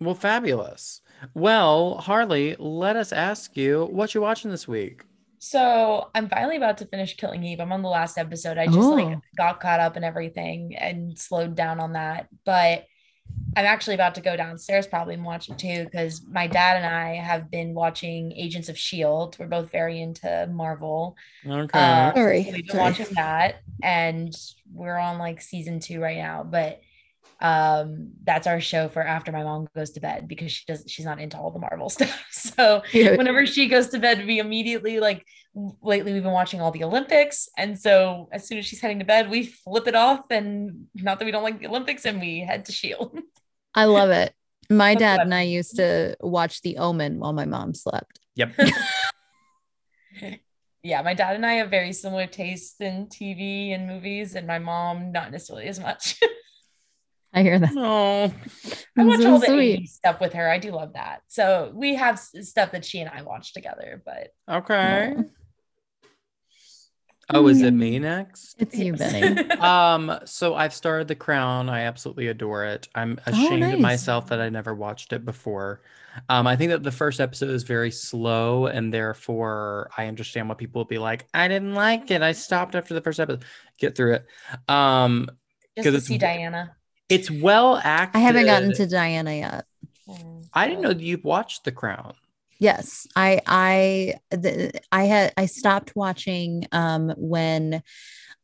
Well, 0.00 0.14
fabulous. 0.14 1.02
Well, 1.34 1.98
Harley, 1.98 2.56
let 2.58 2.96
us 2.96 3.12
ask 3.12 3.54
you 3.56 3.84
what 3.92 4.14
you 4.14 4.22
watching 4.22 4.50
this 4.50 4.66
week. 4.66 5.02
So 5.38 6.08
I'm 6.14 6.28
finally 6.30 6.56
about 6.56 6.78
to 6.78 6.86
finish 6.86 7.16
Killing 7.18 7.44
Eve. 7.44 7.60
I'm 7.60 7.72
on 7.72 7.82
the 7.82 7.88
last 7.88 8.16
episode. 8.16 8.56
I 8.56 8.64
just 8.66 8.78
like 8.78 9.06
Oh. 9.18 9.20
got 9.36 9.60
caught 9.60 9.80
up 9.80 9.96
in 9.98 10.04
everything 10.04 10.74
and 10.76 11.18
slowed 11.18 11.54
down 11.54 11.80
on 11.80 11.92
that. 11.92 12.28
But 12.46 12.86
I'm 13.56 13.66
actually 13.66 13.94
about 13.94 14.14
to 14.14 14.20
go 14.20 14.36
downstairs 14.36 14.86
probably 14.86 15.14
and 15.14 15.24
watch 15.24 15.48
it 15.48 15.58
too 15.58 15.84
because 15.84 16.22
my 16.26 16.46
dad 16.46 16.76
and 16.76 16.86
I 16.86 17.16
have 17.16 17.50
been 17.50 17.74
watching 17.74 18.30
Agents 18.32 18.68
of 18.68 18.78
Shield. 18.78 19.36
We're 19.38 19.48
both 19.48 19.72
very 19.72 20.00
into 20.00 20.48
Marvel. 20.52 21.16
Okay. 21.44 21.78
Uh, 21.78 22.14
Sorry, 22.14 22.42
We've 22.44 22.66
been 22.66 22.76
sorry. 22.76 22.78
watching 22.78 23.06
that, 23.16 23.62
and 23.82 24.36
we're 24.72 24.98
on 24.98 25.18
like 25.18 25.40
season 25.42 25.80
two 25.80 26.00
right 26.00 26.16
now. 26.16 26.44
But 26.44 26.80
um, 27.40 28.10
that's 28.24 28.46
our 28.46 28.60
show 28.60 28.88
for 28.88 29.02
after 29.02 29.32
my 29.32 29.42
mom 29.42 29.66
goes 29.74 29.90
to 29.92 30.00
bed 30.00 30.28
because 30.28 30.52
she 30.52 30.64
does 30.66 30.84
she's 30.86 31.06
not 31.06 31.18
into 31.20 31.38
all 31.38 31.50
the 31.50 31.58
Marvel 31.58 31.88
stuff. 31.96 32.26
So 32.30 32.82
Cute. 32.90 33.16
whenever 33.16 33.46
she 33.46 33.68
goes 33.68 33.88
to 33.88 33.98
bed, 33.98 34.26
we 34.26 34.38
immediately 34.38 35.00
like 35.00 35.24
lately 35.82 36.12
we've 36.12 36.22
been 36.22 36.32
watching 36.32 36.60
all 36.60 36.70
the 36.70 36.84
Olympics, 36.84 37.48
and 37.56 37.78
so 37.78 38.28
as 38.32 38.46
soon 38.46 38.58
as 38.58 38.66
she's 38.66 38.80
heading 38.80 38.98
to 38.98 39.04
bed, 39.04 39.30
we 39.30 39.46
flip 39.46 39.86
it 39.86 39.94
off, 39.94 40.24
and 40.30 40.86
not 40.94 41.18
that 41.18 41.24
we 41.24 41.30
don't 41.30 41.42
like 41.42 41.58
the 41.60 41.66
Olympics, 41.66 42.04
and 42.04 42.20
we 42.20 42.40
head 42.40 42.66
to 42.66 42.72
Shield. 42.72 43.18
I 43.74 43.86
love 43.86 44.10
it. 44.10 44.34
My 44.68 44.94
dad 44.96 45.16
what- 45.16 45.26
and 45.26 45.34
I 45.34 45.42
used 45.42 45.76
to 45.76 46.16
watch 46.20 46.60
The 46.62 46.76
Omen 46.78 47.18
while 47.18 47.32
my 47.32 47.46
mom 47.46 47.74
slept. 47.74 48.20
Yep. 48.36 48.52
yeah, 50.82 51.02
my 51.02 51.14
dad 51.14 51.36
and 51.36 51.44
I 51.44 51.54
have 51.54 51.70
very 51.70 51.92
similar 51.92 52.26
tastes 52.26 52.80
in 52.80 53.06
TV 53.06 53.74
and 53.74 53.86
movies, 53.86 54.34
and 54.34 54.46
my 54.46 54.58
mom 54.58 55.12
not 55.12 55.30
necessarily 55.32 55.66
as 55.68 55.80
much. 55.80 56.20
I 57.32 57.42
hear 57.42 57.58
that. 57.58 57.72
Oh, 57.76 58.24
I 58.24 58.28
That's 58.96 59.08
watch 59.08 59.20
so 59.20 59.32
all 59.32 59.38
the 59.38 59.46
sweet. 59.46 59.80
80s 59.80 59.90
stuff 59.90 60.20
with 60.20 60.32
her. 60.32 60.48
I 60.50 60.58
do 60.58 60.72
love 60.72 60.94
that. 60.94 61.22
So 61.28 61.70
we 61.74 61.94
have 61.94 62.18
stuff 62.18 62.72
that 62.72 62.84
she 62.84 63.00
and 63.00 63.10
I 63.10 63.22
watch 63.22 63.52
together, 63.54 64.02
but 64.04 64.34
Okay. 64.48 65.14
Aw. 65.16 65.22
Oh, 67.32 67.46
is 67.46 67.62
it 67.62 67.70
me 67.70 68.00
next? 68.00 68.56
It's 68.58 68.76
you, 68.76 68.94
Benny. 68.94 69.38
Um, 69.60 70.18
so 70.24 70.54
I've 70.56 70.74
started 70.74 71.06
The 71.06 71.14
Crown. 71.14 71.68
I 71.68 71.82
absolutely 71.82 72.26
adore 72.28 72.64
it. 72.64 72.88
I'm 72.94 73.20
ashamed 73.26 73.62
of 73.62 73.70
nice. 73.72 73.80
myself 73.80 74.26
that 74.28 74.40
I 74.40 74.48
never 74.48 74.74
watched 74.74 75.12
it 75.12 75.24
before. 75.24 75.82
Um, 76.28 76.46
I 76.48 76.56
think 76.56 76.70
that 76.70 76.82
the 76.82 76.90
first 76.90 77.20
episode 77.20 77.50
is 77.50 77.62
very 77.62 77.90
slow, 77.92 78.66
and 78.66 78.92
therefore 78.92 79.90
I 79.96 80.06
understand 80.06 80.48
why 80.48 80.56
people 80.56 80.80
will 80.80 80.86
be 80.86 80.98
like, 80.98 81.26
"I 81.32 81.46
didn't 81.46 81.74
like 81.74 82.10
it. 82.10 82.20
I 82.22 82.32
stopped 82.32 82.74
after 82.74 82.94
the 82.94 83.00
first 83.00 83.20
episode." 83.20 83.44
Get 83.78 83.96
through 83.96 84.14
it. 84.14 84.26
Um, 84.68 85.28
Just 85.76 85.84
'Cause 85.84 85.92
to 85.92 85.98
it's 85.98 86.06
see 86.06 86.18
Diana. 86.18 86.74
It's 87.10 87.30
well 87.30 87.80
acted. 87.82 88.18
I 88.18 88.22
haven't 88.22 88.46
gotten 88.46 88.72
to 88.74 88.86
Diana 88.86 89.34
yet. 89.34 89.64
I 90.54 90.66
didn't 90.66 90.82
know 90.82 90.88
that 90.92 91.00
you've 91.02 91.24
watched 91.24 91.64
The 91.64 91.72
Crown. 91.72 92.14
Yes, 92.58 93.06
I 93.16 93.40
I 93.46 94.14
the, 94.30 94.72
I 94.92 95.04
had 95.04 95.32
I 95.36 95.46
stopped 95.46 95.94
watching 95.96 96.66
um 96.72 97.14
when 97.16 97.82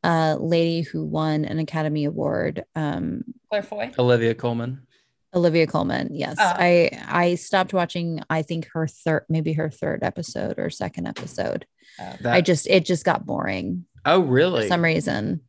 a 0.03 0.37
lady 0.39 0.83
who 0.83 1.05
won 1.05 1.45
an 1.45 1.59
Academy 1.59 2.05
Award 2.05 2.65
um 2.75 3.25
Claire 3.51 3.63
Foy. 3.63 3.93
Olivia 3.99 4.35
Colman. 4.35 4.87
Olivia 5.35 5.67
Colman. 5.67 6.11
Yes. 6.15 6.37
Oh. 6.39 6.45
I 6.57 6.91
I 7.07 7.35
stopped 7.35 7.75
watching 7.75 8.21
I 8.31 8.41
think 8.43 8.69
her 8.73 8.87
third 8.87 9.25
maybe 9.29 9.53
her 9.55 9.69
third 9.69 10.03
episode 10.03 10.59
or 10.59 10.71
second 10.71 11.07
episode. 11.09 11.67
Uh, 11.99 12.15
That, 12.23 12.35
I 12.35 12.41
just 12.41 12.67
it 12.69 12.87
just 12.87 13.05
got 13.05 13.27
boring 13.27 13.85
oh 14.07 14.21
really? 14.21 14.63
for 14.63 14.69
some 14.69 14.83
reason. 14.85 15.41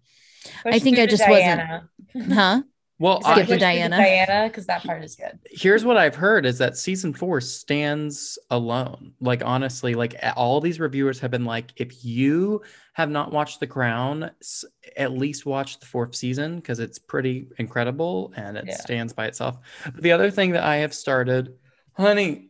push 0.64 0.74
I 0.76 0.80
think 0.80 0.98
I 1.00 1.06
to 1.06 1.12
just 1.16 1.30
wasn't- 1.30 2.34
Huh? 2.34 2.64
Well, 3.00 3.22
I, 3.24 3.34
Skip 3.34 3.36
to 3.36 3.40
push 3.42 3.48
through 3.50 3.58
Diana. 3.60 3.98
Diana, 3.98 4.50
because 4.50 4.66
that 4.66 4.84
part 4.84 5.04
is 5.04 5.16
good. 5.16 5.38
here's 5.52 5.86
what 5.86 5.98
I've 5.98 6.16
heard 6.16 6.48
is 6.48 6.58
that 6.58 6.78
season 6.78 7.14
four 7.14 7.40
stands 7.42 8.40
alone. 8.50 9.14
Like 9.22 9.44
honestly, 9.46 9.94
like 9.94 10.16
all 10.36 10.60
these 10.62 10.80
reviewers 10.80 11.20
have 11.20 11.30
been 11.30 11.46
like, 11.46 11.74
if 11.76 12.04
you 12.04 12.64
have 12.94 13.12
not 13.12 13.32
watched 13.32 13.60
The 13.60 13.68
Crown, 13.68 14.32
s- 14.42 14.66
at 14.96 15.12
least 15.12 15.46
watch 15.46 15.80
the 15.80 15.86
fourth 15.86 16.16
season 16.16 16.56
because 16.56 16.80
it's 16.80 16.98
pretty 16.98 17.48
incredible 17.60 18.34
and 18.36 18.58
it 18.58 18.66
Yeah. 18.68 18.78
stands 18.78 19.14
by 19.14 19.28
itself. 19.28 19.60
But 19.86 20.02
the 20.02 20.12
other 20.12 20.32
thing 20.32 20.52
that 20.54 20.64
I 20.64 20.78
have 20.78 20.94
started, 20.96 21.54
honey, 21.94 22.50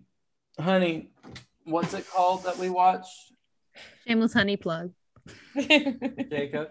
honey, 0.57 1.11
what's 1.65 1.93
it 1.93 2.09
called 2.09 2.45
that 2.45 2.57
we 2.57 2.69
watched? 2.69 3.33
Shameless 4.07 4.31
honey 4.33 4.55
plug. 4.55 4.93
Jacob, 5.57 6.69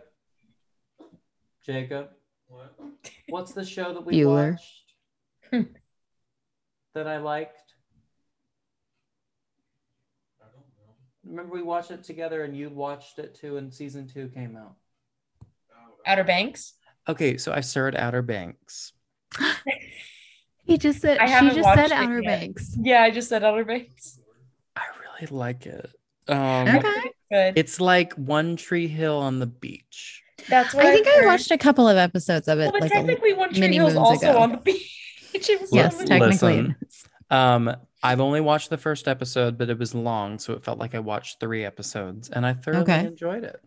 Jacob, 1.62 2.08
what's 3.28 3.52
the 3.52 3.64
show 3.64 3.92
that 3.92 4.04
we 4.04 4.14
Bueller. 4.20 4.58
watched 5.52 5.66
that 6.94 7.06
I 7.06 7.18
liked? 7.18 7.60
Remember 11.24 11.52
we 11.54 11.62
watched 11.62 11.90
it 11.90 12.04
together 12.04 12.44
and 12.44 12.56
you 12.56 12.70
watched 12.70 13.18
it 13.18 13.34
too 13.34 13.56
and 13.56 13.72
season 13.72 14.06
two 14.06 14.28
came 14.28 14.56
out. 14.56 14.74
Outer 16.06 16.24
Banks. 16.24 16.74
Okay, 17.08 17.36
so 17.36 17.52
I 17.52 17.60
started 17.60 18.00
Outer 18.00 18.22
Banks. 18.22 18.92
He 20.64 20.78
just 20.78 21.00
said 21.00 21.18
I 21.18 21.26
she 21.40 21.54
just 21.54 21.74
said 21.74 21.92
Outer 21.92 22.20
yet. 22.22 22.40
Banks. 22.40 22.76
Yeah, 22.80 23.02
I 23.02 23.10
just 23.10 23.28
said 23.28 23.42
Outer 23.44 23.64
Banks. 23.64 24.18
I 24.76 24.82
really 25.00 25.36
like 25.36 25.66
it. 25.66 25.90
Um 26.28 26.68
Okay. 26.76 27.10
Good. 27.30 27.58
it's 27.58 27.80
like 27.80 28.12
One 28.14 28.54
Tree 28.56 28.86
Hill 28.86 29.16
on 29.18 29.40
the 29.40 29.46
beach. 29.46 30.22
That's 30.48 30.74
what 30.74 30.84
I 30.86 30.92
think 30.92 31.06
I've 31.08 31.22
I 31.24 31.26
watched 31.26 31.50
a 31.50 31.58
couple 31.58 31.88
of 31.88 31.96
episodes 31.96 32.46
of 32.48 32.58
it. 32.58 32.64
Well, 32.64 32.72
but 32.72 32.80
like 32.82 32.90
a- 32.90 32.94
technically, 32.94 33.32
One 33.32 33.50
Tree 33.50 33.60
many 33.60 33.76
Hill's 33.76 33.96
also 33.96 34.30
ago. 34.30 34.38
on 34.38 34.52
the 34.52 34.56
beach. 35.32 35.50
Yes, 35.72 35.96
technically. 36.04 36.56
Listen. 36.62 36.76
Um 37.30 37.74
I've 38.02 38.20
only 38.20 38.40
watched 38.40 38.70
the 38.70 38.76
first 38.76 39.08
episode, 39.08 39.58
but 39.58 39.68
it 39.70 39.78
was 39.78 39.94
long, 39.94 40.38
so 40.38 40.52
it 40.52 40.62
felt 40.62 40.78
like 40.78 40.94
I 40.94 40.98
watched 41.00 41.40
three 41.40 41.64
episodes 41.64 42.28
and 42.30 42.46
I 42.46 42.52
thoroughly 42.52 42.82
Okay. 42.82 43.06
enjoyed 43.06 43.42
it. 43.42 43.60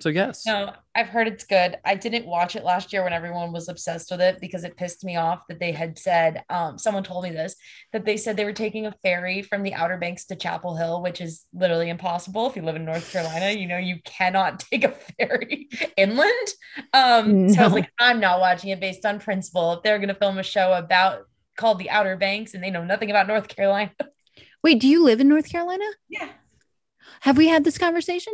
So 0.00 0.08
yes. 0.08 0.44
No, 0.44 0.72
I've 0.94 1.08
heard 1.08 1.28
it's 1.28 1.44
good. 1.44 1.76
I 1.84 1.94
didn't 1.94 2.26
watch 2.26 2.56
it 2.56 2.64
last 2.64 2.92
year 2.92 3.04
when 3.04 3.12
everyone 3.12 3.52
was 3.52 3.68
obsessed 3.68 4.10
with 4.10 4.20
it 4.20 4.40
because 4.40 4.64
it 4.64 4.76
pissed 4.76 5.04
me 5.04 5.16
off 5.16 5.42
that 5.48 5.60
they 5.60 5.70
had 5.70 5.98
said, 5.98 6.42
um, 6.50 6.78
someone 6.78 7.04
told 7.04 7.22
me 7.24 7.30
this, 7.30 7.54
that 7.92 8.04
they 8.04 8.16
said 8.16 8.36
they 8.36 8.44
were 8.44 8.52
taking 8.52 8.86
a 8.86 8.94
ferry 9.02 9.40
from 9.40 9.62
the 9.62 9.72
Outer 9.72 9.96
Banks 9.96 10.24
to 10.26 10.36
Chapel 10.36 10.76
Hill, 10.76 11.00
which 11.00 11.20
is 11.20 11.44
literally 11.52 11.90
impossible. 11.90 12.48
If 12.48 12.56
you 12.56 12.62
live 12.62 12.76
in 12.76 12.84
North 12.84 13.10
Carolina, 13.12 13.52
you 13.52 13.68
know 13.68 13.78
you 13.78 14.00
cannot 14.04 14.58
take 14.70 14.84
a 14.84 14.90
ferry 14.90 15.68
inland. 15.96 16.48
Um, 16.92 17.48
so 17.48 17.60
I 17.60 17.64
was 17.64 17.72
like, 17.72 17.90
I'm 18.00 18.18
not 18.18 18.40
watching 18.40 18.70
it 18.70 18.80
based 18.80 19.06
on 19.06 19.20
principle. 19.20 19.74
If 19.74 19.82
they're 19.84 20.00
gonna 20.00 20.14
film 20.14 20.38
a 20.38 20.42
show 20.42 20.72
about 20.72 21.22
called 21.56 21.78
the 21.78 21.90
Outer 21.90 22.16
Banks 22.16 22.54
and 22.54 22.62
they 22.62 22.70
know 22.70 22.84
nothing 22.84 23.10
about 23.10 23.28
North 23.28 23.48
Carolina. 23.48 23.92
Wait, 24.62 24.80
do 24.80 24.88
you 24.88 25.04
live 25.04 25.20
in 25.20 25.28
North 25.28 25.48
Carolina? 25.48 25.84
Yeah. 26.08 26.30
Have 27.20 27.36
we 27.36 27.48
had 27.48 27.64
this 27.64 27.78
conversation? 27.78 28.32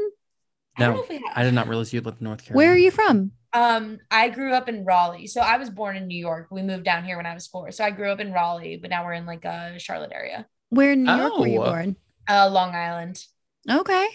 I 0.77 0.81
No, 0.83 0.95
know 0.95 1.03
if 1.03 1.09
we 1.09 1.15
have. 1.17 1.25
I 1.37 1.43
did 1.43 1.55
not 1.55 1.69
realize 1.69 1.93
you 1.93 2.01
lived 2.01 2.21
in 2.21 2.25
North 2.25 2.45
Carolina. 2.45 2.57
Where 2.57 2.73
are 2.75 2.79
you 2.79 2.91
from? 2.91 3.33
Um, 3.53 3.99
I 4.11 4.29
grew 4.29 4.53
up 4.55 4.69
in 4.69 4.85
Raleigh. 4.85 5.27
So 5.27 5.41
I 5.41 5.57
was 5.57 5.71
born 5.71 5.97
in 5.97 6.07
New 6.07 6.17
York. 6.19 6.49
We 6.51 6.63
moved 6.63 6.85
down 6.85 7.05
here 7.05 7.17
when 7.17 7.27
I 7.27 7.35
was 7.35 7.47
four. 7.49 7.73
So 7.73 7.85
I 7.85 7.91
grew 7.91 8.11
up 8.11 8.21
in 8.21 8.33
Raleigh, 8.33 8.77
but 8.81 8.91
now 8.91 9.05
we're 9.05 9.15
in 9.15 9.27
like 9.27 9.45
a 9.45 9.75
Charlotte 9.79 10.13
area. 10.15 10.47
Where 10.69 10.93
in 10.93 11.03
New 11.05 11.13
York 11.15 11.37
were 11.39 11.47
you 11.49 11.61
Oh. 11.63 11.67
born? 11.67 11.97
Uh 12.29 12.49
Long 12.49 12.75
Island. 12.75 13.25
Okay. 13.69 14.07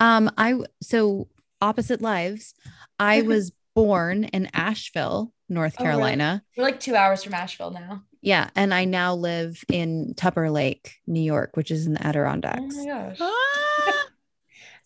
Um, 0.00 0.30
I 0.38 0.54
so 0.80 1.28
opposite 1.60 2.00
lives. 2.00 2.54
I 2.98 3.22
was 3.22 3.52
born 3.74 4.24
in 4.24 4.48
Asheville, 4.54 5.32
North 5.48 5.76
Oh, 5.78 5.84
really? 5.84 5.92
Carolina. 5.92 6.42
We're 6.56 6.64
like 6.64 6.80
two 6.80 6.96
hours 6.96 7.22
from 7.22 7.34
Asheville 7.34 7.72
now. 7.72 8.02
Yeah, 8.22 8.48
and 8.56 8.72
I 8.72 8.84
now 8.86 9.14
live 9.14 9.62
in 9.68 10.14
Tupper 10.16 10.50
Lake, 10.50 10.94
New 11.06 11.20
York, 11.20 11.56
which 11.56 11.70
is 11.70 11.86
in 11.86 11.94
the 11.94 12.06
Adirondacks. 12.06 12.74
Oh 12.78 12.84
my 12.84 12.86
gosh. 12.86 13.16
Ah, 13.20 14.04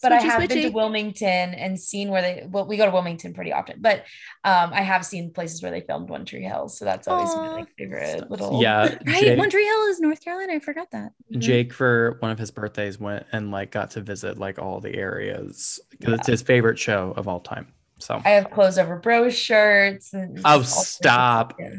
But 0.03 0.13
I 0.13 0.19
switchy, 0.19 0.23
have 0.25 0.49
been 0.49 0.63
to. 0.63 0.69
Wilmington 0.71 1.55
and 1.55 1.79
seen 1.81 2.11
where 2.11 2.23
they 2.23 2.47
well, 2.49 2.67
we 2.67 2.77
go 2.77 2.85
to 2.85 2.91
Wilmington 2.91 3.33
pretty 3.35 3.53
often, 3.53 3.77
but 3.81 4.01
um 4.45 4.71
I 4.73 4.83
have 4.83 5.05
seen 5.07 5.33
places 5.33 5.63
where 5.63 5.71
they 5.71 5.81
filmed 5.81 6.09
One 6.11 6.25
Tree 6.25 6.43
Hill. 6.43 6.69
So 6.69 6.85
that's 6.85 7.09
always 7.09 7.35
my 7.35 7.53
like 7.55 7.69
favorite 7.79 8.31
little 8.31 8.61
Yeah, 8.63 8.83
Right, 9.07 9.21
Jake, 9.21 9.39
One 9.39 9.51
Tree 9.51 9.65
Hill 9.65 9.87
is 9.87 10.01
North 10.01 10.23
Carolina. 10.23 10.53
I 10.55 10.59
forgot 10.59 10.91
that. 10.93 11.13
Jake 11.39 11.73
for 11.73 12.17
one 12.21 12.31
of 12.31 12.39
his 12.39 12.51
birthdays 12.51 13.01
went 13.01 13.27
and 13.33 13.51
like 13.51 13.71
got 13.71 13.91
to 13.93 14.01
visit 14.03 14.39
like 14.39 14.59
all 14.59 14.81
the 14.81 14.95
areas 14.95 15.81
because 15.91 16.15
it's 16.15 16.27
his 16.29 16.43
favorite 16.43 16.79
show 16.79 17.13
of 17.17 17.27
all 17.29 17.41
time. 17.41 17.69
So 17.99 18.21
I 18.25 18.31
have 18.31 18.51
clothes 18.51 18.77
over 18.79 18.97
bro 18.97 19.31
shirts 19.31 20.13
and 20.13 20.33
Oh, 20.33 20.35
just 20.35 20.47
all 20.47 20.63
sorts 20.65 20.81
of 20.81 20.87
stop. 20.87 21.53
stuff, 21.55 21.59
yeah. 21.73 21.79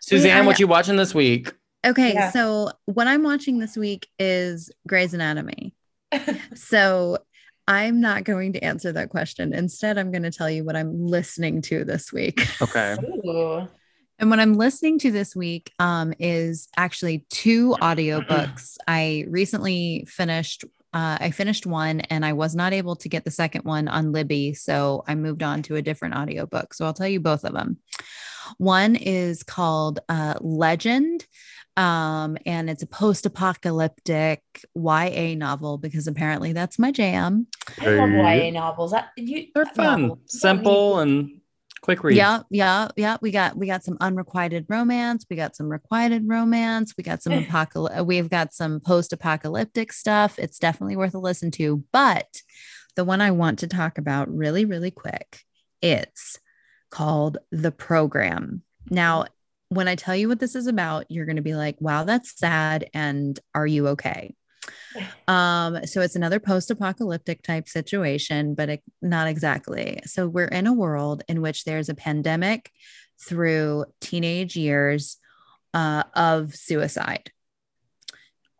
Suzanne, 0.00 0.42
I- 0.42 0.46
what 0.46 0.60
you 0.60 0.66
watching 0.68 0.96
this 0.96 1.14
week? 1.14 1.52
Okay, 1.84 2.12
Yeah. 2.14 2.30
so 2.30 2.70
what 2.84 3.08
I'm 3.08 3.24
watching 3.24 3.58
this 3.58 3.76
week 3.76 4.06
is 4.18 4.70
Grey's 4.86 5.14
Anatomy. 5.14 5.74
So 6.54 7.18
I'm 7.72 8.02
not 8.02 8.24
going 8.24 8.52
to 8.52 8.62
answer 8.62 8.92
that 8.92 9.08
question. 9.08 9.54
Instead, 9.54 9.96
I'm 9.96 10.10
going 10.10 10.24
to 10.24 10.30
tell 10.30 10.50
you 10.50 10.62
what 10.62 10.76
I'm 10.76 11.06
listening 11.06 11.62
to 11.62 11.84
this 11.84 12.12
week. 12.12 12.46
Okay. 12.60 12.96
Ooh. 13.26 13.66
And 14.18 14.28
what 14.28 14.40
I'm 14.40 14.54
listening 14.54 14.98
to 15.00 15.10
this 15.10 15.34
week 15.34 15.72
um, 15.78 16.12
is 16.18 16.68
actually 16.76 17.24
two 17.30 17.74
audiobooks. 17.80 18.76
I 18.86 19.24
recently 19.28 20.04
finished. 20.06 20.64
Uh, 20.92 21.16
I 21.18 21.30
finished 21.30 21.64
one 21.64 22.00
and 22.00 22.26
I 22.26 22.34
was 22.34 22.54
not 22.54 22.74
able 22.74 22.96
to 22.96 23.08
get 23.08 23.24
the 23.24 23.30
second 23.30 23.64
one 23.64 23.88
on 23.88 24.12
Libby. 24.12 24.52
So 24.52 25.02
I 25.08 25.14
moved 25.14 25.42
on 25.42 25.62
to 25.62 25.76
a 25.76 25.82
different 25.82 26.14
audiobook. 26.14 26.74
So 26.74 26.84
I'll 26.84 26.92
tell 26.92 27.08
you 27.08 27.20
both 27.20 27.44
of 27.44 27.54
them. 27.54 27.78
One 28.58 28.96
is 28.96 29.42
called 29.42 30.00
uh, 30.10 30.34
Legend, 30.42 31.26
um, 31.76 32.36
and 32.44 32.68
it's 32.68 32.82
a 32.82 32.86
post 32.86 33.24
apocalyptic 33.26 34.42
YA 34.74 35.34
novel 35.34 35.78
because 35.78 36.06
apparently 36.06 36.52
that's 36.52 36.78
my 36.78 36.90
jam. 36.90 37.46
I 37.80 37.90
love 37.90 38.10
YA 38.10 38.50
novels. 38.50 38.92
I, 38.92 39.04
you, 39.16 39.46
They're 39.54 39.66
fun, 39.66 40.02
novels. 40.02 40.18
simple, 40.26 40.98
and 40.98 41.40
quick 41.80 42.04
read. 42.04 42.16
Yeah, 42.16 42.42
yeah, 42.50 42.88
yeah. 42.96 43.16
We 43.22 43.30
got 43.30 43.56
we 43.56 43.66
got 43.66 43.84
some 43.84 43.96
unrequited 44.00 44.66
romance. 44.68 45.24
We 45.30 45.36
got 45.36 45.56
some 45.56 45.68
requited 45.68 46.28
romance. 46.28 46.94
We 46.96 47.04
got 47.04 47.22
some 47.22 47.32
apocalyptic. 47.44 48.06
We've 48.06 48.30
got 48.30 48.52
some 48.52 48.80
post-apocalyptic 48.80 49.92
stuff. 49.92 50.38
It's 50.38 50.58
definitely 50.58 50.96
worth 50.96 51.14
a 51.14 51.18
listen 51.18 51.50
to. 51.52 51.84
But 51.92 52.42
the 52.96 53.04
one 53.04 53.20
I 53.20 53.30
want 53.30 53.60
to 53.60 53.66
talk 53.66 53.96
about 53.96 54.34
really, 54.34 54.64
really 54.66 54.90
quick 54.90 55.40
is 55.80 56.38
called 56.90 57.38
The 57.50 57.72
Program. 57.72 58.62
Now, 58.90 59.24
when 59.72 59.88
I 59.88 59.94
tell 59.94 60.14
you 60.14 60.28
what 60.28 60.38
this 60.38 60.54
is 60.54 60.66
about, 60.66 61.06
you're 61.10 61.24
going 61.24 61.36
to 61.36 61.42
be 61.42 61.54
like, 61.54 61.76
"Wow, 61.80 62.04
that's 62.04 62.38
sad." 62.38 62.90
And 62.92 63.38
are 63.54 63.66
you 63.66 63.88
okay? 63.88 64.34
Um, 65.26 65.86
so 65.86 66.02
it's 66.02 66.16
another 66.16 66.38
post-apocalyptic 66.38 67.42
type 67.42 67.66
situation, 67.66 68.54
but 68.54 68.68
it, 68.68 68.82
not 69.00 69.26
exactly. 69.26 70.00
So 70.04 70.28
we're 70.28 70.44
in 70.44 70.66
a 70.66 70.74
world 70.74 71.22
in 71.26 71.40
which 71.40 71.64
there's 71.64 71.88
a 71.88 71.94
pandemic 71.94 72.70
through 73.26 73.86
teenage 74.00 74.54
years 74.54 75.16
uh, 75.72 76.02
of 76.14 76.54
suicide, 76.54 77.30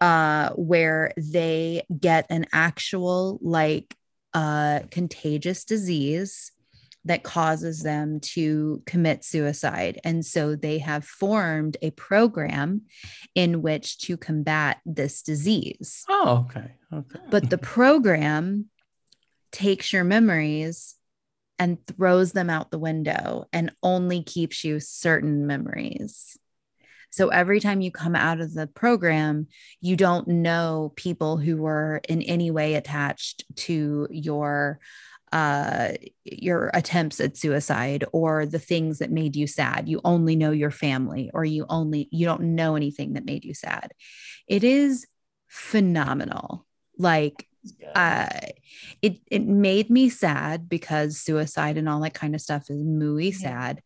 uh, 0.00 0.50
where 0.50 1.12
they 1.18 1.82
get 2.00 2.26
an 2.30 2.46
actual 2.52 3.38
like 3.42 3.94
uh, 4.32 4.80
contagious 4.90 5.64
disease 5.64 6.52
that 7.04 7.22
causes 7.24 7.82
them 7.82 8.20
to 8.20 8.82
commit 8.86 9.24
suicide. 9.24 10.00
And 10.04 10.24
so 10.24 10.54
they 10.54 10.78
have 10.78 11.04
formed 11.04 11.76
a 11.82 11.90
program 11.90 12.82
in 13.34 13.60
which 13.62 13.98
to 13.98 14.16
combat 14.16 14.78
this 14.86 15.22
disease 15.22 16.04
Oh, 16.08 16.46
okay. 16.48 16.72
Okay. 16.92 17.20
but 17.30 17.50
the 17.50 17.58
program 17.58 18.66
takes 19.50 19.92
your 19.92 20.04
memories 20.04 20.94
and 21.58 21.84
throws 21.86 22.32
them 22.32 22.50
out 22.50 22.70
the 22.70 22.78
window 22.78 23.46
and 23.52 23.72
only 23.82 24.22
keeps 24.22 24.64
you 24.64 24.80
certain 24.80 25.46
memories. 25.46 26.36
So 27.10 27.28
every 27.28 27.60
time 27.60 27.82
you 27.82 27.90
come 27.90 28.16
out 28.16 28.40
of 28.40 28.54
the 28.54 28.66
program, 28.66 29.48
you 29.80 29.96
don't 29.96 30.26
know 30.28 30.92
people 30.96 31.36
who 31.36 31.58
were 31.58 32.00
in 32.08 32.22
any 32.22 32.50
way 32.50 32.74
attached 32.74 33.44
to 33.56 34.08
your 34.10 34.80
uh 35.32 35.92
your 36.24 36.70
attempts 36.74 37.20
at 37.20 37.36
suicide 37.36 38.04
or 38.12 38.46
the 38.46 38.58
things 38.58 38.98
that 38.98 39.10
made 39.10 39.34
you 39.34 39.46
sad. 39.46 39.88
You 39.88 40.00
only 40.04 40.36
know 40.36 40.50
your 40.50 40.70
family 40.70 41.30
or 41.32 41.44
you 41.44 41.64
only 41.68 42.08
you 42.12 42.26
don't 42.26 42.54
know 42.54 42.76
anything 42.76 43.14
that 43.14 43.24
made 43.24 43.44
you 43.44 43.54
sad. 43.54 43.92
It 44.46 44.62
is 44.62 45.06
phenomenal. 45.48 46.66
Like 46.98 47.48
uh 47.94 48.28
it 49.00 49.20
it 49.30 49.42
made 49.44 49.88
me 49.88 50.08
sad 50.08 50.68
because 50.68 51.18
suicide 51.18 51.78
and 51.78 51.88
all 51.88 52.00
that 52.00 52.14
kind 52.14 52.34
of 52.34 52.40
stuff 52.40 52.68
is 52.70 52.82
mooey 52.82 53.30
Yeah. 53.32 53.38
sad 53.38 53.82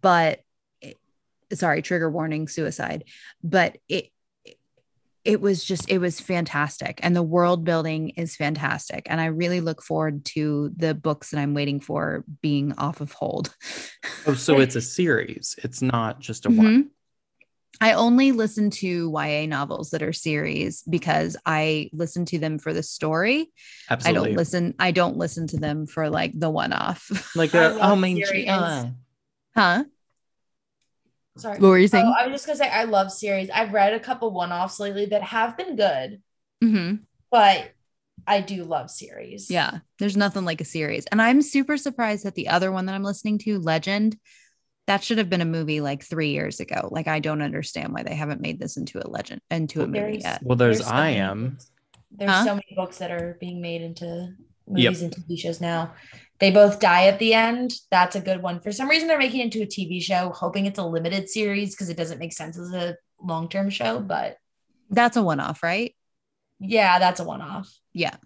but 0.00 0.40
it- 0.80 0.98
sorry 1.52 1.82
trigger 1.82 2.10
warning 2.10 2.48
suicide. 2.48 3.04
But 3.42 3.76
it 3.88 4.10
it 5.24 5.40
was 5.40 5.64
just 5.64 5.88
it 5.90 5.98
was 5.98 6.20
fantastic 6.20 7.00
and 7.02 7.16
the 7.16 7.22
world 7.22 7.64
building 7.64 8.10
is 8.10 8.36
fantastic 8.36 9.06
and 9.06 9.20
i 9.20 9.26
really 9.26 9.60
look 9.60 9.82
forward 9.82 10.24
to 10.24 10.70
the 10.76 10.94
books 10.94 11.30
that 11.30 11.38
i'm 11.40 11.54
waiting 11.54 11.80
for 11.80 12.24
being 12.42 12.72
off 12.78 13.00
of 13.00 13.12
hold 13.12 13.54
Oh, 14.26 14.34
so 14.46 14.60
it's 14.60 14.76
a 14.76 14.80
series. 14.80 15.54
It's 15.62 15.82
not 15.82 16.20
just 16.20 16.46
a 16.46 16.50
one. 16.50 16.66
Mhm. 16.84 16.88
I 17.80 17.92
only 17.94 18.32
listen 18.32 18.70
to 18.70 19.10
YA 19.12 19.46
novels 19.46 19.90
that 19.90 20.02
are 20.02 20.12
series 20.12 20.82
because 20.88 21.36
I 21.44 21.90
listen 21.92 22.24
to 22.26 22.38
them 22.38 22.58
for 22.58 22.72
the 22.72 22.82
story. 22.84 23.50
Absolutely. 23.90 24.20
I 24.20 24.24
don't 24.28 24.36
listen. 24.36 24.74
I 24.78 24.90
don't 24.92 25.16
listen 25.16 25.46
to 25.48 25.56
them 25.58 25.86
for 25.86 26.08
like 26.08 26.32
the 26.38 26.48
one 26.50 26.72
off. 26.72 27.10
Like 27.34 27.54
I 27.54 27.64
a 27.64 27.68
love 27.74 27.92
oh 27.92 27.96
my 27.96 28.14
series. 28.14 28.46
God. 28.46 28.94
huh? 29.56 29.84
Sorry. 31.36 31.58
What 31.58 31.68
were 31.68 31.78
you 31.78 31.86
Oh, 31.86 31.88
saying? 31.88 32.14
I 32.18 32.26
was 32.26 32.34
just 32.34 32.46
gonna 32.46 32.58
say 32.58 32.68
I 32.68 32.84
love 32.84 33.10
series. 33.10 33.50
I've 33.50 33.72
read 33.72 33.92
a 33.92 34.00
couple 34.00 34.30
one-offs 34.30 34.78
lately 34.78 35.06
that 35.06 35.22
have 35.22 35.56
been 35.56 35.76
good, 35.76 36.22
hmm 36.62 36.94
but 37.30 37.72
I 38.26 38.40
do 38.40 38.64
love 38.64 38.90
series. 38.90 39.50
Yeah, 39.50 39.78
there's 39.98 40.16
nothing 40.16 40.44
like 40.44 40.60
a 40.60 40.64
series, 40.64 41.06
and 41.06 41.20
I'm 41.20 41.42
super 41.42 41.76
surprised 41.76 42.24
that 42.24 42.34
the 42.36 42.48
other 42.48 42.70
one 42.70 42.86
that 42.86 42.94
I'm 42.94 43.02
listening 43.02 43.38
to, 43.38 43.58
Legend, 43.58 44.16
that 44.86 45.02
should 45.02 45.18
have 45.18 45.28
been 45.28 45.40
a 45.40 45.46
movie 45.46 45.80
like 45.80 46.04
three 46.04 46.30
years 46.30 46.60
ago. 46.60 46.88
Like 46.90 47.08
I 47.08 47.18
don't 47.18 47.42
understand 47.42 47.92
why 47.92 48.04
they 48.04 48.14
haven't 48.14 48.40
made 48.40 48.60
this 48.60 48.76
into 48.76 49.04
a 49.04 49.08
legend 49.08 49.40
into 49.50 49.82
a 49.82 49.86
movie 49.86 50.20
yet. 50.22 50.42
Well, 50.44 50.56
there's, 50.56 50.84
so 50.86 50.92
I 50.92 51.08
am. 51.10 51.50
books- 51.50 51.70
There's 52.16 52.30
Huh? 52.30 52.44
so 52.44 52.54
many 52.54 52.74
books 52.76 52.98
that 52.98 53.10
are 53.10 53.36
being 53.40 53.60
made 53.60 53.82
into 53.82 54.34
movies 54.68 55.02
and 55.02 55.12
TV 55.12 55.36
shows 55.36 55.60
now. 55.60 55.94
They 56.40 56.50
both 56.50 56.80
die 56.80 57.06
at 57.06 57.18
the 57.18 57.32
end. 57.34 57.72
That's 57.90 58.16
a 58.16 58.20
good 58.20 58.42
one. 58.42 58.60
For 58.60 58.72
some 58.72 58.88
reason, 58.88 59.08
they're 59.08 59.18
making 59.18 59.40
it 59.40 59.44
into 59.44 59.62
a 59.62 59.66
TV 59.66 60.02
show, 60.02 60.30
hoping 60.30 60.66
it's 60.66 60.78
a 60.78 60.84
limited 60.84 61.28
series 61.28 61.74
because 61.74 61.88
it 61.88 61.96
doesn't 61.96 62.18
make 62.18 62.32
sense 62.32 62.58
as 62.58 62.72
a 62.72 62.96
long 63.22 63.48
term 63.48 63.70
show. 63.70 64.00
But 64.00 64.36
That's 64.90 65.16
a 65.16 65.22
one 65.22 65.40
off, 65.40 65.62
right? 65.62 65.94
yeah, 66.60 66.98
that's 66.98 67.20
a 67.20 67.24
one 67.24 67.40
off. 67.42 67.72
Yeah, 67.92 68.16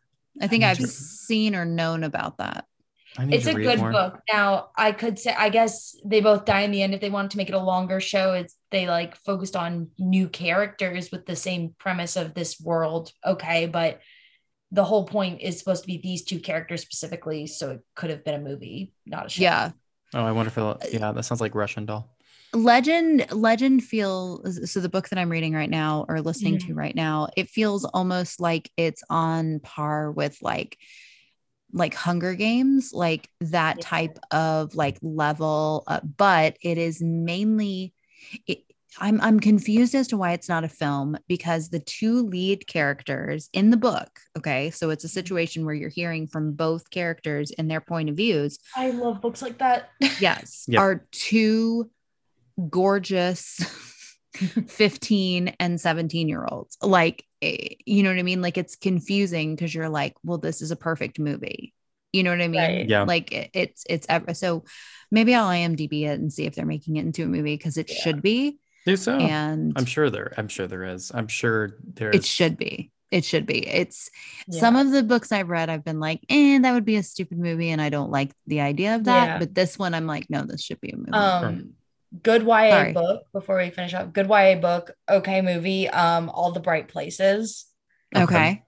I 0.41 0.47
think 0.47 0.61
need 0.63 0.67
I've 0.69 0.79
to- 0.79 0.87
seen 0.87 1.55
or 1.55 1.65
known 1.65 2.03
about 2.05 2.39
that. 2.39 2.65
It's 3.19 3.47
a 3.47 3.55
good 3.55 3.79
more. 3.81 3.91
book. 3.91 4.21
Now, 4.33 4.69
I 4.77 4.93
could 4.93 5.19
say, 5.19 5.35
I 5.37 5.49
guess 5.49 5.97
they 6.05 6.21
both 6.21 6.45
die 6.45 6.61
in 6.61 6.71
the 6.71 6.83
end. 6.83 6.95
If 6.95 7.01
they 7.01 7.11
wanted 7.11 7.33
to 7.33 7.37
make 7.39 7.49
it 7.49 7.55
a 7.55 7.59
longer 7.59 7.99
show, 8.01 8.33
it's 8.35 8.55
they 8.71 8.87
like 8.87 9.17
focused 9.17 9.57
on 9.57 9.91
new 9.99 10.29
characters 10.29 11.11
with 11.11 11.27
the 11.27 11.35
same 11.35 11.75
premise 11.79 12.15
of 12.17 12.35
this 12.35 12.61
world. 12.61 13.11
Okay, 13.27 13.67
but 13.67 14.01
the 14.71 14.85
whole 14.85 15.05
point 15.05 15.41
is 15.41 15.59
supposed 15.59 15.83
to 15.83 15.87
be 15.87 15.99
these 15.99 16.25
two 16.25 16.41
characters 16.41 16.83
specifically, 16.83 17.47
so 17.47 17.71
it 17.73 17.81
could 17.95 18.11
have 18.11 18.25
been 18.25 18.35
a 18.35 18.41
movie, 18.41 18.93
not 19.07 19.27
a 19.27 19.29
show. 19.29 19.43
Yeah, 19.43 19.73
Oh, 20.15 20.25
I 20.25 20.33
wonder 20.33 20.49
if 20.49 20.57
it'll, 20.57 20.79
yeah, 20.91 21.13
that 21.13 21.23
sounds 21.25 21.41
like 21.41 21.55
Russian 21.55 21.85
doll. 21.85 22.09
legend 22.55 23.27
legend 23.31 23.85
feels 23.85 24.71
so 24.73 24.81
the 24.81 24.89
book 24.89 25.09
that 25.11 25.19
i'm 25.19 25.29
reading 25.29 25.53
right 25.53 25.69
now 25.69 26.07
or 26.09 26.23
listening 26.23 26.57
to 26.59 26.73
right 26.73 26.95
now 26.95 27.29
it 27.37 27.51
feels 27.51 27.85
almost 27.85 28.41
like 28.41 28.71
it's 28.79 29.03
on 29.11 29.61
par 29.61 30.11
with 30.11 30.39
like 30.41 30.79
like 31.73 31.93
hunger 31.95 32.35
games 32.35 32.93
like 32.95 33.29
that 33.43 33.77
Yeah. 33.77 33.83
type 33.85 34.19
of 34.31 34.75
like 34.75 34.99
level 35.03 35.85
uh, 35.87 36.01
but 36.17 36.57
it 36.63 36.79
is 36.79 37.03
mainly 37.03 37.93
it, 38.47 38.61
I'm 39.01 39.21
I'm 39.21 39.41
confused 39.41 39.95
as 39.95 40.09
to 40.09 40.17
why 40.17 40.33
it's 40.33 40.49
not 40.49 40.65
a 40.65 40.69
film 40.69 41.17
because 41.29 41.69
the 41.71 41.81
two 41.81 42.23
lead 42.23 42.67
characters 42.67 43.49
in 43.53 43.71
the 43.71 43.77
book, 43.77 44.09
okay, 44.37 44.71
so 44.71 44.91
it's 44.91 45.05
a 45.05 45.09
situation 45.09 45.65
where 45.65 45.75
you're 45.75 45.89
hearing 45.89 46.27
from 46.27 46.53
both 46.53 46.91
characters 46.91 47.51
and 47.57 47.71
their 47.71 47.81
point 47.81 48.09
of 48.11 48.17
views, 48.17 48.59
I 48.77 48.91
love 48.91 49.21
books 49.21 49.43
like 49.43 49.59
that. 49.59 49.91
yes, 50.21 50.65
Yep. 50.69 50.81
are 50.81 51.07
two 51.13 51.91
gorgeous 52.71 53.61
15 54.69 55.49
and 55.61 55.81
17 55.81 56.29
year 56.29 56.45
olds. 56.51 56.77
Like, 56.83 57.25
eh, 57.43 57.75
you 57.87 58.03
know 58.03 58.11
what 58.11 58.19
I 58.19 58.23
mean? 58.23 58.43
Like, 58.43 58.59
it's 58.59 58.77
confusing 58.77 59.55
because 59.55 59.75
you're 59.75 59.89
like, 59.89 60.15
well, 60.25 60.39
this 60.39 60.61
is 60.63 60.71
a 60.71 60.77
perfect 60.77 61.19
movie. 61.19 61.75
You 62.13 62.23
know 62.23 62.31
what 62.31 62.41
I 62.41 62.49
mean? 62.49 62.61
Right. 62.61 62.89
Yeah. 62.89 63.03
Like, 63.03 63.33
it, 63.33 63.51
it's, 63.53 63.85
it's 63.89 64.07
ever 64.09 64.35
so 64.35 64.65
maybe 65.11 65.35
I'll 65.35 65.49
IMDb 65.49 66.03
it 66.07 66.19
and 66.21 66.33
see 66.33 66.47
if 66.47 66.55
they're 66.55 66.67
making 66.67 66.97
it 66.97 67.05
into 67.05 67.23
a 67.25 67.27
movie 67.27 67.57
because 67.57 67.77
it 67.77 67.89
Yeah. 67.89 67.97
should 67.97 68.23
be. 68.23 68.59
Do 68.89 68.97
so. 68.97 69.19
And 69.19 69.75
I'm 69.77 69.85
sure 69.85 70.09
there. 70.09 70.33
I'm 70.39 70.49
sure 70.49 70.67
there 70.67 70.85
is. 70.85 71.13
I'm 71.13 71.29
sure 71.29 71.77
there. 71.93 72.09
it 72.09 72.25
should 72.25 72.57
be. 72.57 72.91
It 73.11 73.23
should 73.23 73.45
be. 73.45 73.69
It's 73.69 74.11
some 74.51 74.77
of 74.77 74.93
the 74.93 75.03
books 75.03 75.31
I've 75.31 75.51
read, 75.51 75.69
I've 75.69 75.85
been 75.85 76.01
like, 76.01 76.21
eh, 76.31 76.59
that 76.59 76.73
would 76.73 76.87
be 76.87 76.97
a 76.97 77.03
stupid 77.03 77.39
movie. 77.39 77.69
And 77.69 77.83
I 77.83 77.91
don't 77.91 78.11
like 78.11 78.33
the 78.47 78.63
idea 78.63 78.95
of 78.95 79.05
that. 79.05 79.27
Yeah. 79.27 79.39
But 79.41 79.55
this 79.55 79.79
one, 79.79 79.93
I'm 79.93 80.07
like, 80.07 80.31
no, 80.31 80.43
this 80.43 80.63
should 80.63 80.81
be 80.81 80.93
a 80.93 80.97
movie. 80.97 81.13
um 81.13 81.75
good 82.23 82.45
YA 82.45 82.71
Sorry. 82.71 82.93
book 82.95 83.25
before 83.35 83.59
we 83.59 83.69
finish 83.69 83.93
up. 83.93 84.15
Good 84.15 84.27
YA 84.27 84.55
book, 84.55 84.93
okay 85.07 85.43
movie, 85.43 85.87
um 85.91 86.31
All 86.31 86.53
the 86.53 86.61
Bright 86.61 86.89
Places. 86.89 87.67
okay. 88.17 88.25
okay. 88.25 88.65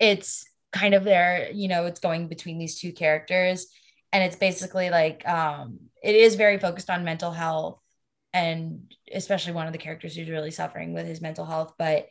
It's 0.00 0.44
kind 0.72 0.94
of 0.94 1.04
there, 1.04 1.48
you 1.52 1.68
know, 1.68 1.86
it's 1.86 2.00
going 2.00 2.26
between 2.26 2.58
these 2.58 2.80
two 2.80 2.92
characters 2.92 3.68
and 4.12 4.24
it's 4.24 4.36
basically 4.36 4.90
like 4.90 5.26
um 5.28 5.78
it 6.02 6.16
is 6.16 6.34
very 6.34 6.58
focused 6.58 6.90
on 6.90 7.04
mental 7.04 7.30
health 7.30 7.78
and 8.32 8.94
especially 9.12 9.52
one 9.52 9.66
of 9.66 9.72
the 9.72 9.78
characters 9.78 10.14
who's 10.14 10.30
really 10.30 10.50
suffering 10.50 10.92
with 10.94 11.06
his 11.06 11.20
mental 11.20 11.44
health, 11.44 11.74
but 11.78 12.08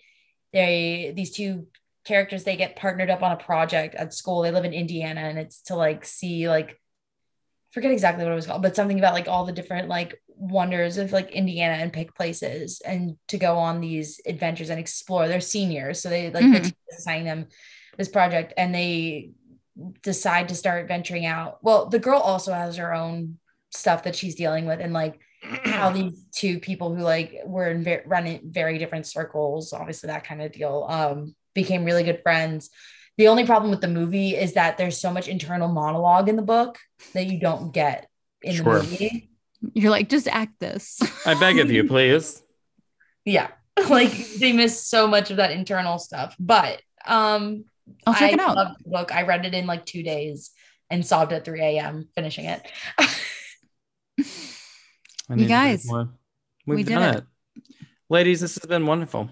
they 0.54 1.14
these 1.16 1.32
two 1.32 1.68
characters 2.06 2.44
they 2.44 2.56
get 2.56 2.76
partnered 2.76 3.10
up 3.10 3.22
on 3.24 3.32
a 3.32 3.38
project 3.38 3.96
at 3.96 4.14
school. 4.14 4.42
They 4.42 4.52
live 4.52 4.66
in 4.66 4.74
Indiana 4.74 5.22
and 5.22 5.38
it's 5.38 5.62
to 5.64 5.76
like 5.76 6.06
see 6.06 6.50
like 6.50 6.80
forget 7.72 7.92
exactly 7.92 8.24
what 8.24 8.32
it 8.32 8.36
was 8.36 8.48
called, 8.48 8.64
but 8.64 8.76
something 8.76 8.98
about 8.98 9.14
like 9.14 9.28
all 9.28 9.46
the 9.46 9.52
different 9.52 9.88
like 9.90 10.22
wonders 10.28 10.98
of 10.98 11.12
like 11.12 11.32
Indiana 11.32 11.76
and 11.76 11.94
pick 11.94 12.16
places 12.16 12.82
and 12.84 13.18
to 13.28 13.38
go 13.38 13.58
on 13.58 13.80
these 13.80 14.20
adventures 14.26 14.70
and 14.70 14.80
explore. 14.80 15.28
They're 15.28 15.40
seniors, 15.42 16.02
so 16.02 16.10
they 16.10 16.32
like 16.32 16.46
Mhm. 16.46 16.54
the 16.54 16.60
teacher 16.62 16.76
assigning 16.98 17.26
them 17.26 17.48
this 17.98 18.10
project 18.10 18.54
and 18.58 18.74
they 18.74 19.32
decide 20.02 20.50
to 20.50 20.56
start 20.56 20.88
venturing 20.88 21.26
out. 21.26 21.64
Well, 21.64 21.86
the 21.86 22.00
girl 22.00 22.20
also 22.20 22.54
has 22.54 22.78
her 22.78 22.94
own 22.94 23.38
stuff 23.72 24.04
that 24.04 24.16
she's 24.16 24.36
dealing 24.36 24.66
with 24.66 24.80
and 24.80 24.94
like 24.94 25.20
how 25.42 25.90
these 25.94 26.26
two 26.34 26.60
people 26.60 26.94
who 26.94 27.02
like 27.02 27.42
were 27.46 27.70
in 27.70 27.84
ve- 27.84 28.02
running 28.06 28.42
very 28.46 28.78
different 28.78 29.08
circles, 29.08 29.74
obviously 29.74 30.08
that 30.08 30.26
kind 30.26 30.42
of 30.42 30.52
deal, 30.52 30.86
um, 30.90 31.36
became 31.56 31.86
really 31.86 32.04
good 32.04 32.22
friends. 32.24 32.70
The 33.18 33.28
only 33.28 33.46
problem 33.46 33.70
with 33.72 33.82
the 33.82 33.88
movie 33.88 34.36
is 34.36 34.54
that 34.54 34.78
there's 34.78 34.98
so 34.98 35.12
much 35.12 35.28
internal 35.28 35.68
monologue 35.68 36.30
in 36.30 36.36
the 36.38 36.42
book 36.42 36.78
that 37.14 37.26
you 37.26 37.40
don't 37.40 37.74
get 37.74 38.08
in 38.42 38.56
Sure. 38.56 38.80
the 38.80 38.84
movie. 38.84 39.30
You're 39.74 39.92
like, 39.92 40.08
just 40.08 40.28
act 40.28 40.60
this. 40.60 41.00
I 41.26 41.34
beg 41.38 41.60
of 41.60 41.70
you, 41.70 41.84
please. 41.88 42.42
Yeah. 43.26 43.50
like 43.90 44.12
they 44.40 44.52
miss 44.54 44.84
so 44.84 45.08
much 45.08 45.32
of 45.32 45.38
that 45.38 45.52
internal 45.52 46.00
stuff. 46.00 46.36
But 46.40 46.82
um 47.06 47.66
I'll 48.06 48.14
check 48.14 48.32
I 48.32 48.34
it 48.34 48.40
out. 48.40 48.56
loved 48.56 48.84
the 48.86 48.90
book. 48.90 49.14
I 49.16 49.24
read 49.24 49.46
it 49.46 49.54
in 49.54 49.66
like 49.68 49.86
two 49.86 50.04
days 50.04 50.52
and 50.90 51.06
sobbed 51.06 51.34
at 51.34 51.44
3 51.46 51.62
a.m. 51.62 52.08
finishing 52.16 52.46
it. 52.46 52.62
I 55.30 55.34
You 55.34 55.38
need 55.38 55.44
to 55.46 55.50
guys, 55.50 55.86
more. 55.86 56.10
We've 56.66 56.78
we 56.78 56.84
did 56.84 56.94
done 56.96 57.16
it. 57.16 57.24
it. 57.58 57.64
ladies. 58.10 58.42
This 58.42 58.56
has 58.56 58.66
been 58.66 58.86
wonderful. 58.86 59.30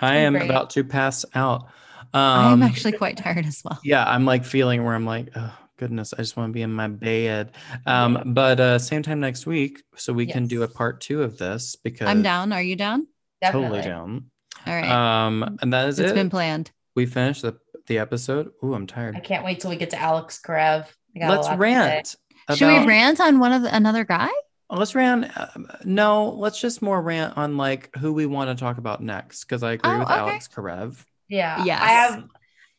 I 0.00 0.14
been 0.14 0.24
am 0.24 0.32
great. 0.34 0.50
about 0.50 0.70
to 0.70 0.84
pass 0.84 1.24
out. 1.34 1.68
I'm 2.12 2.54
Um, 2.54 2.62
actually 2.62 2.92
quite 2.92 3.16
tired 3.16 3.46
as 3.46 3.62
well. 3.64 3.78
yeah, 3.84 4.04
I'm 4.04 4.24
like 4.24 4.44
feeling 4.44 4.84
where 4.84 4.94
I'm 4.94 5.06
like, 5.06 5.28
oh 5.36 5.56
goodness, 5.76 6.12
I 6.12 6.18
just 6.18 6.36
want 6.36 6.48
to 6.50 6.52
be 6.52 6.62
in 6.62 6.72
my 6.72 6.88
bed. 6.88 7.52
Um, 7.86 8.22
but 8.34 8.58
uh, 8.60 8.78
same 8.78 9.02
time 9.02 9.20
next 9.20 9.46
week, 9.46 9.82
so 9.96 10.12
we 10.12 10.26
can 10.26 10.46
do 10.46 10.62
a 10.62 10.68
part 10.68 11.00
two 11.00 11.22
of 11.22 11.38
this 11.38 11.76
because 11.76 12.08
I'm 12.08 12.22
down. 12.22 12.52
Are 12.52 12.62
you 12.62 12.76
down? 12.76 13.06
totally 13.44 13.80
down. 13.82 14.30
All 14.66 14.74
right. 14.74 14.90
Um, 15.26 15.58
and 15.62 15.72
that 15.72 15.88
is 15.88 15.98
it's 15.98 16.06
it. 16.06 16.10
It's 16.10 16.14
been 16.14 16.30
planned. 16.30 16.70
we 16.96 17.06
finished 17.06 17.42
the 17.42 17.56
the 17.86 17.98
episode. 17.98 18.50
Ooh, 18.64 18.74
I'm 18.74 18.86
tired. 18.86 19.16
I 19.16 19.20
can't 19.20 19.44
wait 19.44 19.60
till 19.60 19.70
we 19.70 19.76
get 19.76 19.90
to 19.90 19.98
Alex 20.00 20.40
Karev. 20.44 20.86
I 21.16 21.18
got 21.18 21.28
a 21.28 21.30
Let's 21.30 21.46
lot 21.46 21.52
to 21.52 21.56
say. 21.56 21.58
rant. 21.58 22.16
Should 22.56 22.66
we 22.68 22.86
rant 22.86 23.20
on 23.20 23.38
one 23.38 23.52
of 23.52 23.62
the, 23.62 23.74
another 23.74 24.04
guy? 24.04 24.28
Let's 24.70 24.94
rant. 24.94 25.30
Um, 25.36 25.68
no, 25.84 26.30
let's 26.30 26.60
just 26.60 26.80
more 26.82 27.00
rant 27.02 27.36
on 27.36 27.56
like 27.56 27.94
who 27.96 28.12
we 28.12 28.26
want 28.26 28.56
to 28.56 28.60
talk 28.62 28.78
about 28.78 29.02
next 29.02 29.44
because 29.44 29.62
I 29.62 29.72
agree 29.72 29.90
Oh, 29.92 29.98
with 30.00 30.08
okay. 30.08 30.18
Alex 30.18 30.48
Karev. 30.48 31.04
Yeah. 31.28 31.64
Yes. 31.64 31.80
I 31.82 31.88
have 31.88 32.24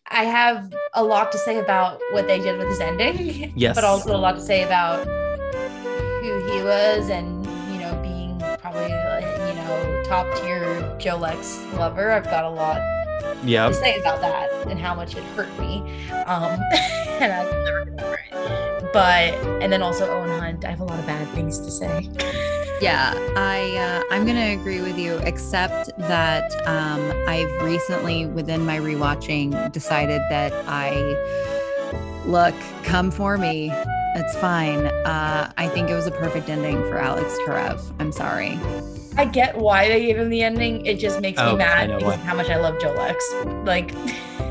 I 0.09 0.23
have 0.25 0.73
a 0.93 1.03
lot 1.03 1.31
to 1.31 1.37
say 1.37 1.57
about 1.59 1.99
what 2.11 2.27
they 2.27 2.39
did 2.39 2.57
with 2.57 2.67
his 2.67 2.79
ending. 2.79 3.53
Yes. 3.55 3.75
But 3.75 3.83
also 3.83 4.15
a 4.15 4.17
lot 4.17 4.35
to 4.35 4.41
say 4.41 4.63
about 4.63 5.05
who 5.05 6.51
he 6.51 6.61
was 6.63 7.09
and, 7.09 7.45
you 7.71 7.79
know, 7.79 7.99
being 8.01 8.37
probably, 8.59 8.91
uh, 8.91 9.19
you 9.47 9.55
know, 9.55 10.03
top 10.05 10.25
tier 10.41 10.63
Jolex 10.99 11.61
lover. 11.77 12.11
I've 12.11 12.25
got 12.25 12.43
a 12.45 12.49
lot 12.49 12.79
to 13.21 13.73
say 13.73 13.99
about 13.99 14.21
that 14.21 14.49
and 14.67 14.79
how 14.79 14.93
much 14.93 15.15
it 15.15 15.23
hurt 15.35 15.49
me. 15.59 15.77
Um, 16.25 16.59
and 17.19 17.31
I've 17.31 17.51
never 17.65 17.85
been 17.85 17.99
over 17.99 18.15
it. 18.15 18.93
But, 18.93 19.33
and 19.61 19.71
then 19.71 19.81
also 19.81 20.09
Owen 20.09 20.29
Hunt. 20.39 20.65
I 20.65 20.71
have 20.71 20.81
a 20.81 20.85
lot 20.85 20.99
of 20.99 21.05
bad 21.05 21.27
things 21.29 21.59
to 21.59 21.71
say. 21.71 22.09
Yeah, 22.81 23.13
I 23.35 23.77
uh, 23.77 24.03
I'm 24.11 24.25
gonna 24.25 24.59
agree 24.59 24.81
with 24.81 24.97
you, 24.97 25.17
except 25.17 25.95
that 25.99 26.51
um, 26.67 27.11
I've 27.27 27.61
recently, 27.61 28.25
within 28.25 28.65
my 28.65 28.79
rewatching, 28.79 29.71
decided 29.71 30.19
that 30.31 30.51
I 30.67 30.95
look 32.25 32.55
come 32.83 33.11
for 33.11 33.37
me. 33.37 33.69
It's 34.15 34.35
fine. 34.37 34.87
Uh, 34.87 35.51
I 35.57 35.67
think 35.67 35.91
it 35.91 35.93
was 35.93 36.07
a 36.07 36.11
perfect 36.11 36.49
ending 36.49 36.77
for 36.89 36.97
Alex 36.97 37.37
Karev. 37.45 37.79
I'm 37.99 38.11
sorry. 38.11 38.59
I 39.17 39.25
get 39.25 39.57
why 39.57 39.87
they 39.89 40.01
gave 40.05 40.17
him 40.17 40.29
the 40.29 40.41
ending. 40.43 40.85
It 40.85 40.95
just 40.99 41.19
makes 41.21 41.39
Oh, 41.39 41.51
me 41.51 41.57
mad 41.57 41.89
know 41.89 41.97
because 41.97 42.17
why. 42.17 42.23
how 42.23 42.35
much 42.35 42.49
I 42.49 42.57
love 42.57 42.75
Jolex. 42.75 43.15
Like, 43.65 43.93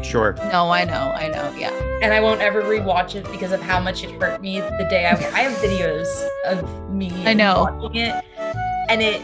Sure. 0.04 0.34
No, 0.52 0.70
I 0.70 0.84
know, 0.84 1.12
I 1.14 1.28
know. 1.28 1.54
Yeah, 1.58 1.70
and 2.02 2.12
I 2.12 2.20
won't 2.20 2.40
ever 2.40 2.62
rewatch 2.62 3.14
it 3.14 3.30
because 3.30 3.52
of 3.52 3.60
how 3.60 3.78
much 3.80 4.02
it 4.02 4.10
hurt 4.20 4.40
me 4.40 4.60
the 4.60 4.86
day 4.90 5.06
I, 5.06 5.12
I 5.12 5.40
have 5.42 5.52
videos 5.62 6.06
of 6.46 6.90
me 6.90 7.12
I 7.26 7.34
know. 7.34 7.68
watching 7.80 7.96
it, 8.02 8.24
and 8.88 9.02
it, 9.02 9.20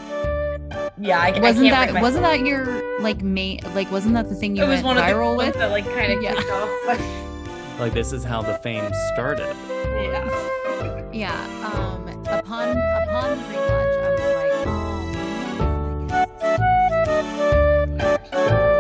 yeah, 0.99 1.19
I, 1.19 1.29
I 1.31 1.41
wasn't 1.41 1.71
can't 1.71 1.93
that 1.93 2.03
wasn't 2.03 2.23
that 2.25 2.41
your 2.41 3.01
like 3.01 3.23
main 3.23 3.61
like 3.75 3.91
wasn't 3.91 4.15
that 4.15 4.29
the 4.29 4.35
thing 4.35 4.55
you 4.57 4.63
it 4.65 4.67
was 4.69 4.83
went 4.83 4.87
one 4.87 4.99
of 4.99 5.05
the 5.07 5.13
viral 5.13 5.35
ones 5.37 5.49
with? 5.49 5.57
that 5.57 5.71
like 5.71 5.85
kind 5.87 6.13
of 6.13 6.23
Yeah. 6.23 6.35
off. 6.35 7.01
Like 7.81 7.93
this 7.93 8.13
is 8.13 8.25
how 8.25 8.41
the 8.41 8.55
fame 8.59 8.91
started. 9.15 9.55
Yeah. 10.01 11.11
Yeah. 11.13 11.71
Um 11.75 12.09
upon 12.27 12.71
upon 12.71 13.37
the 13.37 13.45
rewatch, 13.45 14.03
I 14.03 14.11
was 14.11 14.66
Thank 18.33 18.71
you. 18.71 18.76